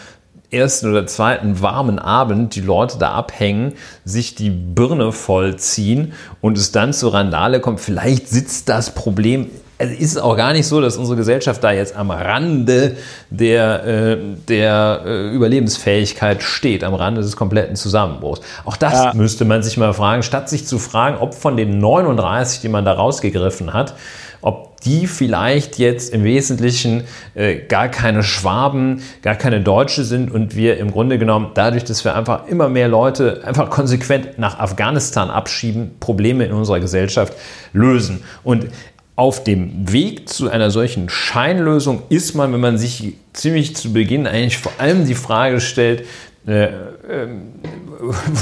ersten 0.51 0.91
oder 0.91 1.07
zweiten 1.07 1.61
warmen 1.61 1.97
Abend 1.97 2.55
die 2.55 2.61
Leute 2.61 2.99
da 2.99 3.13
abhängen, 3.13 3.73
sich 4.03 4.35
die 4.35 4.51
Birne 4.51 5.11
vollziehen 5.11 6.13
und 6.41 6.57
es 6.57 6.71
dann 6.71 6.93
zur 6.93 7.13
Randale 7.13 7.61
kommt, 7.61 7.79
vielleicht 7.79 8.27
sitzt 8.27 8.69
das 8.69 8.93
Problem 8.93 9.49
also 9.77 9.93
ist 9.93 10.11
es 10.11 10.17
auch 10.17 10.37
gar 10.37 10.53
nicht 10.53 10.67
so, 10.67 10.81
dass 10.81 10.97
unsere 10.97 11.17
Gesellschaft 11.17 11.63
da 11.63 11.71
jetzt 11.71 11.95
am 11.95 12.11
Rande 12.11 12.95
der, 13.29 13.85
äh, 13.85 14.17
der 14.47 15.01
äh, 15.05 15.29
Überlebensfähigkeit 15.29 16.43
steht, 16.43 16.83
am 16.83 16.93
Rande 16.93 17.21
des 17.21 17.35
kompletten 17.35 17.75
Zusammenbruchs. 17.75 18.41
Auch 18.65 18.77
das 18.77 18.93
ja. 18.93 19.13
müsste 19.13 19.45
man 19.45 19.63
sich 19.63 19.77
mal 19.77 19.93
fragen, 19.93 20.23
statt 20.23 20.49
sich 20.49 20.67
zu 20.67 20.79
fragen, 20.79 21.17
ob 21.17 21.33
von 21.33 21.57
den 21.57 21.79
39, 21.79 22.61
die 22.61 22.69
man 22.69 22.85
da 22.85 22.93
rausgegriffen 22.93 23.73
hat, 23.73 23.95
ob 24.41 24.73
die 24.81 25.07
vielleicht 25.07 25.79
jetzt 25.79 26.13
im 26.13 26.23
Wesentlichen 26.23 27.05
äh, 27.35 27.55
gar 27.55 27.87
keine 27.87 28.21
Schwaben, 28.21 29.01
gar 29.21 29.35
keine 29.35 29.61
Deutsche 29.61 30.03
sind 30.03 30.29
und 30.31 30.55
wir 30.55 30.77
im 30.77 30.91
Grunde 30.91 31.17
genommen 31.17 31.51
dadurch, 31.53 31.85
dass 31.85 32.03
wir 32.03 32.15
einfach 32.15 32.47
immer 32.47 32.67
mehr 32.67 32.89
Leute 32.89 33.41
einfach 33.45 33.69
konsequent 33.69 34.37
nach 34.37 34.59
Afghanistan 34.59 35.29
abschieben, 35.29 35.95
Probleme 35.99 36.45
in 36.45 36.51
unserer 36.51 36.81
Gesellschaft 36.81 37.33
lösen. 37.71 38.23
Und 38.43 38.67
auf 39.15 39.43
dem 39.43 39.91
Weg 39.91 40.27
zu 40.27 40.49
einer 40.49 40.71
solchen 40.71 41.09
Scheinlösung 41.09 42.01
ist 42.09 42.33
man, 42.33 42.51
wenn 42.51 42.59
man 42.59 42.77
sich 42.77 43.13
ziemlich 43.33 43.75
zu 43.75 43.93
Beginn 43.93 44.25
eigentlich 44.25 44.57
vor 44.57 44.71
allem 44.79 45.05
die 45.05 45.15
Frage 45.15 45.61
stellt, 45.61 46.05
äh, 46.45 46.65
äh, 46.65 46.71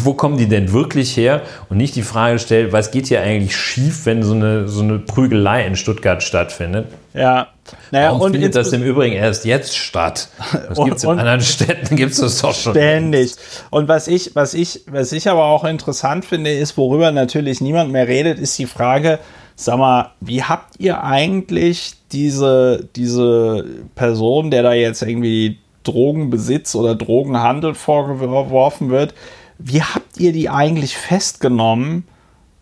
wo 0.04 0.14
kommen 0.14 0.38
die 0.38 0.48
denn 0.48 0.72
wirklich 0.72 1.16
her? 1.16 1.42
Und 1.70 1.78
nicht 1.78 1.96
die 1.96 2.02
Frage 2.02 2.40
stellt, 2.40 2.72
was 2.72 2.90
geht 2.90 3.08
hier 3.08 3.22
eigentlich 3.22 3.56
schief, 3.56 4.06
wenn 4.06 4.24
so 4.24 4.34
eine, 4.34 4.68
so 4.68 4.82
eine 4.82 4.98
Prügelei 5.00 5.68
in 5.68 5.76
Stuttgart 5.76 6.24
stattfindet? 6.24 6.88
Ja. 7.14 7.50
Naja, 7.92 8.08
Warum 8.08 8.22
und 8.22 8.32
findet 8.32 8.56
das 8.56 8.74
im 8.74 8.82
Übrigen 8.82 9.16
erst 9.16 9.46
jetzt 9.46 9.78
statt? 9.78 10.30
Das 10.52 10.84
gibt 10.84 10.98
es 10.98 11.04
in 11.04 11.10
anderen 11.12 11.42
Städten, 11.42 11.96
gibt 11.96 12.14
es 12.14 12.20
das 12.20 12.42
doch 12.42 12.56
schon. 12.56 12.74
Ständig. 12.74 13.34
Und 13.70 13.88
was 13.88 14.08
ich, 14.08 14.36
was, 14.36 14.54
ich, 14.54 14.82
was 14.88 15.12
ich 15.12 15.30
aber 15.30 15.44
auch 15.44 15.64
interessant 15.64 16.26
finde, 16.26 16.52
ist, 16.52 16.78
worüber 16.78 17.12
natürlich 17.12 17.62
niemand 17.62 17.92
mehr 17.92 18.08
redet, 18.08 18.40
ist 18.40 18.58
die 18.58 18.66
Frage, 18.66 19.20
Sag 19.62 19.78
mal, 19.78 20.14
wie 20.20 20.42
habt 20.42 20.80
ihr 20.80 21.04
eigentlich 21.04 21.94
diese, 22.12 22.90
diese 22.96 23.64
Person, 23.94 24.50
der 24.50 24.64
da 24.64 24.74
jetzt 24.74 25.04
irgendwie 25.04 25.60
Drogenbesitz 25.84 26.74
oder 26.74 26.96
Drogenhandel 26.96 27.76
vorgeworfen 27.76 28.90
wird, 28.90 29.14
wie 29.60 29.84
habt 29.84 30.20
ihr 30.20 30.34
die 30.34 30.50
eigentlich 30.50 30.98
festgenommen, 30.98 32.08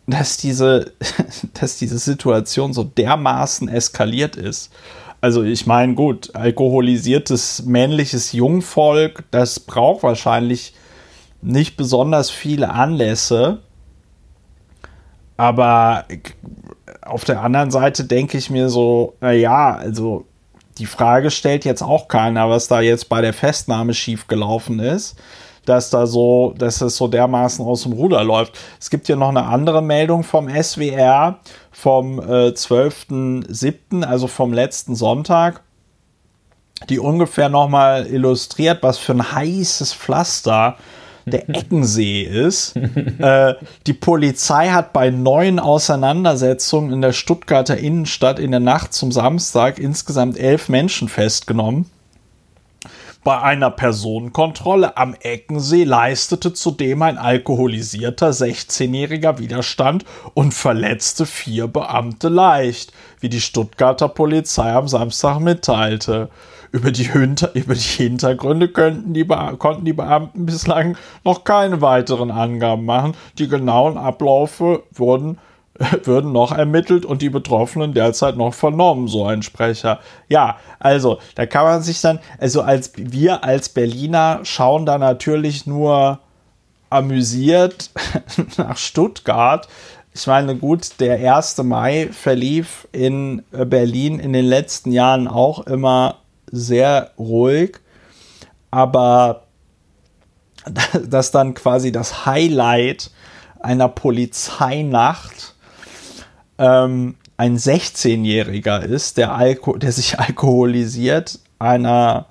dass 0.07 0.35
diese, 0.35 0.91
dass 1.53 1.77
diese 1.77 1.99
Situation 1.99 2.73
so 2.73 2.84
dermaßen 2.84 3.69
eskaliert 3.69 4.35
ist? 4.35 4.69
Also 5.21 5.41
ich 5.43 5.65
meine, 5.65 5.95
gut, 5.95 6.35
alkoholisiertes 6.35 7.63
männliches 7.63 8.34
Jungvolk, 8.34 9.23
das 9.31 9.61
braucht 9.61 10.03
wahrscheinlich 10.03 10.73
nicht 11.41 11.77
besonders 11.77 12.30
viele 12.30 12.71
Anlässe. 12.71 13.59
Aber 15.38 16.03
auf 17.10 17.26
der 17.26 17.41
anderen 17.41 17.72
Seite 17.72 18.06
denke 18.06 18.38
ich 18.38 18.49
mir 18.49 18.69
so, 18.69 19.15
naja, 19.19 19.76
also 19.76 20.26
die 20.77 20.86
Frage 20.86 21.30
stellt 21.31 21.65
jetzt 21.65 21.81
auch 21.81 22.07
keiner, 22.07 22.49
was 22.49 22.68
da 22.68 22.81
jetzt 22.81 23.10
bei 23.10 23.22
der 23.22 23.34
Festnahme 23.34 23.94
schiefgelaufen 23.94 24.80
ist, 24.80 25.18
dass 25.65 25.90
da 25.90 26.07
so, 26.07 26.53
dass 26.57 26.81
es 26.81 26.95
so 26.95 27.07
dermaßen 27.07 27.65
aus 27.65 27.84
dem 27.84 27.94
Ruder 27.94 28.23
läuft. 28.23 28.57
Es 28.80 28.90
gibt 28.90 29.07
hier 29.07 29.18
noch 29.18 29.30
eine 29.30 29.44
andere 29.44 29.81
Meldung 29.81 30.23
vom 30.23 30.49
SWR 30.49 31.40
vom 31.72 32.19
äh, 32.19 32.49
12.07., 32.49 34.03
also 34.03 34.27
vom 34.27 34.53
letzten 34.53 34.95
Sonntag, 34.95 35.61
die 36.90 36.99
ungefähr 36.99 37.49
nochmal 37.49 38.07
illustriert, 38.07 38.81
was 38.81 38.98
für 38.98 39.14
ein 39.14 39.31
heißes 39.34 39.94
Pflaster 39.94 40.77
der 41.30 41.49
Eckensee 41.49 42.23
ist. 42.23 42.76
äh, 43.19 43.53
die 43.88 43.93
Polizei 43.93 44.69
hat 44.69 44.93
bei 44.93 45.10
neun 45.10 45.60
Auseinandersetzungen 45.60 46.93
in 46.93 47.01
der 47.01 47.14
Stuttgarter 47.14 47.77
Innenstadt 47.77 48.39
in 48.39 48.51
der 48.51 48.60
Nacht 48.60 48.93
zum 48.93 49.11
Samstag 49.11 49.80
insgesamt 49.80 50.38
elf 50.38 50.69
Menschen 50.69 51.10
festgenommen. 51.10 51.85
Bei 53.26 53.41
einer 53.41 53.69
Personenkontrolle 53.69 54.95
am 54.95 55.14
Eckensee 55.14 55.84
leistete 55.84 56.53
zudem 56.53 57.01
ein 57.01 57.18
alkoholisierter 57.18 58.30
16-jähriger 58.30 59.39
Widerstand 59.39 60.06
und 60.34 60.53
verletzte 60.53 61.26
vier 61.26 61.68
Beamte 61.68 62.30
leicht, 62.30 62.93
wie 63.19 63.27
die 63.27 63.41
Stuttgarter 63.41 64.07
Polizei 64.07 64.72
am 64.72 64.88
Samstag 64.88 65.39
mitteilte. 65.39 66.30
Über 66.72 66.91
die, 66.91 67.06
Hinter 67.06 67.52
über 67.56 67.74
die 67.74 67.80
Hintergründe 67.80 68.68
die 68.70 69.26
konnten 69.58 69.86
die 69.86 69.94
Beamten 69.94 70.46
bislang 70.46 70.98
noch 71.24 71.44
keine 71.44 71.82
weiteren 71.82 72.32
Angaben 72.32 72.86
machen. 72.86 73.16
Die 73.38 73.48
genauen 73.48 73.98
Abläufe 73.98 74.84
wurden 74.91 75.40
würden 76.04 76.32
noch 76.32 76.52
ermittelt 76.52 77.06
und 77.06 77.22
die 77.22 77.30
Betroffenen 77.30 77.94
derzeit 77.94 78.36
noch 78.36 78.54
vernommen, 78.54 79.08
so 79.08 79.26
ein 79.26 79.41
Sprecher. 79.41 80.00
Ja, 80.28 80.58
also, 80.80 81.20
da 81.36 81.46
kann 81.46 81.64
man 81.64 81.82
sich 81.82 82.02
dann, 82.02 82.20
also 82.38 82.62
als 82.62 82.91
wir 82.96 83.44
als 83.44 83.70
Berliner 83.70 84.41
schauen 84.44 84.86
da 84.86 84.98
natürlich 84.98 85.66
nur 85.66 86.20
amüsiert 86.90 87.91
nach 88.58 88.78
Stuttgart. 88.78 89.68
Ich 90.14 90.28
meine, 90.28 90.56
gut, 90.56 91.00
der 91.00 91.36
1. 91.36 91.64
Mai 91.64 92.10
verlief 92.12 92.88
in 92.91 93.44
Berlin 93.52 94.20
in 94.20 94.34
den 94.34 94.46
letzten 94.46 94.91
Jahren 94.91 95.28
auch 95.28 95.66
immer 95.66 96.16
sehr 96.51 97.11
ruhig, 97.17 97.80
aber 98.71 99.43
dass 101.07 101.31
dann 101.31 101.53
quasi 101.53 101.91
das 101.91 102.26
Highlight 102.26 103.11
einer 103.59 103.89
Polizeinacht 103.89 105.55
ähm, 106.57 107.15
ein 107.38 107.57
16-Jähriger 107.57 108.81
ist, 108.81 109.17
der, 109.17 109.34
Alko 109.34 109.77
der 109.77 109.91
sich 109.91 110.19
alkoholisiert, 110.19 111.39
einer 111.57 112.27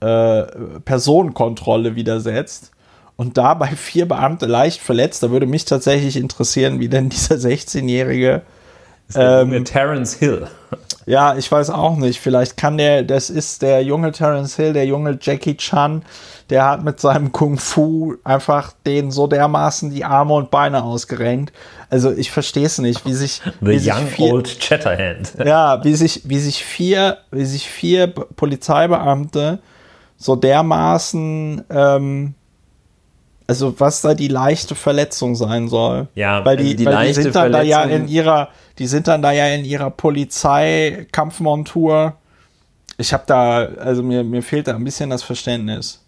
äh, 0.00 0.42
Personenkontrolle 0.84 1.94
widersetzt 1.94 2.70
und 3.16 3.36
dabei 3.36 3.68
vier 3.68 4.08
Beamte 4.08 4.46
leicht 4.46 4.80
verletzt. 4.80 5.22
Da 5.22 5.30
würde 5.30 5.46
mich 5.46 5.64
tatsächlich 5.64 6.16
interessieren, 6.16 6.80
wie 6.80 6.88
denn 6.88 7.10
dieser 7.10 7.34
16-Jährige. 7.34 8.42
Ähm, 9.14 9.64
Terence 9.64 10.14
Hill. 10.14 10.46
Ja, 11.10 11.34
ich 11.36 11.50
weiß 11.50 11.70
auch 11.70 11.96
nicht. 11.96 12.20
Vielleicht 12.20 12.56
kann 12.56 12.78
der, 12.78 13.02
das 13.02 13.30
ist 13.30 13.62
der 13.62 13.82
junge 13.82 14.12
Terence 14.12 14.54
Hill, 14.54 14.72
der 14.72 14.86
junge 14.86 15.18
Jackie 15.20 15.56
Chan, 15.56 16.04
der 16.50 16.64
hat 16.64 16.84
mit 16.84 17.00
seinem 17.00 17.32
Kung 17.32 17.58
Fu 17.58 18.14
einfach 18.22 18.72
den 18.86 19.10
so 19.10 19.26
dermaßen 19.26 19.90
die 19.90 20.04
Arme 20.04 20.34
und 20.34 20.52
Beine 20.52 20.84
ausgerenkt. 20.84 21.52
Also 21.88 22.12
ich 22.12 22.30
verstehe 22.30 22.66
es 22.66 22.78
nicht, 22.78 23.04
wie 23.06 23.14
sich 23.14 23.42
The 23.60 23.66
wie 23.66 23.90
Young 23.90 24.04
sich 24.06 24.14
vier, 24.14 24.32
Old 24.32 24.48
Shatterhand. 24.62 25.34
ja, 25.44 25.82
wie 25.82 25.94
sich 25.94 26.22
wie 26.28 26.38
sich 26.38 26.64
vier 26.64 27.18
wie 27.32 27.44
sich 27.44 27.68
vier 27.68 28.06
Polizeibeamte 28.06 29.58
so 30.16 30.36
dermaßen 30.36 31.64
ähm, 31.70 32.34
also 33.50 33.74
was 33.80 34.00
da 34.00 34.14
die 34.14 34.28
leichte 34.28 34.76
Verletzung 34.76 35.34
sein 35.34 35.66
soll. 35.66 36.06
Ja, 36.14 36.44
weil 36.44 36.56
die, 36.56 36.66
also 36.66 36.76
die 36.76 36.84
weil 36.84 36.92
die 36.92 36.98
leichte 36.98 37.22
sind 37.22 37.34
dann 37.34 37.50
da 37.50 37.62
ja 37.62 37.80
Verletzung- 37.80 38.06
in 38.06 38.08
ihrer, 38.08 38.48
die 38.78 38.86
sind 38.86 39.08
dann 39.08 39.22
da 39.22 39.32
ja 39.32 39.48
in 39.48 39.64
ihrer 39.64 39.90
Polizeikampfmontur. 39.90 42.14
Ich 42.96 43.12
habe 43.12 43.24
da, 43.26 43.64
also 43.64 44.04
mir, 44.04 44.22
mir 44.22 44.42
fehlt 44.42 44.68
da 44.68 44.76
ein 44.76 44.84
bisschen 44.84 45.10
das 45.10 45.24
Verständnis. 45.24 46.00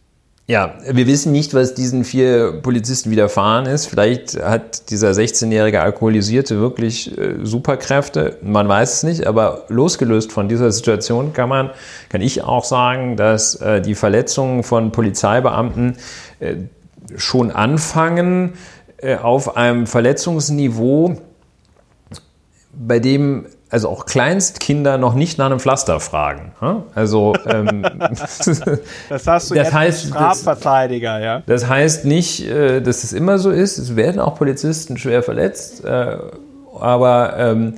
Ja, 0.47 0.74
wir 0.89 1.09
wissen 1.09 1.32
nicht, 1.32 1.52
was 1.52 1.74
diesen 1.74 2.05
vier 2.05 2.60
Polizisten 2.62 3.10
widerfahren 3.10 3.66
ist. 3.66 3.86
Vielleicht 3.86 4.40
hat 4.40 4.90
dieser 4.90 5.10
16-jährige 5.10 5.82
Alkoholisierte 5.82 6.60
wirklich 6.60 7.19
äh, 7.19 7.39
Superkräfte. 7.43 8.39
Man 8.43 8.69
weiß 8.69 8.94
es 8.94 9.02
nicht, 9.02 9.27
aber 9.27 9.64
losgelöst 9.69 10.31
von 10.31 10.48
dieser 10.48 10.70
Situation 10.70 11.32
kann 11.32 11.48
man, 11.48 11.70
kann 12.09 12.20
ich 12.20 12.44
auch 12.44 12.62
sagen, 12.62 13.16
dass 13.16 13.56
äh, 13.56 13.81
die 13.81 13.97
Verletzungen 13.97 14.62
von 14.62 14.93
Polizeibeamten 14.93 15.97
äh, 16.39 16.55
schon 17.16 17.51
anfangen 17.51 18.55
äh, 18.98 19.16
auf 19.16 19.56
einem 19.56 19.86
Verletzungsniveau, 19.86 21.16
bei 22.74 22.98
dem 22.98 23.47
also 23.70 23.89
auch 23.89 24.05
Kleinstkinder 24.05 24.98
noch 24.98 25.14
nicht 25.14 25.39
nach 25.39 25.47
einem 25.47 25.59
Pflaster 25.59 25.98
fragen. 25.98 26.52
Also 26.94 27.34
ähm, 27.47 27.82
Das 29.09 29.26
hast 29.26 29.51
du 29.51 29.55
Das 29.55 29.64
jetzt 29.64 29.72
heißt, 29.72 30.06
Strafverteidiger, 30.09 31.20
ja. 31.20 31.43
Das 31.47 31.66
heißt 31.68 32.05
nicht, 32.05 32.47
äh, 32.47 32.82
dass 32.82 33.02
es 33.02 33.14
immer 33.14 33.39
so 33.39 33.51
ist. 33.51 33.78
Es 33.78 33.97
werden 33.97 34.20
auch 34.20 34.34
Polizisten 34.34 34.98
schwer 34.98 35.22
verletzt. 35.22 35.84
äh, 35.86 36.16
Aber 36.78 37.34
ähm, 37.39 37.74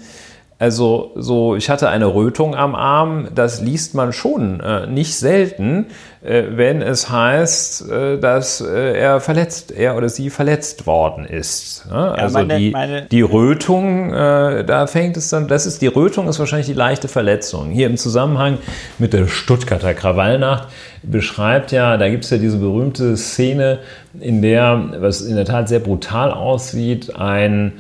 also 0.59 1.11
so, 1.17 1.57
ich 1.57 1.69
hatte 1.69 1.89
eine 1.89 2.15
Rötung 2.15 2.55
am 2.55 2.75
Arm. 2.75 3.29
Das 3.35 3.61
liest 3.61 3.95
man 3.95 4.13
schon 4.13 4.61
äh, 4.61 4.87
nicht 4.87 5.17
selten, 5.17 5.87
äh, 6.23 6.45
wenn 6.51 6.81
es 6.81 7.11
heißt, 7.11 7.91
äh, 7.91 8.19
dass 8.19 8.61
äh, 8.61 8.97
er 8.97 9.21
verletzt, 9.21 9.73
er 9.73 9.97
oder 9.97 10.09
sie 10.09 10.31
verletzt 10.31 10.87
worden 10.87 11.25
ist. 11.25 11.87
ne? 11.91 12.13
Also 12.13 12.39
meine- 12.39 12.57
die, 12.59 12.71
meine- 12.71 13.03
die 13.07 13.23
Rötung, 13.23 14.13
äh, 14.15 14.65
da 14.65 14.87
fängt 14.87 15.17
es 15.17 15.29
dann, 15.29 15.49
das 15.49 15.67
ist 15.67 15.83
die 15.83 15.89
Rötung 15.89 16.29
ist 16.29 16.39
wahrscheinlich 16.39 16.69
die 16.69 16.73
leichte 16.73 17.09
Verletzung. 17.09 17.71
Hier 17.71 17.89
im 17.89 17.97
Zusammenhang 17.97 18.59
mit 18.99 19.13
der 19.13 19.27
Stuttgarter 19.27 19.93
Krawallnacht 19.93 20.69
beschreibt 21.03 21.73
ja, 21.73 21.97
da 21.97 22.09
gibt 22.09 22.25
es 22.25 22.31
ja 22.31 22.39
diese 22.39 22.59
berühmte 22.59 23.17
Szene, 23.17 23.81
in 24.21 24.41
der, 24.41 24.81
was 25.01 25.21
in 25.21 25.35
der 25.35 25.45
Tat 25.45 25.69
sehr 25.69 25.81
brutal 25.81 26.31
aussieht, 26.31 27.17
ein 27.17 27.73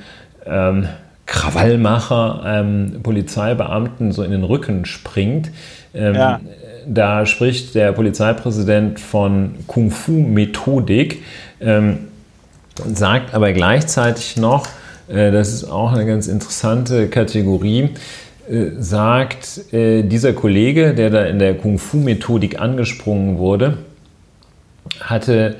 ähm, 0.44 0.88
Krawallmacher 1.26 2.42
einem 2.42 3.02
Polizeibeamten 3.02 4.12
so 4.12 4.22
in 4.22 4.30
den 4.30 4.44
Rücken 4.44 4.84
springt. 4.84 5.50
Ähm, 5.94 6.14
Ja. 6.14 6.40
Da 6.86 7.24
spricht 7.24 7.74
der 7.74 7.92
Polizeipräsident 7.92 9.00
von 9.00 9.54
Kung-Fu-Methodik. 9.66 11.22
Ähm, 11.60 12.08
und 12.84 12.98
sagt 12.98 13.34
aber 13.34 13.52
gleichzeitig 13.52 14.36
noch, 14.36 14.66
äh, 15.08 15.30
das 15.30 15.52
ist 15.52 15.64
auch 15.64 15.92
eine 15.92 16.06
ganz 16.06 16.26
interessante 16.26 17.08
Kategorie, 17.08 17.90
äh, 18.50 18.70
sagt 18.78 19.72
äh, 19.72 20.02
dieser 20.02 20.32
Kollege, 20.32 20.94
der 20.94 21.10
da 21.10 21.24
in 21.24 21.38
der 21.38 21.54
Kung-Fu-Methodik 21.54 22.60
angesprungen 22.60 23.38
wurde, 23.38 23.78
hatte 25.00 25.56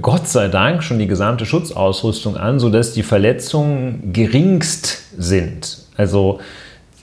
Gott 0.00 0.28
sei 0.28 0.48
Dank 0.48 0.82
schon 0.82 0.98
die 0.98 1.06
gesamte 1.06 1.46
Schutzausrüstung 1.46 2.36
an, 2.36 2.58
sodass 2.58 2.92
die 2.92 3.02
Verletzungen 3.02 4.12
geringst 4.12 5.02
sind. 5.16 5.78
Also 5.96 6.40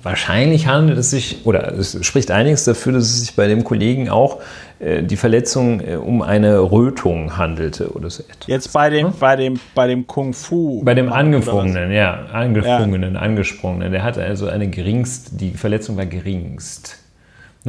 wahrscheinlich 0.04 0.68
handelt 0.68 0.98
es 0.98 1.10
sich, 1.10 1.46
oder 1.46 1.74
es 1.74 1.98
spricht 2.06 2.32
einiges 2.32 2.66
dafür, 2.66 2.94
dass 2.94 3.04
es 3.06 3.22
sich 3.22 3.36
bei 3.36 3.48
dem 3.48 3.64
Kollegen 3.64 4.10
auch 4.10 4.40
äh, 4.80 5.04
die 5.04 5.18
Verletzung 5.18 5.82
äh, 5.82 5.96
um 5.96 6.22
eine 6.22 6.60
Rötung 6.60 7.38
handelte 7.38 7.92
oder 7.92 8.10
so 8.10 8.24
etwas. 8.24 8.48
Jetzt 8.48 8.72
bei 8.72 8.90
dem, 8.90 9.14
bei 9.20 9.36
dem, 9.36 9.60
bei 9.74 9.88
dem 9.88 10.06
Kung 10.06 10.34
Fu. 10.34 10.84
Bei 10.84 10.94
dem 10.94 11.08
oder 11.08 11.16
Angefungenen, 11.16 11.92
ja, 11.92 12.28
Angefungenen, 12.32 13.18
Angesprungenen, 13.18 13.92
der 13.92 14.04
hatte 14.04 14.24
also 14.24 14.48
eine 14.48 14.70
geringst, 14.70 15.42
die 15.42 15.52
Verletzung 15.52 15.98
war 15.98 16.06
geringst. 16.06 16.99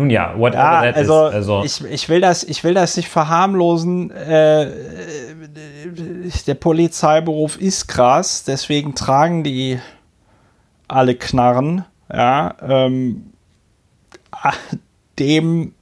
Nun 0.00 0.08
ja, 0.08 0.32
whatever 0.34 0.62
Ja, 0.62 0.80
that 0.80 0.96
also, 0.96 1.26
is. 1.28 1.34
Also, 1.34 1.62
ich, 1.62 1.84
ich, 1.84 2.08
will 2.08 2.22
das, 2.22 2.42
ich 2.42 2.64
will 2.64 2.72
das 2.72 2.96
nicht 2.96 3.10
verharmlosen. 3.10 4.10
Äh, 4.10 4.62
äh, 4.62 4.70
der 6.46 6.54
Polizeiberuf 6.54 7.60
ist 7.60 7.86
krass, 7.86 8.42
deswegen 8.44 8.94
tragen 8.94 9.44
die 9.44 9.78
alle 10.88 11.14
Knarren. 11.16 11.84
Ja, 12.10 12.54
ähm, 12.66 13.32
dem 15.18 15.74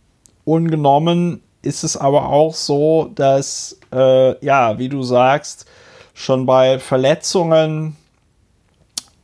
ungenommen 0.45 1.41
ist 1.63 1.85
es 1.85 1.97
aber 1.97 2.29
auch 2.29 2.55
so, 2.55 3.13
dass, 3.15 3.79
äh, 3.95 4.45
ja, 4.45 4.79
wie 4.79 4.89
du 4.89 5.05
sagst, 5.05 5.67
schon 6.13 6.45
bei 6.45 6.81
Verletzungen, 6.81 7.97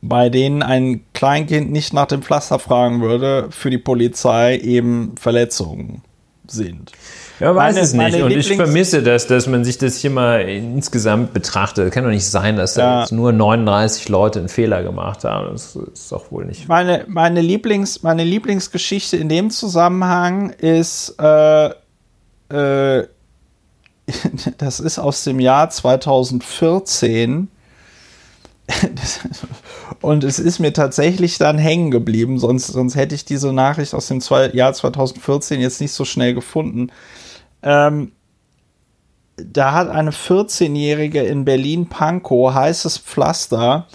bei 0.07 0.29
denen 0.29 0.61
ein 0.63 1.01
Kleinkind 1.13 1.71
nicht 1.71 1.93
nach 1.93 2.05
dem 2.07 2.21
Pflaster 2.21 2.59
fragen 2.59 3.01
würde, 3.01 3.47
für 3.49 3.69
die 3.69 3.77
Polizei 3.77 4.57
eben 4.57 5.15
Verletzungen 5.19 6.01
sind. 6.47 6.91
ja, 7.39 7.55
weiß 7.55 7.73
meine- 7.73 7.83
es 7.83 7.93
nicht. 7.93 8.21
Und 8.21 8.31
ich 8.31 8.47
Lieblings- 8.47 8.55
vermisse 8.55 9.01
das, 9.01 9.25
dass 9.25 9.47
man 9.47 9.65
sich 9.65 9.77
das 9.79 9.97
hier 9.97 10.11
mal 10.11 10.41
insgesamt 10.41 11.33
betrachtet. 11.33 11.91
Kann 11.91 12.03
doch 12.03 12.11
nicht 12.11 12.25
sein, 12.25 12.55
dass 12.55 12.75
da 12.75 12.81
Ja. 12.81 13.01
jetzt 13.01 13.11
nur 13.11 13.31
39 13.31 14.07
Leute 14.09 14.39
einen 14.39 14.47
Fehler 14.49 14.83
gemacht 14.83 15.23
haben. 15.23 15.51
Das 15.53 15.75
ist 15.75 16.11
doch 16.11 16.31
wohl 16.31 16.45
nicht. 16.45 16.67
Meine, 16.67 17.03
meine, 17.07 17.41
Lieblings, 17.41 18.03
meine 18.03 18.23
Lieblingsgeschichte 18.23 19.17
in 19.17 19.27
dem 19.27 19.49
Zusammenhang 19.49 20.51
ist, 20.51 21.15
äh, 21.19 21.69
äh, 22.49 23.07
das 24.59 24.79
ist 24.79 24.99
aus 24.99 25.23
dem 25.23 25.39
Jahr 25.39 25.71
2014. 25.71 27.47
Und 30.01 30.23
es 30.23 30.39
ist 30.39 30.59
mir 30.59 30.73
tatsächlich 30.73 31.37
dann 31.37 31.57
hängen 31.57 31.91
geblieben, 31.91 32.39
sonst, 32.39 32.67
sonst 32.67 32.95
hätte 32.95 33.15
ich 33.15 33.25
diese 33.25 33.53
Nachricht 33.53 33.93
aus 33.93 34.07
dem 34.07 34.21
zwei, 34.21 34.49
Jahr 34.49 34.73
2014 34.73 35.59
jetzt 35.61 35.81
nicht 35.81 35.91
so 35.91 36.05
schnell 36.05 36.33
gefunden. 36.33 36.91
Ähm, 37.61 38.11
da 39.37 39.73
hat 39.73 39.89
eine 39.89 40.11
14-Jährige 40.11 41.21
in 41.21 41.45
Berlin-Pankow 41.45 42.53
heißes 42.53 42.99
Pflaster 42.99 43.87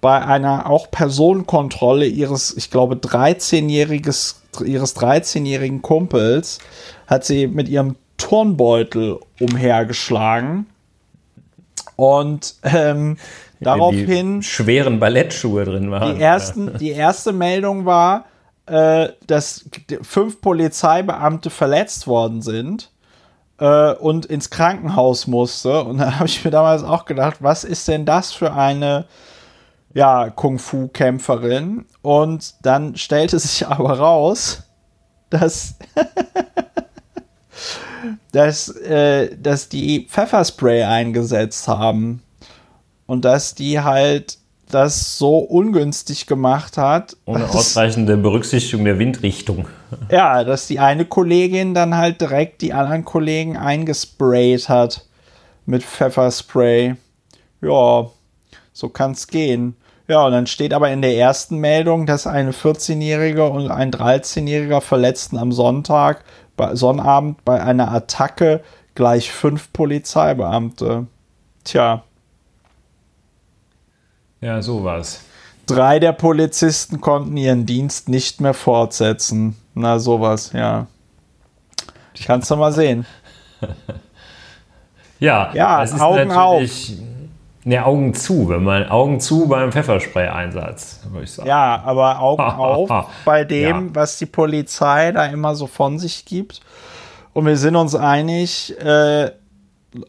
bei 0.00 0.24
einer 0.24 0.68
auch 0.68 0.90
Personenkontrolle 0.90 2.06
ihres, 2.06 2.56
ich 2.56 2.70
glaube, 2.70 2.96
13-jähriges, 2.96 4.36
ihres 4.64 4.96
13-jährigen 4.96 5.82
Kumpels 5.82 6.58
hat 7.06 7.24
sie 7.24 7.46
mit 7.46 7.68
ihrem 7.68 7.96
Turnbeutel 8.18 9.18
umhergeschlagen. 9.40 10.66
Und 11.96 12.56
ähm, 12.62 13.16
daraufhin 13.60 14.40
die 14.40 14.46
schweren 14.46 14.98
Ballettschuhe 14.98 15.64
drin 15.64 15.90
waren. 15.90 16.16
die, 16.16 16.22
ersten, 16.22 16.78
die 16.78 16.90
erste 16.90 17.32
Meldung 17.32 17.86
war, 17.86 18.26
äh, 18.66 19.10
dass 19.26 19.68
fünf 20.02 20.40
Polizeibeamte 20.40 21.50
verletzt 21.50 22.06
worden 22.06 22.42
sind 22.42 22.90
äh, 23.58 23.92
und 23.92 24.26
ins 24.26 24.50
Krankenhaus 24.50 25.26
musste. 25.26 25.84
Und 25.84 25.98
da 25.98 26.14
habe 26.18 26.26
ich 26.26 26.44
mir 26.44 26.50
damals 26.50 26.82
auch 26.82 27.04
gedacht, 27.04 27.36
was 27.40 27.64
ist 27.64 27.88
denn 27.88 28.04
das 28.04 28.32
für 28.32 28.52
eine 28.52 29.06
ja, 29.94 30.30
Kung-Fu-Kämpferin? 30.30 31.86
Und 32.02 32.54
dann 32.62 32.96
stellte 32.96 33.38
sich 33.38 33.66
aber 33.66 33.98
raus, 33.98 34.64
dass, 35.30 35.76
dass, 38.32 38.68
äh, 38.68 39.36
dass 39.36 39.68
die 39.68 40.06
Pfefferspray 40.08 40.82
eingesetzt 40.82 41.68
haben 41.68 42.22
und 43.06 43.24
dass 43.24 43.54
die 43.54 43.80
halt 43.80 44.38
das 44.70 45.16
so 45.18 45.38
ungünstig 45.38 46.26
gemacht 46.26 46.76
hat. 46.76 47.16
Ohne 47.24 47.48
ausreichende 47.48 48.16
Berücksichtigung 48.16 48.84
der 48.84 48.98
Windrichtung. 48.98 49.68
ja, 50.10 50.42
dass 50.44 50.66
die 50.66 50.80
eine 50.80 51.04
Kollegin 51.04 51.74
dann 51.74 51.96
halt 51.96 52.20
direkt 52.20 52.62
die 52.62 52.72
anderen 52.72 53.04
Kollegen 53.04 53.56
eingesprayt 53.56 54.68
hat 54.68 55.06
mit 55.66 55.84
Pfefferspray. 55.84 56.96
Ja, 57.60 58.10
so 58.72 58.88
kann's 58.88 59.28
gehen. 59.28 59.76
Ja, 60.08 60.24
und 60.24 60.32
dann 60.32 60.46
steht 60.46 60.72
aber 60.72 60.90
in 60.90 61.02
der 61.02 61.16
ersten 61.16 61.58
Meldung, 61.58 62.06
dass 62.06 62.26
eine 62.26 62.52
14-Jährige 62.52 63.48
und 63.48 63.70
ein 63.70 63.90
13-Jähriger 63.90 64.80
Verletzten 64.80 65.36
am 65.36 65.50
Sonntag, 65.50 66.24
bei 66.56 66.74
Sonnabend 66.76 67.44
bei 67.44 67.60
einer 67.60 67.92
Attacke 67.92 68.62
gleich 68.94 69.32
fünf 69.32 69.72
Polizeibeamte. 69.72 71.06
Tja. 71.64 72.04
Ja, 74.40 74.62
sowas. 74.62 75.20
Drei 75.66 75.98
der 75.98 76.12
Polizisten 76.12 77.00
konnten 77.00 77.36
ihren 77.36 77.66
Dienst 77.66 78.08
nicht 78.08 78.40
mehr 78.40 78.54
fortsetzen. 78.54 79.56
Na, 79.74 79.98
sowas, 79.98 80.52
ja. 80.52 80.86
Kannst 82.24 82.50
du 82.50 82.56
mal 82.56 82.72
sehen. 82.72 83.04
ja, 85.20 85.50
ja 85.52 85.80
das 85.80 85.92
ist 85.92 86.00
Augen 86.00 86.28
natürlich. 86.28 86.92
Auf. 86.92 87.06
Ne, 87.64 87.84
Augen 87.84 88.14
zu, 88.14 88.48
wenn 88.48 88.62
man 88.62 88.88
Augen 88.88 89.18
zu 89.18 89.48
beim 89.48 89.72
Pfefferspray-Einsatz, 89.72 91.00
würde 91.10 91.24
ich 91.24 91.32
sagen. 91.32 91.48
Ja, 91.48 91.82
aber 91.84 92.20
Augen 92.20 92.42
auf 92.42 93.08
bei 93.24 93.42
dem, 93.42 93.88
ja. 93.88 93.94
was 93.94 94.18
die 94.18 94.26
Polizei 94.26 95.10
da 95.10 95.26
immer 95.26 95.56
so 95.56 95.66
von 95.66 95.98
sich 95.98 96.24
gibt. 96.24 96.60
Und 97.32 97.44
wir 97.44 97.56
sind 97.56 97.74
uns 97.74 97.96
einig, 97.96 98.72
äh, 98.80 99.32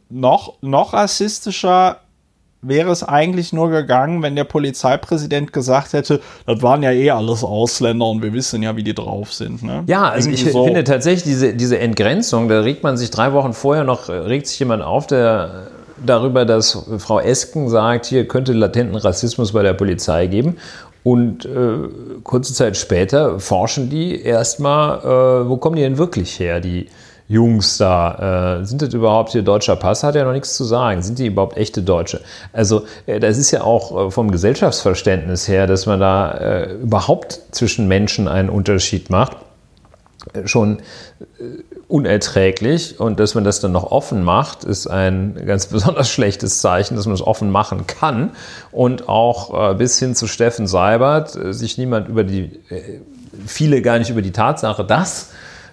noch, 0.10 0.62
noch 0.62 0.94
rassistischer 0.94 1.98
wäre 2.62 2.92
es 2.92 3.04
eigentlich 3.04 3.54
nur 3.54 3.70
gegangen, 3.70 4.24
wenn 4.24 4.36
der 4.36 4.44
Polizeipräsident 4.44 5.54
gesagt 5.54 5.94
hätte, 5.94 6.22
das 6.46 6.62
waren 6.62 6.84
ja 6.84 6.92
eh 6.92 7.12
alles 7.12 7.44
Ausländer 7.44 8.08
und 8.08 8.24
wir 8.24 8.34
wissen 8.34 8.64
ja, 8.64 8.76
wie 8.76 8.84
die 8.84 8.96
drauf 8.96 9.34
sind. 9.34 9.64
Ne? 9.64 9.84
Ja, 9.88 10.10
also 10.10 10.30
Irgendwie 10.30 10.48
ich 10.48 10.54
so. 10.54 10.66
finde 10.66 10.84
tatsächlich 10.84 11.24
diese, 11.24 11.54
diese 11.54 11.80
Entgrenzung, 11.80 12.50
da 12.50 12.62
regt 12.62 12.84
man 12.84 12.98
sich 12.98 13.12
drei 13.12 13.34
Wochen 13.34 13.54
vorher 13.54 13.84
noch, 13.84 14.10
regt 14.10 14.48
sich 14.48 14.60
jemand 14.60 14.84
auf, 14.84 15.08
der 15.08 15.68
darüber, 16.04 16.46
dass 16.46 16.86
Frau 17.00 17.20
Esken 17.20 17.70
sagt, 17.70 18.06
hier 18.06 18.28
könnte 18.28 18.54
latenten 18.54 18.96
Rassismus 18.96 19.52
bei 19.54 19.64
der 19.64 19.74
Polizei 19.74 20.28
geben. 20.28 20.58
Und 21.04 21.46
äh, 21.46 21.78
kurze 22.24 22.54
Zeit 22.54 22.76
später 22.76 23.40
forschen 23.40 23.90
die 23.90 24.22
erstmal, 24.22 25.00
äh, 25.00 25.50
wo 25.50 25.58
kommen 25.58 25.78
die 25.78 25.82
denn 25.82 25.98
wirklich 25.98 26.40
her, 26.40 26.60
die 26.60 26.88
Jungs 27.30 27.78
da, 27.78 28.60
äh, 28.62 28.66
sind 28.66 28.82
das 28.82 28.94
überhaupt 28.94 29.32
hier 29.32 29.42
deutscher 29.42 29.76
Pass? 29.76 30.04
Hat 30.04 30.16
ja 30.16 30.24
noch 30.24 30.32
nichts 30.32 30.56
zu 30.56 30.64
sagen. 30.64 31.02
Sind 31.02 31.20
die 31.20 31.28
überhaupt 31.28 31.58
echte 31.58 31.82
Deutsche? 31.82 32.22
Also 32.54 32.86
äh, 33.06 33.20
das 33.20 33.38
ist 33.38 33.52
ja 33.52 33.64
auch 33.64 34.08
äh, 34.08 34.12
vom 34.12 34.32
Gesellschaftsverständnis 34.32 35.48
her, 35.48 35.68
dass 35.68 35.86
man 35.86 36.00
da 36.00 36.32
äh, 36.32 36.74
überhaupt 36.76 37.42
zwischen 37.52 37.88
Menschen 37.90 38.30
einen 38.30 38.50
Unterschied 38.50 39.10
macht, 39.10 39.36
äh, 40.34 40.48
schon 40.48 40.80
äh, 41.20 41.44
unerträglich. 41.90 42.98
Und 42.98 43.20
dass 43.20 43.36
man 43.36 43.44
das 43.44 43.60
dann 43.60 43.74
noch 43.74 43.92
offen 43.92 44.24
macht, 44.24 44.64
ist 44.64 44.88
ein 44.88 45.36
ganz 45.46 45.66
besonders 45.68 46.10
schlechtes 46.10 46.62
Zeichen, 46.62 46.96
dass 46.96 47.08
man 47.08 47.16
es 47.16 47.22
offen 47.22 47.52
machen 47.52 47.88
kann. 47.88 48.32
Und 48.72 49.10
auch 49.10 49.76
bis 49.76 50.00
hin 50.00 50.16
zu 50.16 50.28
Steffen 50.28 50.66
Seibert 50.66 51.32
sich 51.54 51.78
niemand 51.78 52.08
über 52.08 52.24
die, 52.24 52.60
viele 53.46 53.82
gar 53.82 54.00
nicht 54.00 54.10
über 54.10 54.22
die 54.22 54.32
Tatsache, 54.32 54.86
dass 54.86 55.30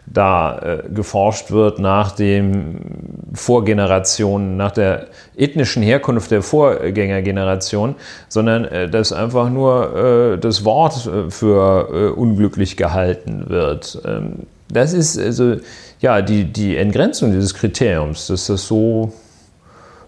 da 0.06 0.58
äh, 0.58 0.88
geforscht 0.92 1.50
wird 1.50 1.78
nach 1.78 2.12
den 2.12 3.24
Vorgenerationen, 3.32 4.56
nach 4.56 4.72
der 4.72 5.06
ethnischen 5.36 5.82
Herkunft 5.82 6.30
der 6.30 6.42
Vorgängergeneration, 6.42 7.94
sondern 8.28 8.64
äh, 8.64 8.88
dass 8.88 9.12
einfach 9.12 9.48
nur 9.50 10.34
äh, 10.34 10.38
das 10.38 10.64
Wort 10.64 11.06
äh, 11.06 11.30
für 11.30 11.88
äh, 11.90 12.18
unglücklich 12.18 12.76
gehalten 12.76 13.48
wird. 13.48 14.00
Ähm, 14.04 14.40
das 14.68 14.92
ist 14.92 15.18
also 15.18 15.56
ja 16.00 16.20
die, 16.20 16.44
die 16.44 16.76
Entgrenzung 16.76 17.32
dieses 17.32 17.54
Kriteriums, 17.54 18.26
dass 18.26 18.46
das 18.46 18.66
so 18.66 19.12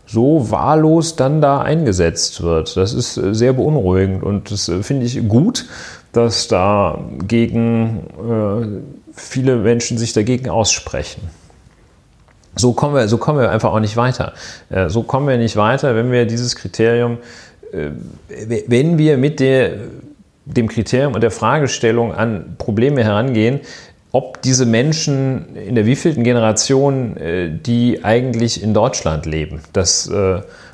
so 0.09 0.53
wahllos 0.53 1.17
dann 1.17 1.41
da 1.41 1.63
eingesetzt 1.63 2.41
wird. 2.41 2.77
Das 2.77 2.95
ist 2.95 3.17
äh, 3.17 3.35
sehr 3.35 3.55
beunruhigend 3.55 4.23
und 4.23 4.51
das 4.53 4.71
finde 4.83 5.07
ich 5.07 5.27
gut, 5.27 5.67
dass 6.13 6.47
da 6.49 6.99
gegen 7.27 8.01
viele 9.17 9.57
Menschen 9.57 9.99
sich 9.99 10.13
dagegen 10.13 10.49
aussprechen. 10.49 11.23
So 12.55 12.73
kommen 12.73 12.95
wir, 12.95 13.09
so 13.09 13.19
kommen 13.19 13.39
wir 13.39 13.51
einfach 13.51 13.73
auch 13.73 13.81
nicht 13.81 13.97
weiter. 13.97 14.33
Äh, 14.71 14.89
so 14.89 15.03
kommen 15.03 15.29
wir 15.29 15.37
nicht 15.37 15.57
weiter, 15.57 15.95
wenn 15.95 16.11
wir 16.11 16.27
dieses 16.27 16.57
Kriterium, 16.57 17.19
äh, 17.73 17.91
wenn 18.67 18.99
wir 18.99 19.19
mit 19.19 19.41
der, 19.41 19.73
dem 20.45 20.69
Kriterium 20.69 21.15
und 21.15 21.21
der 21.21 21.31
Fragestellung 21.31 22.15
an 22.15 22.55
Probleme 22.57 23.05
herangehen, 23.05 23.61
ob 24.13 24.41
diese 24.41 24.65
Menschen 24.65 25.57
in 25.57 25.75
der 25.75 25.85
wievielten 25.85 26.25
Generation, 26.25 27.17
äh, 27.19 27.51
die 27.51 28.05
eigentlich 28.05 28.63
in 28.63 28.73
Deutschland 28.73 29.27
leben, 29.27 29.61
das, 29.73 30.11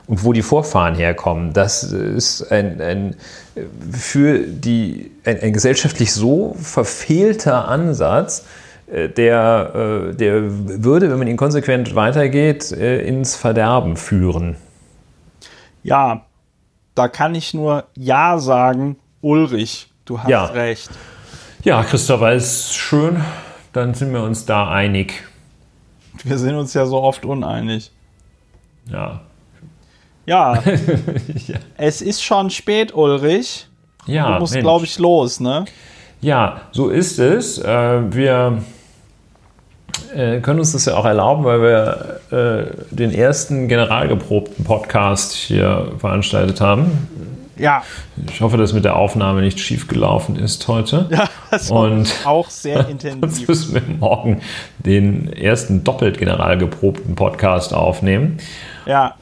und 0.06 0.24
wo 0.24 0.32
die 0.32 0.42
Vorfahren 0.42 0.94
herkommen, 0.94 1.52
das 1.52 1.84
ist 1.84 2.50
ein, 2.50 2.80
ein 2.80 3.16
für 3.92 4.38
die, 4.40 5.10
ein, 5.24 5.40
ein, 5.40 5.52
gesellschaftlich 5.52 6.12
so 6.12 6.56
verfehlter 6.60 7.68
Ansatz, 7.68 8.46
äh, 8.90 9.08
der, 9.08 10.10
äh, 10.10 10.14
der 10.14 10.42
würde, 10.84 11.10
wenn 11.10 11.18
man 11.18 11.28
ihn 11.28 11.36
konsequent 11.36 11.94
weitergeht, 11.94 12.72
äh, 12.72 13.02
ins 13.02 13.36
Verderben 13.36 13.96
führen. 13.96 14.56
Ja, 15.82 16.24
da 16.94 17.08
kann 17.08 17.34
ich 17.34 17.54
nur 17.54 17.84
Ja 17.94 18.38
sagen, 18.38 18.96
Ulrich, 19.20 19.90
du 20.04 20.18
hast 20.18 20.28
ja. 20.28 20.44
recht. 20.46 20.90
Ja, 21.62 21.82
Christopher, 21.84 22.32
ist 22.32 22.74
schön. 22.74 23.22
Dann 23.72 23.94
sind 23.94 24.12
wir 24.12 24.22
uns 24.22 24.44
da 24.44 24.68
einig. 24.70 25.24
Wir 26.24 26.38
sind 26.38 26.54
uns 26.56 26.74
ja 26.74 26.86
so 26.86 27.00
oft 27.00 27.24
uneinig. 27.24 27.90
Ja, 28.90 29.20
ja. 30.26 30.54
ja. 31.46 31.56
Es 31.76 32.02
ist 32.02 32.22
schon 32.22 32.50
spät, 32.50 32.94
Ulrich. 32.94 33.66
Ja. 34.06 34.34
Du 34.34 34.40
musst, 34.40 34.58
glaube 34.58 34.84
ich, 34.84 34.98
los, 34.98 35.40
ne? 35.40 35.64
Ja, 36.20 36.62
so 36.72 36.88
ist 36.88 37.18
es. 37.18 37.58
Äh, 37.58 38.14
wir 38.14 38.62
äh, 40.14 40.40
können 40.40 40.60
uns 40.60 40.72
das 40.72 40.84
ja 40.84 40.96
auch 40.96 41.04
erlauben, 41.04 41.44
weil 41.44 41.62
wir 41.62 42.20
äh, 42.30 42.94
den 42.94 43.12
ersten 43.12 43.68
generalgeprobten 43.68 44.64
Podcast 44.64 45.32
hier 45.32 45.92
veranstaltet 45.98 46.60
haben. 46.60 47.08
Ja. 47.56 47.82
Ich 48.30 48.40
hoffe, 48.40 48.56
dass 48.56 48.72
mit 48.72 48.84
der 48.84 48.96
Aufnahme 48.96 49.40
nicht 49.40 49.60
schief 49.60 49.88
gelaufen 49.88 50.36
ist 50.36 50.66
heute. 50.68 51.08
Ja, 51.12 51.28
das 51.50 51.70
Und 51.70 52.12
auch 52.24 52.48
sehr 52.50 52.88
intensiv. 52.90 53.40
Jetzt 53.40 53.48
müssen 53.48 53.74
wir 53.74 53.82
morgen 53.98 54.40
den 54.78 55.32
ersten 55.32 55.84
doppelt 55.84 56.18
generalgeprobten 56.18 57.14
Podcast 57.14 57.74
aufnehmen. 57.74 58.38
Ja. 58.86 59.14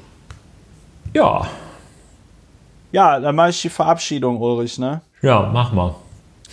Ja. 1.13 1.47
Ja, 2.93 3.21
dann 3.21 3.35
mache 3.35 3.51
ich 3.51 3.61
die 3.63 3.69
Verabschiedung, 3.69 4.41
Ulrich, 4.41 4.79
ne? 4.79 5.01
Ja, 5.23 5.51
mach 5.53 5.73
mal. 5.73 5.97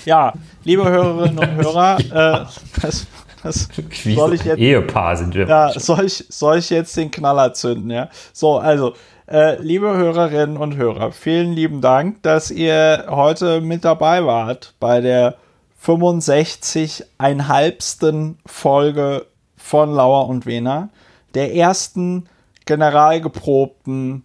Ja, 0.06 0.34
liebe 0.64 0.88
Hörerinnen 0.88 1.40
und 1.40 1.56
Hörer, 1.56 1.98
äh, 2.00 2.46
was, 2.82 3.08
was 3.44 3.70
soll 4.04 4.34
ich 4.34 4.44
jetzt? 4.44 4.60
Ehepaar 4.60 5.16
sind 5.16 5.36
wir. 5.36 5.48
Ja, 5.48 5.72
soll 5.72 6.06
ich, 6.06 6.26
soll 6.30 6.58
ich 6.58 6.70
jetzt 6.70 6.98
den 6.98 7.12
Knaller 7.12 7.54
zünden, 7.54 7.90
ja? 7.90 8.10
So, 8.34 8.58
also, 8.58 8.94
äh, 9.28 9.62
liebe 9.62 9.88
Hörerinnen 9.88 10.58
und 10.58 10.76
Hörer, 10.76 11.12
vielen 11.12 11.54
lieben 11.54 11.82
Dank, 11.82 12.22
dass 12.24 12.52
ihr 12.52 13.06
heute 13.10 13.62
mit 13.62 13.86
dabei 13.86 14.26
wart 14.26 14.74
bei 14.80 15.02
der 15.02 15.36
65,5. 15.84 18.36
Folge 18.46 19.26
von 19.56 19.94
Lauer 19.94 20.30
und 20.30 20.46
Wena, 20.46 20.90
der 21.34 21.56
ersten 21.56 22.30
generalgeprobten 22.66 24.24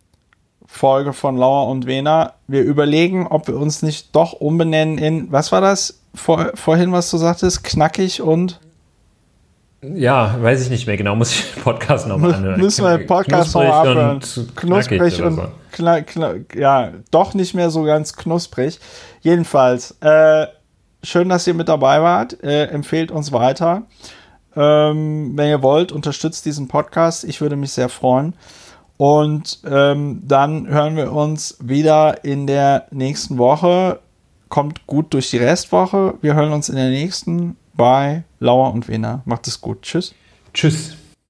Folge 0.72 1.12
von 1.12 1.36
Lauer 1.36 1.68
und 1.68 1.86
Wena. 1.86 2.32
Wir 2.48 2.62
überlegen, 2.62 3.26
ob 3.26 3.46
wir 3.46 3.56
uns 3.56 3.82
nicht 3.82 4.16
doch 4.16 4.32
umbenennen 4.32 4.96
in, 4.96 5.30
was 5.30 5.52
war 5.52 5.60
das 5.60 6.00
vor, 6.14 6.52
vorhin, 6.54 6.92
was 6.92 7.10
du 7.10 7.18
sagtest? 7.18 7.62
Knackig 7.62 8.22
und. 8.22 8.58
Ja, 9.82 10.34
weiß 10.40 10.62
ich 10.62 10.70
nicht 10.70 10.86
mehr 10.86 10.96
genau. 10.96 11.14
Muss 11.14 11.30
ich 11.30 11.52
den 11.52 11.62
Podcast 11.62 12.08
nochmal 12.08 12.34
anhören. 12.34 12.58
Müssen 12.58 12.84
wir 12.86 12.96
den 12.96 13.06
Podcast 13.06 13.54
nochmal 13.54 13.86
abhören. 13.86 14.20
Knusprig 14.56 15.22
und, 15.22 15.42
kna, 15.72 16.00
kna, 16.00 16.34
ja, 16.54 16.92
doch 17.10 17.34
nicht 17.34 17.52
mehr 17.52 17.70
so 17.70 17.82
ganz 17.82 18.14
knusprig. 18.14 18.80
Jedenfalls, 19.20 19.94
äh, 20.00 20.46
schön, 21.02 21.28
dass 21.28 21.46
ihr 21.46 21.54
mit 21.54 21.68
dabei 21.68 22.00
wart. 22.00 22.42
Äh, 22.42 22.64
empfehlt 22.68 23.10
uns 23.10 23.30
weiter. 23.30 23.82
Ähm, 24.56 25.32
wenn 25.36 25.48
ihr 25.50 25.62
wollt, 25.62 25.92
unterstützt 25.92 26.46
diesen 26.46 26.66
Podcast. 26.66 27.24
Ich 27.24 27.42
würde 27.42 27.56
mich 27.56 27.72
sehr 27.72 27.90
freuen. 27.90 28.34
Und 28.96 29.60
ähm, 29.64 30.22
dann 30.24 30.68
hören 30.68 30.96
wir 30.96 31.12
uns 31.12 31.56
wieder 31.60 32.24
in 32.24 32.46
der 32.46 32.86
nächsten 32.90 33.38
Woche. 33.38 34.00
Kommt 34.48 34.86
gut 34.86 35.12
durch 35.14 35.30
die 35.30 35.38
Restwoche. 35.38 36.14
Wir 36.20 36.34
hören 36.34 36.52
uns 36.52 36.68
in 36.68 36.76
der 36.76 36.90
nächsten 36.90 37.56
bei 37.74 38.24
Lauer 38.38 38.72
und 38.72 38.88
Wiener. 38.88 39.22
Macht 39.24 39.48
es 39.48 39.60
gut. 39.60 39.82
Tschüss. 39.82 40.14
Tschüss. 40.52 40.96